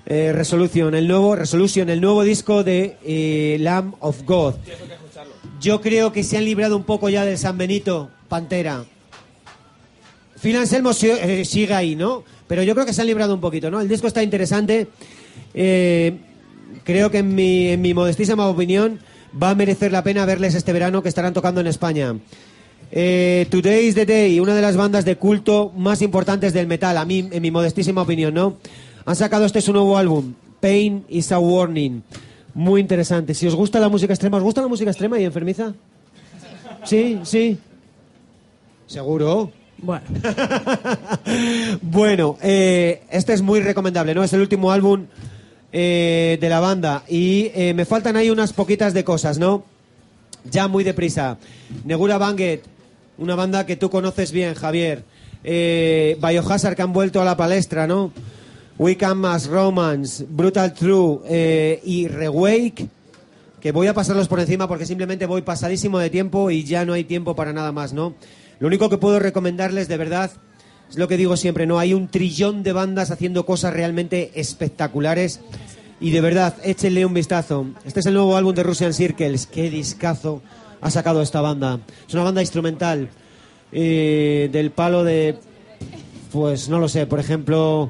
eh, 0.06 0.32
Resolution, 0.32 0.94
el 0.94 1.08
nuevo 1.08 1.36
Resolution, 1.36 1.90
el 1.90 2.00
nuevo 2.00 2.24
disco 2.24 2.64
de 2.64 2.98
eh, 3.04 3.58
Lamb 3.60 3.96
of 4.00 4.22
God. 4.26 4.56
Yo 5.60 5.82
creo 5.82 6.12
que 6.12 6.24
se 6.24 6.38
han 6.38 6.46
librado 6.46 6.78
un 6.78 6.84
poco 6.84 7.10
ya 7.10 7.26
del 7.26 7.38
San 7.40 7.58
Benito, 7.58 8.12
Pantera. 8.32 8.86
Phil 10.42 10.56
Anselmo 10.56 10.92
eh, 11.02 11.44
sigue 11.44 11.74
ahí, 11.74 11.98
¿no? 11.98 12.24
Pero 12.48 12.64
yo 12.64 12.74
creo 12.74 12.86
que 12.86 12.94
se 12.94 13.02
han 13.02 13.08
librado 13.08 13.34
un 13.34 13.42
poquito, 13.42 13.70
¿no? 13.70 13.82
El 13.82 13.90
disco 13.90 14.08
está 14.08 14.24
interesante. 14.24 14.88
Eh, 15.54 16.16
creo 16.86 17.12
que 17.12 17.18
en 17.18 17.36
mi, 17.36 17.68
en 17.68 17.82
mi 17.82 17.94
modestísima 17.94 18.48
opinión 18.48 19.02
va 19.36 19.50
a 19.50 19.56
merecer 19.56 19.92
la 19.92 20.02
pena 20.02 20.26
verles 20.26 20.56
este 20.56 20.72
verano 20.72 21.04
que 21.04 21.10
estarán 21.10 21.34
tocando 21.34 21.60
en 21.60 21.68
España. 21.68 22.16
Eh, 22.94 23.48
Today 23.50 23.88
is 23.88 23.96
the 23.96 24.06
Day, 24.06 24.40
una 24.40 24.56
de 24.56 24.62
las 24.62 24.78
bandas 24.78 25.04
de 25.04 25.18
culto 25.18 25.74
más 25.76 26.02
importantes 26.02 26.54
del 26.54 26.68
metal, 26.68 26.96
a 26.96 27.04
mí, 27.04 27.28
en 27.30 27.42
mi 27.42 27.52
modestísima 27.52 28.04
opinión, 28.04 28.34
¿no? 28.34 28.60
Han 29.04 29.18
sacado 29.18 29.44
este 29.44 29.60
su 29.60 29.74
nuevo 29.74 29.98
álbum, 29.98 30.36
Pain 30.62 31.04
is 31.10 31.34
a 31.34 31.40
Warning. 31.40 32.02
Muy 32.54 32.80
interesante. 32.80 33.34
Si 33.34 33.46
os 33.46 33.56
gusta 33.56 33.78
la 33.82 33.90
música 33.90 34.14
extrema, 34.14 34.38
¿os 34.38 34.44
gusta 34.44 34.62
la 34.62 34.70
música 34.70 34.92
extrema 34.92 35.20
y 35.20 35.26
enfermiza? 35.26 35.74
Sí, 36.86 37.20
sí. 37.24 37.60
¿Seguro? 38.92 39.54
Bueno, 39.78 40.06
Bueno, 41.82 42.38
eh, 42.42 43.04
este 43.10 43.32
es 43.32 43.42
muy 43.42 43.62
recomendable, 43.62 44.14
¿no? 44.14 44.22
Es 44.22 44.34
el 44.34 44.42
último 44.42 44.70
álbum 44.70 45.06
eh, 45.72 46.38
de 46.42 46.50
la 46.50 46.60
banda 46.60 47.04
y 47.08 47.52
eh, 47.56 47.74
me 47.74 47.86
faltan 47.86 48.18
ahí 48.18 48.30
unas 48.30 48.52
poquitas 48.52 48.94
de 48.94 49.06
cosas, 49.06 49.38
¿no? 49.38 49.64
Ya 50.44 50.68
muy 50.68 50.84
deprisa. 50.84 51.38
Negura 51.86 52.18
Banget, 52.18 52.64
una 53.18 53.36
banda 53.36 53.66
que 53.66 53.78
tú 53.78 53.90
conoces 53.90 54.34
bien, 54.34 54.56
Javier. 54.56 55.06
Eh, 55.46 56.18
Biohazard 56.22 56.76
que 56.76 56.82
han 56.82 56.92
vuelto 56.92 57.22
a 57.22 57.26
la 57.26 57.38
palestra, 57.38 57.88
¿no? 57.88 58.12
Wiccan 58.78 59.20
Mass 59.20 59.48
Romance, 59.48 60.26
Brutal 60.30 60.74
True 60.74 61.80
y 61.86 62.10
Rewake, 62.10 62.90
que 63.62 63.72
voy 63.72 63.88
a 63.88 63.94
pasarlos 63.94 64.28
por 64.28 64.42
encima 64.42 64.68
porque 64.68 64.86
simplemente 64.86 65.26
voy 65.26 65.44
pasadísimo 65.44 65.98
de 65.98 66.10
tiempo 66.10 66.52
y 66.52 66.66
ya 66.66 66.84
no 66.84 66.92
hay 66.92 67.06
tiempo 67.06 67.38
para 67.38 67.54
nada 67.54 67.72
más, 67.72 67.94
¿no? 67.94 68.16
Lo 68.62 68.68
único 68.68 68.90
que 68.90 69.00
puedo 69.00 69.18
recomendarles 69.18 69.88
de 69.88 69.98
verdad 69.98 70.32
es 70.88 70.96
lo 70.96 71.08
que 71.08 71.18
digo 71.18 71.36
siempre, 71.36 71.66
¿no? 71.66 71.80
Hay 71.80 71.96
un 71.96 72.08
trillón 72.08 72.62
de 72.62 72.74
bandas 72.74 73.10
haciendo 73.10 73.44
cosas 73.44 73.74
realmente 73.74 74.32
espectaculares 74.36 75.42
y 76.00 76.12
de 76.12 76.22
verdad, 76.22 76.56
échenle 76.64 77.04
un 77.04 77.16
vistazo. 77.16 77.66
Este 77.86 78.02
es 78.02 78.06
el 78.06 78.14
nuevo 78.14 78.38
álbum 78.38 78.54
de 78.54 78.62
Russian 78.62 78.94
Circles. 78.94 79.48
Qué 79.48 79.72
discazo 79.72 80.44
ha 80.80 80.92
sacado 80.92 81.24
esta 81.24 81.42
banda. 81.42 81.80
Es 82.08 82.14
una 82.14 82.24
banda 82.24 82.42
instrumental 82.42 83.10
eh, 83.72 84.48
del 84.52 84.70
palo 84.70 85.04
de, 85.04 85.40
pues 86.32 86.70
no 86.70 86.78
lo 86.78 86.88
sé, 86.88 87.08
por 87.08 87.20
ejemplo, 87.20 87.90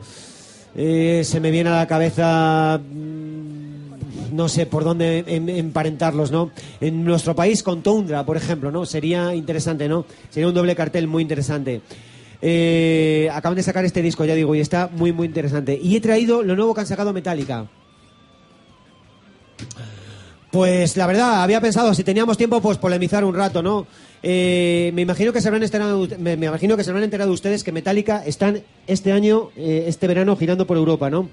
eh, 0.74 1.24
se 1.26 1.42
me 1.42 1.52
viene 1.52 1.70
a 1.70 1.76
la 1.76 1.88
cabeza 1.88 2.80
mm, 2.80 3.31
no 4.42 4.50
sé 4.50 4.66
por 4.66 4.84
dónde 4.84 5.24
em- 5.28 5.50
emparentarlos, 5.50 6.32
¿no? 6.32 6.50
En 6.80 7.04
nuestro 7.04 7.36
país 7.36 7.62
con 7.62 7.84
Tundra, 7.84 8.26
por 8.26 8.38
ejemplo, 8.38 8.72
¿no? 8.72 8.88
Sería 8.88 9.36
interesante, 9.36 9.88
¿no? 9.88 10.04
Sería 10.32 10.48
un 10.48 10.56
doble 10.56 10.76
cartel 10.76 11.08
muy 11.08 11.22
interesante. 11.22 11.82
Eh, 12.42 13.30
acaban 13.32 13.56
de 13.56 13.62
sacar 13.62 13.86
este 13.86 14.02
disco, 14.02 14.26
ya 14.26 14.34
digo, 14.34 14.56
y 14.56 14.60
está 14.60 14.90
muy, 14.92 15.12
muy 15.12 15.28
interesante. 15.28 15.80
Y 15.80 15.96
he 15.96 16.02
traído 16.02 16.42
lo 16.42 16.56
nuevo 16.56 16.74
que 16.74 16.82
han 16.82 16.88
sacado 16.88 17.14
Metallica. 17.14 17.68
Pues 20.50 20.98
la 20.98 21.06
verdad, 21.06 21.44
había 21.44 21.62
pensado, 21.62 21.94
si 21.94 22.04
teníamos 22.04 22.36
tiempo, 22.36 22.60
pues 22.62 22.80
polemizar 22.80 23.24
un 23.24 23.36
rato, 23.36 23.62
¿no? 23.62 23.86
Eh, 24.24 24.90
me 24.96 25.04
imagino 25.04 25.32
que 25.32 25.40
se 25.40 25.50
habrán 25.50 25.62
enterado, 25.62 26.08
me, 26.18 26.34
imagino 26.34 26.76
que 26.76 26.84
se 26.84 26.90
habrán 26.90 27.04
enterado 27.04 27.32
ustedes 27.32 27.64
que 27.64 27.72
Metallica 27.72 28.26
están 28.26 28.64
este 28.88 29.12
año, 29.12 29.52
eh, 29.56 29.84
este 29.86 30.08
verano, 30.08 30.36
girando 30.36 30.66
por 30.66 30.78
Europa, 30.78 31.12
¿no? 31.12 31.30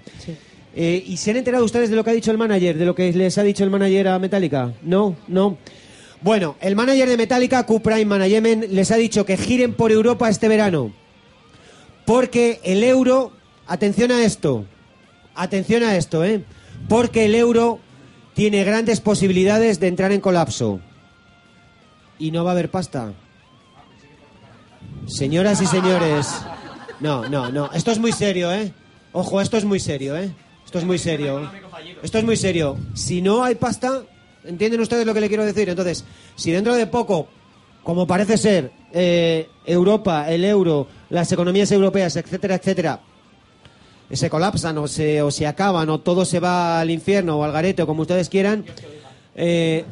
Eh, 0.81 1.03
¿Y 1.09 1.17
se 1.17 1.33
han 1.33 1.37
enterado 1.39 1.65
ustedes 1.65 1.91
de 1.91 1.97
lo 1.97 2.05
que 2.05 2.11
ha 2.11 2.13
dicho 2.13 2.31
el 2.31 2.39
manager, 2.39 2.79
de 2.79 2.87
lo 2.87 2.95
que 2.95 3.13
les 3.13 3.37
ha 3.37 3.43
dicho 3.43 3.65
el 3.65 3.71
manager 3.71 4.07
a 4.07 4.19
Metallica? 4.21 4.75
No, 4.83 5.17
no. 5.27 5.59
Bueno, 6.21 6.55
el 6.61 6.77
manager 6.77 7.09
de 7.09 7.17
Metallica, 7.17 7.67
Q-Prime 7.67 8.05
Management, 8.05 8.67
les 8.71 8.93
ha 8.93 8.97
dicho 8.97 9.27
que 9.27 9.37
giren 9.37 9.75
por 9.75 9.91
Europa 9.91 10.29
este 10.29 10.47
verano. 10.47 10.93
Porque 12.07 12.61
el 12.63 12.85
euro, 12.85 13.33
atención 13.67 14.13
a 14.13 14.25
esto, 14.25 14.67
atención 15.35 15.83
a 15.83 15.97
esto, 15.97 16.23
¿eh? 16.23 16.45
Porque 16.89 17.25
el 17.25 17.35
euro 17.35 17.81
tiene 18.35 18.63
grandes 18.63 19.01
posibilidades 19.01 19.81
de 19.81 19.89
entrar 19.89 20.13
en 20.13 20.21
colapso. 20.21 20.79
Y 22.21 22.31
no 22.31 22.45
va 22.45 22.51
a 22.51 22.53
haber 22.53 22.71
pasta. 22.71 23.15
Señoras 25.09 25.61
y 25.61 25.67
señores, 25.67 26.29
No, 27.01 27.29
no, 27.29 27.51
no. 27.51 27.69
Esto 27.73 27.91
es 27.91 27.99
muy 27.99 28.13
serio, 28.13 28.53
¿eh? 28.53 28.73
Ojo, 29.11 29.41
esto 29.41 29.57
es 29.57 29.65
muy 29.65 29.81
serio, 29.81 30.17
¿eh? 30.17 30.31
Esto 30.69 30.81
es 30.81 30.85
muy 30.85 30.99
serio. 30.99 31.51
Esto 32.03 32.19
es 32.19 32.25
muy 32.25 32.37
serio. 32.37 32.77
Si 32.93 33.23
no 33.23 33.43
hay 33.43 33.55
pasta, 33.55 34.03
¿entienden 34.45 34.83
ustedes 34.83 35.07
lo 35.07 35.15
que 35.15 35.23
le 35.23 35.29
quiero 35.29 35.47
decir? 35.47 35.67
Entonces, 35.67 36.05
si 36.37 36.51
dentro 36.51 36.75
de 36.75 36.87
poco, 36.87 37.27
como 37.83 38.07
parece 38.07 38.37
ser, 38.37 38.71
eh, 38.93 39.49
Europa, 39.65 40.31
el 40.31 40.45
euro, 40.45 40.87
las 41.09 41.33
economías 41.33 41.73
europeas, 41.73 42.17
etcétera, 42.17 42.57
etcétera, 42.57 43.01
se 44.13 44.29
colapsan 44.29 44.77
o 44.77 44.87
se, 44.87 45.23
o 45.23 45.31
se 45.31 45.47
acaban 45.47 45.89
o 45.89 46.01
todo 46.01 46.27
se 46.27 46.39
va 46.39 46.81
al 46.81 46.91
infierno 46.91 47.39
o 47.39 47.45
al 47.45 47.53
garete 47.53 47.85
o 47.85 47.87
como 47.87 48.03
ustedes 48.03 48.29
quieran, 48.29 48.67
eh, 49.37 49.87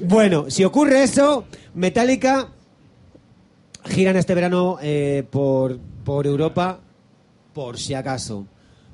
bueno, 0.00 0.46
si 0.48 0.64
ocurre 0.64 1.02
eso, 1.02 1.44
Metallica 1.74 2.48
giran 3.84 4.16
este 4.16 4.34
verano 4.34 4.78
eh, 4.80 5.22
por, 5.30 5.78
por 6.08 6.26
Europa, 6.26 6.80
por 7.52 7.76
si 7.76 7.92
acaso. 7.92 8.46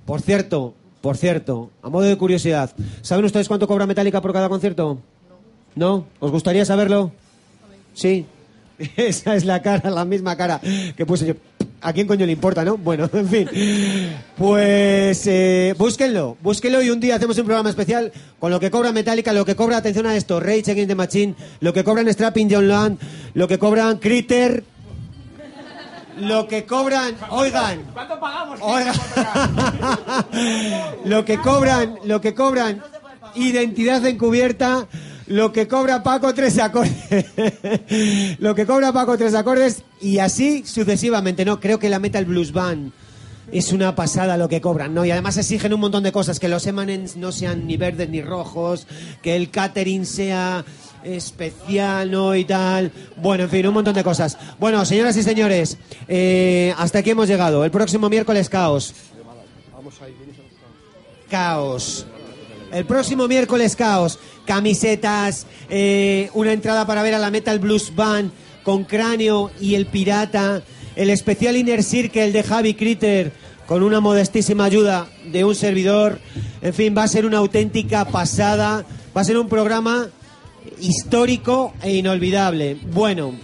Por 0.04 0.20
cierto, 0.20 0.74
por 1.00 1.16
cierto, 1.16 1.70
a 1.80 1.88
modo 1.88 2.06
de 2.06 2.18
curiosidad, 2.18 2.72
¿saben 3.02 3.24
ustedes 3.24 3.46
cuánto 3.46 3.68
cobra 3.68 3.86
Metallica 3.86 4.20
por 4.20 4.32
cada 4.32 4.48
concierto? 4.48 4.98
¿No? 5.76 6.06
¿Os 6.18 6.32
gustaría 6.32 6.64
saberlo? 6.64 7.12
Sí. 7.94 8.26
Esa 8.96 9.36
es 9.36 9.44
la 9.44 9.62
cara, 9.62 9.90
la 9.90 10.04
misma 10.04 10.36
cara 10.36 10.60
que 10.96 11.06
puse 11.06 11.26
yo. 11.26 11.34
¿A 11.82 11.92
quién 11.92 12.08
coño 12.08 12.26
le 12.26 12.32
importa, 12.32 12.64
no? 12.64 12.78
Bueno, 12.78 13.08
en 13.12 13.28
fin. 13.28 13.48
Pues 14.36 15.24
eh, 15.28 15.72
búsquenlo, 15.78 16.36
búsquenlo 16.42 16.82
y 16.82 16.90
un 16.90 16.98
día 16.98 17.14
hacemos 17.14 17.38
un 17.38 17.44
programa 17.44 17.70
especial 17.70 18.10
con 18.40 18.50
lo 18.50 18.58
que 18.58 18.72
cobra 18.72 18.90
Metallica, 18.90 19.32
lo 19.32 19.44
que 19.44 19.54
cobra, 19.54 19.76
atención 19.76 20.06
a 20.06 20.16
esto, 20.16 20.40
Rage 20.40 20.72
Against 20.72 20.88
the 20.88 20.96
Machine, 20.96 21.36
lo 21.60 21.72
que 21.72 21.84
cobran 21.84 22.12
Strapping 22.12 22.50
John 22.50 22.66
Land, 22.66 22.98
lo 23.34 23.46
que 23.46 23.60
cobran 23.60 23.98
Critter, 23.98 24.64
lo 26.18 26.48
que 26.48 26.64
cobran, 26.64 27.14
oigan, 27.30 27.82
¿Cuánto 27.92 28.20
pagamos? 28.20 28.60
Oigan. 28.62 28.94
lo 31.04 31.24
que 31.24 31.38
cobran, 31.38 31.98
lo 32.04 32.20
que 32.20 32.34
cobran 32.34 32.82
identidad 33.34 34.04
encubierta, 34.06 34.86
lo 35.26 35.52
que 35.52 35.68
cobra 35.68 36.02
Paco 36.02 36.34
tres 36.34 36.58
acordes, 36.58 36.92
lo 38.38 38.54
que 38.54 38.66
cobra 38.66 38.92
Paco 38.92 39.16
tres 39.16 39.34
acordes 39.34 39.82
y 40.00 40.18
así 40.18 40.64
sucesivamente. 40.64 41.44
No, 41.44 41.60
creo 41.60 41.78
que 41.78 41.88
la 41.88 41.98
Metal 41.98 42.24
Blues 42.24 42.52
Band 42.52 42.92
es 43.52 43.72
una 43.72 43.94
pasada 43.94 44.36
lo 44.36 44.48
que 44.48 44.60
cobran, 44.60 44.94
¿no? 44.94 45.04
Y 45.04 45.10
además 45.10 45.36
exigen 45.36 45.74
un 45.74 45.80
montón 45.80 46.02
de 46.02 46.12
cosas, 46.12 46.40
que 46.40 46.48
los 46.48 46.66
emanes 46.66 47.16
no 47.16 47.32
sean 47.32 47.66
ni 47.66 47.76
verdes 47.76 48.08
ni 48.08 48.22
rojos, 48.22 48.86
que 49.22 49.36
el 49.36 49.50
catering 49.50 50.06
sea 50.06 50.64
especial, 51.04 52.10
¿no? 52.10 52.34
Y 52.34 52.44
tal. 52.44 52.90
Bueno, 53.16 53.44
en 53.44 53.50
fin, 53.50 53.66
un 53.66 53.74
montón 53.74 53.94
de 53.94 54.02
cosas. 54.02 54.36
Bueno, 54.58 54.84
señoras 54.84 55.16
y 55.16 55.22
señores, 55.22 55.78
eh, 56.08 56.74
hasta 56.76 57.00
aquí 57.00 57.10
hemos 57.10 57.28
llegado. 57.28 57.64
El 57.64 57.70
próximo 57.70 58.08
miércoles, 58.08 58.48
caos. 58.48 58.94
Caos. 61.30 62.06
El 62.72 62.86
próximo 62.86 63.28
miércoles, 63.28 63.76
caos. 63.76 64.18
Camisetas, 64.46 65.46
eh, 65.70 66.30
una 66.34 66.52
entrada 66.52 66.86
para 66.86 67.02
ver 67.02 67.14
a 67.14 67.18
la 67.18 67.30
Metal 67.30 67.58
Blues 67.58 67.94
Band 67.94 68.30
con 68.62 68.84
Cráneo 68.84 69.50
y 69.60 69.74
el 69.74 69.86
Pirata. 69.86 70.62
El 70.96 71.10
especial 71.10 71.56
Inner 71.56 71.82
Circle 71.82 72.32
de 72.32 72.42
Javi 72.42 72.74
Critter 72.74 73.32
con 73.66 73.82
una 73.82 74.00
modestísima 74.00 74.64
ayuda 74.64 75.08
de 75.26 75.44
un 75.44 75.54
servidor. 75.54 76.20
En 76.62 76.74
fin, 76.74 76.94
va 76.96 77.04
a 77.04 77.08
ser 77.08 77.26
una 77.26 77.38
auténtica 77.38 78.04
pasada. 78.04 78.84
Va 79.16 79.20
a 79.20 79.24
ser 79.24 79.38
un 79.38 79.48
programa 79.48 80.08
histórico 80.80 81.72
e 81.82 81.94
inolvidable. 81.96 82.76
Bueno, 82.92 83.34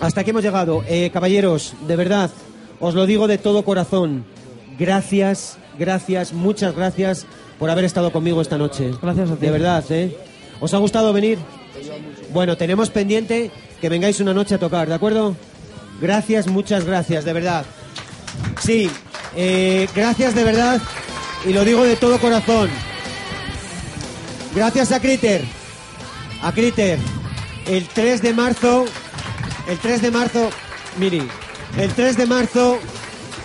hasta 0.00 0.20
aquí 0.20 0.30
hemos 0.30 0.42
llegado. 0.42 0.84
Eh, 0.88 1.10
caballeros, 1.12 1.74
de 1.86 1.96
verdad, 1.96 2.30
os 2.80 2.94
lo 2.94 3.06
digo 3.06 3.28
de 3.28 3.38
todo 3.38 3.64
corazón. 3.64 4.24
Gracias, 4.78 5.58
gracias, 5.78 6.32
muchas 6.32 6.74
gracias 6.74 7.26
por 7.58 7.70
haber 7.70 7.84
estado 7.84 8.12
conmigo 8.12 8.40
esta 8.40 8.58
noche. 8.58 8.92
Gracias 9.02 9.30
a 9.30 9.36
ti. 9.36 9.46
De 9.46 9.50
verdad, 9.50 9.84
¿eh? 9.90 10.16
¿Os 10.60 10.74
ha 10.74 10.78
gustado 10.78 11.12
venir? 11.12 11.38
Bueno, 12.32 12.56
tenemos 12.56 12.90
pendiente 12.90 13.50
que 13.80 13.88
vengáis 13.88 14.20
una 14.20 14.34
noche 14.34 14.54
a 14.54 14.58
tocar, 14.58 14.88
¿de 14.88 14.94
acuerdo? 14.94 15.36
Gracias, 16.00 16.46
muchas 16.46 16.84
gracias, 16.84 17.24
de 17.24 17.32
verdad. 17.32 17.64
Sí, 18.60 18.90
eh, 19.36 19.88
gracias 19.94 20.34
de 20.34 20.44
verdad 20.44 20.80
y 21.46 21.52
lo 21.52 21.64
digo 21.64 21.84
de 21.84 21.96
todo 21.96 22.18
corazón. 22.18 22.68
Gracias 24.54 24.92
a 24.92 25.00
Critter, 25.00 25.42
a 26.42 26.52
Critter. 26.52 26.98
El 27.66 27.86
3 27.86 28.22
de 28.22 28.32
marzo, 28.32 28.86
el 29.68 29.78
3 29.78 30.02
de 30.02 30.10
marzo, 30.10 30.50
miri, 30.98 31.28
el 31.76 31.92
3 31.92 32.16
de 32.16 32.26
marzo, 32.26 32.78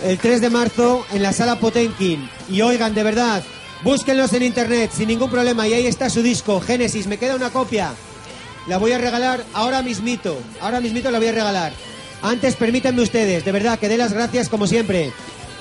el 0.02 0.18
3 0.18 0.40
de 0.40 0.50
marzo 0.50 1.04
en 1.12 1.22
la 1.22 1.32
sala 1.32 1.58
Potenkin. 1.58 2.28
Y 2.48 2.62
oigan, 2.62 2.94
de 2.94 3.02
verdad, 3.02 3.42
búsquenlos 3.82 4.32
en 4.32 4.42
internet 4.42 4.90
sin 4.94 5.08
ningún 5.08 5.30
problema. 5.30 5.68
Y 5.68 5.74
ahí 5.74 5.86
está 5.86 6.08
su 6.08 6.22
disco, 6.22 6.60
Génesis. 6.60 7.06
Me 7.06 7.18
queda 7.18 7.36
una 7.36 7.50
copia. 7.50 7.92
La 8.66 8.78
voy 8.78 8.92
a 8.92 8.98
regalar 8.98 9.44
ahora 9.52 9.82
mismito. 9.82 10.38
Ahora 10.60 10.80
mismito 10.80 11.10
la 11.10 11.18
voy 11.18 11.28
a 11.28 11.32
regalar. 11.32 11.72
Antes, 12.22 12.56
permítanme 12.56 13.02
ustedes, 13.02 13.44
de 13.44 13.52
verdad, 13.52 13.78
que 13.78 13.88
dé 13.88 13.98
las 13.98 14.14
gracias 14.14 14.48
como 14.48 14.66
siempre. 14.66 15.12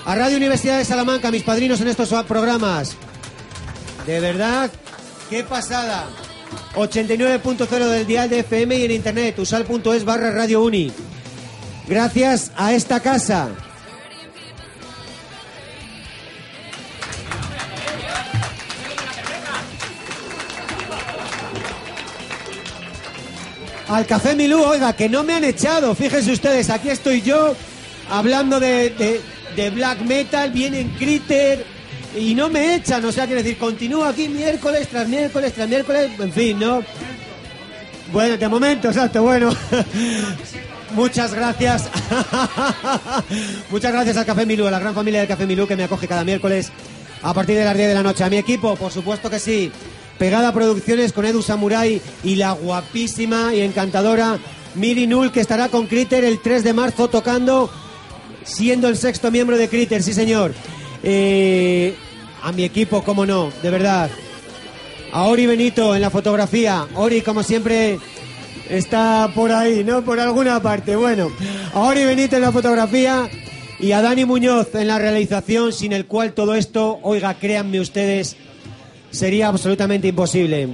A 0.06 0.16
Radio 0.16 0.38
Universidad 0.38 0.78
de 0.78 0.86
Salamanca, 0.86 1.32
mis 1.32 1.44
padrinos 1.44 1.82
en 1.82 1.90
estos 1.90 2.10
programas. 2.26 2.96
De 4.06 4.20
verdad, 4.22 4.72
qué 5.30 5.44
pasada. 5.44 6.08
89.0 6.76 7.68
del 7.88 8.08
dial 8.08 8.30
de 8.30 8.40
FM 8.40 8.76
y 8.76 8.86
en 8.86 8.91
internet, 8.91 9.38
usal.es 9.40 10.04
barra 10.06 10.32
Radio. 10.32 10.70
Gracias 11.88 12.52
a 12.56 12.74
esta 12.74 13.00
casa. 13.00 13.50
Al 23.90 24.06
Café 24.06 24.36
Milú, 24.36 24.64
oiga, 24.64 24.94
que 24.94 25.10
no 25.10 25.24
me 25.24 25.34
han 25.34 25.44
echado. 25.44 25.94
Fíjense 25.94 26.32
ustedes, 26.32 26.70
aquí 26.70 26.90
estoy 26.90 27.22
yo 27.22 27.54
hablando 28.10 28.60
de, 28.60 28.90
de- 28.91 29.22
de 29.56 29.70
black 29.70 30.00
metal, 30.02 30.52
vienen 30.52 30.90
Critter 30.98 31.64
y 32.18 32.35
no 32.35 32.49
me 32.49 32.76
echan. 32.76 33.03
O 33.06 33.11
sea, 33.11 33.26
quiero 33.26 33.41
decir, 33.41 33.57
continúo 33.57 34.03
aquí 34.06 34.27
miércoles 34.27 34.88
tras 34.88 35.07
miércoles 35.07 35.53
tras 35.53 35.68
miércoles, 35.68 36.11
en 36.19 36.31
fin, 36.31 36.60
¿no? 36.60 36.84
Bueno, 38.11 38.38
de 38.38 38.48
momento, 38.48 38.90
exacto, 38.90 39.23
bueno. 39.23 39.49
Muchas 40.91 41.34
gracias. 41.34 41.90
Muchas 43.72 43.91
gracias 43.91 44.18
al 44.18 44.26
Café 44.26 44.45
Milú, 44.45 44.68
a 44.68 44.72
la 44.72 44.80
gran 44.80 44.94
familia 44.94 45.22
del 45.22 45.27
Café 45.27 45.48
Milú 45.48 45.65
que 45.65 45.76
me 45.76 45.84
acoge 45.84 46.07
cada 46.07 46.23
miércoles 46.23 46.72
a 47.23 47.34
partir 47.34 47.57
de 47.57 47.65
las 47.65 47.76
10 47.76 47.88
de 47.90 47.94
la 47.95 48.03
noche. 48.03 48.23
A 48.23 48.30
mi 48.30 48.38
equipo, 48.38 48.76
por 48.76 48.91
supuesto 48.91 49.30
que 49.30 49.40
sí. 49.40 49.72
Pegada 50.19 50.53
Producciones 50.53 51.11
con 51.11 51.26
Edu 51.26 51.41
Samurai 51.41 51.99
y 52.23 52.35
la 52.35 52.52
guapísima 52.52 53.56
y 53.56 53.61
encantadora 53.61 54.38
Miri 54.76 55.07
Null 55.07 55.31
que 55.31 55.40
estará 55.40 55.69
con 55.69 55.88
Critter 55.88 56.23
el 56.23 56.40
3 56.40 56.64
de 56.64 56.73
marzo 56.73 57.07
tocando, 57.07 57.72
siendo 58.44 58.88
el 58.88 58.98
sexto 58.98 59.31
miembro 59.31 59.57
de 59.57 59.69
Critter, 59.69 60.03
sí 60.03 60.14
señor. 60.14 60.53
Eh, 61.04 61.96
a 62.42 62.52
mi 62.52 62.64
equipo, 62.64 63.04
cómo 63.04 63.26
no, 63.26 63.52
de 63.62 63.70
verdad. 63.70 64.10
A 65.12 65.24
Ori 65.24 65.46
Benito 65.46 65.96
en 65.96 66.02
la 66.02 66.10
fotografía. 66.10 66.88
Ori, 66.96 67.22
como 67.22 67.44
siempre, 67.44 68.00
está 68.70 69.30
por 69.36 69.52
ahí, 69.52 69.84
¿no? 69.84 70.04
Por 70.04 70.20
alguna 70.20 70.62
parte. 70.62 70.96
Bueno, 70.96 71.32
a 71.74 71.80
Ori 71.82 72.06
Benito 72.06 72.36
en 72.36 72.42
la 72.42 72.52
fotografía 72.52 73.30
y 73.80 73.92
a 73.92 74.02
Dani 74.02 74.26
Muñoz 74.26 74.74
en 74.76 74.88
la 74.88 74.98
realización, 74.98 75.74
sin 75.74 75.94
el 75.94 76.06
cual 76.06 76.34
todo 76.34 76.56
esto, 76.56 77.00
oiga, 77.04 77.34
créanme 77.36 77.80
ustedes, 77.80 78.38
sería 79.12 79.50
absolutamente 79.50 80.08
imposible. 80.08 80.70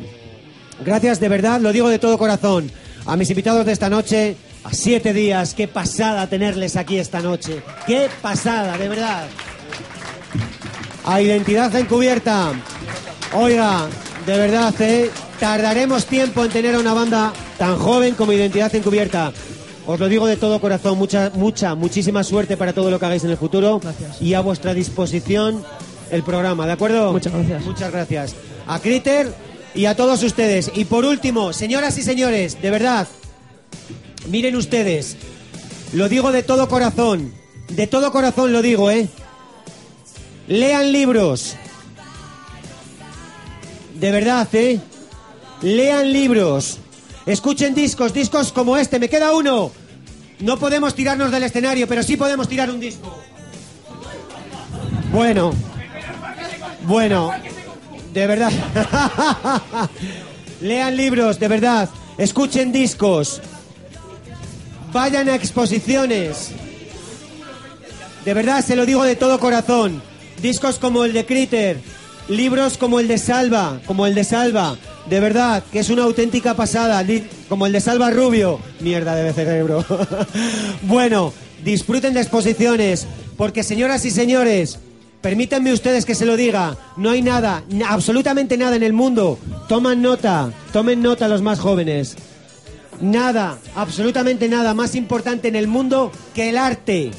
Gracias 0.86 1.20
de 1.20 1.28
verdad, 1.28 1.60
lo 1.60 1.74
digo 1.74 1.90
de 1.90 2.00
todo 2.00 2.18
corazón. 2.18 2.72
A 3.06 3.16
mis 3.18 3.30
invitados 3.30 3.66
de 3.66 3.72
esta 3.72 3.90
noche, 3.90 4.36
a 4.64 4.74
siete 4.74 5.14
días, 5.14 5.54
qué 5.54 5.68
pasada 5.68 6.28
tenerles 6.28 6.76
aquí 6.76 7.00
esta 7.00 7.20
noche. 7.22 7.62
Qué 7.88 8.10
pasada, 8.22 8.78
de 8.78 8.88
verdad. 8.88 9.28
A 11.10 11.24
Identidad 11.24 11.76
Encubierta. 11.76 12.54
Oiga, 13.34 13.88
de 14.28 14.38
verdad, 14.38 14.80
¿eh? 14.80 15.10
tardaremos 15.40 16.06
tiempo 16.06 16.46
en 16.46 16.52
tener 16.52 16.76
a 16.76 16.80
una 16.80 16.94
banda 16.94 17.34
tan 17.58 17.80
joven 17.80 18.14
como 18.14 18.32
Identidad 18.32 18.76
Encubierta. 18.76 19.34
Os 19.88 20.00
lo 20.00 20.08
digo 20.08 20.28
de 20.28 20.38
todo 20.38 20.62
corazón, 20.62 21.00
mucha, 21.00 21.32
mucha, 21.34 21.74
muchísima 21.74 22.24
suerte 22.24 22.58
para 22.58 22.74
todo 22.74 22.92
lo 22.92 23.00
que 23.00 23.06
hagáis 23.08 23.24
en 23.24 23.32
el 23.32 23.38
futuro. 23.38 23.82
Y 24.22 24.36
a 24.36 24.42
vuestra 24.42 24.76
disposición 24.76 25.64
el 26.12 26.22
programa, 26.22 26.68
¿de 26.68 26.74
acuerdo? 26.74 27.12
Muchas 27.12 27.34
gracias. 27.34 27.66
Muchas 27.66 27.92
gracias. 27.92 28.36
A 28.68 28.78
Critter 28.78 29.34
y 29.74 29.86
a 29.86 29.96
todos 29.96 30.22
ustedes. 30.22 30.70
Y 30.76 30.86
por 30.86 31.06
último, 31.06 31.54
señoras 31.54 31.98
y 31.98 32.04
señores, 32.04 32.62
de 32.62 32.70
verdad, 32.70 33.08
miren 34.28 34.56
ustedes, 34.56 35.18
lo 35.92 36.08
digo 36.08 36.32
de 36.32 36.44
todo 36.44 36.70
corazón, 36.70 37.34
de 37.68 37.88
todo 37.88 38.12
corazón 38.12 38.54
lo 38.54 38.62
digo, 38.62 38.92
¿eh? 38.92 39.10
Lean 40.50 40.92
libros. 40.92 41.56
De 43.94 44.12
verdad, 44.12 44.48
¿eh? 44.54 44.80
Lean 45.62 46.12
libros. 46.12 46.80
Escuchen 47.28 47.76
discos, 47.76 48.14
discos 48.14 48.52
como 48.52 48.76
este. 48.76 48.98
Me 48.98 49.10
queda 49.10 49.36
uno. 49.36 49.72
No 50.40 50.58
podemos 50.58 50.96
tirarnos 50.96 51.30
del 51.30 51.44
escenario, 51.44 51.88
pero 51.88 52.02
sí 52.02 52.18
podemos 52.18 52.50
tirar 52.50 52.72
un 52.72 52.80
disco. 52.80 53.16
Bueno. 55.12 55.54
Bueno. 56.88 57.32
De 58.12 58.26
verdad. 58.26 58.52
Lean 60.62 60.98
libros, 60.98 61.40
de 61.40 61.48
verdad. 61.48 61.90
Escuchen 62.18 62.72
discos. 62.72 63.40
Vayan 64.92 65.30
a 65.30 65.36
exposiciones. 65.36 66.50
De 68.26 68.34
verdad, 68.34 68.66
se 68.66 68.76
lo 68.76 68.88
digo 68.88 69.04
de 69.04 69.16
todo 69.16 69.40
corazón. 69.40 70.09
Discos 70.42 70.80
como 70.80 71.04
el 71.04 71.14
de 71.14 71.26
Critter, 71.26 71.82
libros 72.30 72.78
como 72.78 73.00
el 73.00 73.08
de 73.08 73.18
Salva, 73.18 73.82
como 73.86 74.06
el 74.06 74.16
de 74.16 74.24
Salva. 74.24 74.78
De 75.10 75.20
verdad, 75.20 75.64
que 75.72 75.80
es 75.80 75.90
una 75.90 76.04
auténtica 76.04 76.56
pasada. 76.56 77.04
Como 77.50 77.66
el 77.66 77.74
de 77.74 77.82
Salva 77.82 78.12
Rubio. 78.12 78.60
Mierda 78.80 79.16
de 79.16 79.34
cerebro. 79.34 79.84
bueno, 80.84 81.34
disfruten 81.64 82.14
de 82.14 82.22
exposiciones. 82.22 83.08
Porque, 83.36 83.64
señoras 83.64 84.06
y 84.06 84.12
señores, 84.12 84.80
permítanme 85.22 85.74
ustedes 85.74 86.06
que 86.06 86.16
se 86.16 86.26
lo 86.26 86.38
diga. 86.38 86.78
No 86.96 87.10
hay 87.10 87.22
nada, 87.22 87.64
absolutamente 87.88 88.58
nada 88.58 88.76
en 88.76 88.84
el 88.84 88.94
mundo. 88.94 89.40
Toman 89.68 90.02
nota, 90.02 90.52
tomen 90.72 91.02
nota 91.02 91.28
los 91.28 91.42
más 91.42 91.60
jóvenes. 91.60 92.16
Nada, 93.02 93.58
absolutamente 93.76 94.48
nada 94.50 94.74
más 94.74 94.94
importante 94.96 95.48
en 95.48 95.56
el 95.56 95.68
mundo 95.68 96.12
que 96.36 96.50
el 96.50 96.58
arte. 96.58 97.12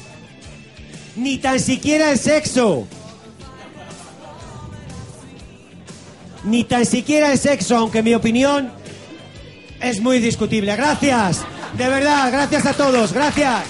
Ni 1.15 1.39
tan 1.39 1.59
siquiera 1.59 2.11
el 2.11 2.19
sexo. 2.19 2.87
Ni 6.43 6.63
tan 6.63 6.85
siquiera 6.85 7.31
el 7.31 7.37
sexo, 7.37 7.77
aunque 7.77 8.01
mi 8.01 8.13
opinión 8.13 8.71
es 9.79 10.01
muy 10.01 10.19
discutible. 10.19 10.75
Gracias. 10.75 11.43
De 11.77 11.87
verdad, 11.87 12.31
gracias 12.31 12.65
a 12.65 12.73
todos. 12.73 13.13
Gracias. 13.13 13.63